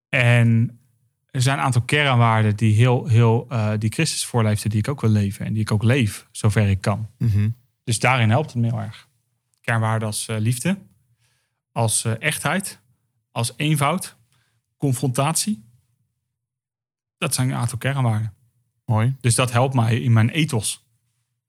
En 0.09 0.81
er 1.31 1.43
zijn 1.43 1.59
een 1.59 1.65
aantal 1.65 1.83
kernwaarden 1.83 2.57
die, 2.57 2.75
heel, 2.75 3.07
heel, 3.07 3.47
eh, 3.49 3.73
die 3.79 3.93
Christus 3.93 4.25
voorleefde, 4.25 4.69
die 4.69 4.79
ik 4.79 4.89
ook 4.89 5.01
wil 5.01 5.11
leven. 5.11 5.47
En 5.47 5.53
die 5.53 5.63
ik 5.63 5.71
ook 5.71 5.83
leef, 5.83 6.29
zover 6.31 6.69
ik 6.69 6.81
kan. 6.81 7.09
Mhm. 7.19 7.49
Dus 7.85 7.99
daarin 7.99 8.31
helpt 8.31 8.53
het 8.53 8.63
me 8.63 8.69
heel 8.69 8.81
erg. 8.81 9.09
Kernwaarden 9.61 10.09
als 10.09 10.29
eh, 10.29 10.39
liefde, 10.39 10.79
als 11.73 12.05
eh, 12.05 12.13
echtheid, 12.19 12.81
als 13.31 13.53
eenvoud, 13.57 14.17
confrontatie. 14.77 15.65
Dat 17.19 17.35
zijn 17.35 17.49
een 17.49 17.57
aantal 17.57 17.79
kernwaarden. 17.79 18.35
Mooi. 18.85 19.17
Dus 19.21 19.35
dat 19.35 19.53
helpt 19.53 19.75
mij 19.75 20.01
in 20.01 20.13
mijn 20.13 20.31
ethos. 20.31 20.86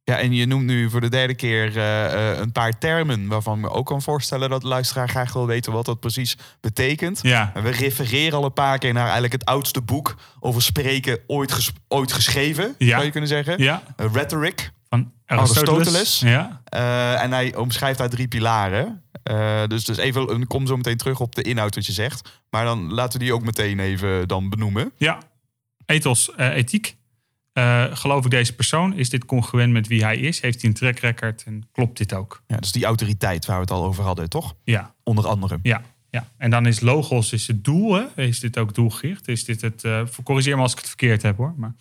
Ja, 0.10 0.18
en 0.20 0.34
je 0.34 0.46
noemt 0.46 0.66
nu 0.66 0.90
voor 0.90 1.02
de 1.02 1.10
derde 1.10 1.36
keer 1.36 1.78
eh, 1.78 2.32
eh, 2.32 2.38
een 2.40 2.52
paar 2.52 2.78
termen 2.78 3.28
waarvan 3.28 3.56
ik 3.56 3.62
me 3.62 3.70
ook 3.70 3.86
kan 3.86 4.02
voorstellen 4.02 4.50
dat 4.50 4.62
de 4.62 4.68
luisteraar 4.68 5.10
graag 5.10 5.34
wil 5.34 5.46
weten 5.48 5.72
wat 5.72 5.86
dat 5.86 6.00
precies 6.00 6.38
betekent. 6.62 7.20
Ja, 7.22 7.52
En 7.54 7.64
we 7.64 7.70
refereren 7.70 8.38
al 8.38 8.46
een 8.46 8.54
paar 8.54 8.78
keer 8.78 8.94
naar 8.94 9.04
eigenlijk 9.04 9.34
het 9.34 9.46
oudste 9.46 9.82
boek 9.82 10.16
over 10.40 10.62
spreken 10.62 11.20
ooit, 11.28 11.52
ges- 11.52 11.72
ooit 11.88 12.12
geschreven, 12.12 12.76
Ja. 12.78 12.90
zou 12.90 13.04
je 13.04 13.12
kunnen 13.12 13.30
zeggen. 13.30 13.58
ja. 13.64 13.84
Eh, 13.96 14.06
Rhetoric. 14.14 14.72
Van 14.90 15.12
Aristoteles. 15.26 15.78
Aristoteles. 15.78 16.20
Ja, 16.20 16.62
en 17.22 17.32
hij 17.32 17.56
omschrijft 17.56 17.98
daar 17.98 18.10
drie 18.10 18.28
pilaren. 18.28 19.02
Dus, 19.68 19.86
dus 19.86 19.98
even, 19.98 20.48
kom 20.48 20.68
zo 20.68 20.76
meteen 20.78 20.98
terug 20.98 21.20
op 21.20 21.36
de 21.36 21.42
inhoud 21.42 21.76
wat 21.76 21.86
je 21.86 21.92
zegt. 21.92 22.30
Maar 22.50 22.66
dan 22.66 22.94
laten 22.94 23.20
we 23.20 23.26
die 23.26 23.34
ook 23.34 23.44
meteen 23.44 23.80
even 23.80 24.28
dan 24.28 24.50
benoemen. 24.50 24.92
ja. 24.98 25.18
Ethos, 25.86 26.32
ethiek. 26.38 26.97
Eh, 27.58 27.86
geloof 27.92 28.26
ik 28.26 28.32
deze 28.32 28.56
persoon? 28.56 28.94
Is 28.94 29.10
dit 29.10 29.26
congruent 29.26 29.72
met 29.74 29.88
wie 29.88 30.04
hij 30.04 30.18
is? 30.18 30.42
Heeft 30.42 30.62
hij 30.62 30.70
een 30.70 30.76
track 30.76 31.00
record? 31.00 31.44
En 31.46 31.68
klopt 31.72 31.98
dit 31.98 32.14
ook? 32.14 32.44
Ja, 32.48 32.58
dus 32.58 32.72
die 32.72 32.86
autoriteit 32.86 33.46
waar 33.46 33.56
we 33.56 33.62
het 33.62 33.72
al 33.72 33.86
over 33.86 34.04
hadden, 34.04 34.30
toch? 34.30 34.56
Ja, 34.64 34.94
Onder 35.04 35.28
andere. 35.28 35.60
Ja, 35.62 35.82
ja. 36.10 36.28
En 36.38 36.50
dan 36.50 36.66
is 36.66 36.80
logos 36.80 37.34
is 37.34 37.48
het 37.48 37.64
doel. 37.64 37.94
Hè? 37.94 38.24
Is 38.24 38.40
dit 38.40 38.58
ook 38.58 38.74
doelgericht? 38.74 39.28
Is 39.28 39.44
dit 39.46 39.62
het? 39.62 39.84
eh, 39.84 40.02
corrigeer 40.24 40.56
me 40.56 40.62
als 40.62 40.72
ik 40.72 40.78
het 40.78 40.88
verkeerd 40.88 41.22
heb, 41.22 41.38
hoor. 41.38 41.54
Maar 41.58 41.74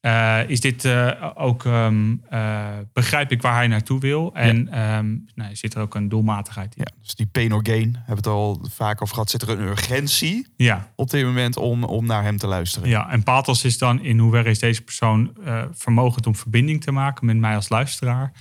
eh, 0.00 0.48
is 0.48 0.60
dit 0.60 0.84
eh, 0.84 1.30
ook? 1.34 1.64
ehm, 1.64 2.14
eh, 2.28 2.66
begrijp 2.92 3.32
ik 3.32 3.42
waar 3.42 3.54
hij 3.54 3.66
naartoe 3.66 4.00
wil? 4.00 4.34
En 4.34 4.68
ehm, 4.68 5.16
nou, 5.34 5.56
zit 5.56 5.74
er 5.74 5.80
ook 5.80 5.94
een 5.94 6.08
doelmatigheid 6.08 6.76
in? 6.76 6.82
Ja, 6.86 7.00
dus 7.02 7.14
die 7.14 7.26
pain 7.26 7.52
or 7.52 7.60
gain, 7.62 7.92
hebben 7.94 8.04
we 8.06 8.14
het 8.14 8.26
al 8.26 8.66
vaak 8.70 9.02
over 9.02 9.14
gehad. 9.14 9.30
Zit 9.30 9.42
er 9.42 9.48
een 9.48 9.60
urgentie 9.60 10.46
Ja, 10.56 10.92
op 10.96 11.10
dit 11.10 11.24
moment 11.24 11.56
om, 11.56 11.84
om 11.84 12.06
naar 12.06 12.22
hem 12.22 12.36
te 12.36 12.46
luisteren? 12.46 12.88
ja. 12.88 13.10
En 13.10 13.22
pathos 13.22 13.64
is 13.64 13.78
dan 13.78 14.02
in 14.02 14.18
hoeverre 14.18 14.50
is 14.50 14.58
deze 14.58 14.82
persoon 14.82 15.36
vermogend 15.72 16.26
om 16.26 16.34
verbinding 16.34 16.82
te 16.82 16.92
maken 16.92 17.26
met 17.26 17.36
mij 17.36 17.54
als 17.54 17.68
luisteraar? 17.68 18.32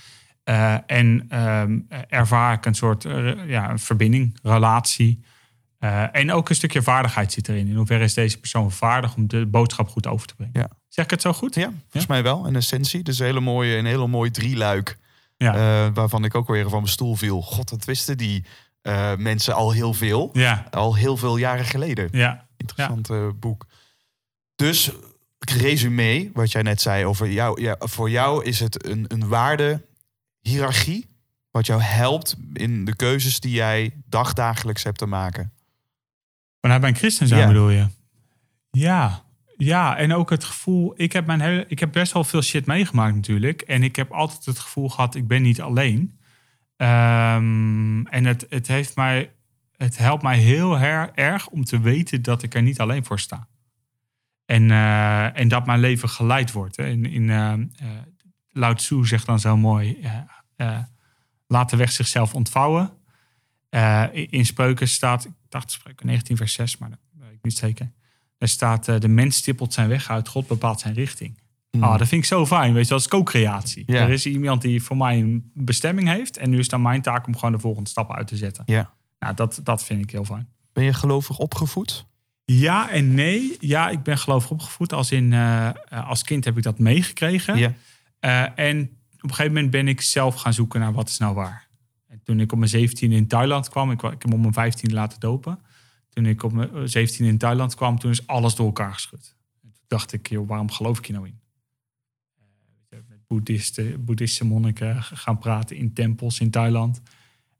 En 0.85 1.25
ehm, 1.29 1.79
ervaar 2.09 2.53
ik 2.53 2.65
een 2.65 2.75
soort 2.75 3.03
ja, 3.47 3.69
een 3.69 3.79
verbinding, 3.79 4.39
relatie. 4.43 5.23
En 6.11 6.31
ook 6.31 6.49
een 6.49 6.55
stukje 6.55 6.81
vaardigheid 6.81 7.31
zit 7.31 7.49
erin. 7.49 7.67
In 7.67 7.75
hoeverre 7.75 8.03
is 8.03 8.13
deze 8.13 8.39
persoon 8.39 8.71
vaardig 8.71 9.15
om 9.15 9.27
de 9.27 9.45
boodschap 9.45 9.87
goed 9.87 10.07
over 10.07 10.27
te 10.27 10.35
brengen? 10.35 10.59
Ja. 10.59 10.69
Zeg 10.97 11.05
ik 11.05 11.11
het 11.11 11.21
zo 11.21 11.33
goed? 11.33 11.55
Ja, 11.55 11.71
volgens 11.81 12.07
mij 12.07 12.23
wel, 12.23 12.45
in 12.45 12.55
essentie. 12.55 13.03
Dus 13.03 13.19
een 13.19 13.25
hele 13.25 13.39
mooie, 13.39 13.75
een 13.77 13.85
hele 13.85 14.07
mooi 14.07 14.31
drieluik. 14.31 14.97
Ja. 15.37 15.53
eh, 15.55 15.93
waarvan 15.93 16.23
ik 16.23 16.35
ook 16.35 16.47
weer 16.47 16.63
van 16.69 16.79
mijn 16.79 16.87
stoel 16.91 17.15
viel. 17.15 17.41
God, 17.41 17.69
dat 17.69 17.85
wisten 17.85 18.17
die 18.17 18.45
eh, 18.81 19.15
mensen 19.15 19.53
al 19.55 19.71
heel 19.71 19.93
veel. 19.93 20.29
Ja, 20.33 20.67
Al 20.71 20.95
heel 20.95 21.17
veel 21.17 21.37
jaren 21.37 21.65
geleden. 21.65 22.07
ja, 22.11 22.47
Interessant 22.57 23.09
eh, 23.09 23.27
boek. 23.39 23.65
Dus, 24.55 24.91
resume, 25.39 26.29
wat 26.33 26.51
jij 26.51 26.61
net 26.61 26.81
zei 26.81 27.05
over 27.05 27.31
jou. 27.31 27.61
Ja, 27.61 27.75
voor 27.79 28.09
jou 28.09 28.43
is 28.45 28.59
het 28.59 28.85
een, 28.85 29.05
een 29.07 29.27
waarde 29.27 29.85
hiërarchie. 30.39 31.07
Wat 31.51 31.65
jou 31.65 31.81
helpt 31.81 32.35
in 32.53 32.85
de 32.85 32.95
keuzes 32.95 33.39
die 33.39 33.51
jij 33.51 33.93
dagdagelijks 34.05 34.83
hebt 34.83 34.97
te 34.97 35.05
maken. 35.05 35.51
vanuit 36.61 36.81
mijn 36.81 36.95
christen 36.95 37.27
zijn 37.27 37.39
Ja. 37.41 37.47
bedoel 37.47 37.69
je? 37.69 37.87
Ja, 38.71 39.25
ja. 39.57 39.97
En 39.97 40.13
ook 40.13 40.29
het 40.29 40.43
gevoel, 40.43 40.93
ik 40.95 41.13
heb, 41.13 41.25
mijn 41.25 41.41
hele, 41.41 41.65
ik 41.67 41.79
heb 41.79 41.91
best 41.91 42.13
wel 42.13 42.23
veel 42.23 42.41
shit 42.41 42.65
meegemaakt 42.65 43.15
natuurlijk. 43.15 43.61
En 43.61 43.83
ik 43.83 43.95
heb 43.95 44.11
altijd 44.11 44.45
het 44.45 44.59
gevoel 44.59 44.89
gehad, 44.89 45.15
ik 45.15 45.27
ben 45.27 45.41
niet 45.41 45.61
alleen. 45.61 46.19
Ehm, 46.75 48.05
en 48.05 48.25
het, 48.25 48.45
het, 48.49 48.67
heeft 48.67 48.95
mij, 48.95 49.31
het 49.75 49.97
helpt 49.97 50.23
mij 50.23 50.37
heel 50.37 50.77
her- 50.77 51.11
erg 51.13 51.47
om 51.47 51.63
te 51.63 51.79
weten 51.79 52.21
dat 52.21 52.43
ik 52.43 52.53
er 52.53 52.61
niet 52.61 52.79
alleen 52.79 53.05
voor 53.05 53.19
sta. 53.19 53.47
En, 54.47 54.71
eh, 54.71 55.39
en 55.39 55.47
dat 55.47 55.65
mijn 55.65 55.79
leven 55.79 56.09
geleid 56.09 56.51
wordt. 56.51 56.75
Hè. 56.75 56.85
In, 56.85 57.05
in, 57.05 57.29
eh, 57.29 57.53
eh, 57.53 57.59
Lao 58.49 58.73
Tzu 58.73 59.05
zegt 59.05 59.25
dan 59.25 59.39
zo 59.39 59.57
mooi, 59.57 60.07
laat 61.47 61.69
de 61.69 61.75
weg 61.77 61.91
zichzelf 61.91 62.33
ontvouwen. 62.33 62.91
In 63.69 64.29
in 64.29 64.45
Spreuken 64.45 64.87
staat, 64.87 65.25
ik 65.25 65.31
dacht 65.49 65.71
Spreuken 65.71 66.05
19 66.05 66.37
vers 66.37 66.53
6, 66.53 66.77
maar 66.77 66.89
dat 66.89 66.99
weet 67.11 67.31
ik 67.33 67.43
niet 67.43 67.57
zeker. 67.57 67.91
Daar 68.37 68.49
staat, 68.49 68.87
eh, 68.87 68.99
de 68.99 69.07
mens 69.07 69.35
stippelt 69.35 69.73
zijn 69.73 69.87
weg 69.87 70.09
uit, 70.09 70.27
God 70.27 70.47
bepaalt 70.47 70.79
zijn 70.79 70.93
richting. 70.93 71.39
Ah, 71.79 71.97
dat 71.97 72.07
vind 72.07 72.21
ik 72.21 72.27
zo 72.27 72.45
fijn, 72.45 72.73
weet 72.73 72.87
je, 72.87 72.93
als 72.93 73.07
co-creatie. 73.07 73.83
Ja. 73.85 74.01
Er 74.01 74.09
is 74.09 74.25
iemand 74.25 74.61
die 74.61 74.83
voor 74.83 74.97
mij 74.97 75.19
een 75.19 75.51
bestemming 75.53 76.07
heeft 76.07 76.37
en 76.37 76.49
nu 76.49 76.59
is 76.59 76.67
dan 76.67 76.81
mijn 76.81 77.01
taak 77.01 77.27
om 77.27 77.35
gewoon 77.35 77.51
de 77.51 77.59
volgende 77.59 77.89
stappen 77.89 78.15
uit 78.15 78.27
te 78.27 78.35
zetten. 78.35 78.63
Ja. 78.65 78.93
Nou, 79.19 79.33
dat, 79.33 79.59
dat 79.63 79.83
vind 79.83 80.03
ik 80.03 80.11
heel 80.11 80.25
fijn. 80.25 80.47
Ben 80.73 80.83
je 80.83 80.93
gelovig 80.93 81.37
opgevoed? 81.37 82.05
Ja 82.45 82.89
en 82.89 83.13
nee. 83.13 83.55
Ja, 83.59 83.89
ik 83.89 84.03
ben 84.03 84.17
gelovig 84.17 84.51
opgevoed. 84.51 84.93
Als, 84.93 85.11
in, 85.11 85.33
eh, 85.33 85.67
eh, 85.67 85.73
als 86.09 86.23
kind 86.23 86.45
heb 86.45 86.57
ik 86.57 86.63
dat 86.63 86.79
meegekregen. 86.79 87.75
Eh, 88.19 88.59
en 88.59 88.81
op 89.15 89.23
een 89.23 89.29
gegeven 89.29 89.53
moment 89.53 89.71
ben 89.71 89.87
ik 89.87 90.01
zelf 90.01 90.35
gaan 90.35 90.53
zoeken 90.53 90.79
naar 90.79 90.93
wat 90.93 91.09
is 91.09 91.17
nou 91.17 91.35
waar. 91.35 91.67
En 92.07 92.21
toen 92.23 92.39
ik 92.39 92.51
op 92.51 92.57
mijn 92.57 92.69
17 92.69 93.11
in 93.11 93.27
Thailand 93.27 93.69
kwam, 93.69 93.91
ik, 93.91 94.03
ik 94.03 94.09
heb 94.09 94.25
me 94.25 94.33
op 94.33 94.41
mijn 94.41 94.53
15 94.53 94.93
laten 94.93 95.19
dopen. 95.19 95.59
Toen 96.17 96.25
ik 96.25 96.43
op 96.43 96.51
mijn 96.53 96.75
eh, 96.75 96.81
17 96.85 97.25
in 97.25 97.37
Thailand 97.37 97.75
kwam, 97.75 97.99
toen 97.99 98.11
is 98.11 98.27
alles 98.27 98.55
door 98.55 98.65
elkaar 98.65 98.93
geschud. 98.93 99.35
En 99.63 99.71
toen 99.71 99.83
dacht 99.87 100.13
ik, 100.13 100.29
joh, 100.29 100.47
waarom 100.47 100.71
geloof 100.71 100.97
ik 100.97 101.05
hier 101.05 101.15
nou 101.15 101.27
in? 101.27 101.39
Eh, 102.89 102.99
met 103.07 103.27
boeddhisten, 103.27 104.05
boeddhistische 104.05 104.45
monniken 104.45 105.03
gaan 105.03 105.37
praten 105.37 105.75
in 105.75 105.93
tempels 105.93 106.39
in 106.39 106.51
Thailand. 106.51 107.01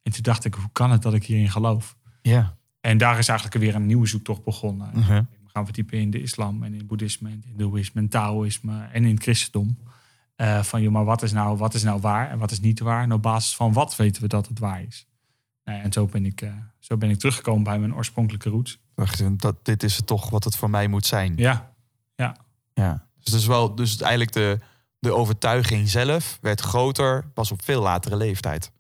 En 0.04 0.12
toen 0.12 0.22
dacht 0.22 0.46
ik, 0.46 0.54
hoe 0.54 0.70
kan 0.72 0.92
het 0.92 1.02
dat 1.02 1.14
ik 1.14 1.26
hierin 1.26 1.50
geloof? 1.50 1.98
Ja. 2.22 2.58
En 2.82 2.98
daar 2.98 3.18
is 3.18 3.28
eigenlijk 3.28 3.60
weer 3.60 3.76
een 3.76 3.86
nieuwe 3.86 4.08
zoektocht 4.08 4.44
begonnen. 4.44 4.90
Mhm. 4.94 5.24
We 5.44 5.50
gaan 5.50 5.66
verdiepen 5.66 6.00
in 6.00 6.12
de 6.12 6.22
islam 6.22 6.64
en 6.64 6.72
in 6.72 6.78
het 6.78 6.88
boeddhisme, 6.88 7.30
en 7.30 7.36
in 7.36 7.44
hindoeïsme, 7.48 8.02
en 8.02 8.08
taoïsme 8.08 8.88
en 8.92 9.06
in 9.06 9.14
het 9.14 9.24
christendom. 9.24 9.78
Eh, 10.36 10.64
van, 10.64 10.82
joh, 10.82 10.92
maar 10.92 11.06
wat 11.06 11.22
is, 11.22 11.32
nou, 11.32 11.58
wat 11.58 11.74
is 11.74 11.84
nou 11.84 12.02
waar 12.02 12.30
en 12.30 12.38
wat 12.38 12.52
is 12.52 12.60
niet 12.60 12.80
waar? 12.80 13.04
En 13.04 13.12
op 13.12 13.22
basis 13.22 13.56
van 13.56 13.74
wat 13.74 13.96
weten 13.96 14.22
we 14.22 14.28
dat 14.28 14.48
het 14.48 14.60
waar 14.60 14.84
is? 14.84 15.08
Nou 15.68 15.80
ja, 15.80 15.86
en 15.86 15.92
zo 15.92 16.06
ben, 16.06 16.26
ik, 16.26 16.42
eh, 16.42 16.52
zo 16.80 16.98
ben 16.98 17.10
ik 17.10 17.20
teruggekomen 17.20 17.64
bij 17.64 17.80
mijn 17.80 17.96
oorspronkelijke 17.96 18.50
roots. 18.50 18.80
Wacht, 18.96 19.40
dat, 19.40 19.66
dit 19.66 19.84
is 19.84 19.96
het 19.98 20.08
toch 20.08 20.30
wat 20.30 20.44
het 20.44 20.56
voor 20.56 20.70
mij 20.70 20.88
moet 20.88 21.06
zijn. 21.06 21.34
Ja, 21.36 21.74
Ja. 22.74 23.06
Dus, 23.20 23.34
het 23.34 23.42
is 23.42 23.48
wel, 23.48 23.76
dus 23.76 24.02
eigenlijk 24.02 24.32
de, 24.32 24.60
de 25.00 25.14
overtuiging 25.14 25.90
zelf 25.90 26.38
werd 26.42 26.62
groter 26.62 27.28
pas 27.34 27.52
op 27.52 27.64
veel 27.64 27.82
latere 27.82 28.16
leeftijd. 28.16 28.72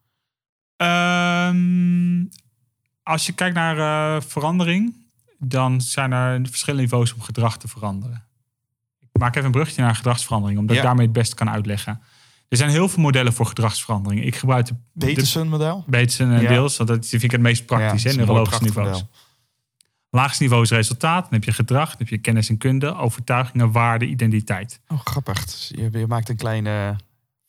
Ehm, 0.75 2.25
als 3.03 3.25
je 3.25 3.33
kijkt 3.33 3.55
naar 3.55 3.77
eh, 3.77 4.21
verandering, 4.21 4.95
dan 5.39 5.81
zijn 5.81 6.11
er 6.11 6.47
verschillende 6.47 6.83
niveaus 6.83 7.13
om 7.13 7.21
gedrag 7.21 7.57
te 7.57 7.67
veranderen. 7.67 8.23
Ik 8.99 9.19
maak 9.21 9.33
even 9.35 9.45
een 9.45 9.51
brugje 9.51 9.81
naar 9.81 9.95
gedragsverandering, 9.95 10.59
omdat 10.59 10.75
Ja. 10.75 10.81
ik 10.81 10.87
daarmee 10.87 11.05
het 11.05 11.15
beste 11.15 11.35
kan 11.35 11.49
uitleggen. 11.49 12.01
Er 12.49 12.57
zijn 12.57 12.69
heel 12.69 12.89
veel 12.89 13.01
modellen 13.03 13.33
voor 13.33 13.45
gedragsverandering. 13.45 14.23
Ik 14.25 14.35
gebruik 14.35 14.65
de, 14.65 14.73
de 14.93 15.05
Peterson-model? 15.05 15.83
Bateson 15.87 16.31
en 16.31 16.41
Ja. 16.41 16.47
Deels, 16.47 16.77
want 16.77 16.89
dat 16.89 17.05
vind 17.07 17.23
ik 17.23 17.31
het 17.31 17.41
meest 17.41 17.65
praktisch, 17.65 18.01
Ja, 18.03 18.09
mooi 18.09 18.21
neurologische 18.25 18.63
niveaus. 18.63 18.85
model. 18.87 19.09
Laagste 20.09 20.43
niveau 20.43 20.63
is 20.63 20.69
resultaat, 20.71 21.23
dan 21.23 21.33
heb 21.33 21.43
je 21.43 21.51
gedrag, 21.51 21.87
dan 21.89 21.97
heb 21.97 22.07
je 22.07 22.17
kennis 22.17 22.49
en 22.49 22.57
kunde, 22.57 22.95
overtuigingen, 22.95 23.71
waarde, 23.71 24.05
identiteit. 24.05 24.79
Oh, 24.87 24.99
grappig. 25.03 25.45
Dus 25.45 25.71
je, 25.75 25.89
je 25.99 26.07
maakt 26.07 26.29
een 26.29 26.35
kleine 26.35 26.95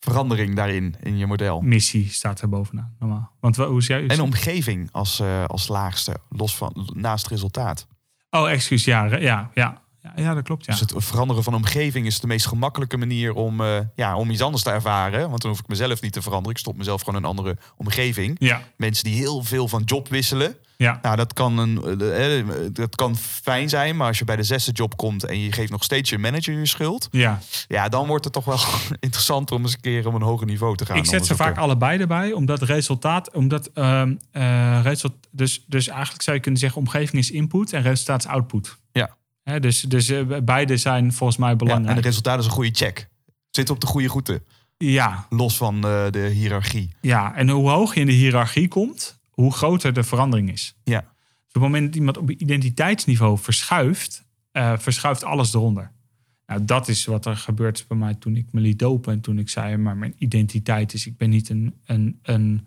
verandering 0.00 0.54
daarin, 0.56 0.94
in 1.02 1.16
je 1.18 1.26
model. 1.26 1.60
Missie 1.60 2.08
staat 2.12 2.40
er 2.40 2.48
bovenaan, 2.48 2.94
normaal. 2.98 3.30
Want 3.40 3.56
wa- 3.56 3.66
hoe 3.66 3.78
is 3.78 3.86
jij? 3.86 4.06
En 4.06 4.20
omgeving 4.20 4.88
als, 4.92 5.20
eh, 5.20 5.44
als 5.44 5.68
laagste, 5.68 6.16
los 6.28 6.56
van, 6.56 6.90
naast 6.94 7.26
resultaat. 7.28 7.86
Oh, 8.30 8.50
excuus, 8.50 8.84
ja, 8.84 9.16
ja, 9.16 9.50
ja. 9.54 9.82
Ja, 10.16 10.34
dat 10.34 10.44
klopt, 10.44 10.64
ja. 10.64 10.72
Dus 10.72 10.80
het 10.80 10.92
veranderen 10.96 11.42
van 11.42 11.54
omgeving 11.54 12.06
is 12.06 12.20
de 12.20 12.26
meest 12.26 12.46
gemakkelijke 12.46 12.96
manier 12.96 13.34
om, 13.34 13.60
eh, 13.60 13.78
ja, 13.94 14.16
om 14.16 14.30
iets 14.30 14.42
anders 14.42 14.62
te 14.62 14.70
ervaren. 14.70 15.28
Want 15.28 15.42
dan 15.42 15.50
hoef 15.50 15.60
ik 15.60 15.68
mezelf 15.68 16.00
niet 16.00 16.12
te 16.12 16.22
veranderen. 16.22 16.52
Ik 16.52 16.58
stop 16.58 16.76
mezelf 16.76 17.00
gewoon 17.02 17.16
in 17.20 17.22
een 17.22 17.30
andere 17.36 17.56
omgeving. 17.76 18.36
Ja, 18.38 18.62
Mensen 18.76 19.04
die 19.04 19.14
heel 19.14 19.42
veel 19.42 19.68
van 19.68 19.82
job 19.84 20.08
wisselen. 20.08 20.56
ja. 20.76 20.98
Nou, 21.02 21.16
dat 21.16 21.32
kan, 21.32 21.58
een, 21.58 22.00
eh, 22.00 22.38
eh, 22.38 22.46
dat 22.72 22.94
kan 22.94 23.16
fijn 23.16 23.68
zijn. 23.68 23.96
Maar 23.96 24.06
als 24.06 24.18
je 24.18 24.24
bij 24.24 24.36
de 24.36 24.42
zesde 24.42 24.72
job 24.72 24.96
komt 24.96 25.24
en 25.24 25.40
je 25.40 25.52
geeft 25.52 25.70
nog 25.70 25.84
steeds 25.84 26.10
je 26.10 26.18
manager 26.18 26.58
je 26.58 26.66
schuld. 26.66 27.08
ja. 27.10 27.38
Ja, 27.68 27.88
dan 27.88 28.06
wordt 28.06 28.24
het 28.24 28.32
toch 28.32 28.44
wel 28.44 28.58
interessant 29.00 29.50
om 29.50 29.62
eens 29.62 29.72
een 29.72 29.80
keer 29.80 30.06
op 30.06 30.14
een 30.14 30.22
hoger 30.22 30.46
niveau 30.46 30.76
te 30.76 30.86
gaan. 30.86 30.96
Ik 30.96 31.04
zet 31.04 31.26
ze 31.26 31.36
vaak 31.36 31.56
allebei 31.56 31.98
erbij, 32.00 32.32
omdat 32.32 32.62
resultaat, 32.62 33.32
omdat 33.32 33.70
result, 34.82 35.12
dus, 35.30 35.64
dus 35.66 35.88
eigenlijk 35.88 36.22
zou 36.22 36.36
je 36.36 36.42
kunnen 36.42 36.60
zeggen, 36.60 36.80
omgeving 36.80 37.22
is 37.22 37.30
input 37.30 37.72
en 37.72 37.82
resultaat 37.82 38.24
is 38.24 38.30
output. 38.30 38.76
Ja. 38.92 39.16
Dus 39.60 39.80
dus 39.80 40.08
eh, 40.08 40.22
beide 40.42 40.76
zijn 40.76 41.12
volgens 41.12 41.38
mij 41.38 41.48
Ja, 41.50 41.56
belangrijk. 41.56 41.88
en 41.90 41.96
het 41.96 42.04
resultaat 42.04 42.38
is 42.38 42.44
een 42.44 42.50
goede 42.50 42.70
check. 42.74 43.08
Zit 43.50 43.70
op 43.70 43.80
de 43.80 43.86
goede 43.86 44.08
route. 44.08 44.42
Ja, 44.76 45.26
Los 45.30 45.56
van 45.56 45.74
eh, 45.74 46.10
de 46.10 46.18
hiërarchie. 46.32 46.90
ja, 47.00 47.34
en 47.34 47.48
hoe 47.48 47.70
hoog 47.70 47.94
je 47.94 48.00
in 48.00 48.06
de 48.06 48.12
hiërarchie 48.12 48.68
komt, 48.68 49.18
hoe 49.30 49.52
groter 49.52 49.92
de 49.92 50.02
verandering 50.02 50.52
is. 50.52 50.74
Ja. 50.84 51.00
Dus 51.00 51.08
op 51.46 51.52
het 51.52 51.62
moment 51.62 51.86
dat 51.86 51.94
iemand 51.94 52.16
op 52.18 52.30
identiteitsniveau 52.30 53.38
verschuift, 53.38 54.24
eh, 54.52 54.72
verschuift 54.78 55.24
alles 55.24 55.54
eronder. 55.54 55.92
Nou, 56.46 56.64
dat 56.64 56.88
is 56.88 57.04
wat 57.04 57.26
er 57.26 57.36
gebeurt 57.36 57.84
bij 57.88 57.96
mij 57.98 58.14
toen 58.14 58.36
ik 58.36 58.46
me 58.52 58.60
liet 58.60 58.78
dopen. 58.78 59.12
En 59.12 59.20
toen 59.20 59.38
ik 59.38 59.48
zei, 59.48 59.76
maar 59.76 59.96
mijn 59.96 60.14
identiteit 60.18 60.92
is, 60.94 61.06
ik 61.06 61.16
ben 61.16 61.30
niet 61.30 61.48
een, 61.48 61.74
een, 61.84 62.18
een 62.22 62.66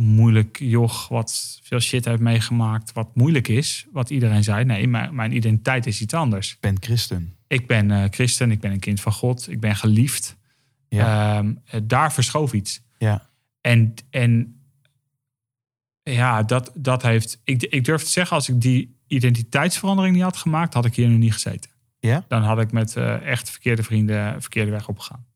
moeilijk 0.00 0.58
joch 0.58 1.08
wat 1.08 1.58
veel 1.62 1.80
shit 1.80 2.04
heeft 2.04 2.20
meegemaakt, 2.20 2.92
wat 2.92 3.14
moeilijk 3.14 3.48
is, 3.48 3.86
wat 3.92 4.10
iedereen 4.10 4.44
zei. 4.44 4.64
Nee, 4.64 4.88
mijn, 4.88 5.14
mijn 5.14 5.36
identiteit 5.36 5.86
is 5.86 6.00
iets 6.00 6.14
anders. 6.14 6.52
Ik 6.52 6.60
ben 6.60 6.76
christen. 6.80 7.36
Ik 7.46 7.66
ben 7.66 7.90
eh, 7.90 8.04
christen, 8.10 8.50
ik 8.50 8.60
ben 8.60 8.70
een 8.70 8.78
kind 8.78 9.00
van 9.00 9.12
God, 9.12 9.48
ik 9.50 9.60
ben 9.60 9.76
geliefd. 9.76 10.36
Ja. 10.88 11.38
Ehm, 11.38 11.54
eh, 11.64 11.80
daar 11.84 12.12
verschoof 12.12 12.52
iets. 12.52 12.82
Ja. 12.98 13.28
En, 13.60 13.94
en 14.10 14.60
ja, 16.02 16.42
dat, 16.42 16.72
dat 16.74 17.02
heeft. 17.02 17.40
Ik, 17.44 17.62
ik 17.62 17.84
durf 17.84 18.02
te 18.02 18.10
zeggen, 18.10 18.36
als 18.36 18.48
ik 18.48 18.60
die 18.60 18.98
identiteitsverandering 19.06 20.14
niet 20.14 20.24
had 20.24 20.36
gemaakt, 20.36 20.74
had 20.74 20.84
ik 20.84 20.94
hier 20.94 21.08
nu 21.08 21.16
niet 21.16 21.32
gezeten. 21.32 21.70
Ja? 21.98 22.24
Dan 22.28 22.42
had 22.42 22.60
ik 22.60 22.72
met 22.72 22.96
eh, 22.96 23.26
echt 23.26 23.50
verkeerde 23.50 23.82
vrienden 23.82 24.40
verkeerde 24.40 24.70
weg 24.70 24.88
opgegaan. 24.88 25.26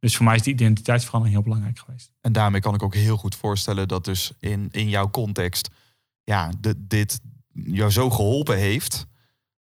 Dus 0.00 0.16
voor 0.16 0.24
mij 0.24 0.34
is 0.36 0.42
die 0.42 0.52
identiteitsverandering 0.52 1.34
heel 1.38 1.44
belangrijk 1.48 1.78
geweest. 1.78 2.12
En 2.20 2.32
daarmee 2.32 2.60
kan 2.60 2.74
ik 2.74 2.82
ook 2.82 2.94
heel 2.94 3.16
goed 3.16 3.34
voorstellen 3.34 3.88
dat 3.88 4.04
dus 4.04 4.32
in, 4.38 4.68
in 4.72 4.88
jouw 4.88 5.10
context, 5.10 5.68
ja, 6.24 6.52
de, 6.60 6.74
dit 6.78 7.20
jou 7.52 7.90
zo 7.90 8.10
geholpen 8.10 8.56
heeft. 8.56 9.06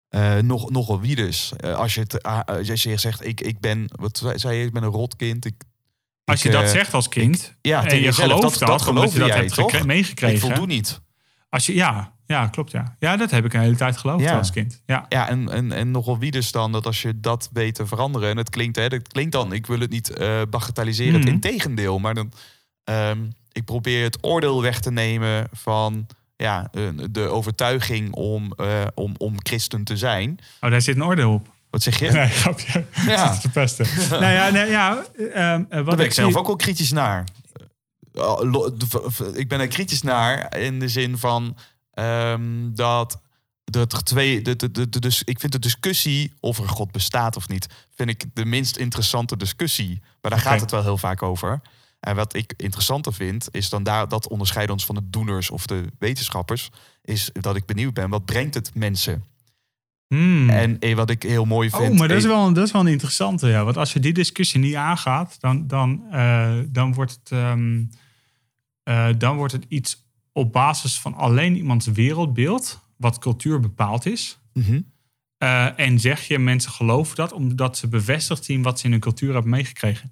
Eh, 0.09 0.37
nog, 0.37 0.69
nogal 0.69 0.99
wie 1.01 1.15
dus. 1.15 1.53
Eh, 1.57 1.75
als, 1.75 1.93
je 1.93 1.99
het, 1.99 2.23
ah, 2.23 2.39
als 2.45 2.83
je 2.83 2.97
zegt, 2.97 3.25
ik, 3.25 3.41
ik 3.41 3.59
ben, 3.59 3.85
wat 3.95 4.31
zei 4.35 4.57
je, 4.57 4.65
ik 4.65 4.73
ben 4.73 4.83
een 4.83 4.89
rotkind. 4.89 5.45
Ik, 5.45 5.53
Als 6.23 6.41
je 6.41 6.49
ik, 6.49 6.55
dat 6.55 6.69
zegt 6.69 6.93
als 6.93 7.07
kind 7.09 7.55
ja, 7.61 7.85
en 7.85 8.01
je 8.01 8.13
gelooft 8.13 8.41
dat, 8.41 8.57
dat, 8.57 8.67
dat 8.67 8.81
geloofde 8.81 9.13
je 9.13 9.19
dat 9.19 9.27
jij, 9.27 9.37
hebt 9.37 9.53
toch? 9.53 9.63
gekre- 9.65 9.77
Ik 9.79 9.85
meegekregen. 9.85 10.39
voldoe 10.39 10.65
niet. 10.65 11.01
Als 11.49 11.65
je, 11.65 11.73
ja, 11.73 12.15
ja, 12.27 12.47
klopt 12.47 12.71
ja. 12.71 12.95
Ja, 12.99 13.17
dat 13.17 13.31
heb 13.31 13.45
ik 13.45 13.53
een 13.53 13.59
hele 13.59 13.75
tijd 13.75 13.97
geloofd 13.97 14.23
Ja. 14.23 14.37
als 14.37 14.51
kind. 14.51 14.81
Ja, 14.85 15.05
Ja, 15.09 15.29
en, 15.29 15.49
en, 15.51 15.71
en 15.71 15.91
nogal 15.91 16.17
wie 16.19 16.31
dus 16.31 16.51
dan 16.51 16.71
dat 16.71 16.85
als 16.85 17.01
je 17.01 17.19
dat 17.19 17.49
weet 17.53 17.75
te 17.75 17.85
veranderen. 17.87 18.29
En 18.29 18.37
het 18.37 18.49
klinkt, 18.49 18.75
hè, 18.75 18.83
het 18.83 19.07
klinkt 19.07 19.31
dan, 19.31 19.53
ik 19.53 19.65
wil 19.67 19.79
het 19.79 19.89
niet 19.89 20.09
eh 20.09 20.41
bagatelliseren, 20.49 21.11
Mhm. 21.19 21.21
het 21.21 21.29
integendeel. 21.45 21.99
Maar 21.99 22.13
dan, 22.13 22.31
ehm, 22.83 23.17
ik 23.51 23.65
probeer 23.65 24.03
het 24.03 24.17
oordeel 24.21 24.61
weg 24.61 24.79
te 24.79 24.91
nemen 24.91 25.47
van 25.51 26.07
ja, 26.35 26.69
de 27.11 27.21
overtuiging 27.27 28.13
om, 28.13 28.51
eh, 28.55 28.81
om, 28.95 29.13
om 29.17 29.35
christen 29.37 29.83
te 29.83 29.97
zijn. 29.97 30.39
oh, 30.61 30.69
daar 30.71 30.81
zit 30.81 30.95
een 30.95 31.03
oordeel 31.03 31.33
op. 31.33 31.47
Wat 31.69 31.81
zeg 31.83 31.99
je? 31.99 32.11
Nee, 32.11 32.27
grapje. 32.27 32.83
Ja. 33.05 33.25
Dat 33.25 33.33
is 33.35 33.41
de 33.41 33.49
beste. 33.53 33.83
nou 34.09 34.25
ja, 34.33 34.49
nee, 34.49 34.69
ja 34.69 35.03
ehm, 35.17 35.63
eh, 35.69 35.77
wat 35.77 35.85
Daar 35.85 35.95
ben 35.95 36.05
ik 36.05 36.13
zelf 36.13 36.29
zie- 36.31 36.39
ook 36.39 36.47
wel 36.47 36.55
kritisch 36.55 36.91
naar. 36.91 37.23
V- 39.09 39.19
Ik 39.33 39.47
ben 39.47 39.59
er 39.59 39.67
kritisch 39.67 40.01
naar 40.01 40.57
in 40.57 40.79
de 40.79 40.87
zin 40.87 41.17
van 41.17 41.57
ehm, 41.97 42.73
dat 42.73 43.21
dat 43.63 44.05
twee, 44.05 44.41
de, 44.41 44.55
de, 44.55 44.89
de, 44.89 44.99
dus 44.99 45.23
ik 45.23 45.39
vind 45.39 45.51
de 45.51 45.59
discussie 45.59 46.33
of 46.39 46.57
er 46.57 46.69
God 46.69 46.91
bestaat 46.91 47.35
of 47.35 47.47
niet, 47.47 47.67
vind 47.95 48.09
ik 48.09 48.25
de 48.33 48.45
minst 48.45 48.77
interessante 48.77 49.37
discussie. 49.37 50.01
Maar 50.21 50.31
daar 50.31 50.39
gaat 50.39 50.61
het 50.61 50.71
wel 50.71 50.83
heel 50.83 50.97
vaak 50.97 51.23
over. 51.23 51.61
En 51.99 52.15
wat 52.15 52.35
ik 52.35 52.53
interessanter 52.57 53.13
vind, 53.13 53.47
is 53.51 53.69
dan 53.69 53.83
daar 53.83 54.07
dat 54.07 54.27
onderscheidt 54.27 54.71
ons 54.71 54.85
van 54.85 54.95
de 54.95 55.09
doeners 55.09 55.49
of 55.49 55.65
de 55.65 55.85
wetenschappers, 55.99 56.69
is 57.01 57.29
dat 57.33 57.55
ik 57.55 57.65
benieuwd 57.65 57.93
ben, 57.93 58.09
wat 58.09 58.25
brengt 58.25 58.53
het 58.53 58.75
mensen? 58.75 59.23
Hmm. 60.07 60.49
En 60.49 60.79
eh, 60.79 60.95
wat 60.95 61.09
ik 61.09 61.23
heel 61.23 61.45
mooi 61.45 61.69
vind. 61.69 61.91
Oh, 61.91 61.97
maar 61.97 62.07
dat 62.07 62.17
is, 62.17 62.23
eh, 62.23 62.29
wel, 62.29 62.53
dat 62.53 62.65
is 62.65 62.71
wel 62.71 62.81
een 62.81 62.87
interessante, 62.87 63.47
ja. 63.47 63.63
Want 63.63 63.77
als 63.77 63.93
je 63.93 63.99
die 63.99 64.13
discussie 64.13 64.59
niet 64.59 64.75
aangaat, 64.75 65.35
dan, 65.39 65.67
dan, 65.67 66.03
eh, 66.11 66.59
dan, 66.67 66.93
wordt, 66.93 67.11
het, 67.11 67.31
ehm, 67.31 67.83
eh, 68.83 69.09
dan 69.17 69.37
wordt 69.37 69.53
het 69.53 69.65
iets 69.67 70.06
op 70.37 70.51
basis 70.51 70.99
van 70.99 71.13
alleen 71.13 71.55
iemands 71.55 71.85
wereldbeeld, 71.85 72.79
wat 72.97 73.17
cultuur 73.19 73.59
bepaald 73.59 74.05
is. 74.05 74.39
mhm. 74.53 74.81
Eh, 75.37 75.79
en 75.79 75.99
zeg 75.99 76.27
je, 76.27 76.39
mensen 76.39 76.71
geloven 76.71 77.15
dat 77.15 77.31
omdat 77.31 77.77
ze 77.77 77.87
bevestigd 77.87 78.45
zien 78.45 78.61
wat 78.61 78.79
ze 78.79 78.85
in 78.85 78.91
hun 78.91 78.99
cultuur 78.99 79.33
hebben 79.33 79.51
meegekregen. 79.51 80.11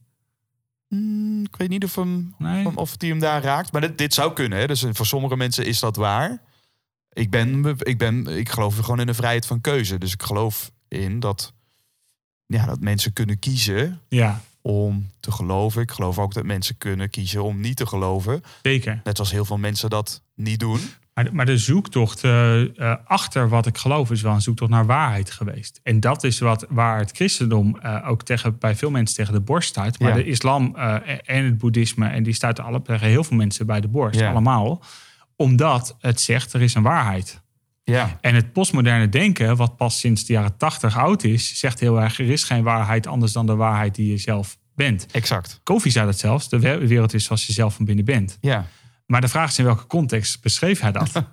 Hmm, 0.87 1.43
ik 1.43 1.55
weet 1.55 1.69
niet 1.69 1.83
of, 1.83 1.95
hem, 1.95 2.35
Nee. 2.37 2.65
of, 2.65 2.75
of 2.75 2.97
die 2.97 3.09
hem 3.09 3.19
daar 3.19 3.43
raakt. 3.43 3.71
Maar 3.71 3.81
dit, 3.81 3.97
dit 3.97 4.13
zou 4.13 4.33
kunnen. 4.33 4.59
Hè? 4.59 4.67
Dus 4.67 4.85
voor 4.91 5.05
sommige 5.05 5.35
mensen 5.37 5.65
is 5.65 5.79
dat 5.79 5.95
waar. 5.95 6.41
Ik, 7.13 7.29
ben, 7.29 7.75
ik, 7.79 7.97
ben, 7.97 8.27
ik 8.27 8.49
geloof 8.49 8.77
gewoon 8.77 8.99
in 8.99 9.05
de 9.05 9.13
vrijheid 9.13 9.45
van 9.45 9.61
keuze. 9.61 9.97
Dus 9.97 10.13
ik 10.13 10.23
geloof 10.23 10.71
in 10.87 11.19
dat, 11.19 11.53
ja, 12.45 12.65
dat 12.65 12.79
mensen 12.79 13.13
kunnen 13.13 13.39
kiezen 13.39 14.01
Ja, 14.09 14.41
om 14.67 15.07
te 15.19 15.31
geloven. 15.31 15.81
Ik 15.81 15.91
geloof 15.91 16.19
ook 16.19 16.33
dat 16.33 16.43
mensen 16.43 16.77
kunnen 16.77 17.09
kiezen 17.09 17.43
om 17.43 17.59
niet 17.59 17.77
te 17.77 17.85
geloven. 17.85 18.41
zeker. 18.61 19.01
Net 19.03 19.15
zoals 19.15 19.31
heel 19.31 19.45
veel 19.45 19.57
mensen 19.57 19.89
dat 19.89 20.23
niet 20.35 20.59
doen. 20.59 20.79
Maar, 21.13 21.23
de- 21.23 21.31
maar 21.33 21.45
de 21.45 21.57
zoektocht 21.57 22.23
eh, 22.23 22.61
eh, 22.91 22.95
achter 23.05 23.49
wat 23.49 23.65
ik 23.65 23.77
geloof 23.77 24.11
is 24.11 24.21
wel 24.21 24.33
een 24.33 24.41
zoektocht 24.41 24.71
naar 24.71 24.85
waarheid 24.85 25.31
geweest. 25.31 25.79
En 25.83 25.99
dat 25.99 26.23
is 26.23 26.39
wat, 26.39 26.65
waar 26.69 26.99
het 26.99 27.11
christendom 27.11 27.77
eh, 27.79 28.09
ook 28.09 28.23
tegen, 28.23 28.57
bij 28.59 28.75
veel 28.75 28.89
mensen 28.89 29.15
tegen 29.15 29.33
de 29.33 29.39
borst 29.41 29.69
stuit. 29.69 29.99
Maar 29.99 30.09
Ja. 30.09 30.15
de 30.15 30.25
islam 30.25 30.75
en 30.75 31.45
het 31.45 31.57
boeddhisme, 31.57 32.07
en 32.07 32.23
die 32.23 32.33
stuiten 32.33 32.63
alle, 32.63 32.81
tegen 32.81 33.07
heel 33.07 33.23
veel 33.23 33.37
mensen 33.37 33.65
bij 33.65 33.81
de 33.81 33.87
borst, 33.87 34.19
Ja. 34.19 34.29
allemaal. 34.29 34.83
Omdat 35.35 35.95
het 35.99 36.21
zegt, 36.21 36.53
er 36.53 36.61
is 36.61 36.73
een 36.75 36.83
waarheid. 36.83 37.41
Ja, 37.91 38.17
En 38.21 38.35
het 38.35 38.53
postmoderne 38.53 39.09
denken, 39.09 39.55
wat 39.55 39.77
pas 39.77 39.99
sinds 39.99 40.25
de 40.25 40.33
jaren 40.33 40.57
tachtig 40.57 40.97
oud 40.97 41.23
is, 41.23 41.59
zegt 41.59 41.79
heel 41.79 42.01
erg, 42.01 42.19
er 42.19 42.29
is 42.29 42.43
geen 42.43 42.63
waarheid 42.63 43.07
anders 43.07 43.31
dan 43.31 43.45
de 43.45 43.55
waarheid 43.55 43.95
die 43.95 44.11
je 44.11 44.17
zelf 44.17 44.57
bent. 44.75 45.05
exact. 45.11 45.59
Kofi 45.63 45.91
zei 45.91 46.05
dat 46.05 46.17
zelfs, 46.19 46.49
de 46.49 46.59
we- 46.59 46.87
wereld 46.87 47.13
is 47.13 47.23
zoals 47.23 47.45
je 47.47 47.53
zelf 47.53 47.75
van 47.75 47.85
binnen 47.85 48.05
bent. 48.05 48.37
Ja, 48.41 48.65
Maar 49.05 49.21
de 49.21 49.27
vraag 49.27 49.49
is 49.49 49.57
in 49.59 49.65
welke 49.65 49.87
context 49.87 50.41
beschreef 50.41 50.79
hij 50.79 50.91
dat? 50.91 51.11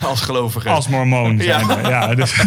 als 0.00 0.20
gelovige. 0.20 0.68
Als 0.68 0.88
mormoon 0.88 1.36
Ja. 1.38 1.64
zijn 1.64 1.80
ja. 1.80 1.88
ja 1.88 2.14
dus, 2.14 2.34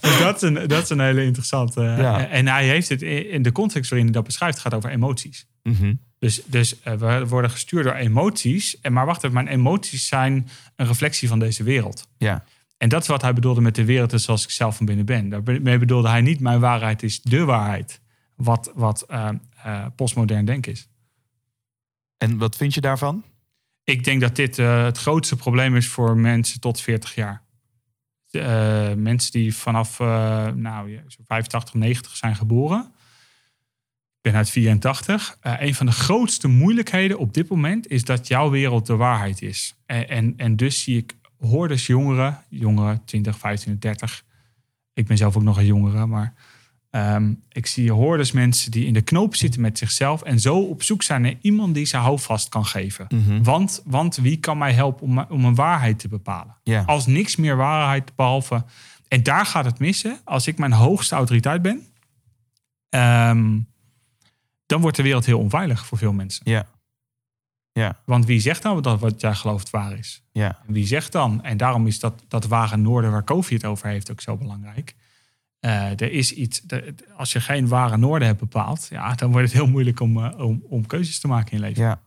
dus 0.00 0.18
dat, 0.18 0.36
is 0.36 0.42
een, 0.42 0.68
dat 0.68 0.82
is 0.82 0.90
een 0.90 1.00
hele 1.00 1.24
interessante... 1.24 1.80
Ja. 1.80 2.26
En 2.28 2.48
hij 2.48 2.66
heeft 2.68 2.88
het 2.88 3.02
in 3.02 3.42
de 3.42 3.52
context 3.52 3.90
waarin 3.90 4.06
hij 4.06 4.16
dat 4.16 4.24
beschrijft... 4.26 4.58
gaat 4.58 4.74
over 4.74 4.90
emoties. 4.90 5.46
Mhm. 5.62 5.94
Dus, 6.22 6.42
dus 6.46 6.80
eh, 6.80 6.94
we 6.94 7.26
worden 7.26 7.50
gestuurd 7.50 7.84
door 7.84 7.94
emoties. 7.94 8.80
En 8.80 8.92
maar 8.92 9.06
wacht 9.06 9.24
even, 9.24 9.34
mijn 9.44 9.48
emoties 9.48 10.06
zijn 10.06 10.48
een 10.76 10.86
reflectie 10.86 11.28
van 11.28 11.38
deze 11.38 11.62
wereld. 11.62 12.08
Ja, 12.16 12.44
En 12.78 12.88
dat 12.88 13.02
is 13.02 13.08
wat 13.08 13.22
hij 13.22 13.32
bedoelde 13.32 13.60
met 13.60 13.74
de 13.74 13.84
wereld 13.84 14.12
is 14.12 14.24
zoals 14.24 14.44
ik 14.44 14.50
zelf 14.50 14.76
van 14.76 14.86
binnen 14.86 15.04
ben. 15.04 15.28
Daarmee 15.28 15.78
bedoelde 15.78 16.08
hij 16.08 16.20
niet 16.20 16.40
mijn 16.40 16.60
waarheid 16.60 17.02
is 17.02 17.22
de 17.22 17.44
waarheid. 17.44 18.00
wat, 18.36 18.70
wat 18.74 19.02
eh, 19.02 19.28
eh, 19.62 19.86
postmodern 19.96 20.44
denken 20.44 20.72
is. 20.72 20.88
En 22.18 22.38
wat 22.38 22.56
vind 22.56 22.74
je 22.74 22.80
daarvan? 22.80 23.24
Ik 23.84 24.04
denk 24.04 24.20
dat 24.20 24.36
dit 24.36 24.56
het 24.56 24.98
grootste 24.98 25.36
probleem 25.36 25.76
is 25.76 25.88
voor 25.88 26.16
mensen 26.16 26.60
tot 26.60 26.80
40 26.80 27.14
jaar. 27.14 27.42
Mensen 28.96 29.32
die 29.32 29.56
vanaf 29.56 29.98
nou, 29.98 30.90
ja, 30.90 31.02
zo 31.08 31.22
85, 31.26 31.74
90 31.74 32.16
zijn 32.16 32.36
geboren. 32.36 32.92
Ik 34.22 34.30
ben 34.30 34.40
uit 34.40 34.50
84. 34.50 35.36
Eh, 35.40 35.54
een 35.58 35.74
van 35.74 35.86
de 35.86 35.92
grootste 35.92 36.48
moeilijkheden 36.48 37.18
op 37.18 37.34
dit 37.34 37.48
moment 37.48 37.90
is 37.90 38.04
dat 38.04 38.28
jouw 38.28 38.50
wereld 38.50 38.86
de 38.86 38.96
waarheid 38.96 39.42
is. 39.42 39.74
En, 39.86 40.08
en, 40.08 40.34
en 40.36 40.56
dus 40.56 40.82
zie 40.82 40.96
ik 40.96 41.16
hordes 41.38 41.86
jongeren, 41.86 42.44
jongeren 42.48 43.02
20, 43.04 43.38
25, 43.38 43.82
30. 43.82 44.24
Ik 44.92 45.06
ben 45.06 45.16
zelf 45.16 45.36
ook 45.36 45.42
nog 45.42 45.58
een 45.58 45.66
jongere, 45.66 46.06
maar 46.06 46.34
Ehm, 46.92 47.34
ik 47.52 47.66
zie 47.66 47.92
hordes 47.92 48.32
mensen 48.32 48.70
die 48.70 48.86
in 48.86 48.92
de 48.92 49.00
knoop 49.00 49.34
zitten 49.34 49.60
met 49.60 49.78
zichzelf 49.78 50.22
en 50.22 50.40
zo 50.40 50.58
op 50.58 50.82
zoek 50.82 51.02
zijn 51.02 51.22
naar 51.22 51.34
iemand 51.40 51.74
die 51.74 51.84
ze 51.84 51.96
houvast 51.96 52.48
kan 52.48 52.66
geven. 52.66 53.06
Want, 53.42 53.82
want 53.84 54.16
wie 54.16 54.36
kan 54.36 54.58
mij 54.58 54.72
helpen 54.72 55.06
om, 55.06 55.18
om 55.18 55.44
een 55.44 55.54
waarheid 55.54 55.98
te 55.98 56.08
bepalen? 56.08 56.56
Als 56.86 57.06
niks 57.06 57.36
meer 57.36 57.56
waarheid 57.56 58.14
behalve. 58.16 58.64
En 59.08 59.22
daar 59.22 59.46
gaat 59.46 59.64
het 59.64 59.78
missen. 59.78 60.20
Als 60.24 60.46
ik 60.46 60.58
mijn 60.58 60.72
hoogste 60.72 61.14
autoriteit 61.14 61.62
ben, 61.62 61.86
ehm, 62.88 63.58
dan 64.72 64.80
wordt 64.80 64.96
de 64.96 65.02
wereld 65.02 65.26
heel 65.26 65.38
onveilig 65.38 65.86
voor 65.86 65.98
veel 65.98 66.12
mensen. 66.12 66.50
Ja. 66.50 66.66
Ja, 67.72 67.96
Want 68.04 68.24
wie 68.26 68.40
zegt 68.40 68.62
dan 68.62 68.82
dat 68.82 69.00
wat 69.00 69.20
jij 69.20 69.34
gelooft 69.34 69.70
waar 69.70 69.98
is? 69.98 70.22
ja. 70.32 70.58
En 70.66 70.72
wie 70.72 70.86
zegt 70.86 71.12
dan, 71.12 71.42
en 71.42 71.56
daarom 71.56 71.86
is 71.86 72.00
dat, 72.00 72.22
dat 72.28 72.46
ware 72.46 72.76
noorden 72.76 73.10
waar 73.10 73.22
Kofi 73.22 73.54
het 73.54 73.64
over 73.64 73.88
heeft 73.88 74.10
ook 74.10 74.20
zo 74.20 74.36
belangrijk. 74.36 74.94
Eh, 75.60 75.90
er 75.90 76.12
is 76.12 76.32
iets, 76.32 76.62
er- 76.66 76.94
als 77.16 77.32
je 77.32 77.40
geen 77.40 77.68
ware 77.68 77.96
noorden 77.96 78.28
hebt 78.28 78.40
bepaald, 78.40 78.86
ja, 78.90 79.14
dan 79.14 79.30
wordt 79.30 79.46
het 79.46 79.56
heel 79.56 79.66
moeilijk 79.68 80.00
om, 80.00 80.24
eh, 80.24 80.38
om, 80.38 80.62
om 80.68 80.86
keuzes 80.86 81.20
te 81.20 81.28
maken 81.28 81.52
in 81.52 81.58
je 81.58 81.64
leven. 81.64 81.82
Ja. 81.82 82.00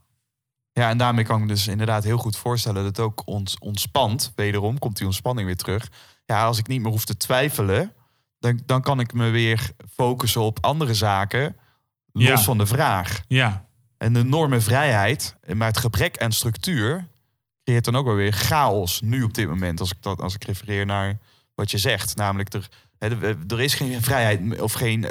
Ja, 0.71 0.89
en 0.89 0.97
daarmee 0.97 1.23
kan 1.25 1.41
ik 1.41 1.47
dus 1.47 1.67
inderdaad 1.67 2.03
heel 2.03 2.17
goed 2.17 2.37
voorstellen 2.37 2.83
dat 2.83 2.97
het 2.97 3.05
ook 3.05 3.21
ons 3.27 3.57
ontspant. 3.59 4.31
Wederom 4.35 4.79
komt 4.79 4.97
die 4.97 5.05
ontspanning 5.05 5.47
weer 5.47 5.57
terug. 5.57 5.91
Ja, 6.25 6.45
als 6.45 6.57
ik 6.59 6.67
niet 6.67 6.81
meer 6.81 6.91
hoef 6.91 7.05
te 7.05 7.17
twijfelen, 7.17 7.93
dan, 8.39 8.61
dan 8.65 8.81
kan 8.81 8.99
ik 8.99 9.13
me 9.13 9.29
weer 9.29 9.71
focussen 9.93 10.41
op 10.41 10.57
andere 10.61 10.93
zaken. 10.93 11.55
Los 12.17 12.27
Ja. 12.27 12.37
van 12.37 12.57
de 12.57 12.65
vraag. 12.65 13.21
Ja, 13.27 13.65
En 13.97 14.13
de 14.13 14.19
enorme 14.19 14.59
vrijheid, 14.61 15.35
maar 15.53 15.67
het 15.67 15.77
gebrek 15.77 16.17
aan 16.17 16.31
structuur, 16.31 17.07
creëert 17.63 17.85
dan 17.85 17.95
ook 17.95 18.05
wel 18.05 18.15
weer 18.15 18.31
chaos. 18.31 19.01
Nu 19.01 19.23
op 19.23 19.33
dit 19.33 19.47
moment, 19.47 19.79
als 19.79 19.91
ik, 19.91 19.97
dat, 20.01 20.21
als 20.21 20.35
ik 20.35 20.43
refereer 20.43 20.85
naar 20.85 21.17
wat 21.55 21.71
je 21.71 21.77
zegt. 21.77 22.15
Namelijk, 22.15 22.53
er, 22.53 22.67
hè, 22.99 23.07
er 23.47 23.61
is 23.61 23.73
geen 23.73 24.01
vrijheid 24.01 24.61
of 24.61 24.73
geen. 24.73 25.05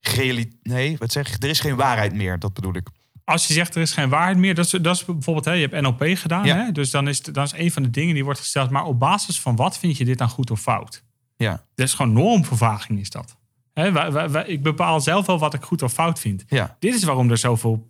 reali- 0.00 0.52
nee, 0.62 0.96
wat 0.98 1.12
zeg 1.12 1.34
ik? 1.34 1.42
Er 1.42 1.48
is 1.48 1.60
geen 1.60 1.76
waarheid 1.76 2.14
meer, 2.14 2.38
dat 2.38 2.52
bedoel 2.54 2.74
ik. 2.74 2.88
als 3.24 3.46
je 3.46 3.54
zegt 3.54 3.74
er 3.74 3.80
is 3.82 3.92
geen 3.92 4.08
waarheid 4.08 4.36
meer, 4.38 4.54
dat 4.54 4.64
is, 4.64 4.70
dat 4.70 4.96
is 4.96 5.04
bijvoorbeeld, 5.04 5.44
hè, 5.44 5.52
je 5.52 5.68
hebt 5.68 5.80
NLP 5.82 6.04
gedaan, 6.18 6.44
Ja. 6.44 6.56
hè, 6.64 6.72
dus 6.72 6.90
dan 6.90 7.08
is, 7.08 7.20
dan 7.22 7.44
is 7.44 7.52
een 7.52 7.70
van 7.72 7.82
de 7.82 7.90
dingen 7.90 8.14
die 8.14 8.24
wordt 8.24 8.40
gesteld, 8.40 8.70
maar 8.70 8.84
op 8.84 8.98
basis 8.98 9.40
van 9.40 9.56
wat 9.56 9.78
vind 9.78 9.96
je 9.96 10.04
dit 10.04 10.18
dan 10.18 10.28
goed 10.28 10.50
of 10.50 10.60
fout? 10.60 11.02
Ja, 11.36 11.64
Dat 11.74 11.86
is 11.86 11.94
gewoon 11.94 12.12
normvervaging 12.12 13.00
is 13.00 13.10
dat. 13.10 13.36
Hè, 13.80 13.92
wij- 13.92 14.12
wij- 14.12 14.30
wij- 14.30 14.46
ik 14.46 14.62
bepaal 14.62 15.00
zelf 15.00 15.26
wel 15.26 15.38
wat 15.38 15.54
ik 15.54 15.62
goed 15.62 15.82
of 15.82 15.92
fout 15.92 16.18
vind. 16.18 16.44
ja, 16.48 16.76
Dit 16.78 16.94
is 16.94 17.02
waarom 17.04 17.30
er 17.30 17.38
zoveel. 17.38 17.86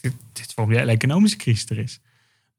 Dit, 0.00 0.12
dit 0.32 0.46
is 0.48 0.54
waarom 0.54 0.74
de 0.74 0.80
economische 0.80 1.36
crisis 1.36 1.70
er 1.70 1.78
is 1.78 2.00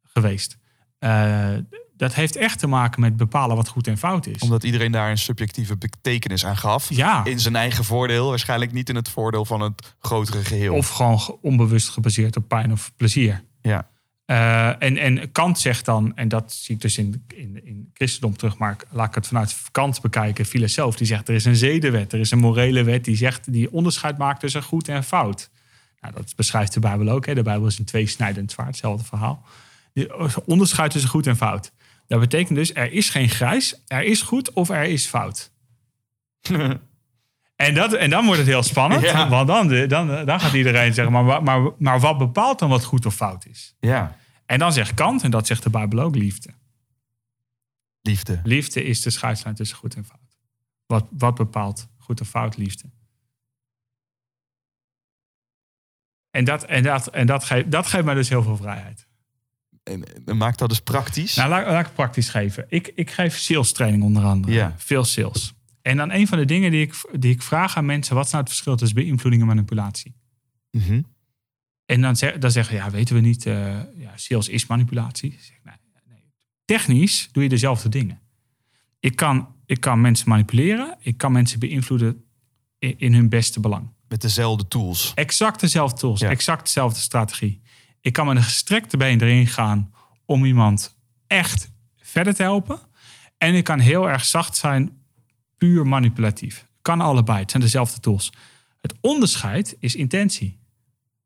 geweest. 0.04 0.58
Eh, 1.00 1.54
dat 1.98 2.14
heeft 2.14 2.36
echt 2.36 2.60
te 2.60 2.68
maken 2.68 3.02
met 3.02 3.18
bepalen 3.18 3.56
wat 3.56 3.68
goed 3.68 3.88
en 3.88 3.98
fout 3.98 4.26
is. 4.28 4.42
omdat 4.42 4.64
iedereen 4.64 4.92
daar 4.92 5.10
een 5.10 5.18
subjectieve 5.18 5.78
betekenis 5.78 6.46
aan 6.46 6.58
gaf. 6.58 6.90
ja, 6.94 7.26
In 7.26 7.40
zijn 7.40 7.56
eigen 7.56 7.84
voordeel, 7.84 8.30
waarschijnlijk 8.30 8.72
niet 8.72 8.90
in 8.90 8.96
het 8.96 9.10
voordeel 9.10 9.46
van 9.46 9.62
het 9.62 9.96
grotere 10.00 10.44
geheel. 10.44 10.74
of 10.76 10.90
gewoon 10.90 11.20
ge- 11.20 11.42
onbewust 11.42 11.90
gebaseerd 11.90 12.36
op 12.38 12.48
pijn 12.48 12.72
of 12.72 12.92
plezier. 12.96 13.44
ja, 13.62 13.90
Eh, 14.26 14.82
en, 14.84 14.98
en 14.98 15.32
Kant 15.32 15.60
zegt 15.60 15.86
dan, 15.86 16.12
en 16.16 16.28
dat 16.28 16.54
zie 16.54 16.76
ik 16.76 16.82
dus 16.82 16.98
in, 16.98 17.26
in, 17.36 17.66
in 17.66 17.90
christendom 17.94 18.38
terug, 18.38 18.58
maar 18.58 18.76
laat 18.90 19.08
ik 19.08 19.16
het 19.16 19.28
vanuit 19.28 19.56
Kant 19.72 20.02
bekijken, 20.02 20.46
filosoof, 20.46 20.96
die 20.96 21.08
zegt 21.08 21.30
er 21.30 21.36
is 21.36 21.46
een 21.46 21.56
zedenwet, 21.56 22.14
er 22.14 22.20
is 22.20 22.32
een 22.32 22.40
morele 22.40 22.84
wet 22.84 23.06
die 23.06 23.16
zegt 23.16 23.52
die 23.52 23.72
onderscheid 23.72 24.18
maakt 24.18 24.40
tussen 24.40 24.64
goed 24.64 24.88
en 24.88 25.04
fout. 25.04 25.50
Nou, 26.02 26.14
dat 26.14 26.36
beschrijft 26.36 26.74
de 26.74 26.80
Bijbel 26.80 27.10
ook. 27.10 27.26
Hè. 27.26 27.34
De 27.34 27.42
Bijbel 27.42 27.68
is 27.68 27.80
een 27.80 27.86
tweesnijdend 27.86 28.52
zwaard, 28.52 28.70
hetzelfde 28.70 29.06
verhaal. 29.06 29.46
Die 29.94 30.46
onderscheid 30.46 30.92
tussen 30.92 31.10
goed 31.10 31.28
en 31.28 31.38
fout. 31.38 31.72
Dat 32.08 32.20
betekent 32.20 32.58
dus, 32.58 32.74
er 32.74 32.92
is 32.92 33.10
geen 33.10 33.30
grijs, 33.30 33.82
er 33.88 34.04
is 34.04 34.22
goed 34.22 34.54
of 34.54 34.70
er 34.70 34.84
is 34.84 35.06
fout. 35.06 35.52
En, 37.56 37.74
dat, 37.74 37.94
en 37.94 38.10
dan 38.10 38.26
wordt 38.26 38.40
het 38.40 38.48
heel 38.50 38.64
spannend, 38.64 39.02
Ja. 39.02 39.30
want 39.30 39.48
dan, 39.48 39.88
dan, 39.88 40.26
dan 40.26 40.40
gaat 40.40 40.54
iedereen 40.54 40.94
zeggen, 40.94 41.14
maar, 41.14 41.44
maar, 41.44 41.72
maar 41.78 42.00
wat 42.00 42.18
bepaalt 42.18 42.60
dan 42.60 42.70
wat 42.70 42.84
goed 42.84 43.06
of 43.06 43.16
fout 43.16 43.46
is? 43.46 43.76
ja. 43.80 44.18
En 44.46 44.60
dan 44.60 44.74
zegt 44.74 44.94
Kant, 44.94 45.24
en 45.24 45.32
dat 45.32 45.48
zegt 45.48 45.64
de 45.64 45.70
Bijbel 45.70 46.00
ook, 46.00 46.16
liefde. 46.16 46.50
Liefde. 48.02 48.40
Liefde 48.44 48.84
is 48.84 49.02
de 49.02 49.10
scheidslijn 49.10 49.56
tussen 49.56 49.78
goed 49.78 49.96
en 49.96 50.06
fout. 50.06 50.38
Wat, 50.86 51.06
wat 51.10 51.36
bepaalt 51.36 51.88
goed 51.98 52.22
of 52.22 52.28
fout 52.28 52.58
liefde? 52.58 52.90
En, 56.32 56.46
dat, 56.46 56.64
en, 56.64 56.84
dat, 56.84 57.08
en 57.08 57.26
dat, 57.28 57.44
geeft, 57.44 57.72
dat 57.72 57.88
geeft 57.88 58.06
mij 58.06 58.14
dus 58.14 58.30
heel 58.30 58.44
veel 58.44 58.58
vrijheid. 58.58 59.08
En, 59.84 60.04
en 60.26 60.38
maakt 60.38 60.60
dat 60.60 60.70
dus 60.70 60.80
praktisch. 60.82 61.36
Nou, 61.36 61.50
laat, 61.50 61.66
laat 61.66 61.80
ik 61.80 61.86
het 61.86 61.96
praktisch 61.96 62.30
geven. 62.30 62.66
Ik, 62.70 62.92
ik 62.96 63.12
geef 63.12 63.38
sales 63.38 63.72
training 63.72 64.04
onder 64.04 64.24
andere. 64.24 64.54
Ja. 64.54 64.74
Veel 64.78 65.04
sales. 65.04 65.54
En 65.86 65.98
dan 65.98 66.12
een 66.12 66.28
van 66.28 66.38
de 66.38 66.46
dingen 66.46 66.72
die 66.72 66.82
ik, 66.82 66.96
die 67.20 67.32
ik 67.32 67.42
vraag 67.42 67.78
aan 67.78 67.86
mensen... 67.86 68.16
wat 68.16 68.26
is 68.26 68.32
nou 68.32 68.44
het 68.44 68.52
verschil 68.52 68.76
tussen 68.76 68.98
beïnvloeding 68.98 69.42
en 69.42 69.48
manipulatie? 69.48 70.16
Mhm. 70.72 71.02
En 71.86 72.02
dan, 72.02 72.16
zeg, 72.16 72.38
dan 72.38 72.52
zeggen 72.52 72.76
ja, 72.76 72.90
weten 72.90 73.16
we 73.16 73.22
niet, 73.22 73.46
eh, 73.46 73.80
ja, 73.98 74.12
sales 74.16 74.50
is 74.50 74.68
manipulatie. 74.68 75.38
Zeg, 75.40 75.58
nee, 75.64 75.76
nee. 76.10 76.24
Technisch 76.66 77.30
doe 77.32 77.44
je 77.44 77.50
dezelfde 77.50 77.90
dingen. 77.90 78.20
Ik 79.00 79.16
kan, 79.16 79.56
ik 79.66 79.80
kan 79.80 80.02
mensen 80.02 80.30
manipuleren, 80.30 80.98
ik 81.00 81.18
kan 81.18 81.32
mensen 81.32 81.60
beïnvloeden 81.60 82.24
in, 82.80 83.00
in 83.00 83.14
hun 83.14 83.30
beste 83.30 83.60
belang. 83.60 83.90
Met 84.08 84.22
dezelfde 84.22 84.68
tools. 84.68 85.12
Exact 85.16 85.60
dezelfde 85.60 85.98
tools, 86.00 86.20
Ja. 86.20 86.30
exact 86.30 86.64
dezelfde 86.64 87.00
strategie. 87.00 87.62
Ik 88.02 88.14
kan 88.14 88.26
met 88.28 88.36
een 88.36 88.44
gestrekte 88.44 88.98
been 88.98 89.22
erin 89.22 89.48
gaan 89.48 89.94
om 90.26 90.46
iemand 90.46 90.98
echt 91.28 91.72
verder 91.98 92.36
te 92.36 92.42
helpen. 92.42 92.80
En 93.38 93.54
ik 93.56 93.64
kan 93.64 93.80
heel 93.80 94.10
erg 94.10 94.26
zacht 94.26 94.56
zijn, 94.58 95.04
puur 95.66 95.88
manipulatief. 95.88 96.68
Kan 96.82 97.02
allebei, 97.02 97.40
het 97.40 97.52
zijn 97.52 97.64
dezelfde 97.64 98.00
tools. 98.00 98.32
Het 98.82 98.94
onderscheid 99.02 99.76
is 99.80 99.96
intentie 99.96 100.60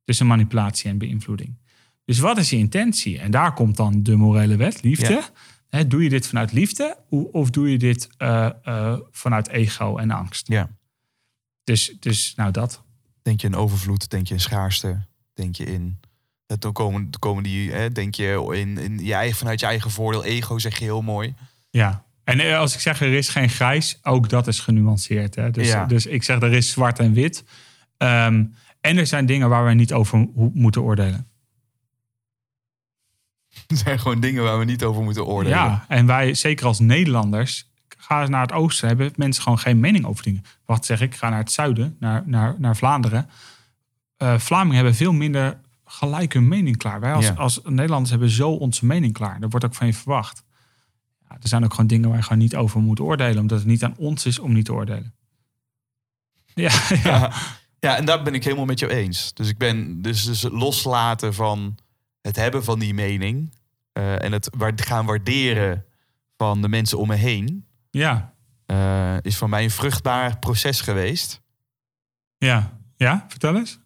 tussen 0.03 0.27
manipulatie 0.27 0.89
en 0.89 0.97
beïnvloeding. 0.97 1.57
Dus 2.05 2.19
wat 2.19 2.37
is 2.37 2.49
je 2.49 2.57
intentie? 2.57 3.19
En 3.19 3.31
daar 3.31 3.53
komt 3.53 3.77
dan 3.77 4.03
de 4.03 4.15
morele 4.15 4.55
wet, 4.55 4.81
liefde. 4.81 5.23
Ja. 5.69 5.83
Doe 5.83 6.03
je 6.03 6.09
dit 6.09 6.27
vanuit 6.27 6.51
liefde 6.51 6.97
of 7.09 7.49
doe 7.49 7.71
je 7.71 7.77
dit 7.77 8.09
eh, 8.17 8.49
eh, 8.63 8.99
vanuit 9.11 9.47
ego 9.47 9.97
en 9.97 10.11
angst? 10.11 10.47
Ja. 10.47 10.69
Dus, 11.63 11.95
dus 11.99 12.33
nou 12.35 12.51
dat. 12.51 12.83
Denk 13.21 13.41
je 13.41 13.47
in 13.47 13.55
overvloed, 13.55 14.09
denk 14.09 14.27
je 14.27 14.33
in 14.33 14.39
schaarste, 14.39 15.05
denk 15.33 15.55
je 15.55 15.65
in. 15.65 15.99
Dan 16.45 16.73
komen, 16.73 17.09
komen 17.19 17.43
die, 17.43 17.71
hè, 17.71 17.91
denk 17.91 18.15
je 18.15 18.49
in, 18.53 18.77
in 18.77 19.05
je 19.05 19.13
eigen, 19.13 19.37
vanuit 19.37 19.59
je 19.59 19.65
eigen 19.65 19.91
voordeel, 19.91 20.23
ego 20.23 20.59
zeg 20.59 20.77
je 20.77 20.83
heel 20.83 21.01
mooi. 21.01 21.33
Ja. 21.69 22.07
En 22.29 22.39
eh, 22.39 22.57
als 22.57 22.73
ik 22.73 22.79
zeg 22.79 23.01
er 23.01 23.13
is 23.13 23.29
geen 23.29 23.49
grijs, 23.49 23.99
ook 24.03 24.29
dat 24.29 24.47
is 24.47 24.59
genuanceerd. 24.59 25.35
Hè? 25.35 25.51
Dus, 25.51 25.67
Ja. 25.67 25.85
dus 25.85 26.05
ik 26.05 26.23
zeg 26.23 26.41
er 26.41 26.53
is 26.53 26.71
zwart 26.71 26.99
en 26.99 27.13
wit. 27.13 27.43
Ehm, 27.97 28.45
en 28.81 28.97
er 28.97 29.07
zijn 29.07 29.25
dingen 29.25 29.49
waar 29.49 29.65
we 29.65 29.73
niet 29.73 29.93
over 29.93 30.27
moeten 30.53 30.81
oordelen. 30.81 31.27
Het 33.67 33.77
zijn 33.85 33.99
gewoon 33.99 34.19
dingen 34.19 34.43
waar 34.43 34.59
we 34.59 34.65
niet 34.65 34.83
over 34.83 35.03
moeten 35.03 35.25
oordelen. 35.25 35.57
Ja, 35.57 35.85
en 35.87 36.05
wij, 36.05 36.33
zeker 36.33 36.65
als 36.65 36.79
Nederlanders, 36.79 37.69
ga 37.97 38.21
eens 38.21 38.29
naar 38.29 38.41
het 38.41 38.51
oosten, 38.51 38.87
hebben 38.87 39.11
mensen 39.15 39.43
gewoon 39.43 39.59
geen 39.59 39.79
mening 39.79 40.05
over 40.05 40.23
dingen. 40.23 40.43
Wat 40.65 40.85
zeg 40.85 41.01
ik? 41.01 41.15
Ga 41.15 41.29
naar 41.29 41.39
het 41.39 41.51
zuiden, 41.51 41.95
naar, 41.99 42.23
naar, 42.25 42.55
naar 42.57 42.75
Vlaanderen. 42.75 43.29
Eh, 44.17 44.37
Vlamingen 44.39 44.75
hebben 44.75 44.95
veel 44.95 45.13
minder 45.13 45.59
gelijk 45.85 46.33
hun 46.33 46.47
mening 46.47 46.77
klaar. 46.77 46.99
Wij 46.99 47.13
als, 47.13 47.25
Ja. 47.25 47.33
als 47.33 47.59
Nederlanders 47.63 48.09
hebben 48.09 48.29
zo 48.29 48.49
onze 48.51 48.85
mening 48.85 49.13
klaar. 49.13 49.39
Dat 49.39 49.51
wordt 49.51 49.65
ook 49.65 49.75
van 49.75 49.87
je 49.87 49.93
verwacht. 49.93 50.43
Ja, 51.29 51.37
er 51.41 51.47
zijn 51.47 51.63
ook 51.63 51.71
gewoon 51.71 51.87
dingen 51.87 52.09
waar 52.09 52.17
je 52.17 52.23
gewoon 52.23 52.37
niet 52.37 52.55
over 52.55 52.81
moet 52.81 52.99
oordelen, 52.99 53.39
omdat 53.39 53.57
het 53.57 53.67
niet 53.67 53.83
aan 53.83 53.97
ons 53.97 54.25
is 54.25 54.39
om 54.39 54.53
niet 54.53 54.65
te 54.65 54.73
oordelen. 54.73 55.13
Ja, 56.53 56.71
ja. 57.03 57.31
Ja. 57.79 57.95
en 57.97 58.05
daar 58.05 58.23
ben 58.23 58.33
ik 58.33 58.43
helemaal 58.43 58.65
met 58.65 58.79
jou 58.79 58.91
eens. 58.91 59.33
Dus 59.33 59.49
ik 59.49 59.57
ben 59.57 60.01
dus, 60.01 60.23
dus 60.23 60.41
het 60.41 60.51
loslaten 60.53 61.33
van 61.33 61.77
het 62.21 62.35
hebben 62.35 62.63
van 62.63 62.79
die 62.79 62.93
mening 62.93 63.53
eh, 63.91 64.23
en 64.23 64.31
het 64.31 64.49
gaan 64.75 65.05
waarderen 65.05 65.85
van 66.37 66.61
de 66.61 66.67
mensen 66.67 66.97
om 66.97 67.07
me 67.07 67.15
heen, 67.15 67.65
ja, 67.89 68.33
eh, 68.65 69.17
is 69.21 69.37
voor 69.37 69.49
mij 69.49 69.63
een 69.63 69.71
vruchtbaar 69.71 70.39
proces 70.39 70.81
geweest. 70.81 71.41
ja. 72.37 72.77
Ja, 72.95 73.25
vertel 73.27 73.55
eens. 73.55 73.79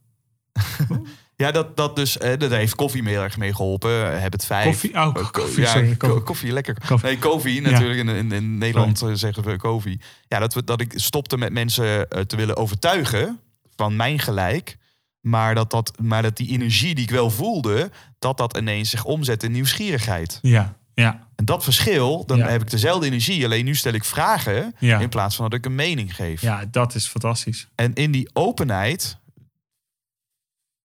Ja, 1.44 1.52
dat, 1.52 1.78
dat 1.78 1.95
dus, 1.95 2.18
eh, 2.18 2.38
dat 2.38 2.52
heeft 2.52 2.76
koffie 2.76 3.03
me 3.03 3.10
heel 3.10 3.22
erg 3.22 3.38
mee 3.38 3.53
geholpen. 3.56 4.14
Eh, 4.14 4.22
Heb 4.22 4.32
het 4.32 4.45
vijf. 4.45 4.65
Koffie? 4.65 4.94
Oh, 4.94 4.98
Eh, 5.06 5.14
ko- 5.14 5.30
koffie, 5.32 5.64
ja, 5.64 5.70
sorry, 5.72 5.95
ko- 5.95 6.07
koffie. 6.07 6.24
koffie, 6.24 6.52
lekker. 6.52 6.76
Koffie. 6.88 7.10
Nee, 7.10 7.20
koffie 7.20 7.61
natuurlijk. 7.61 7.99
In, 7.99 8.10
in, 8.10 8.32
in 8.32 8.57
Nederland 8.57 9.02
eh, 9.02 9.10
zeggen 9.14 9.44
we 9.44 9.57
koffie. 9.57 9.99
Ja, 10.28 10.40
dat, 10.40 10.53
we, 10.53 10.64
dat 10.64 10.82
ik 10.82 10.94
stopte 10.95 11.38
met 11.38 11.52
mensen 11.53 12.07
te 12.28 12.36
willen 12.36 12.57
overtuigen 12.57 13.40
van 13.76 13.95
mijn 13.95 14.20
gelijk. 14.20 14.78
Maar 15.22 15.56
dat, 15.56 15.72
dat, 15.72 15.91
maar 16.02 16.22
dat 16.22 16.38
die 16.38 16.49
energie 16.49 16.95
die 16.95 17.03
ik 17.03 17.10
wel 17.11 17.30
voelde, 17.30 17.91
dat 18.20 18.38
dat 18.38 18.57
ineens 18.57 18.90
zich 18.90 19.03
omzet 19.06 19.44
in 19.44 19.52
nieuwsgierigheid. 19.52 20.40
Ja, 20.41 20.76
ja, 20.94 21.28
En 21.36 21.45
dat 21.45 21.64
verschil, 21.64 22.26
dan 22.26 22.38
Ja. 22.38 22.48
heb 22.48 22.61
ik 22.61 22.70
dezelfde 22.70 23.06
energie. 23.06 23.45
Alleen 23.45 23.65
nu 23.65 23.76
stel 23.76 23.94
ik 23.94 24.03
vragen 24.03 24.76
Ja. 24.80 24.99
in 24.99 25.10
plaats 25.10 25.36
van 25.36 25.49
dat 25.49 25.60
ik 25.60 25.65
een 25.65 25.76
mening 25.76 26.15
geef. 26.15 26.41
ja, 26.41 26.65
dat 26.72 26.95
is 26.95 27.07
fantastisch. 27.07 27.68
En 27.76 27.94
in 27.94 28.11
die 28.11 28.30
openheid, 28.34 29.18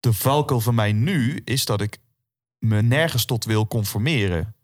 de 0.06 0.14
valkuil 0.14 0.62
van 0.62 0.76
mij 0.76 0.92
nu 0.92 1.42
is 1.44 1.66
dat 1.66 1.82
ik 1.82 1.98
me 2.60 2.82
nergens 2.82 3.26
tot 3.26 3.46
wil 3.46 3.68
conformeren. 3.68 4.56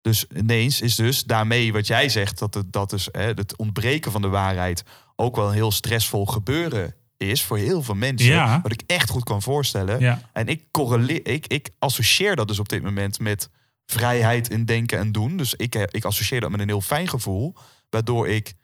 Dus 0.00 0.26
ineens 0.36 0.80
is 0.80 0.94
dus 0.94 1.24
daarmee 1.24 1.72
wat 1.72 1.86
jij 1.86 2.08
zegt, 2.08 2.38
dat 2.38 2.54
het, 2.54 2.72
dat 2.72 2.92
is, 2.92 3.08
hè, 3.12 3.26
het 3.26 3.56
ontbreken 3.56 4.12
van 4.12 4.22
de 4.22 4.28
waarheid 4.28 4.82
ook 5.16 5.36
wel 5.36 5.48
een 5.48 5.54
heel 5.54 5.70
stressvol 5.70 6.26
gebeuren 6.26 6.94
is 7.16 7.42
voor 7.42 7.58
heel 7.58 7.82
veel 7.82 7.94
mensen. 7.94 8.28
Ja. 8.28 8.60
Wat 8.62 8.72
ik 8.72 8.82
echt 8.86 9.10
goed 9.10 9.24
kan 9.24 9.42
voorstellen. 9.42 10.00
Ja, 10.00 10.20
En 10.32 10.46
ik, 10.46 10.62
correleer, 10.70 11.28
ik, 11.28 11.46
ik 11.46 11.70
associeer 11.78 12.36
dat 12.36 12.48
dus 12.48 12.58
op 12.58 12.68
dit 12.68 12.82
moment 12.82 13.18
met 13.18 13.50
vrijheid 13.86 14.50
in 14.50 14.64
denken 14.64 14.98
en 14.98 15.12
doen. 15.12 15.36
Dus 15.36 15.54
ik, 15.54 15.74
ik 15.74 16.04
associeer 16.04 16.40
dat 16.40 16.50
met 16.50 16.60
een 16.60 16.68
heel 16.68 16.80
fijn 16.80 17.08
gevoel. 17.08 17.54
Waardoor 17.90 18.28
ik 18.28 18.54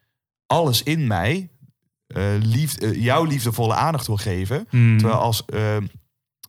alles 0.47 0.83
in 0.83 1.07
mij 1.07 1.51
eh, 2.07 2.25
lief, 2.41 2.77
eh, 2.77 3.03
jouw 3.03 3.25
liefdevolle 3.25 3.75
aandacht 3.75 4.07
wil 4.07 4.17
geven. 4.17 4.67
Mm. 4.71 4.99
Terwijl 4.99 5.21
als 5.21 5.45
eh, 5.45 5.77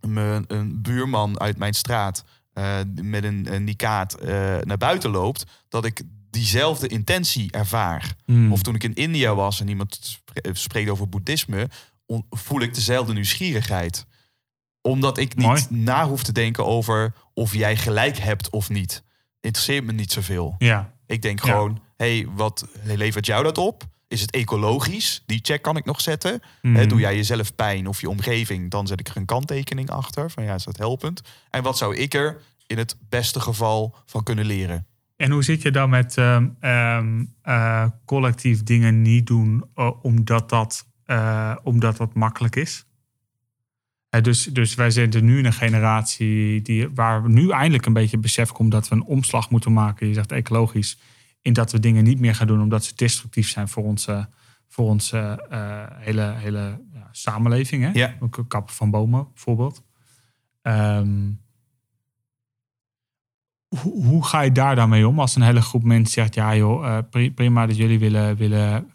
me 0.07 0.43
een 0.47 0.81
buurman 0.81 1.39
uit 1.39 1.57
mijn 1.57 1.73
straat 1.73 2.23
eh, 2.53 2.77
met 3.01 3.23
een, 3.23 3.53
een 3.53 3.63
nikaat 3.63 4.13
eh, 4.13 4.27
naar 4.61 4.77
buiten 4.77 5.09
loopt... 5.11 5.43
dat 5.69 5.85
ik 5.85 6.01
diezelfde 6.29 6.87
intentie 6.87 7.51
ervaar. 7.51 8.15
Mm. 8.25 8.51
Of 8.51 8.61
toen 8.61 8.75
ik 8.75 8.83
in 8.83 8.93
India 8.93 9.35
was 9.35 9.59
en 9.59 9.67
iemand 9.67 9.99
spre- 10.01 10.53
spreekt 10.53 10.89
over 10.89 11.09
boeddhisme, 11.09 11.69
voel 12.29 12.61
ik 12.61 12.73
dezelfde 12.73 13.13
nieuwsgierigheid. 13.13 14.05
Omdat 14.81 15.17
ik 15.17 15.35
niet 15.35 15.45
Mooi. 15.45 15.65
na 15.69 16.07
hoef 16.07 16.23
te 16.23 16.31
denken 16.31 16.65
over 16.65 17.13
of 17.33 17.53
jij 17.53 17.77
gelijk 17.77 18.17
hebt 18.17 18.49
of 18.49 18.69
niet. 18.69 19.03
Interesseert 19.39 19.83
me 19.83 19.91
niet 19.91 20.11
zoveel. 20.11 20.55
Ja, 20.57 20.93
Ik 21.05 21.21
denk 21.21 21.43
Ja. 21.45 21.51
gewoon, 21.51 21.81
hey, 21.97 22.27
wat 22.35 22.67
levert 22.83 23.25
jou 23.25 23.43
dat 23.43 23.57
op? 23.57 23.83
Is 24.13 24.21
het 24.21 24.31
ecologisch? 24.31 25.23
Die 25.25 25.39
check 25.41 25.61
kan 25.61 25.77
ik 25.77 25.85
nog 25.85 26.01
zetten. 26.01 26.41
Mm. 26.61 26.87
Doe 26.87 26.99
jij 26.99 27.15
jezelf 27.15 27.55
pijn 27.55 27.87
of 27.87 28.01
je 28.01 28.09
omgeving, 28.09 28.71
dan 28.71 28.87
zet 28.87 28.99
ik 28.99 29.07
er 29.07 29.17
een 29.17 29.25
kanttekening 29.25 29.89
achter. 29.89 30.31
Van 30.31 30.43
ja, 30.43 30.53
is 30.53 30.63
dat 30.63 30.77
helpend? 30.77 31.21
En 31.49 31.63
wat 31.63 31.77
zou 31.77 31.95
ik 31.95 32.13
er 32.13 32.41
in 32.67 32.77
het 32.77 32.95
beste 33.09 33.39
geval 33.39 33.95
van 34.05 34.23
kunnen 34.23 34.45
leren? 34.45 34.87
En 35.15 35.31
hoe 35.31 35.43
zit 35.43 35.61
je 35.61 35.71
dan 35.71 35.89
met 35.89 36.17
ehm, 36.17 36.47
ehm, 36.59 37.23
eh, 37.41 37.85
collectief 38.05 38.63
dingen 38.63 39.01
niet 39.01 39.27
doen 39.27 39.63
eh, 39.75 39.91
omdat, 40.01 40.49
dat, 40.49 40.85
eh, 41.05 41.55
omdat 41.63 41.97
dat 41.97 42.13
makkelijk 42.13 42.55
is? 42.55 42.85
Dus, 44.21 44.43
dus 44.43 44.75
wij 44.75 44.89
zitten 44.89 45.25
nu 45.25 45.37
in 45.37 45.45
een 45.45 45.53
generatie 45.53 46.61
die, 46.61 46.89
waar 46.89 47.29
nu 47.29 47.49
eindelijk 47.49 47.85
een 47.85 47.93
beetje 47.93 48.17
besef 48.17 48.51
komt 48.51 48.71
dat 48.71 48.87
we 48.87 48.95
een 48.95 49.03
omslag 49.03 49.49
moeten 49.49 49.73
maken. 49.73 50.07
Je 50.07 50.13
zegt 50.13 50.31
ecologisch. 50.31 50.97
In 51.43 51.53
dat 51.53 51.71
we 51.71 51.79
dingen 51.79 52.03
niet 52.03 52.19
meer 52.19 52.35
gaan 52.35 52.47
doen 52.47 52.61
omdat 52.61 52.83
ze 52.85 52.95
destructief 52.95 53.49
zijn 53.49 53.67
voor 53.67 53.83
onze, 53.83 54.29
voor 54.67 54.85
onze 54.85 55.45
eh, 55.49 55.83
hele, 55.89 56.33
hele 56.35 56.79
ja, 56.93 57.07
samenleving. 57.11 57.83
Hè? 57.83 57.89
Ja. 57.93 58.15
Ook 58.19 58.45
kappen 58.47 58.75
van 58.75 58.89
bomen 58.89 59.27
bijvoorbeeld. 59.33 59.83
Ehm, 60.61 61.31
hoe, 63.81 64.05
hoe 64.05 64.25
ga 64.25 64.41
je 64.41 64.51
daar 64.51 64.75
dan 64.75 64.89
mee 64.89 65.07
om 65.07 65.19
als 65.19 65.35
een 65.35 65.41
hele 65.41 65.61
groep 65.61 65.83
mensen 65.83 66.13
zegt: 66.13 66.35
ja, 66.35 66.55
joh, 66.55 66.85
eh, 66.85 67.03
pri- 67.09 67.31
prima 67.31 67.65
dat 67.65 67.77
jullie 67.77 67.99
willen, 67.99 68.35
willen 68.35 68.91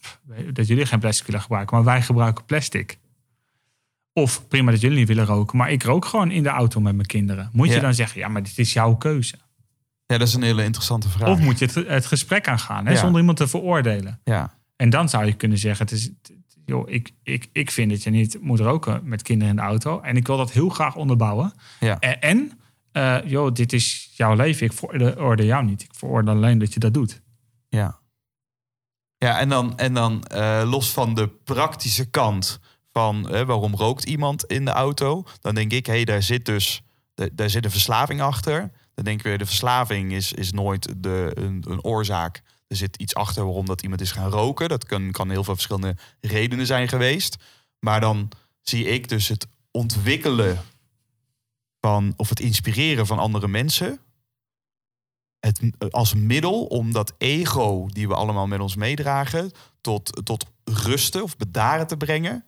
dat 0.53 0.66
jullie 0.66 0.87
geen 0.87 0.99
plastic 0.99 1.27
willen 1.27 1.41
gebruiken, 1.41 1.77
maar 1.77 1.85
wij 1.85 2.03
gebruiken 2.03 2.45
plastic. 2.45 2.99
Of 4.12 4.49
prima 4.49 4.70
dat 4.70 4.81
jullie 4.81 4.99
niet 4.99 5.09
willen 5.09 5.25
roken, 5.25 5.59
maar 5.59 5.70
ik 5.73 5.83
rook 5.83 6.05
gewoon 6.05 6.31
in 6.31 6.43
de 6.43 6.49
auto 6.49 6.81
met 6.81 6.95
mijn 6.95 7.07
kinderen. 7.07 7.51
Moet 7.53 7.69
je 7.69 7.81
dan 7.81 7.95
zeggen: 7.95 8.20
ja, 8.20 8.29
maar 8.29 8.43
dit 8.43 8.59
is 8.59 8.73
jouw 8.73 8.95
keuze? 8.97 9.39
Ja, 10.12 10.18
dat 10.18 10.28
is 10.28 10.35
een 10.35 10.43
hele 10.43 10.64
interessante 10.64 11.09
vraag. 11.09 11.28
Of 11.28 11.40
moet 11.40 11.59
je 11.59 11.64
het, 11.64 11.74
het 11.74 12.06
gesprek 12.06 12.48
aangaan, 12.48 12.86
hè, 12.86 12.93
Ja. 12.93 12.98
zonder 12.98 13.18
iemand 13.20 13.39
te 13.39 13.48
veroordelen? 13.48 14.20
Ja, 14.24 14.55
En 14.76 14.90
dan 14.90 15.09
zou 15.09 15.24
je 15.24 15.32
kunnen 15.32 15.59
zeggen: 15.59 15.85
het 15.86 15.94
is, 15.94 16.10
joh, 16.64 16.90
ik, 16.90 17.10
ik, 17.22 17.48
ik 17.52 17.70
vind 17.70 17.90
dat 17.90 18.02
je 18.02 18.10
niet 18.10 18.39
moet 18.40 18.60
roken 18.60 19.01
met 19.05 19.22
kinderen 19.22 19.51
in 19.51 19.56
de 19.60 19.66
auto. 19.66 20.01
En 20.01 20.16
ik 20.16 20.26
wil 20.26 20.36
dat 20.36 20.52
heel 20.52 20.68
graag 20.68 20.97
onderbouwen. 20.97 21.52
ja. 21.80 21.98
En, 21.98 22.20
en 22.20 22.52
eh, 22.93 23.16
joh, 23.30 23.52
dit 23.52 23.72
is 23.72 24.12
jouw 24.16 24.35
leven. 24.35 24.66
Ik 24.66 24.72
veroordeel 24.72 25.47
jou 25.47 25.64
niet. 25.64 25.82
Ik 25.82 25.94
veroordeel 25.94 26.35
alleen 26.35 26.59
dat 26.59 26.72
je 26.74 26.80
dat 26.80 26.94
doet. 26.94 27.20
Ja. 27.68 27.98
Ja, 29.18 29.39
en 29.39 29.48
dan, 29.48 29.78
en 29.78 29.94
dan 29.94 30.22
eh, 30.24 30.62
los 30.66 30.90
van 30.93 31.14
de 31.14 31.28
praktische 31.28 32.10
kant 32.10 32.60
van 32.93 33.28
eh, 33.30 33.43
waarom 33.43 33.74
rookt 33.74 34.05
iemand 34.05 34.44
in 34.44 34.64
de 34.64 34.70
auto, 34.70 35.24
dan 35.40 35.55
denk 35.55 35.72
ik, 35.72 35.86
hé, 35.86 35.93
hey, 35.93 36.05
daar 36.05 36.22
zit 36.22 36.44
dus 36.44 36.82
de- 37.14 37.30
daar 37.35 37.51
zit 37.51 37.64
een 37.64 37.70
verslaving 37.70 38.20
achter. 38.20 38.70
Dan 38.99 39.07
denk 39.07 39.19
ik 39.19 39.27
weer, 39.27 39.39
de 39.39 39.47
verslaving 39.47 40.12
is, 40.12 40.33
is 40.33 40.53
nooit 40.53 40.95
de, 40.97 41.31
een, 41.35 41.65
een 41.69 41.85
oorzaak. 41.85 42.43
Er 42.66 42.77
zit 42.77 42.97
iets 42.97 43.15
achter 43.15 43.45
waarom 43.45 43.66
dat 43.66 43.83
iemand 43.83 44.01
is 44.01 44.12
gaan 44.12 44.31
roken. 44.31 44.69
Dat 44.69 44.85
kan, 44.85 45.11
kan 45.11 45.31
heel 45.31 45.45
veel 45.45 45.55
verschillende 45.55 45.97
redenen 46.20 46.66
zijn 46.66 46.89
geweest. 46.89 47.37
Maar 47.79 48.01
dan 48.01 48.29
zie 48.61 48.85
ik 48.85 49.09
dus 49.09 49.29
het 49.29 49.47
ontwikkelen 49.70 50.61
van, 51.81 52.12
of 52.16 52.29
het 52.29 52.41
inspireren 52.41 53.07
van 53.07 53.19
andere 53.19 53.49
mensen 53.49 54.01
het 55.41 55.61
als 55.91 56.15
middel 56.15 56.65
om 56.65 56.93
dat 56.93 57.15
ego 57.19 57.87
die 57.89 58.09
we 58.09 58.15
allemaal 58.15 58.47
met 58.47 58.61
ons 58.61 58.77
meedragen 58.77 59.53
tot, 59.81 60.20
tot 60.25 60.47
rusten 60.65 61.23
of 61.23 61.37
bedaren 61.37 61.87
te 61.87 61.97
brengen. 61.97 62.45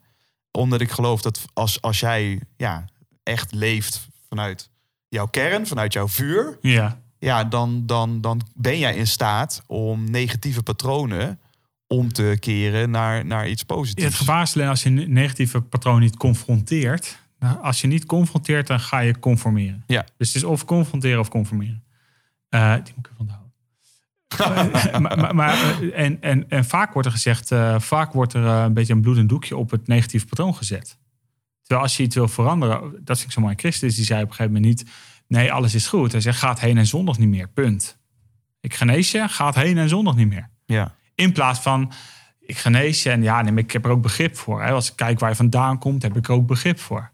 Omdat 0.50 0.80
ik 0.80 0.90
geloof 0.90 1.22
dat 1.22 1.44
als, 1.52 1.80
als 1.82 2.00
jij 2.00 2.40
ja, 2.56 2.84
echt 3.22 3.52
leeft 3.52 4.08
vanuit 4.28 4.70
jouw 5.10 5.26
kern, 5.26 5.66
vanuit 5.66 5.92
jouw 5.92 6.08
vuur, 6.08 6.58
Ja, 6.60 7.00
ja, 7.18 7.44
dan, 7.44 7.86
dan, 7.86 8.20
dan 8.20 8.40
ben 8.54 8.78
jij 8.78 8.96
in 8.96 9.06
staat 9.06 9.62
om 9.66 10.10
negatieve 10.10 10.62
patronen 10.62 11.38
om 11.86 12.12
te 12.12 12.36
keren 12.40 12.90
naar, 12.90 13.26
naar 13.26 13.48
iets 13.48 13.62
positiefs. 13.62 14.06
het 14.06 14.14
gevaar 14.14 14.42
is 14.42 14.54
alleen 14.54 14.68
als 14.68 14.82
je 14.82 14.88
een 14.88 15.12
negatieve 15.12 15.60
patroon 15.60 16.00
niet 16.00 16.16
confronteert. 16.16 17.18
Nou, 17.38 17.62
als 17.62 17.80
je 17.80 17.86
niet 17.86 18.06
confronteert, 18.06 18.66
dan 18.66 18.80
ga 18.80 18.98
je 18.98 19.18
conformeren. 19.18 19.84
Ja. 19.86 20.04
Dus 20.16 20.26
het 20.26 20.36
is 20.36 20.44
of 20.44 20.64
confronteren 20.64 21.20
of 21.20 21.28
conformeren. 21.28 21.84
Eh, 22.48 22.74
die 22.74 22.94
moet 22.96 23.06
ik 23.06 23.12
even 23.12 23.18
onthouden. 23.18 23.50
Eh, 24.30 24.98
maar, 25.00 25.18
maar, 25.18 25.34
maar, 25.34 25.54
eh, 25.54 26.04
en, 26.04 26.22
en, 26.22 26.48
en 26.48 26.64
vaak 26.64 26.92
wordt 26.92 27.08
er 27.08 27.14
gezegd, 27.14 27.52
eh, 27.52 27.80
vaak 27.80 28.12
wordt 28.12 28.32
er 28.32 28.44
een 28.44 28.74
beetje 28.74 28.92
een 28.92 29.00
bloedend 29.00 29.28
doekje 29.28 29.56
op 29.56 29.70
het 29.70 29.86
negatieve 29.86 30.26
patroon 30.26 30.54
gezet. 30.54 30.98
Terwijl 31.70 31.88
als 31.88 31.96
je 31.98 32.02
iets 32.02 32.14
wil 32.14 32.28
veranderen, 32.28 32.80
dat 32.80 33.16
vind 33.16 33.28
ik 33.28 33.32
zo 33.32 33.40
mooi. 33.40 33.54
Christus 33.56 33.94
die 33.94 34.04
zei 34.04 34.22
op 34.22 34.28
een 34.28 34.34
gegeven 34.34 34.52
moment 34.52 34.78
niet, 34.78 34.90
nee, 35.26 35.52
alles 35.52 35.74
is 35.74 35.86
goed. 35.86 36.12
Hij 36.12 36.20
zegt, 36.20 36.38
gaat 36.38 36.60
heen 36.60 36.78
en 36.78 36.86
zondag 36.86 37.18
niet 37.18 37.28
meer, 37.28 37.48
punt. 37.48 37.98
Ik 38.60 38.74
genees 38.74 39.10
je, 39.10 39.28
gaat 39.28 39.54
heen 39.54 39.78
en 39.78 39.88
zondag 39.88 40.16
niet 40.16 40.28
meer. 40.28 40.50
Ja, 40.64 40.94
In 41.14 41.32
plaats 41.32 41.60
van, 41.60 41.92
ik 42.40 42.56
genees 42.58 43.02
je 43.02 43.10
en 43.10 43.22
ja, 43.22 43.42
nee, 43.42 43.54
ik 43.54 43.70
heb 43.70 43.84
er 43.84 43.90
ook 43.90 44.02
begrip 44.02 44.36
voor. 44.36 44.62
Hè. 44.62 44.70
Als 44.70 44.90
ik 44.90 44.96
kijk 44.96 45.18
waar 45.18 45.30
je 45.30 45.36
vandaan 45.36 45.78
komt, 45.78 46.02
heb 46.02 46.16
ik 46.16 46.28
er 46.28 46.34
ook 46.34 46.46
begrip 46.46 46.80
voor. 46.80 47.12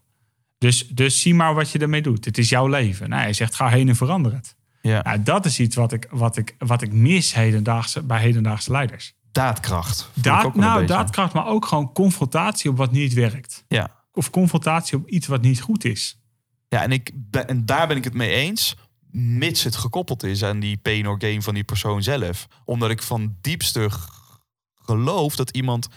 Dus, 0.57 0.87
dus 0.87 1.21
zie 1.21 1.35
maar 1.35 1.53
wat 1.53 1.71
je 1.71 1.79
ermee 1.79 2.01
doet. 2.01 2.25
Het 2.25 2.37
is 2.37 2.49
jouw 2.49 2.67
leven. 2.67 3.09
Nou, 3.09 3.21
hij 3.21 3.33
zegt, 3.33 3.55
ga 3.55 3.67
heen 3.67 3.89
en 3.89 3.95
verander 3.95 4.33
het. 4.33 4.55
ja. 4.81 5.01
Nou, 5.01 5.23
dat 5.23 5.45
is 5.45 5.59
iets 5.59 5.75
wat 5.75 5.91
ik, 5.91 6.07
wat 6.09 6.37
ik, 6.37 6.55
wat 6.57 6.81
ik 6.81 6.93
mis 6.93 7.33
hedendaagse, 7.33 8.03
bij 8.03 8.19
hedendaagse 8.21 8.71
leiders. 8.71 9.13
daadkracht. 9.31 10.09
Daad, 10.13 10.55
nou, 10.55 10.85
daadkracht, 10.85 11.33
maar 11.33 11.47
ook 11.47 11.65
gewoon 11.65 11.93
confrontatie 11.93 12.69
op 12.69 12.77
wat 12.77 12.91
niet 12.91 13.13
werkt. 13.13 13.65
Ja. 13.67 13.95
Of 14.17 14.29
confrontatie 14.29 14.97
op 14.97 15.07
iets 15.07 15.27
wat 15.27 15.41
niet 15.41 15.61
goed 15.61 15.85
is. 15.85 16.19
Ja, 16.69 16.83
en, 16.83 16.91
ik 16.91 17.11
en 17.31 17.65
daar 17.65 17.87
ben 17.87 17.97
ik 17.97 18.03
het 18.03 18.13
mee 18.13 18.31
eens. 18.31 18.75
Mits 19.11 19.63
het 19.63 19.75
gekoppeld 19.75 20.23
is 20.23 20.43
aan 20.43 20.59
die 20.59 20.77
pain 20.77 21.07
or 21.07 21.15
gain 21.19 21.41
van 21.41 21.53
die 21.53 21.63
persoon 21.63 22.03
zelf. 22.03 22.47
Omdat 22.65 22.89
ik 22.89 23.01
van 23.01 23.35
diepste 23.41 23.89
geloof 24.73 25.35
dat 25.35 25.49
iemand 25.49 25.87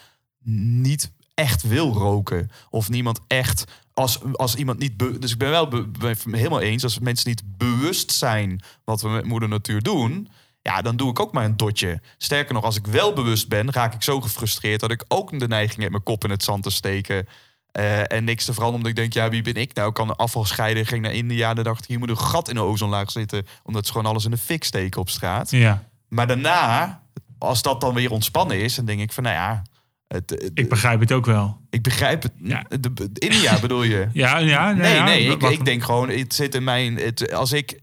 niet 0.44 1.12
echt 1.34 1.62
wil 1.62 1.92
roken. 1.92 2.50
Of 2.70 2.88
niemand 2.88 3.20
echt. 3.26 3.64
Als, 3.92 4.20
als 4.32 4.54
iemand 4.54 4.78
niet. 4.78 4.96
be- 4.96 5.18
dus 5.18 5.32
ik 5.32 5.38
ben 5.38 5.50
wel 5.50 5.84
helemaal 6.30 6.60
eens. 6.60 6.82
Als 6.82 6.98
mensen 6.98 7.28
niet 7.28 7.42
bewust 7.56 8.12
zijn 8.12 8.60
wat 8.84 9.02
we 9.02 9.08
met 9.08 9.24
moeder 9.24 9.48
natuur 9.48 9.82
doen. 9.82 10.28
Ja, 10.62 10.82
dan 10.82 10.96
doe 10.96 11.10
ik 11.10 11.20
ook 11.20 11.32
maar 11.32 11.44
een 11.44 11.56
dotje. 11.56 12.00
Sterker 12.18 12.54
nog, 12.54 12.64
als 12.64 12.76
ik 12.76 12.86
wel 12.86 13.12
bewust 13.12 13.48
ben, 13.48 13.70
raak 13.70 13.94
ik 13.94 14.02
zo 14.02 14.20
gefrustreerd 14.20 14.80
dat 14.80 14.90
ik 14.90 15.04
ook 15.08 15.38
de 15.38 15.48
neiging 15.48 15.82
heb 15.82 15.90
mijn 15.90 16.02
kop 16.02 16.24
in 16.24 16.30
het 16.30 16.42
zand 16.42 16.62
te 16.62 16.70
steken. 16.70 17.26
Eh, 17.72 18.12
en 18.12 18.24
niks 18.24 18.44
te 18.44 18.52
veranderen, 18.52 18.86
omdat 18.86 18.90
ik 18.90 19.12
denk, 19.12 19.24
ja, 19.24 19.30
wie 19.30 19.42
ben 19.52 19.62
ik 19.62 19.74
nou? 19.74 19.88
Ik 19.88 19.94
kan 19.94 20.16
afval 20.16 20.44
scheiden, 20.44 20.86
ging 20.86 21.02
naar 21.02 21.12
India. 21.12 21.54
Dan 21.54 21.64
dacht 21.64 21.82
ik, 21.82 21.88
hier 21.88 21.98
moet 21.98 22.08
een 22.10 22.18
gat 22.18 22.48
in 22.48 22.54
de 22.54 22.60
ozonlaag 22.60 23.10
zitten. 23.10 23.46
Omdat 23.62 23.86
ze 23.86 23.92
gewoon 23.92 24.06
alles 24.10 24.24
in 24.24 24.30
de 24.30 24.36
fik 24.38 24.64
steken 24.64 25.00
op 25.00 25.08
straat. 25.08 25.50
Ja. 25.50 25.82
Maar 26.08 26.26
daarna, 26.26 27.00
als 27.38 27.62
dat 27.62 27.80
dan 27.80 27.94
weer 27.94 28.10
ontspannen 28.10 28.60
is, 28.60 28.74
dan 28.74 28.84
denk 28.84 29.00
ik 29.00 29.12
van, 29.12 29.22
nou 29.22 29.34
ja, 29.36 29.62
Het, 30.08 30.30
het- 30.30 30.50
Ik 30.54 30.68
begrijp 30.68 31.00
het 31.00 31.12
ook 31.12 31.26
wel. 31.26 31.60
ik 31.70 31.82
begrijp 31.82 32.22
het. 32.22 32.32
Ja. 32.42 32.64
De, 32.80 32.92
de- 32.92 33.10
India 33.14 33.58
bedoel 33.60 33.82
je? 33.82 34.08
Ja, 34.12 34.38
ja. 34.38 34.72
Nee, 34.72 34.94
ja, 34.94 35.04
nee, 35.04 35.24
ik, 35.24 35.42
ik 35.42 35.64
denk 35.64 35.82
gewoon, 35.82 36.08
het 36.08 36.34
zit 36.34 36.54
in 36.54 36.64
mijn. 36.64 36.96
Het, 36.96 37.32
als 37.32 37.52
ik 37.52 37.80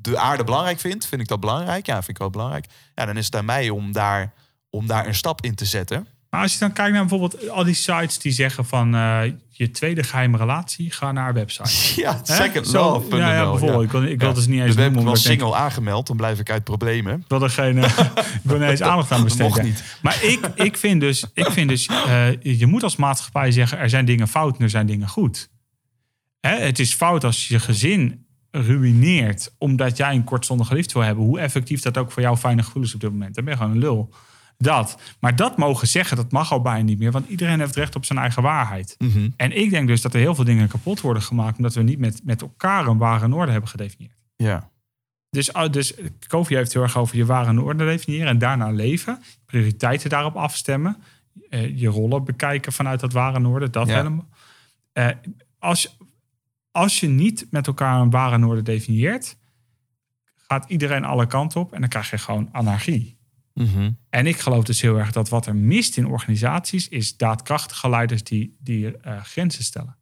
de 0.00 0.18
aarde 0.18 0.44
belangrijk 0.44 0.80
vind, 0.80 1.06
vind 1.06 1.20
ik 1.20 1.28
dat 1.28 1.40
belangrijk. 1.40 1.86
Ja, 1.86 1.94
vind 1.94 2.08
ik 2.08 2.18
wel 2.18 2.30
belangrijk. 2.30 2.66
Ja, 2.94 3.04
dan 3.06 3.16
is 3.16 3.24
het 3.24 3.36
aan 3.36 3.44
mij 3.44 3.70
om 3.70 3.92
daar, 3.92 4.32
om 4.70 4.86
daar 4.86 5.06
een 5.06 5.14
stap 5.14 5.44
in 5.44 5.54
te 5.54 5.64
zetten. 5.64 6.06
Maar 6.30 6.40
als 6.42 6.52
je 6.52 6.58
dan 6.58 6.72
kijkt 6.72 6.92
naar 6.92 7.06
bijvoorbeeld 7.06 7.48
al 7.48 7.64
die 7.64 7.74
sites 7.74 8.18
die 8.18 8.32
zeggen 8.32 8.64
van 8.64 8.94
eh, 8.94 9.20
je 9.48 9.70
tweede 9.70 10.02
geheime 10.02 10.36
relatie, 10.36 10.90
ga 10.90 11.12
naar 11.12 11.32
website. 11.34 12.00
Ja, 12.02 12.20
Hè? 12.24 12.34
second 12.34 12.66
Zo, 12.68 12.92
love. 12.92 13.16
ja, 13.16 13.32
ja, 13.34 13.50
bijvoorbeeld. 13.50 13.82
Ik 13.84 13.90
wil, 13.90 14.02
ik 14.02 14.18
wil 14.20 14.28
Ja. 14.28 14.34
dus 14.34 14.46
niet 14.46 14.56
eens 14.60 14.66
Dus 14.66 14.84
we 14.84 14.90
wel 14.92 15.04
denk, 15.04 15.16
single 15.16 15.54
aangemeld, 15.54 16.06
dan 16.06 16.16
blijf 16.16 16.38
ik 16.38 16.50
uit 16.50 16.64
problemen. 16.64 17.14
ik 17.18 17.24
wil 17.28 17.42
er 17.42 17.50
geen, 17.50 17.78
eh, 17.84 17.98
ik 18.16 18.40
wil 18.42 18.58
niet 18.58 18.68
eens 18.68 18.82
aandacht 18.82 19.12
aan 19.12 19.22
Dat 19.26 19.38
mocht 19.38 19.38
besteden. 19.38 19.64
niet. 19.64 19.84
Maar 20.02 20.24
ik, 20.24 20.46
ik 20.54 20.76
vind 20.76 21.00
dus, 21.00 21.24
ik 21.34 21.50
vind 21.50 21.68
dus 21.68 21.86
eh, 21.86 22.42
je 22.42 22.66
moet 22.66 22.82
als 22.82 22.96
maatschappij 22.96 23.50
zeggen, 23.50 23.78
er 23.78 23.88
zijn 23.90 24.04
dingen 24.04 24.28
fout 24.28 24.56
en 24.58 24.62
er 24.64 24.70
zijn 24.70 24.86
dingen 24.86 25.08
goed. 25.08 25.50
Hè, 26.40 26.54
het 26.56 26.78
is 26.78 26.94
fout 26.94 27.24
als 27.24 27.48
je 27.48 27.60
gezin 27.60 28.26
ruïneert 28.50 29.54
omdat 29.58 29.96
jij 29.96 30.14
een 30.14 30.24
kortstondige 30.24 30.74
liefde 30.74 30.92
wil 30.92 31.02
hebben. 31.02 31.24
Hoe 31.24 31.40
effectief 31.40 31.80
dat 31.82 31.98
ook 31.98 32.12
voor 32.12 32.22
jou 32.22 32.36
fijne 32.36 32.62
gevoel 32.62 32.82
is 32.82 32.94
op 32.94 33.00
dit 33.00 33.10
moment. 33.10 33.34
Dan 33.34 33.44
ben 33.44 33.52
je 33.52 33.58
gewoon 33.60 33.74
een 33.74 33.82
lul. 33.82 34.14
Dat. 34.62 34.98
Maar 35.20 35.36
dat 35.36 35.56
mogen 35.56 35.88
zeggen, 35.88 36.16
dat 36.16 36.32
mag 36.32 36.52
al 36.52 36.60
bijna 36.60 36.84
niet 36.84 36.98
meer. 36.98 37.10
Want 37.10 37.28
iedereen 37.28 37.60
heeft 37.60 37.76
recht 37.76 37.96
op 37.96 38.04
zijn 38.04 38.18
eigen 38.18 38.42
waarheid. 38.42 38.94
Mhm. 38.98 39.28
En 39.36 39.56
ik 39.56 39.70
denk 39.70 39.88
dus 39.88 40.00
dat 40.00 40.14
er 40.14 40.20
heel 40.20 40.34
veel 40.34 40.44
dingen 40.44 40.68
kapot 40.68 41.00
worden 41.00 41.22
gemaakt... 41.22 41.56
omdat 41.56 41.74
we 41.74 41.82
niet 41.82 41.98
met, 41.98 42.20
met 42.24 42.40
elkaar 42.42 42.86
een 42.86 42.98
ware 42.98 43.34
orde 43.34 43.52
hebben 43.52 43.70
gedefinieerd. 43.70 44.16
Ja. 44.36 44.70
Dus, 45.30 45.52
oh, 45.52 45.70
dus 45.70 45.94
Kofi 46.26 46.54
heeft 46.54 46.72
heel 46.72 46.82
erg 46.82 46.98
over 46.98 47.16
je 47.16 47.24
ware 47.24 47.62
orde 47.62 47.84
definiëren... 47.84 48.28
en 48.28 48.38
daarna 48.38 48.70
leven, 48.70 49.22
prioriteiten 49.46 50.10
daarop 50.10 50.36
afstemmen... 50.36 50.96
eh, 51.50 51.78
je 51.78 51.88
rollen 51.88 52.24
bekijken 52.24 52.72
vanuit 52.72 53.00
dat 53.00 53.12
ware 53.12 53.46
orde, 53.48 53.70
dat 53.70 53.88
Ja. 53.88 53.96
helemaal. 53.96 54.28
Eh, 54.92 55.08
als, 55.58 55.96
als 56.70 57.00
je 57.00 57.08
niet 57.08 57.46
met 57.50 57.66
elkaar 57.66 58.00
een 58.00 58.10
ware 58.10 58.46
orde 58.46 58.62
definieert... 58.62 59.36
gaat 60.36 60.70
iedereen 60.70 61.04
alle 61.04 61.26
kanten 61.26 61.60
op 61.60 61.72
en 61.72 61.80
dan 61.80 61.88
krijg 61.88 62.10
je 62.10 62.18
gewoon 62.18 62.48
anarchie. 62.52 63.18
Mhm. 63.60 63.90
En 64.10 64.26
ik 64.26 64.38
geloof 64.40 64.64
dus 64.64 64.80
heel 64.80 64.96
erg 64.98 65.12
dat 65.12 65.28
wat 65.28 65.46
er 65.46 65.54
mist 65.56 65.96
in 65.96 66.06
organisaties 66.06 66.88
is 66.88 67.16
daadkrachtige 67.16 67.88
leiders 67.88 68.22
die, 68.24 68.56
die 68.60 68.96
eh, 68.98 69.22
grenzen 69.22 69.64
stellen. 69.64 69.96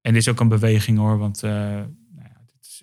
En 0.00 0.12
dit 0.12 0.22
is 0.22 0.28
ook 0.28 0.40
een 0.40 0.48
beweging 0.48 0.98
hoor, 0.98 1.18
want 1.18 1.42
eh, 1.42 1.50
nou 1.50 1.86
ja, 2.16 2.40
dit 2.46 2.60
is, 2.60 2.82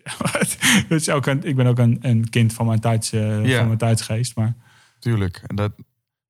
dit 0.90 1.02
is 1.02 1.10
ook 1.10 1.26
een, 1.26 1.44
ik 1.44 1.56
ben 1.56 1.68
ook 1.68 1.80
een, 1.80 1.98
een 2.02 2.30
kind 2.30 2.54
van 2.54 2.66
mijn, 2.66 2.80
tijds, 2.80 3.12
eh, 3.12 3.46
Ja. 3.46 3.58
van 3.58 3.66
mijn 3.66 3.78
tijdsgeest. 3.78 4.36
Maar 4.36 4.56
Tuurlijk. 5.00 5.42
En 5.48 5.56
dat, 5.56 5.72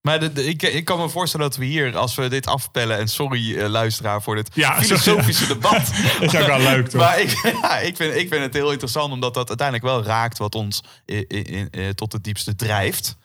maar 0.02 0.20
de, 0.20 0.32
de- 0.34 0.46
ik, 0.46 0.62
ik 0.62 0.86
kan 0.86 1.00
me 1.00 1.10
voorstellen 1.10 1.50
dat 1.50 1.58
we 1.58 1.66
hier, 1.66 1.98
als 1.98 2.16
we 2.16 2.28
dit 2.28 2.46
afpellen... 2.48 2.98
en 2.98 3.08
sorry 3.08 3.62
luisteraar 3.62 4.22
voor 4.22 4.36
dit 4.36 4.50
Ja, 4.56 4.70
sorry. 4.82 4.86
filosofische 4.86 5.48
debat... 5.48 5.72
dat 6.20 6.22
is 6.34 6.36
ook 6.40 6.48
wel 6.48 6.60
leuk 6.60 6.88
toch? 6.88 7.02
Maar 7.02 7.20
ik, 7.22 7.30
ja, 7.62 7.78
ik, 7.80 7.96
vind, 7.96 8.16
ik 8.16 8.28
vind 8.28 8.44
het 8.44 8.54
heel 8.54 8.72
interessant, 8.72 9.12
omdat 9.14 9.34
dat 9.34 9.48
uiteindelijk 9.48 9.88
wel 9.88 10.04
raakt... 10.04 10.38
wat 10.38 10.56
ons 10.56 10.84
i- 11.12 11.26
i- 11.34 11.58
i- 11.58 11.68
eh, 11.72 11.90
tot 11.90 12.12
het 12.14 12.24
diepste 12.24 12.56
drijft. 12.56 13.18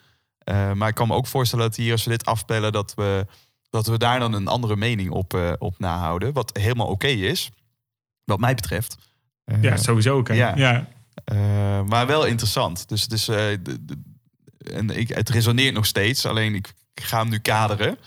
Eh, 0.44 0.72
maar 0.72 0.88
ik 0.88 0.94
kan 0.94 1.08
me 1.08 1.14
ook 1.14 1.26
voorstellen 1.26 1.64
dat 1.64 1.76
hier, 1.76 1.92
als 1.92 2.04
we 2.04 2.10
dit 2.10 2.24
afpellen... 2.24 2.72
dat 2.72 2.94
we, 2.94 3.26
dat 3.70 3.86
we 3.86 3.98
daar 3.98 4.18
dan 4.18 4.32
een 4.32 4.48
andere 4.48 4.76
mening 4.76 5.10
op, 5.10 5.34
eh, 5.34 5.52
op 5.58 5.78
nahouden. 5.78 6.32
Wat 6.32 6.56
helemaal 6.56 6.86
oké 6.86 7.06
is, 7.06 7.50
wat 8.24 8.40
mij 8.40 8.54
betreft. 8.54 8.96
Eh, 9.44 9.62
ja, 9.62 9.76
sowieso 9.76 10.16
ook. 10.16 10.28
hè. 10.28 10.34
ja. 10.34 10.56
Ja. 10.56 10.88
eh, 11.24 11.82
maar 11.82 12.06
wel 12.06 12.24
interessant. 12.24 12.88
Dus 12.88 13.02
het, 13.02 13.12
is, 13.12 13.28
eh, 13.28 13.50
en 14.72 14.90
ik, 14.90 15.08
het 15.08 15.28
resoneert 15.28 15.74
nog 15.74 15.86
steeds. 15.86 16.26
Alleen 16.26 16.54
ik, 16.54 16.72
ga 16.94 17.18
hem 17.18 17.28
nu 17.28 17.38
kaderen. 17.38 17.98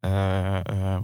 Eh, 0.00 0.56
eh, 0.56 1.00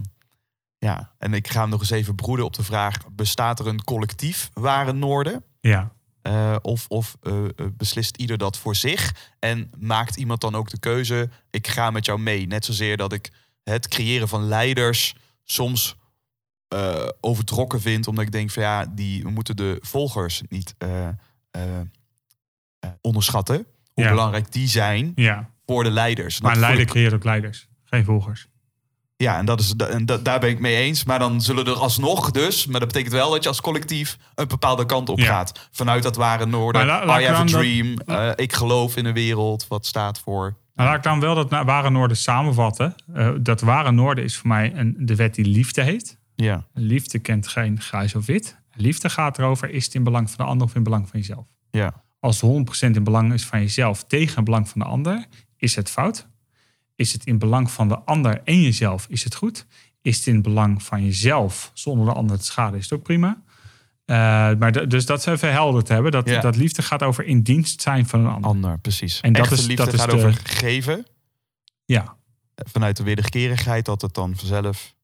ja, 0.77 1.11
en 1.17 1.33
ik 1.33 1.47
ga 1.47 1.61
hem 1.61 1.69
nog 1.69 1.79
eens 1.79 1.89
even 1.89 2.15
broeden 2.15 2.45
op 2.45 2.53
de 2.53 2.63
vraag... 2.63 2.97
bestaat 3.11 3.59
er 3.59 3.67
een 3.67 3.83
collectief 3.83 4.49
ware 4.53 4.93
Noorden? 4.93 5.43
ja. 5.61 5.91
Eh, 6.21 6.55
of 6.61 6.85
of 6.87 7.17
eh, 7.21 7.45
eh, 7.45 7.49
beslist 7.77 8.17
ieder 8.17 8.37
dat 8.37 8.57
voor 8.57 8.75
zich? 8.75 9.31
En 9.39 9.71
maakt 9.79 10.15
iemand 10.15 10.41
dan 10.41 10.55
ook 10.55 10.69
de 10.69 10.79
keuze... 10.79 11.29
ik 11.49 11.67
ga 11.67 11.91
met 11.91 12.05
jou 12.05 12.19
mee. 12.19 12.47
Net 12.47 12.65
zozeer 12.65 12.97
dat 12.97 13.13
ik 13.13 13.31
het 13.63 13.87
creëren 13.87 14.27
van 14.27 14.47
leiders... 14.47 15.15
soms 15.43 15.97
overtrokken 17.19 17.81
vind. 17.81 18.07
Omdat 18.07 18.23
ik 18.23 18.31
denk 18.31 18.51
van 18.51 18.63
ja, 18.63 18.85
die, 18.85 19.23
we 19.23 19.29
moeten 19.29 19.55
de 19.55 19.77
volgers 19.81 20.41
niet 20.49 20.75
onderschatten. 23.01 23.65
Hoe 23.93 24.03
Ja. 24.03 24.09
belangrijk 24.09 24.51
die 24.51 24.67
zijn 24.67 25.11
ja. 25.15 25.49
voor 25.65 25.83
de 25.83 25.91
leiders. 25.91 26.41
Maar 26.41 26.53
een 26.53 26.59
leider 26.59 26.85
creëert 26.85 27.13
ook 27.13 27.23
leiders, 27.23 27.67
geen 27.83 28.03
volgers. 28.03 28.47
Ja, 29.23 29.37
en, 29.37 29.45
dat 29.45 29.59
is, 29.59 29.73
en 29.75 30.05
da- 30.05 30.17
daar 30.17 30.39
ben 30.39 30.49
ik 30.49 30.59
mee 30.59 30.75
eens. 30.75 31.03
Maar 31.03 31.19
dan 31.19 31.41
zullen 31.41 31.65
er 31.65 31.73
alsnog 31.73 32.31
dus... 32.31 32.65
maar 32.65 32.79
dat 32.79 32.87
betekent 32.89 33.13
wel 33.13 33.31
dat 33.31 33.43
je 33.43 33.49
als 33.49 33.61
collectief 33.61 34.17
een 34.35 34.47
bepaalde 34.47 34.85
kant 34.85 35.09
op 35.09 35.19
Ja. 35.19 35.25
gaat. 35.25 35.67
Vanuit 35.71 36.03
dat 36.03 36.15
ware 36.15 36.45
noorden. 36.45 36.85
La- 36.85 37.05
laat 37.05 37.21
I 37.21 37.23
have 37.25 37.35
a 37.41 37.43
dat- 37.43 37.47
dream. 37.47 37.97
ik 38.35 38.53
geloof 38.53 38.95
in 38.95 39.05
een 39.05 39.13
wereld 39.13 39.67
wat 39.67 39.85
staat 39.85 40.19
voor... 40.19 40.57
Maar 40.73 40.85
laat 40.87 40.95
ik 40.97 41.03
dan 41.03 41.19
wel 41.19 41.35
dat 41.35 41.49
ware 41.49 41.89
noorden 41.89 42.17
samenvatten. 42.17 42.95
Eh, 43.13 43.29
dat 43.41 43.61
ware 43.61 43.91
noorden 43.91 44.23
is 44.23 44.37
voor 44.37 44.47
mij 44.47 44.71
een, 44.75 44.95
de 44.99 45.15
wet 45.15 45.35
die 45.35 45.45
liefde 45.45 45.81
heet. 45.83 46.17
Ja, 46.35 46.65
Liefde 46.73 47.19
kent 47.19 47.47
geen 47.47 47.81
grijs 47.81 48.15
of 48.15 48.25
wit. 48.25 48.57
Liefde 48.75 49.09
gaat 49.09 49.37
erover, 49.37 49.69
is 49.69 49.85
het 49.85 49.93
in 49.95 50.03
belang 50.03 50.29
van 50.31 50.45
de 50.45 50.51
ander 50.51 50.67
of 50.67 50.75
in 50.75 50.83
belang 50.83 51.09
van 51.09 51.19
jezelf? 51.19 51.45
ja, 51.71 52.03
Als 52.19 52.41
het 52.41 52.51
100% 52.51 52.95
in 52.95 53.03
belang 53.03 53.33
is 53.33 53.45
van 53.45 53.59
jezelf 53.59 54.03
tegen 54.03 54.35
het 54.35 54.43
belang 54.43 54.69
van 54.69 54.81
de 54.81 54.87
ander, 54.87 55.25
is 55.57 55.75
het 55.75 55.89
fout. 55.89 56.27
Is 56.99 57.13
het 57.13 57.25
in 57.25 57.37
belang 57.37 57.71
van 57.71 57.87
de 57.87 57.99
ander 57.99 58.41
en 58.43 58.61
jezelf, 58.61 59.05
is 59.09 59.23
het 59.23 59.35
goed. 59.35 59.65
Is 60.01 60.17
het 60.17 60.27
in 60.27 60.41
belang 60.41 60.83
van 60.83 61.05
jezelf 61.05 61.71
zonder 61.73 62.05
de 62.05 62.13
ander 62.13 62.37
te 62.39 62.45
schaden, 62.45 62.77
is 62.79 62.83
het 62.89 62.93
ook 62.99 63.03
prima. 63.03 63.41
Eh, 64.05 64.15
maar 64.57 64.87
dus 64.89 65.05
dat 65.05 65.19
is 65.19 65.25
even 65.25 65.51
helder 65.51 65.83
te 65.83 65.93
hebben. 65.93 66.11
Dat, 66.11 66.29
Ja. 66.29 66.41
dat 66.41 66.55
liefde 66.55 66.81
gaat 66.81 67.03
over 67.03 67.25
in 67.25 67.41
dienst 67.41 67.81
zijn 67.81 68.07
van 68.07 68.19
een 68.19 68.31
ander. 68.31 68.49
ander, 68.49 68.79
precies. 68.79 69.21
En 69.21 69.33
dat 69.33 69.51
is- 69.51 69.59
liefde 69.65 69.75
dat 69.85 69.93
is 69.93 69.99
gaat 69.99 70.09
de- 70.09 70.15
over 70.15 70.33
geven. 70.43 71.05
Ja, 71.85 72.17
Vanuit 72.71 72.97
de 72.97 73.03
wederkerigheid 73.03 73.85
dat 73.85 74.01
het 74.01 74.13
dan 74.13 74.35
vanzelf... 74.35 74.95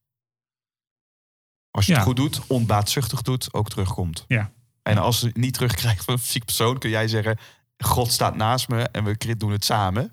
als 1.71 1.85
je 1.85 1.91
Ja. 1.91 1.97
het 1.97 2.07
goed 2.07 2.15
doet, 2.15 2.41
onbaatzuchtig 2.47 3.21
doet, 3.21 3.53
ook 3.53 3.69
terugkomt. 3.69 4.25
Ja. 4.27 4.51
En 4.83 4.97
als 4.97 5.19
je 5.19 5.27
het 5.27 5.37
niet 5.37 5.53
terugkrijgt 5.53 6.03
van 6.05 6.13
een 6.13 6.19
fysiek 6.19 6.45
persoon... 6.45 6.77
kun 6.77 6.89
jij 6.89 7.07
zeggen, 7.07 7.37
God 7.77 8.11
staat 8.11 8.35
naast 8.35 8.67
me 8.69 8.81
en 8.81 9.03
we 9.03 9.35
doen 9.37 9.51
het 9.51 9.65
samen. 9.65 10.11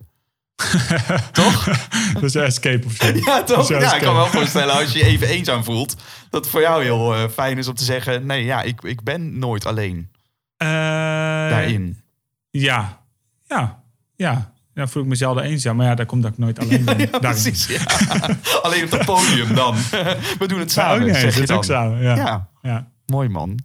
Toch? 1.33 1.65
dat 2.13 2.23
is 2.23 2.35
escape 2.35 2.87
of 2.87 2.93
zo. 2.93 3.07
Ja, 3.27 3.43
toch? 3.43 3.69
Ja, 3.69 3.95
ik 3.95 4.03
kan 4.03 4.15
me 4.15 4.21
ook. 4.21 4.31
wel 4.33 4.41
voorstellen 4.41 4.75
als 4.75 4.93
je 4.93 4.99
je 4.99 5.05
even 5.05 5.29
eenzaam 5.29 5.65
voelt... 5.65 5.97
dat 6.31 6.41
het 6.41 6.51
voor 6.51 6.61
jou 6.61 6.83
heel 6.83 7.15
eh, 7.15 7.29
fijn 7.29 7.59
is 7.59 7.69
om 7.69 7.75
te 7.75 7.85
zeggen... 7.85 8.27
nee, 8.27 8.45
ja, 8.45 8.63
ik, 8.63 8.83
ik 8.83 9.03
ben 9.03 9.39
nooit 9.39 9.67
alleen 9.67 10.11
Eh, 10.57 10.69
daarin. 10.69 12.01
Ja, 12.51 13.01
ja, 13.49 13.83
ja. 14.17 14.51
Dan 14.75 14.89
voel 14.89 15.03
ik 15.03 15.09
mezelf 15.09 15.41
eenzaam. 15.41 15.77
Maar 15.77 15.87
ja, 15.87 15.95
daar 15.95 16.07
komt 16.07 16.23
dat 16.23 16.33
ik 16.33 16.39
nooit 16.39 16.59
alleen 16.63 16.85
ben. 16.85 16.99
Ja, 16.99 17.19
precies. 17.19 17.69
Alleen 18.63 18.85
op 18.85 18.91
het 18.91 19.05
podium 19.05 19.55
dan. 19.55 19.77
We 20.39 20.45
doen 20.47 20.59
het 20.59 20.73
samen, 20.73 21.09
ook 21.09 21.17
zeg 21.17 21.35
je 21.35 21.41
ook 21.41 21.47
dan. 21.47 21.65
samen. 21.65 22.03
Ja, 22.03 22.49
Ja. 22.63 22.91
mooi 23.07 23.29
man. 23.29 23.59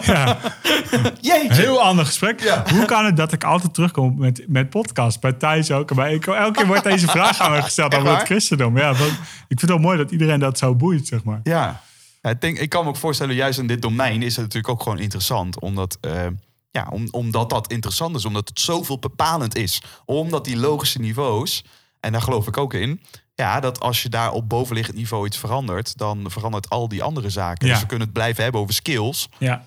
Ja. 0.00 0.38
Jeetje. 1.20 1.62
Heel 1.62 1.82
ander 1.82 2.06
gesprek. 2.06 2.40
Ja. 2.40 2.64
Hoe 2.70 2.84
kan 2.84 3.04
het 3.04 3.16
dat 3.16 3.32
ik 3.32 3.44
altijd 3.44 3.74
terugkom 3.74 4.18
met, 4.18 4.44
met 4.48 4.70
podcast? 4.70 5.20
Bij 5.20 5.32
Thijs 5.32 5.70
ook. 5.70 5.94
Bij, 5.94 6.14
ik, 6.14 6.26
elke 6.26 6.52
keer 6.52 6.66
wordt 6.66 6.84
deze 6.84 7.06
vraag 7.06 7.40
aan 7.40 7.50
me 7.50 7.62
gesteld 7.62 7.94
over 7.94 8.16
het 8.16 8.26
christendom. 8.26 8.78
Ja, 8.78 8.94
want 8.94 9.12
ik 9.12 9.18
vind 9.48 9.60
het 9.60 9.70
wel 9.70 9.78
mooi 9.78 9.96
dat 9.96 10.10
iedereen 10.10 10.40
dat 10.40 10.58
zo 10.58 10.74
boeit, 10.74 11.06
zeg 11.06 11.24
maar. 11.24 11.40
Ja. 11.42 11.80
Ja, 12.22 12.32
ik, 12.32 12.40
denk, 12.40 12.58
ik 12.58 12.68
kan 12.68 12.82
me 12.82 12.88
ook 12.88 12.96
voorstellen, 12.96 13.34
juist 13.34 13.58
in 13.58 13.66
dit 13.66 13.82
domein 13.82 14.22
is 14.22 14.36
het 14.36 14.44
natuurlijk 14.44 14.68
ook 14.68 14.82
gewoon 14.82 14.98
interessant. 14.98 15.60
Omdat, 15.60 15.98
eh, 16.00 16.26
ja, 16.70 16.86
om, 16.90 17.08
omdat 17.10 17.50
dat 17.50 17.70
interessant 17.70 18.16
is, 18.16 18.24
omdat 18.24 18.48
het 18.48 18.60
zoveel 18.60 18.98
bepalend 18.98 19.56
is. 19.56 19.82
Omdat 20.04 20.44
die 20.44 20.56
logische 20.56 20.98
niveaus, 20.98 21.64
en 22.00 22.12
daar 22.12 22.22
geloof 22.22 22.46
ik 22.46 22.56
ook 22.56 22.74
in... 22.74 23.00
Ja, 23.36 23.60
dat 23.60 23.80
als 23.80 24.02
je 24.02 24.08
daar 24.08 24.32
op 24.32 24.48
bovenliggend 24.48 24.96
niveau 24.96 25.26
iets 25.26 25.38
verandert... 25.38 25.98
dan 25.98 26.30
verandert 26.30 26.68
al 26.70 26.88
die 26.88 27.02
andere 27.02 27.30
zaken. 27.30 27.66
Ja. 27.66 27.72
Dus 27.72 27.82
we 27.82 27.88
kunnen 27.88 28.06
het 28.06 28.16
blijven 28.16 28.42
hebben 28.42 28.60
over 28.60 28.74
skills... 28.74 29.28
Ja, 29.38 29.64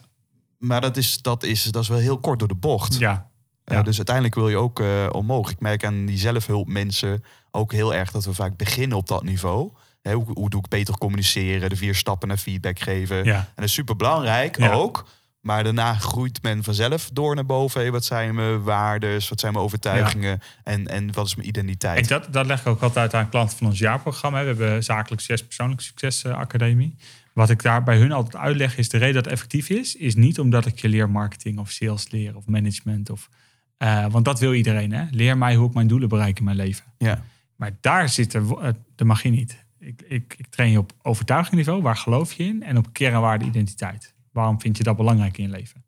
maar 0.57 0.81
dat 0.81 0.97
is, 0.97 1.21
dat 1.21 1.43
is, 1.43 1.63
dat 1.63 1.81
is 1.83 1.87
wel 1.89 1.97
heel 1.97 2.17
kort 2.19 2.39
door 2.39 2.47
de 2.47 2.55
bocht. 2.55 2.97
ja. 2.97 3.27
Ja, 3.65 3.75
Ja. 3.75 3.81
dus 3.83 3.97
uiteindelijk 3.97 4.35
wil 4.35 4.49
je 4.49 4.57
ook 4.57 4.79
eh, 4.79 5.07
omhoog. 5.11 5.49
Ik 5.51 5.59
merk 5.59 5.85
aan 5.85 6.05
die 6.05 6.17
zelfhulpmensen 6.17 7.23
ook 7.51 7.71
heel 7.71 7.93
erg 7.93 8.11
dat 8.11 8.25
we 8.25 8.33
vaak 8.33 8.57
beginnen 8.57 8.97
op 8.97 9.07
dat 9.07 9.23
niveau. 9.23 9.71
Hè, 10.01 10.13
hoe, 10.13 10.25
hoe 10.33 10.49
doe 10.49 10.59
ik 10.59 10.67
beter 10.67 10.97
communiceren, 10.97 11.69
de 11.69 11.75
vier 11.75 11.95
stappen 11.95 12.27
naar 12.27 12.37
feedback 12.37 12.79
geven. 12.79 13.23
Ja. 13.23 13.35
En 13.35 13.51
dat 13.55 13.65
is 13.65 13.73
super 13.73 13.95
belangrijk 13.95 14.57
ook. 14.71 15.05
Maar 15.39 15.63
daarna 15.63 15.93
groeit 15.93 16.41
men 16.41 16.63
vanzelf 16.63 17.09
door 17.13 17.35
naar 17.35 17.45
boven. 17.45 17.81
Hey, 17.81 17.91
wat 17.91 18.05
zijn 18.05 18.35
mijn 18.35 18.63
waardes, 18.63 19.29
wat 19.29 19.39
zijn 19.39 19.53
mijn 19.53 19.65
overtuigingen 19.65 20.39
en, 20.63 20.87
en 20.87 21.13
wat 21.13 21.25
is 21.25 21.35
mijn 21.35 21.47
identiteit? 21.47 22.01
En 22.01 22.07
dat, 22.07 22.33
dat 22.33 22.45
leg 22.45 22.59
ik 22.59 22.67
ook 22.67 22.81
altijd 22.81 23.13
aan 23.13 23.29
klanten 23.29 23.57
van 23.57 23.67
ons 23.67 23.79
jaarprogramma. 23.79 24.39
We 24.39 24.47
hebben 24.47 24.83
zakelijk 24.83 25.21
succes, 25.21 25.45
persoonlijk 25.45 25.81
succes 25.81 26.25
academie. 26.25 26.95
Wat 27.33 27.49
ik 27.49 27.61
daar 27.61 27.83
bij 27.83 27.97
hun 27.97 28.11
altijd 28.11 28.35
uitleg 28.35 28.77
is 28.77 28.89
de 28.89 28.97
reden 28.97 29.13
dat 29.13 29.23
het 29.23 29.33
effectief 29.33 29.69
is, 29.69 29.95
is 29.95 30.15
niet 30.15 30.39
omdat 30.39 30.65
ik 30.65 30.79
je 30.79 30.89
leer 30.89 31.09
marketing 31.09 31.59
of 31.59 31.71
sales 31.71 32.11
leren 32.11 32.35
of 32.35 32.47
management. 32.47 33.09
Of, 33.09 33.29
eh, 33.77 34.05
want 34.11 34.25
dat 34.25 34.39
wil 34.39 34.53
iedereen. 34.53 34.91
Hè? 34.91 35.05
Leer 35.11 35.37
mij 35.37 35.55
hoe 35.55 35.67
ik 35.67 35.73
mijn 35.73 35.87
doelen 35.87 36.09
bereik 36.09 36.37
in 36.37 36.43
mijn 36.43 36.57
leven. 36.57 36.85
ja. 36.97 37.23
Maar 37.55 37.71
daar 37.81 38.09
zit 38.09 38.31
de, 38.31 38.57
eh, 38.61 38.69
de 38.95 39.05
magie 39.05 39.31
niet. 39.31 39.65
Ik, 39.79 40.01
ik, 40.07 40.35
ik 40.37 40.47
train 40.47 40.71
je 40.71 40.77
op 40.77 40.91
overtuigingsniveau. 41.01 41.81
Waar 41.81 41.97
geloof 41.97 42.33
je 42.33 42.43
in? 42.43 42.63
En 42.63 42.77
op 42.77 42.93
kernwaarde 42.93 43.45
identiteit. 43.45 44.13
Waarom 44.39 44.61
vind 44.61 44.77
je 44.77 44.83
dat 44.83 44.97
belangrijk 44.97 45.37
in 45.37 45.43
je 45.43 45.49
leven? 45.49 45.83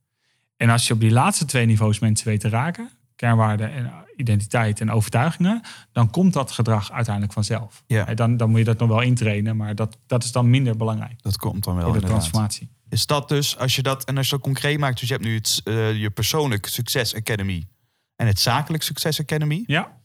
En 0.58 0.70
als 0.70 0.88
je 0.88 0.94
op 0.94 1.00
die 1.00 1.12
laatste 1.12 1.46
twee 1.46 1.66
niveaus 1.66 2.00
mensen 2.00 2.28
weet 2.28 2.40
te 2.40 2.50
raken... 2.50 2.90
kernwaarde 3.16 3.64
en 3.64 3.92
identiteit 4.16 4.80
en 4.82 4.92
overtuigingen... 4.92 5.62
dan 5.92 6.10
komt 6.10 6.34
dat 6.34 6.52
gedrag 6.52 6.92
uiteindelijk 6.92 7.34
vanzelf. 7.34 7.84
Ja. 7.88 8.08
En 8.08 8.16
Dan, 8.16 8.38
dan 8.38 8.50
moet 8.50 8.60
je 8.60 8.66
dat 8.66 8.80
nog 8.80 8.90
wel 8.90 9.02
intrainen. 9.02 9.58
Maar 9.58 9.76
dat, 9.76 9.98
dat 10.08 10.24
is 10.24 10.32
dan 10.32 10.50
minder 10.50 10.78
belangrijk 10.78 11.22
Dat 11.22 11.38
komt 11.38 11.64
dan 11.64 11.76
wel 11.76 11.84
voor 11.84 11.94
de 11.94 12.00
inderdaad. 12.00 12.20
transformatie. 12.20 12.70
Is 12.90 13.06
dat 13.06 13.30
dus, 13.30 13.58
als 13.58 13.76
je 13.76 13.82
dat, 13.82 14.04
en 14.04 14.18
als 14.18 14.26
je 14.30 14.36
dat 14.36 14.44
concreet 14.44 14.80
maakt, 14.80 15.00
dus 15.00 15.08
je 15.08 15.14
hebt 15.14 15.26
nu 15.26 15.36
het, 15.36 15.62
eh, 15.64 15.96
je 16.02 16.10
persoonlijk 16.10 16.66
Succes 16.66 17.16
Academy 17.16 17.68
en 18.16 18.28
het 18.28 18.40
zakelijk 18.40 18.84
Succes 18.84 19.20
Academy. 19.20 19.64
Ja, 19.66 20.01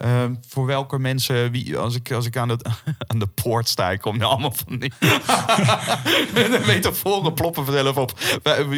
Ehm, 0.00 0.34
voor 0.48 0.66
welke 0.66 0.98
mensen, 0.98 1.50
wie, 1.50 1.78
als 1.78 1.94
ik, 1.94 2.12
als 2.12 2.26
ik 2.26 2.36
aan, 2.36 2.48
de, 2.48 2.58
aan 3.10 3.18
de 3.18 3.26
poort 3.26 3.68
sta, 3.68 3.90
ik 3.90 4.00
kom 4.00 4.18
nu 4.18 4.24
allemaal 4.24 4.52
van 4.52 4.78
die 4.78 4.92
metaforen 6.66 7.34
ploppen 7.34 7.64
vanzelf 7.64 7.96
op. 7.96 8.18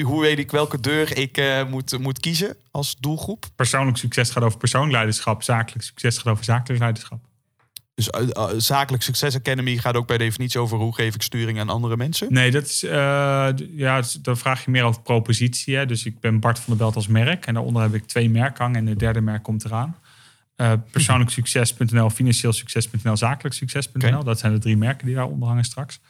Hoe 0.03 0.21
weet 0.21 0.39
ik 0.39 0.51
welke 0.51 0.81
deur 0.81 1.17
ik 1.17 1.37
eh, 1.37 1.67
moet, 1.69 1.99
moet 1.99 2.21
kiezen 2.21 2.57
als 2.71 2.97
doelgroep? 3.01 3.47
persoonlijk 3.57 3.97
succes 3.97 4.31
gaat 4.31 4.43
over 4.43 4.59
persoonlijk 4.59 4.93
leiderschap. 4.93 5.43
Zakelijk 5.43 5.85
succes 5.85 6.19
gaat 6.19 6.33
over 6.33 6.45
zakelijk 6.45 6.81
leiderschap. 6.81 7.21
Dus 7.95 8.11
eh, 8.11 8.29
eh, 8.33 8.49
zakelijk 8.57 9.03
Succes 9.03 9.37
Academy 9.37 9.77
gaat 9.77 9.97
ook 9.97 10.07
bij 10.07 10.19
definitie 10.19 10.61
over 10.61 10.79
hoe 10.79 10.95
geef 10.95 11.15
ik 11.15 11.23
sturing 11.23 11.61
aan 11.61 11.69
andere 11.69 11.97
mensen. 11.97 12.33
Nee, 12.33 12.51
dat 12.51 12.65
is, 12.65 12.81
ja, 13.77 14.03
dan 14.23 14.37
vraag 14.37 14.65
je 14.65 14.71
meer 14.71 14.85
over 14.85 15.03
propositie. 15.03 15.77
Hè? 15.77 15.87
Dus 15.87 16.05
ik 16.05 16.21
ben 16.21 16.41
Bart 16.41 16.59
van 16.59 16.67
der 16.67 16.77
Belt 16.77 16.97
als 16.97 17.07
merk. 17.07 17.47
En 17.47 17.55
daaronder 17.55 17.83
heb 17.83 17.95
ik 17.95 18.07
twee 18.07 18.31
merken 18.31 18.65
hangen. 18.65 18.79
En 18.79 18.85
de 18.85 18.97
derde 18.97 19.21
merk 19.21 19.43
komt 19.43 19.65
eraan. 19.65 19.97
Eh 20.57 20.73
persoonlijk 20.91 21.31
succes.nl, 21.31 22.11
financieel 22.11 22.53
succes.nl, 22.53 23.17
zakelijk 23.17 23.55
succes.nl. 23.55 24.25
Dat 24.25 24.39
zijn 24.39 24.53
de 24.53 24.59
drie 24.59 24.77
merken 24.77 25.07
die 25.07 25.15
daaronder 25.15 25.49
hangen 25.49 25.65
straks. 25.65 26.01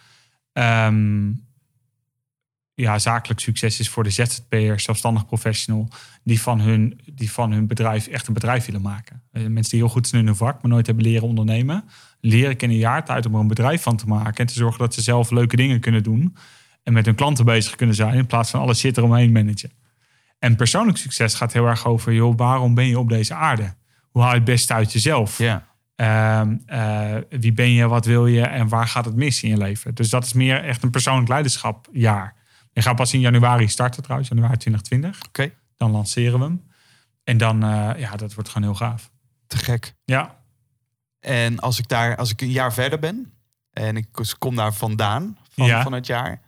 Ehm, 0.52 1.30
ja, 2.74 2.98
zakelijk 2.98 3.40
succes 3.40 3.80
is 3.80 3.88
voor 3.88 4.04
de 4.04 4.10
ZZP'er, 4.10 4.80
zelfstandig 4.80 5.26
professional... 5.26 5.88
Die 6.24 6.40
van, 6.40 6.60
hun, 6.60 7.00
die 7.12 7.32
van 7.32 7.52
hun 7.52 7.66
bedrijf 7.66 8.06
echt 8.06 8.26
een 8.26 8.34
bedrijf 8.34 8.66
willen 8.66 8.82
maken. 8.82 9.22
Eh, 9.32 9.42
mensen 9.46 9.70
die 9.70 9.80
heel 9.80 9.88
goed 9.88 10.06
zijn 10.08 10.20
in 10.20 10.26
hun 10.26 10.36
vak, 10.36 10.62
maar 10.62 10.70
nooit 10.70 10.86
hebben 10.86 11.04
leren 11.04 11.28
ondernemen... 11.28 11.84
leer 12.20 12.50
ik 12.50 12.62
in 12.62 12.70
een 12.70 12.76
jaar 12.76 13.04
tijd 13.04 13.26
om 13.26 13.34
er 13.34 13.40
een 13.40 13.46
bedrijf 13.46 13.82
van 13.82 13.96
te 13.96 14.06
maken... 14.06 14.34
en 14.34 14.46
te 14.46 14.52
zorgen 14.52 14.78
dat 14.78 14.94
ze 14.94 15.02
zelf 15.02 15.30
leuke 15.30 15.56
dingen 15.56 15.80
kunnen 15.80 16.02
doen... 16.02 16.36
en 16.82 16.92
met 16.92 17.06
hun 17.06 17.14
klanten 17.14 17.44
bezig 17.44 17.74
kunnen 17.74 17.94
zijn... 17.94 18.14
in 18.14 18.26
plaats 18.26 18.50
van 18.50 18.60
alle 18.60 18.74
shit 18.74 18.96
eromheen 18.96 19.32
managen. 19.32 19.72
En 20.38 20.56
persoonlijk 20.56 20.98
succes 20.98 21.34
gaat 21.34 21.52
heel 21.52 21.66
erg 21.66 21.86
over... 21.86 22.12
joh, 22.12 22.36
waarom 22.36 22.74
ben 22.74 22.86
je 22.86 22.98
op 22.98 23.08
deze 23.08 23.34
aarde? 23.34 23.74
Hoe 24.12 24.22
haal 24.22 24.30
je 24.30 24.36
het 24.36 24.44
beste 24.44 24.72
uit 24.74 24.92
jezelf? 24.92 25.38
Ja. 25.38 25.66
Ehm, 25.96 26.56
eh, 26.66 27.14
wie 27.30 27.52
ben 27.52 27.70
je, 27.70 27.88
wat 27.88 28.04
wil 28.04 28.26
je 28.26 28.42
en 28.42 28.68
waar 28.68 28.88
gaat 28.88 29.04
het 29.04 29.14
mis 29.16 29.42
in 29.42 29.48
je 29.50 29.56
leven? 29.56 29.94
Dus 29.94 30.10
dat 30.10 30.24
is 30.24 30.32
meer 30.32 30.64
echt 30.64 30.82
een 30.82 30.90
persoonlijk 30.90 31.28
leiderschapjaar. 31.28 32.34
Je 32.72 32.82
gaat 32.82 32.96
pas 32.96 33.12
in 33.14 33.20
januari 33.20 33.68
starten 33.68 34.02
trouwens, 34.02 34.28
januari 34.30 34.56
2020. 34.56 35.26
Oké, 35.28 35.50
Dan 35.76 35.90
lanceren 35.90 36.38
we 36.38 36.44
hem. 36.44 36.62
En 37.24 37.36
dan, 37.36 37.62
eh, 37.62 37.90
ja, 38.00 38.16
dat 38.16 38.34
wordt 38.34 38.48
gewoon 38.48 38.68
heel 38.68 38.76
gaaf. 38.78 39.10
te 39.46 39.56
gek. 39.58 39.94
Ja, 40.04 40.36
En 41.20 41.58
als 41.58 41.78
ik 41.78 41.88
daar, 41.88 42.16
als 42.16 42.30
ik 42.30 42.40
een 42.40 42.50
jaar 42.50 42.72
verder 42.72 42.98
ben 42.98 43.32
en 43.72 43.96
ik 43.96 44.06
kom 44.38 44.56
daar 44.56 44.74
vandaan 44.74 45.38
van, 45.50 45.66
Ja. 45.66 45.82
van 45.82 45.92
het 45.92 46.06
jaar, 46.06 46.40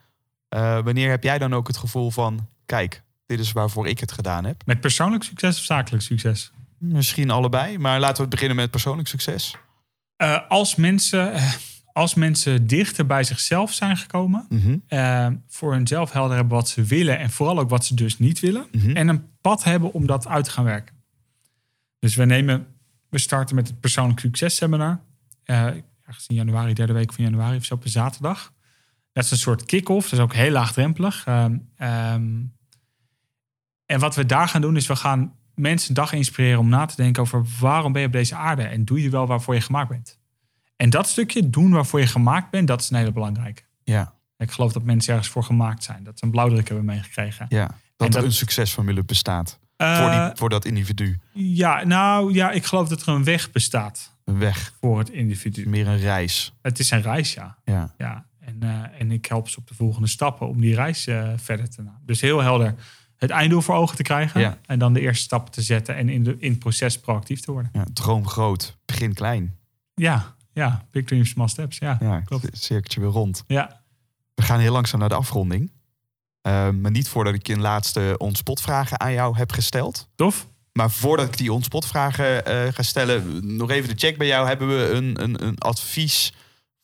eh, 0.48 0.78
wanneer 0.80 1.10
heb 1.10 1.22
jij 1.22 1.38
dan 1.38 1.54
ook 1.54 1.66
het 1.66 1.76
gevoel 1.76 2.10
van, 2.10 2.48
kijk, 2.66 3.02
dit 3.26 3.38
is 3.40 3.52
waarvoor 3.52 3.86
ik 3.88 3.98
het 4.00 4.12
gedaan 4.12 4.44
heb? 4.44 4.62
met 4.66 4.80
persoonlijk 4.80 5.22
succes 5.22 5.58
of 5.58 5.64
zakelijk 5.64 6.02
succes? 6.02 6.52
Misschien 6.92 7.30
allebei, 7.30 7.78
maar 7.78 8.00
laten 8.00 8.22
we 8.22 8.28
beginnen 8.28 8.56
met 8.56 8.70
persoonlijk 8.70 9.08
succes. 9.08 9.56
Eh, 10.16 10.38
als, 10.48 10.74
mensen, 10.74 11.32
eh, 11.32 11.52
als 11.92 12.14
mensen 12.14 12.66
dichter 12.66 13.06
bij 13.06 13.24
zichzelf 13.24 13.72
zijn 13.72 13.96
gekomen, 13.96 14.46
Mhm. 14.48 14.76
eh, 14.86 15.28
voor 15.48 15.72
hunzelf 15.72 16.12
helder 16.12 16.36
hebben 16.36 16.56
wat 16.56 16.68
ze 16.68 16.82
willen 16.82 17.18
en 17.18 17.30
vooral 17.30 17.58
ook 17.58 17.70
wat 17.70 17.84
ze 17.84 17.94
dus 17.94 18.18
niet 18.18 18.40
willen. 18.40 18.66
Mhm. 18.72 18.90
En 18.96 19.08
een 19.08 19.26
pad 19.40 19.64
hebben 19.64 19.92
om 19.92 20.06
dat 20.06 20.26
uit 20.26 20.44
te 20.44 20.50
gaan 20.50 20.64
werken. 20.64 20.94
Dus 21.98 22.14
we 22.14 22.24
nemen, 22.24 22.66
we 23.10 23.18
starten 23.18 23.54
met 23.56 23.68
het 23.68 23.80
persoonlijk 23.80 24.20
successeminar. 24.20 25.00
eh 25.44 25.66
ergens 26.06 26.26
in 26.26 26.34
januari, 26.36 26.72
derde 26.74 26.92
week 26.92 27.12
van 27.12 27.24
januari 27.24 27.56
of 27.56 27.64
zo 27.64 27.74
op 27.74 27.84
een 27.84 27.90
zaterdag. 27.90 28.52
Dat 29.12 29.24
is 29.24 29.30
een 29.30 29.36
soort 29.36 29.64
kick-off, 29.64 30.08
dat 30.08 30.18
is 30.18 30.24
ook 30.24 30.34
heel 30.34 30.50
laagdrempelig. 30.50 31.26
Ehm, 31.26 31.56
ehm, 31.76 32.42
en 33.86 34.00
wat 34.00 34.14
we 34.14 34.26
daar 34.26 34.48
gaan 34.48 34.60
doen 34.60 34.76
is 34.76 34.86
we 34.86 34.96
gaan 34.96 35.34
mensen 35.54 35.88
een 35.88 35.94
dag 35.94 36.12
inspireren 36.12 36.58
om 36.58 36.68
na 36.68 36.86
te 36.86 36.96
denken 36.96 37.22
over 37.22 37.44
waarom 37.60 37.92
ben 37.92 38.00
je 38.00 38.06
op 38.06 38.12
deze 38.12 38.34
aarde 38.34 38.62
en 38.62 38.84
doe 38.84 39.02
je 39.02 39.10
wel 39.10 39.26
waarvoor 39.26 39.54
je 39.54 39.60
gemaakt 39.60 39.88
bent. 39.88 40.18
En 40.76 40.90
dat 40.90 41.08
stukje 41.08 41.50
doen 41.50 41.70
waarvoor 41.70 42.00
je 42.00 42.06
gemaakt 42.06 42.50
bent, 42.50 42.68
dat 42.68 42.80
is 42.80 42.90
een 42.90 42.96
hele 42.96 43.12
belangrijke. 43.12 43.62
Ja, 43.84 44.12
Ik 44.38 44.50
geloof 44.50 44.72
dat 44.72 44.82
mensen 44.82 45.12
ergens 45.14 45.30
voor 45.32 45.44
gemaakt 45.44 45.84
zijn. 45.84 46.04
Dat 46.04 46.18
ze 46.18 46.24
een 46.24 46.30
blauwdruk 46.30 46.66
hebben 46.68 46.84
meegekregen. 46.86 47.46
ja. 47.48 47.66
Dat, 47.96 48.12
dat- 48.12 48.20
er 48.20 48.24
een 48.28 48.32
succesformule 48.34 49.04
bestaat 49.04 49.58
Eh, 49.76 49.98
voor, 50.00 50.10
die, 50.10 50.36
voor 50.36 50.48
dat 50.48 50.64
individu. 50.64 51.18
Ja, 51.32 51.84
nou 51.84 52.32
ja, 52.32 52.50
ik 52.50 52.64
geloof 52.64 52.88
dat 52.88 53.02
er 53.02 53.08
een 53.08 53.24
weg 53.24 53.50
bestaat 53.50 54.16
Een 54.24 54.38
weg, 54.38 54.72
voor 54.80 54.98
het 54.98 55.10
individu. 55.10 55.68
meer 55.68 55.86
een 55.88 55.98
reis. 55.98 56.52
Het 56.62 56.78
is 56.78 56.90
een 56.90 57.02
reis, 57.02 57.34
ja. 57.34 57.56
Ja, 57.64 57.94
ja. 57.98 58.26
En, 58.40 58.56
eh, 58.62 59.00
en 59.00 59.10
ik 59.10 59.26
help 59.26 59.48
ze 59.48 59.58
op 59.58 59.68
de 59.68 59.74
volgende 59.74 60.08
stappen 60.08 60.48
om 60.48 60.60
die 60.60 60.74
reis 60.74 61.06
eh, 61.06 61.28
verder 61.36 61.70
te 61.70 61.82
nemen. 61.82 62.00
Dus 62.06 62.20
heel 62.20 62.40
helder 62.42 62.74
het 63.16 63.30
einddoel 63.30 63.60
voor 63.60 63.74
ogen 63.74 63.96
te 63.96 64.02
krijgen. 64.02 64.40
Ja. 64.40 64.58
En 64.66 64.78
dan 64.78 64.92
de 64.92 65.00
eerste 65.00 65.22
stappen 65.24 65.52
te 65.52 65.62
zetten 65.62 65.96
en 65.96 66.08
in, 66.08 66.24
de, 66.24 66.36
in 66.38 66.50
het 66.50 66.58
proces 66.58 66.98
proactief 67.00 67.40
te 67.40 67.52
worden. 67.52 67.70
ja, 67.74 67.84
droom 67.92 68.28
groot, 68.28 68.76
begin 68.84 69.14
klein. 69.14 69.56
Ja, 69.94 70.34
ja. 70.52 70.86
Big 70.90 71.04
dreams, 71.04 71.28
small 71.28 71.48
steps. 71.48 71.78
Ja, 71.78 71.96
Ja, 72.00 72.20
klopt. 72.20 72.48
cirkeltje 72.52 73.00
weer 73.00 73.08
rond. 73.10 73.44
Ja, 73.46 73.80
We 74.34 74.42
gaan 74.42 74.58
heel 74.60 74.72
langzaam 74.72 75.00
naar 75.00 75.08
de 75.08 75.14
afronding. 75.14 75.72
Eh, 76.40 76.70
maar 76.70 76.90
niet 76.90 77.08
voordat 77.08 77.34
ik 77.34 77.48
een 77.48 77.60
laatste 77.60 78.14
onspotvragen 78.18 79.00
aan 79.00 79.12
jou 79.12 79.36
heb 79.36 79.52
gesteld. 79.52 80.08
tof. 80.14 80.46
Maar 80.72 80.90
voordat 80.90 81.26
ik 81.26 81.36
die 81.36 81.52
onspotvragen 81.52 82.44
eh 82.46 82.72
ga 82.72 82.82
stellen, 82.82 83.56
nog 83.56 83.70
even 83.70 83.88
de 83.88 83.94
check 83.98 84.18
bij 84.18 84.26
jou. 84.26 84.46
Hebben 84.46 84.68
we 84.68 84.88
een, 84.90 85.22
een, 85.22 85.46
een 85.46 85.58
advies 85.58 86.32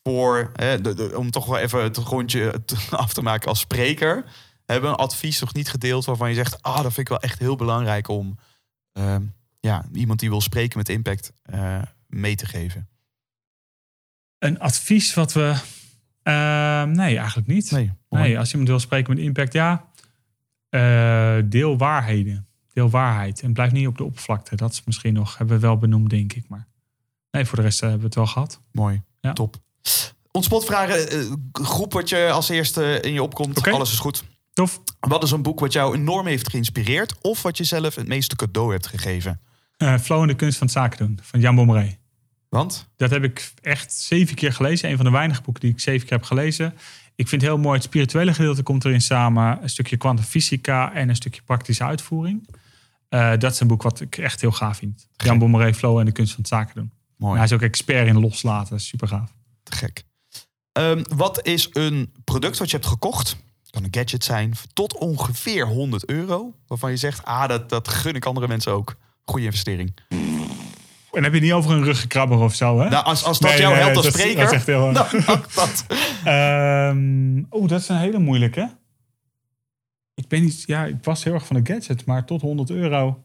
voor, 0.02 0.50
de- 0.56 0.80
de- 0.94 1.12
om 1.16 1.30
toch 1.30 1.46
wel 1.46 1.58
even 1.58 1.82
het 1.82 1.96
rondje 1.96 2.62
af 2.90 3.12
te 3.12 3.22
maken 3.22 3.48
als 3.48 3.60
spreker. 3.60 4.24
Hebben 4.70 4.90
we 4.90 4.96
een 4.96 5.02
advies 5.04 5.40
nog 5.40 5.54
niet 5.54 5.68
gedeeld 5.70 6.04
waarvan 6.04 6.28
je 6.28 6.34
zegt, 6.34 6.62
ah, 6.62 6.74
dat 6.74 6.82
vind 6.92 6.98
ik 6.98 7.08
wel 7.08 7.20
echt 7.20 7.38
heel 7.38 7.56
belangrijk 7.56 8.08
om 8.08 8.38
ehm, 8.92 9.22
ja, 9.60 9.84
iemand 9.92 10.20
die 10.20 10.28
wil 10.28 10.40
spreken 10.40 10.78
met 10.78 10.88
impact 10.88 11.32
eh, 11.42 11.82
mee 12.06 12.34
te 12.34 12.46
geven? 12.46 12.88
Een 14.38 14.58
advies 14.58 15.14
wat 15.14 15.32
we... 15.32 15.54
eh, 16.22 16.82
nee, 16.84 17.16
eigenlijk 17.16 17.46
niet. 17.48 17.70
Nee, 17.70 17.92
Nee, 18.08 18.38
als 18.38 18.50
iemand 18.50 18.68
wil 18.68 18.78
spreken 18.80 19.14
met 19.14 19.24
impact, 19.24 19.52
ja. 19.52 19.88
Eh, 20.68 21.36
deel 21.44 21.78
waarheden. 21.78 22.46
Deel 22.72 22.90
waarheid. 22.90 23.40
En 23.42 23.52
blijf 23.52 23.72
niet 23.72 23.86
op 23.86 23.96
de 23.96 24.04
oppervlakte. 24.04 24.56
Dat 24.56 24.72
is 24.72 24.82
misschien 24.84 25.12
nog, 25.14 25.38
hebben 25.38 25.56
we 25.60 25.66
wel 25.66 25.78
benoemd, 25.78 26.10
denk 26.10 26.32
ik. 26.32 26.48
Maar 26.48 26.66
nee, 27.30 27.44
voor 27.44 27.56
de 27.56 27.62
rest 27.64 27.76
eh, 27.82 27.88
hebben 27.88 28.00
we 28.00 28.06
het 28.06 28.14
wel 28.14 28.26
gehad. 28.26 28.60
Mooi, 28.72 29.02
Ja. 29.20 29.32
top. 29.32 29.56
Ontspotvragen, 30.32 31.50
groep 31.52 31.92
wat 31.92 32.08
je 32.08 32.30
als 32.30 32.48
eerste 32.48 33.00
in 33.00 33.12
je 33.12 33.22
opkomt. 33.22 33.66
Alles 33.68 33.92
is 33.92 33.98
goed. 33.98 34.24
Tof. 34.60 34.82
Wat 35.00 35.22
is 35.22 35.30
een 35.30 35.42
boek 35.42 35.60
wat 35.60 35.72
jou 35.72 35.94
enorm 35.94 36.26
heeft 36.26 36.50
geïnspireerd? 36.50 37.20
Of 37.20 37.42
wat 37.42 37.56
je 37.56 37.64
zelf 37.64 37.94
het 37.94 38.06
meeste 38.06 38.36
cadeau 38.36 38.72
hebt 38.72 38.86
gegeven? 38.86 39.40
Eh, 39.76 39.98
Flow 39.98 40.22
en 40.22 40.28
de 40.28 40.34
kunst 40.34 40.58
van 40.58 40.66
het 40.66 40.76
zaken 40.76 40.98
doen, 40.98 41.18
van 41.22 41.40
Jan 41.40 41.54
Bommeré. 41.54 41.98
Want? 42.48 42.88
Dat 42.96 43.10
heb 43.10 43.24
ik 43.24 43.52
echt 43.62 43.92
zeven 43.92 44.36
keer 44.36 44.52
gelezen. 44.52 44.90
Een 44.90 44.96
van 44.96 45.04
de 45.04 45.10
weinige 45.10 45.42
boeken 45.42 45.62
die 45.62 45.72
ik 45.72 45.80
zeven 45.80 46.06
keer 46.06 46.16
heb 46.16 46.26
gelezen. 46.26 46.74
Ik 47.14 47.28
vind 47.28 47.42
het 47.42 47.50
heel 47.50 47.60
mooi, 47.60 47.74
het 47.74 47.84
spirituele 47.84 48.34
gedeelte 48.34 48.62
komt 48.62 48.84
erin 48.84 49.00
samen. 49.00 49.62
Een 49.62 49.70
stukje 49.70 49.96
kwantumfysica 49.96 50.92
en 50.92 51.08
een 51.08 51.16
stukje 51.16 51.42
praktische 51.42 51.84
uitvoering. 51.84 52.48
Eh, 53.08 53.30
dat 53.38 53.52
is 53.52 53.60
een 53.60 53.66
boek 53.66 53.82
wat 53.82 54.00
ik 54.00 54.18
echt 54.18 54.40
heel 54.40 54.52
gaaf 54.52 54.76
vind. 54.76 55.08
Jan 55.16 55.38
Bommeré, 55.38 55.74
Flow 55.74 55.98
en 55.98 56.04
de 56.04 56.12
kunst 56.12 56.32
van 56.32 56.40
het 56.40 56.50
zaken 56.50 56.74
doen. 56.74 56.92
Mooi, 57.16 57.36
Hij 57.36 57.44
is 57.44 57.52
ook 57.52 57.62
expert 57.62 58.06
in 58.06 58.20
loslaten. 58.20 58.80
Super 58.80 59.08
gaaf. 59.08 59.34
te 59.62 59.72
gek. 59.72 60.04
Ehm, 60.72 61.02
wat 61.16 61.46
is 61.46 61.68
een 61.72 62.12
product 62.24 62.58
wat 62.58 62.70
je 62.70 62.76
hebt 62.76 62.88
gekocht? 62.88 63.36
Kan 63.70 63.84
een 63.84 63.94
gadget 63.94 64.24
zijn, 64.24 64.52
tot 64.72 64.98
ongeveer 64.98 65.66
100 65.66 66.08
euro. 66.08 66.54
Waarvan 66.66 66.90
je 66.90 66.96
zegt, 66.96 67.24
ah, 67.24 67.48
dat, 67.48 67.68
dat 67.68 67.88
gun 67.88 68.14
ik 68.14 68.24
andere 68.24 68.48
mensen 68.48 68.72
ook. 68.72 68.96
Goede 69.24 69.44
investering. 69.44 69.94
En 71.12 71.22
heb 71.22 71.32
je 71.32 71.38
het 71.38 71.42
niet 71.42 71.52
over 71.52 71.70
een 71.70 71.84
ruggenkrabber 71.84 72.38
of 72.38 72.54
zo, 72.54 72.80
hè? 72.80 72.88
Nou, 72.88 73.04
als, 73.04 73.24
als 73.24 73.38
dat 73.38 73.50
Nee, 73.50 73.60
jou 73.60 73.74
helpt 73.74 73.96
als 73.96 74.04
dat 74.04 74.14
spreker, 74.14 74.36
dat 74.42 74.52
is 74.52 74.56
echt 74.58 74.66
heel- 74.66 74.92
mag 75.26 75.52
dat. 75.54 75.84
Oeh, 77.50 77.68
dat 77.68 77.80
is 77.80 77.88
een 77.88 77.96
hele 77.98 78.18
moeilijke. 78.18 78.76
Ik 80.14 80.28
ben 80.28 80.42
niet, 80.42 80.62
ja, 80.66 80.84
ik 80.84 80.96
was 81.04 81.24
heel 81.24 81.32
erg 81.34 81.46
van 81.46 81.62
de 81.62 81.72
gadget, 81.74 82.04
maar 82.04 82.24
tot 82.24 82.40
100 82.40 82.70
euro. 82.70 83.22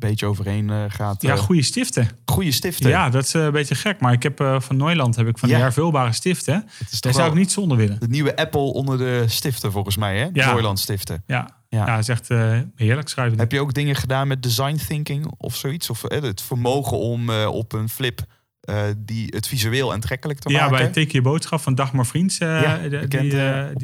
Beetje 0.00 0.26
overheen 0.26 0.70
eh, 0.70 0.84
gaat. 0.88 1.22
Ja, 1.22 1.32
eh, 1.32 1.38
goede 1.38 1.62
stiften. 1.62 2.08
goede 2.24 2.52
stiften. 2.52 2.90
Ja, 2.90 3.08
dat 3.10 3.24
is 3.24 3.34
eh, 3.34 3.42
een 3.44 3.52
beetje 3.52 3.74
gek. 3.74 4.00
Maar 4.00 4.12
ik 4.12 4.22
heb 4.22 4.38
van 4.58 4.76
Neuland 4.76 5.16
heb 5.16 5.26
ik 5.26 5.38
van 5.38 5.48
die 5.48 5.56
Ja. 5.58 5.62
hervulbare 5.64 6.12
stiften. 6.12 6.68
Daar 7.00 7.12
zou 7.12 7.28
ik 7.28 7.34
niet 7.34 7.52
zonder 7.52 7.76
willen. 7.76 8.00
de 8.00 8.08
nieuwe 8.08 8.36
Apple 8.36 8.60
onder 8.60 8.98
de 8.98 9.24
stiften 9.26 9.72
volgens 9.72 9.96
mij, 9.96 10.18
hè? 10.18 10.28
Ja. 10.32 10.74
Stiften. 10.74 11.22
Ja, 11.26 11.50
Ja. 11.68 11.78
ja. 11.78 11.84
dat 11.86 11.98
is 11.98 12.08
echt 12.08 12.30
eh, 12.30 12.58
heerlijk 12.74 13.08
schrijven. 13.08 13.38
Heb 13.38 13.52
je 13.52 13.60
ook 13.60 13.74
dingen 13.74 13.94
gedaan 13.96 14.28
met 14.28 14.42
design 14.42 14.76
thinking 14.88 15.32
of 15.36 15.56
zoiets? 15.56 15.90
Of 15.90 16.02
het 16.02 16.42
vermogen 16.42 16.98
om 16.98 17.30
op 17.30 17.72
een 17.72 17.88
flip 17.88 18.20
die 18.98 19.26
het 19.34 19.46
visueel 19.46 19.92
aantrekkelijk 19.92 20.38
te 20.38 20.50
ja, 20.50 20.60
maken? 20.60 20.76
bij 20.76 20.86
Teken 20.88 21.12
Je 21.14 21.22
Boodschap 21.22 21.60
van 21.60 21.74
Dagmar 21.74 22.06
Vriends. 22.06 22.38
Ja, 22.38 22.76
de- 22.78 22.88
bekend, 22.88 23.10
die, 23.30 23.30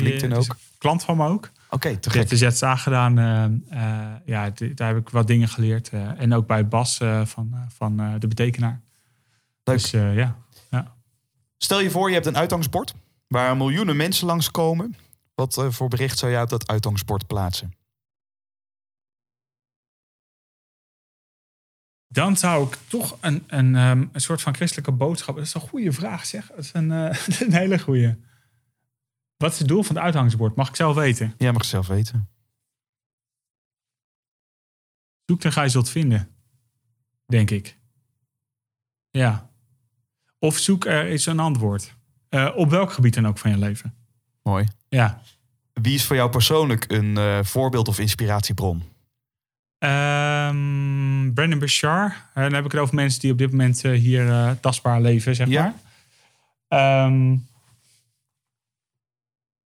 die- 0.04 0.16
die 0.28 0.36
ook. 0.36 0.56
Klant 0.78 1.04
van 1.04 1.16
me 1.16 1.28
ook. 1.28 1.50
Oké, 1.70 1.96
te 1.96 2.08
Die 2.10 2.20
gek. 2.20 2.28
de 2.28 2.36
ZSA 2.36 2.76
gedaan. 2.76 3.18
eh, 3.18 3.44
eh, 3.44 4.16
ja, 4.24 4.50
daar 4.74 4.88
heb 4.88 4.96
ik 4.96 5.08
wat 5.08 5.26
dingen 5.26 5.48
geleerd. 5.48 5.88
eh, 5.88 6.20
en 6.20 6.34
ook 6.34 6.46
bij 6.46 6.68
Bas 6.68 6.96
van, 7.24 7.54
van 7.68 8.16
De 8.18 8.28
Betekenaar. 8.28 8.80
Leuk. 9.64 9.76
Dus 9.76 9.92
eh, 9.92 10.14
ja. 10.16 10.36
Stel 11.58 11.80
je 11.80 11.90
voor, 11.90 12.08
je 12.08 12.14
hebt 12.14 12.26
een 12.26 12.36
uitgangsbord 12.36 12.94
waar 13.28 13.56
miljoenen 13.56 13.96
mensen 13.96 14.26
langskomen. 14.26 14.96
Wat 15.34 15.64
voor 15.68 15.88
bericht 15.88 16.18
zou 16.18 16.32
jij 16.32 16.42
op 16.42 16.48
dat 16.48 16.66
uitgangsbord 16.68 17.26
plaatsen? 17.26 17.72
Dan 22.08 22.36
zou 22.36 22.66
ik 22.66 22.78
toch 22.88 23.18
een, 23.20 23.44
een, 23.46 23.76
ehm, 23.76 24.04
een 24.12 24.20
soort 24.20 24.42
van 24.42 24.54
christelijke 24.54 24.92
boodschap. 24.92 25.36
Dat 25.36 25.44
is 25.44 25.54
een 25.54 25.60
goede 25.60 25.92
vraag, 25.92 26.26
zeg. 26.26 26.46
Dat 26.46 26.58
is 26.58 26.70
een, 26.72 26.90
een 27.46 27.52
hele 27.52 27.78
goede. 27.78 28.18
Wat 29.36 29.52
is 29.52 29.58
het 29.58 29.68
doel 29.68 29.82
van 29.82 29.94
het 29.96 30.04
uithangsbord? 30.04 30.56
Mag 30.56 30.68
ik 30.68 30.76
zelf 30.76 30.94
weten? 30.94 31.34
Jij 31.38 31.52
mag 31.52 31.60
het 31.60 31.70
zelf 31.70 31.86
weten. 31.86 32.28
Zoek 35.24 35.44
en 35.44 35.52
ga 35.52 35.62
je 35.62 35.68
zult 35.68 35.88
vinden. 35.90 36.28
Denk 37.26 37.50
ik. 37.50 37.76
Ja. 39.10 39.50
Of 40.38 40.58
zoek 40.58 40.84
er 40.84 41.04
eens 41.06 41.26
een 41.26 41.38
antwoord. 41.40 41.94
Eh, 42.28 42.52
op 42.54 42.70
welk 42.70 42.92
gebied 42.92 43.14
dan 43.14 43.26
ook 43.26 43.38
van 43.38 43.50
je 43.50 43.58
leven. 43.58 43.94
Mooi. 44.42 44.66
Ja. 44.88 45.22
Wie 45.72 45.94
is 45.94 46.04
voor 46.04 46.16
jou 46.16 46.30
persoonlijk 46.30 46.84
een 46.90 47.16
eh, 47.16 47.42
voorbeeld 47.44 47.88
of 47.88 47.98
inspiratiebron? 47.98 48.82
Ehm 49.78 51.32
Brandon 51.34 51.58
Bashar. 51.58 52.06
Eh, 52.34 52.42
dan 52.42 52.52
heb 52.52 52.64
ik 52.64 52.72
het 52.72 52.80
over 52.80 52.94
mensen 52.94 53.20
die 53.20 53.32
op 53.32 53.38
dit 53.38 53.50
moment 53.50 53.82
hier 53.82 54.58
tastbaar 54.60 55.00
leven, 55.00 55.34
zeg 55.34 55.48
Ja. 55.48 55.62
maar. 55.62 55.74
Ehm, 56.68 57.36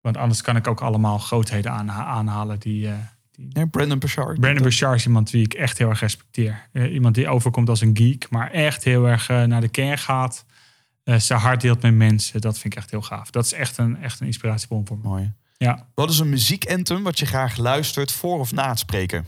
want 0.00 0.16
anders 0.16 0.42
kan 0.42 0.56
ik 0.56 0.66
ook 0.66 0.80
allemaal 0.80 1.18
grootheden 1.18 1.72
aanha- 1.72 2.04
aanhalen 2.04 2.58
die... 2.58 2.88
eh, 2.88 2.94
die... 3.32 3.66
Brandon 3.66 3.98
Bouchard. 3.98 4.40
Brandon 4.40 4.62
Bashar 4.62 4.94
is 4.94 5.06
iemand 5.06 5.30
die 5.30 5.44
ik 5.44 5.54
echt 5.54 5.78
heel 5.78 5.88
erg 5.88 6.00
respecteer. 6.00 6.68
Eh, 6.72 6.92
iemand 6.92 7.14
die 7.14 7.28
overkomt 7.28 7.68
als 7.68 7.80
een 7.80 7.96
geek, 7.96 8.30
maar 8.30 8.50
echt 8.50 8.84
heel 8.84 9.06
erg 9.08 9.28
eh, 9.28 9.42
naar 9.42 9.60
de 9.60 9.68
kern 9.68 9.98
gaat. 9.98 10.44
Zijn 11.04 11.40
hart 11.40 11.60
deelt 11.60 11.82
met 11.82 11.94
mensen. 11.94 12.40
Dat 12.40 12.58
vind 12.58 12.72
ik 12.72 12.78
echt 12.78 12.90
heel 12.90 13.02
gaaf. 13.02 13.30
Dat 13.30 13.44
is 13.44 13.52
echt 13.52 13.78
een, 13.78 14.02
echt 14.02 14.20
een 14.20 14.26
inspiratiebron 14.26 14.86
voor 14.86 14.98
me. 14.98 15.08
Mooi. 15.08 15.32
Ja. 15.56 15.86
Wat 15.94 16.10
is 16.10 16.18
een 16.18 16.28
muziekanthem 16.28 17.02
wat 17.02 17.18
je 17.18 17.26
graag 17.26 17.56
luistert 17.56 18.12
voor 18.12 18.38
of 18.38 18.52
na 18.52 18.68
het 18.68 18.78
spreken? 18.78 19.26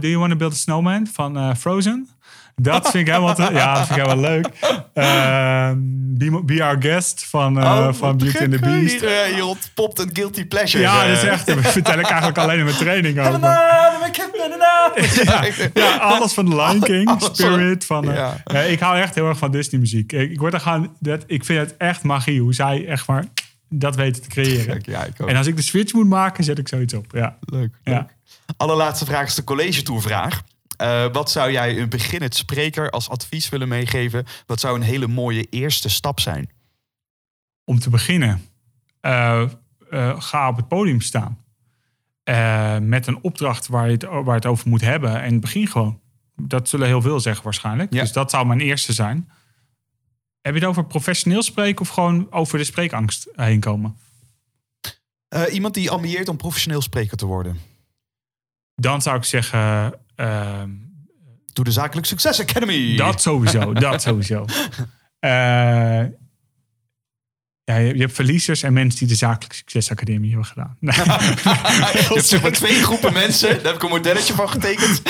Do 0.00 0.08
you 0.08 0.18
want 0.18 0.30
to 0.30 0.36
build 0.36 0.52
a 0.52 0.56
snowman 0.56 1.06
van 1.06 1.56
Frozen? 1.56 2.08
Dat 2.56 2.90
vind 2.90 3.06
ik 3.06 3.12
helemaal, 3.14 3.34
te, 3.34 3.42
ja, 3.52 3.74
dat 3.74 3.86
vind 3.86 3.98
ik 3.98 4.06
helemaal 4.06 4.30
leuk. 4.30 4.48
Ehm, 4.94 5.76
be, 6.18 6.42
Be 6.44 6.64
Our 6.64 6.76
Guest 6.82 7.24
van, 7.24 7.58
eh, 7.60 7.92
van 7.92 8.16
Beauty 8.16 8.38
and 8.38 8.52
the 8.52 8.58
Beast. 8.58 9.00
Hier, 9.00 9.22
eh, 9.22 9.34
hier 9.34 9.44
ontpopt 9.44 9.98
een 9.98 10.10
guilty 10.12 10.46
pleasure. 10.46 10.82
Ja, 10.82 11.06
dat 11.06 11.16
is 11.16 11.22
echt. 11.22 11.46
Dat 11.46 11.58
vertel 11.58 11.98
ik 11.98 12.06
eigenlijk 12.06 12.38
alleen 12.38 12.58
in 12.58 12.64
mijn 12.64 12.76
training 12.76 13.20
over. 13.20 13.40
Ja, 15.24 15.44
ja, 15.74 15.96
alles 15.96 16.32
van 16.32 16.50
The 16.50 16.56
Lion 16.56 16.80
King, 16.80 17.22
Spirit. 17.32 17.84
Van, 17.84 18.10
eh, 18.10 18.32
Ja. 18.44 18.60
ik 18.60 18.80
hou 18.80 18.98
echt 18.98 19.14
heel 19.14 19.28
erg 19.28 19.38
van 19.38 19.50
Disney 19.50 19.80
muziek. 19.80 20.12
Ik, 20.12 20.30
ik, 20.30 20.38
word 20.38 20.54
er 20.54 20.60
gewoon, 20.60 20.96
dat, 21.00 21.24
ik 21.26 21.44
vind 21.44 21.60
het 21.60 21.76
echt 21.76 22.02
magie 22.02 22.40
hoe 22.40 22.54
zij 22.54 22.86
echt 22.86 23.06
maar 23.06 23.24
dat 23.68 23.96
weten 23.96 24.22
te 24.22 24.28
creëren. 24.28 24.66
Kijk, 24.66 24.86
ja, 24.86 25.04
ik 25.04 25.22
ook. 25.22 25.28
En 25.28 25.36
als 25.36 25.46
ik 25.46 25.56
de 25.56 25.62
switch 25.62 25.92
moet 25.92 26.08
maken, 26.08 26.44
zet 26.44 26.58
ik 26.58 26.68
zoiets 26.68 26.94
op. 26.94 27.06
Ja. 27.10 27.36
Leuk. 27.40 27.70
Ja. 27.84 27.92
leuk. 27.92 28.14
Allerlaatste 28.56 29.04
vraag 29.04 29.26
is 29.26 29.34
de 29.34 29.44
college 29.44 29.82
tourvraag. 29.82 30.42
Eh, 30.76 31.06
wat 31.12 31.30
zou 31.30 31.50
jij 31.50 31.78
een 31.78 31.88
beginnend 31.88 32.34
spreker 32.34 32.90
als 32.90 33.08
advies 33.08 33.48
willen 33.48 33.68
meegeven? 33.68 34.26
Wat 34.46 34.60
zou 34.60 34.76
een 34.76 34.82
hele 34.82 35.06
mooie 35.06 35.46
eerste 35.50 35.88
stap 35.88 36.20
zijn? 36.20 36.50
Om 37.64 37.78
te 37.78 37.90
beginnen, 37.90 38.42
eh, 39.00 39.42
eh, 39.90 40.20
ga 40.20 40.48
op 40.48 40.56
het 40.56 40.68
podium 40.68 41.00
staan. 41.00 41.42
Met 42.82 43.06
een 43.06 43.18
opdracht 43.22 43.66
waar 43.66 43.86
je, 43.86 43.92
het, 43.92 44.02
waar 44.02 44.34
het 44.34 44.46
over 44.46 44.68
moet 44.68 44.80
hebben. 44.80 45.22
En 45.22 45.40
begin 45.40 45.66
gewoon. 45.66 46.00
Dat 46.36 46.68
zullen 46.68 46.86
heel 46.86 47.02
veel 47.02 47.20
zeggen 47.20 47.44
waarschijnlijk. 47.44 47.92
Ja. 47.92 48.00
Dus 48.00 48.12
dat 48.12 48.30
zou 48.30 48.46
mijn 48.46 48.60
eerste 48.60 48.92
zijn. 48.92 49.30
Heb 50.40 50.54
je 50.54 50.60
het 50.60 50.68
over 50.68 50.86
professioneel 50.86 51.42
spreken 51.42 51.80
of 51.80 51.88
gewoon 51.88 52.32
over 52.32 52.58
de 52.58 52.64
spreekangst 52.64 53.28
heen 53.32 53.60
komen? 53.60 53.96
Iemand 55.50 55.74
die 55.74 55.90
ambieert 55.90 56.28
om 56.28 56.36
professioneel 56.36 56.82
spreker 56.82 57.16
te 57.16 57.26
worden. 57.26 57.60
Dan 58.74 59.02
zou 59.02 59.16
ik 59.16 59.24
zeggen, 59.24 59.94
Doe 61.52 61.64
de 61.64 61.70
Zakelijk 61.70 62.06
Succes 62.06 62.40
Academy. 62.40 62.96
dat 62.96 63.22
sowieso, 63.22 63.72
dat 63.72 64.02
sowieso. 64.02 64.44
Eh, 65.24 66.04
ja, 67.64 67.76
je, 67.76 67.94
je 67.94 68.00
hebt 68.00 68.12
verliezers 68.12 68.62
en 68.62 68.72
mensen 68.72 68.98
die 68.98 69.08
de 69.08 69.14
Zakelijk 69.14 69.52
Succesacademie 69.52 70.30
hebben 70.30 70.46
gedaan. 70.46 70.76
Nee. 70.80 70.94
je 71.04 72.10
hebt 72.14 72.26
zeg 72.26 72.42
maar 72.42 72.52
twee 72.62 72.82
groepen 72.82 73.12
mensen. 73.12 73.48
Daar 73.48 73.64
heb 73.64 73.74
ik 73.74 73.82
een 73.82 73.88
modelletje 73.88 74.34
van 74.34 74.48
getekend. 74.48 75.02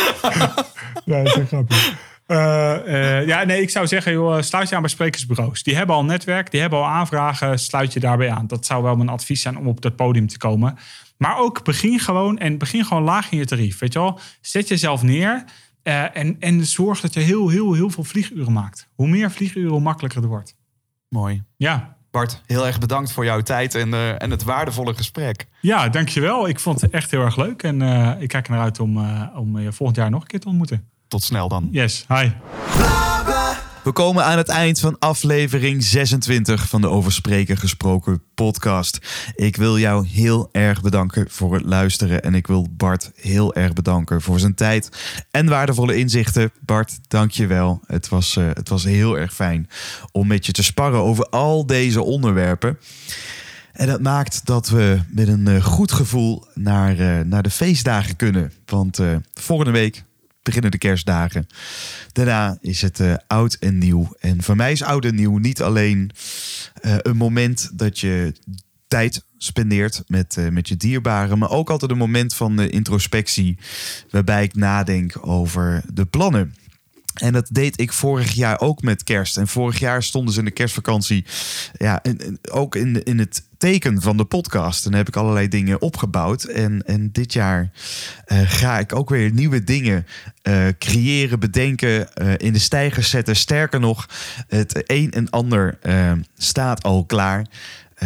Ja, 1.04 1.22
dat 1.22 1.26
is 1.26 1.34
echt 1.34 1.48
grappig. 1.48 1.94
Eh, 2.26 3.18
eh, 3.20 3.26
ja, 3.26 3.44
nee, 3.44 3.62
ik 3.62 3.70
zou 3.70 3.86
zeggen, 3.86 4.12
joh, 4.12 4.42
sluit 4.42 4.68
je 4.68 4.74
aan 4.74 4.80
bij 4.80 4.90
sprekersbureaus. 4.90 5.62
Die 5.62 5.76
hebben 5.76 5.96
al 5.96 6.04
netwerk, 6.04 6.50
die 6.50 6.60
hebben 6.60 6.78
al 6.78 6.86
aanvragen, 6.86 7.58
sluit 7.58 7.92
je 7.92 8.00
daarbij 8.00 8.30
aan. 8.30 8.46
Dat 8.46 8.66
zou 8.66 8.82
wel 8.82 8.96
mijn 8.96 9.08
advies 9.08 9.42
zijn 9.42 9.58
om 9.58 9.68
op 9.68 9.80
dat 9.80 9.96
podium 9.96 10.26
te 10.26 10.38
komen. 10.38 10.78
Maar 11.24 11.38
ook 11.38 11.64
begin 11.64 11.98
gewoon 11.98 12.38
en 12.38 12.58
begin 12.58 12.84
gewoon 12.84 13.02
laag 13.02 13.30
in 13.30 13.38
je 13.38 13.44
tarief. 13.44 13.78
Weet 13.78 13.92
je 13.92 13.98
wel, 13.98 14.20
zet 14.40 14.68
jezelf 14.68 15.02
neer 15.02 15.44
eh, 15.82 16.16
en, 16.16 16.36
en 16.40 16.66
zorg 16.66 17.00
dat 17.00 17.14
je 17.14 17.20
heel, 17.20 17.48
heel, 17.48 17.72
heel 17.72 17.90
veel 17.90 18.04
vlieguren 18.04 18.52
maakt. 18.52 18.88
Hoe 18.94 19.08
meer 19.08 19.30
vlieguren, 19.30 19.70
hoe 19.70 19.80
makkelijker 19.80 20.20
het 20.20 20.28
wordt. 20.28 20.56
Mooi. 21.08 21.42
Ja, 21.56 21.96
Bart, 22.10 22.42
heel 22.46 22.66
erg 22.66 22.78
bedankt 22.78 23.12
voor 23.12 23.24
jouw 23.24 23.40
tijd 23.40 23.74
en, 23.74 23.94
eh, 23.94 24.22
en 24.22 24.30
het 24.30 24.42
waardevolle 24.42 24.94
gesprek. 24.94 25.46
ja 25.60 25.88
dankjewel. 25.88 26.48
Ik 26.48 26.60
vond 26.60 26.80
het 26.80 26.90
echt 26.90 27.10
heel 27.10 27.22
erg 27.22 27.36
leuk. 27.36 27.62
En 27.62 27.82
eh, 27.82 28.22
ik 28.22 28.28
kijk 28.28 28.46
er 28.46 28.52
naar 28.52 28.62
uit 28.62 28.80
om, 28.80 29.06
om 29.34 29.58
je 29.58 29.72
volgend 29.72 29.98
jaar 29.98 30.10
nog 30.10 30.20
een 30.20 30.28
keer 30.28 30.40
te 30.40 30.48
ontmoeten. 30.48 30.88
Tot 31.08 31.22
snel 31.22 31.48
dan. 31.48 31.68
Yes, 31.70 32.04
hi. 32.08 32.30
We 33.84 33.92
komen 33.92 34.24
aan 34.24 34.38
het 34.38 34.48
eind 34.48 34.80
van 34.80 34.98
aflevering 34.98 35.82
26 35.82 36.68
van 36.68 36.80
de 36.80 36.88
Over 36.88 37.12
Spreken 37.12 37.56
Gesproken 37.56 38.22
podcast. 38.34 38.98
Ik 39.34 39.56
wil 39.56 39.78
jou 39.78 40.06
heel 40.06 40.48
erg 40.52 40.80
bedanken 40.80 41.26
voor 41.30 41.54
het 41.54 41.64
luisteren. 41.64 42.22
En 42.22 42.34
ik 42.34 42.46
wil 42.46 42.66
Bart 42.70 43.10
heel 43.14 43.54
erg 43.54 43.72
bedanken 43.72 44.22
voor 44.22 44.40
zijn 44.40 44.54
tijd 44.54 44.88
en 45.30 45.48
waardevolle 45.48 45.96
inzichten. 45.96 46.50
Bart, 46.60 46.98
dank 47.08 47.30
je 47.30 47.46
wel. 47.46 47.80
Het 47.86 48.08
was, 48.08 48.36
eh, 48.36 48.46
het 48.54 48.68
was 48.68 48.84
heel 48.84 49.18
erg 49.18 49.34
fijn 49.34 49.68
om 50.12 50.26
met 50.26 50.46
je 50.46 50.52
te 50.52 50.62
sparren 50.62 51.00
over 51.00 51.28
al 51.28 51.66
deze 51.66 52.02
onderwerpen. 52.02 52.78
En 53.74 53.86
dat 53.86 54.00
maakt 54.00 54.46
dat 54.46 54.68
we 54.68 54.98
met 55.08 55.28
een 55.28 55.48
eh, 55.48 55.64
goed 55.64 55.92
gevoel 55.92 56.44
naar, 56.54 56.98
eh, 56.98 57.24
naar 57.24 57.42
de 57.42 57.50
feestdagen 57.50 58.16
kunnen. 58.16 58.52
Want 58.66 58.98
eh, 58.98 59.16
volgende 59.34 59.72
week 59.72 60.04
beginnen 60.44 60.70
de 60.70 60.78
kerstdagen. 60.78 61.46
Daarna 62.12 62.58
is 62.60 62.82
het 62.82 63.00
eh, 63.00 63.14
oud 63.26 63.54
en 63.54 63.78
nieuw. 63.78 64.14
En 64.20 64.42
voor 64.42 64.56
mij 64.56 64.72
is 64.72 64.82
oud 64.82 65.04
en 65.04 65.14
nieuw 65.14 65.38
niet 65.38 65.62
alleen 65.62 66.10
eh, 66.80 66.96
een 66.98 67.16
moment 67.16 67.70
dat 67.72 67.98
je 67.98 68.34
tijd 68.88 69.24
spendeert 69.38 70.02
met, 70.06 70.36
eh, 70.36 70.48
met 70.48 70.68
je 70.68 70.76
dierbaren, 70.76 71.38
maar 71.38 71.50
ook 71.50 71.70
altijd 71.70 71.90
een 71.90 71.96
moment 71.96 72.34
van 72.34 72.60
eh, 72.60 72.70
introspectie, 72.72 73.58
waarbij 74.10 74.42
ik 74.44 74.54
nadenk 74.54 75.26
over 75.26 75.82
de 75.92 76.04
plannen. 76.04 76.54
En 77.14 77.32
dat 77.32 77.48
deed 77.52 77.80
ik 77.80 77.92
vorig 77.92 78.32
jaar 78.32 78.60
ook 78.60 78.82
met 78.82 79.02
kerst. 79.04 79.36
En 79.36 79.48
vorig 79.48 79.78
jaar 79.78 80.02
stonden 80.02 80.32
ze 80.32 80.38
in 80.38 80.44
de 80.44 80.50
kerstvakantie. 80.50 81.24
Ja, 81.78 82.02
en, 82.02 82.38
ook 82.50 82.74
in, 82.76 82.92
de- 82.92 83.02
in 83.02 83.18
het 83.18 83.42
teken 83.64 84.02
van 84.02 84.16
de 84.16 84.24
podcast. 84.24 84.86
En 84.86 84.94
heb 84.94 85.08
ik 85.08 85.16
allerlei 85.16 85.48
dingen 85.48 85.80
opgebouwd. 85.80 86.44
En, 86.44 86.82
en 86.86 87.12
dit 87.12 87.32
jaar 87.32 87.70
eh, 88.24 88.38
ga 88.44 88.78
ik 88.78 88.94
ook 88.94 89.08
weer 89.08 89.32
nieuwe 89.32 89.64
dingen 89.64 90.06
eh, 90.42 90.66
creëren, 90.78 91.40
bedenken, 91.40 92.14
eh, 92.14 92.32
in 92.36 92.52
de 92.52 92.58
stijgers 92.58 93.10
zetten. 93.10 93.36
Sterker 93.36 93.80
nog, 93.80 94.08
het 94.48 94.82
een 94.86 95.12
en 95.12 95.30
ander 95.30 95.78
staat 96.36 96.82
al 96.82 97.04
klaar. 97.04 97.46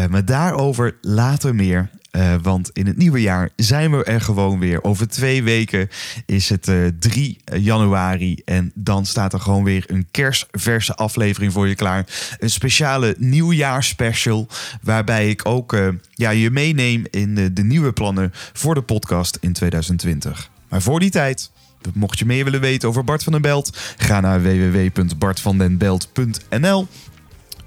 Maar 0.09 0.25
daarover 0.25 0.97
later 1.01 1.55
meer. 1.55 1.91
Eh, 2.11 2.35
want 2.43 2.71
in 2.73 2.87
het 2.87 2.97
nieuwe 2.97 3.21
jaar 3.21 3.51
zijn 3.57 3.91
we 3.91 4.05
er 4.05 4.21
gewoon 4.21 4.59
weer. 4.59 4.85
Over 4.85 5.09
twee 5.09 5.43
weken 5.43 5.89
is 6.27 6.49
het 6.49 6.69
eh 6.69 6.77
3 6.99 7.39
januari. 7.59 8.43
En 8.45 8.73
dan 8.75 9.07
staat 9.07 9.33
er 9.33 9.41
gewoon 9.41 9.65
weer 9.65 9.85
een 9.87 10.07
kerstverse 10.11 10.95
aflevering 10.95 11.53
voor 11.53 11.69
je 11.69 11.75
klaar. 11.75 12.07
Een 12.39 12.51
speciale 12.51 13.15
nieuwjaarsspecial. 13.19 14.49
Waarbij 14.83 15.31
ik 15.31 15.47
ook 15.47 15.73
eh, 15.73 15.89
ja, 16.15 16.31
je 16.31 16.51
meeneem 16.51 17.05
in 17.11 17.51
de 17.55 17.63
nieuwe 17.63 17.93
plannen 17.93 18.33
voor 18.53 18.75
de 18.75 18.83
podcast 18.83 19.39
in 19.41 19.53
2020. 19.53 20.51
Maar 20.69 20.83
voor 20.83 21.01
die 21.01 21.11
tijd 21.11 21.51
Mocht 21.95 22.19
je 22.19 22.25
meer 22.25 22.45
willen 22.45 22.61
weten 22.61 22.89
over 22.89 23.05
Bart 23.05 23.23
van 23.23 23.33
den 23.33 23.43
Belt, 23.43 23.79
ga 23.97 24.21
naar 24.21 24.43
www.bartvandenbelt.nl. 24.43 26.87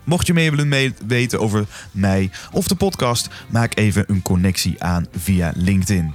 Mocht 0.03 0.28
je 0.28 0.34
meer 0.34 0.56
willen 0.56 0.95
weten 1.07 1.40
over 1.40 1.65
mij 1.91 2.30
of 2.52 2.68
de 2.68 2.76
podcast, 2.76 3.30
maak 3.49 3.78
even 3.78 4.03
een 4.07 4.22
connectie 4.22 4.84
aan 4.84 5.07
via 5.15 5.52
LinkedIn. 5.56 6.14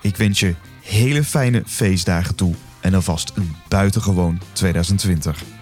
Ik 0.00 0.16
wens 0.16 0.40
je 0.40 0.54
hele 0.82 1.24
fijne 1.24 1.62
feestdagen 1.66 2.34
toe 2.34 2.54
en 2.80 2.94
alvast 2.94 3.32
een 3.34 3.56
buitengewoon 3.68 4.40
2020. 4.52 5.57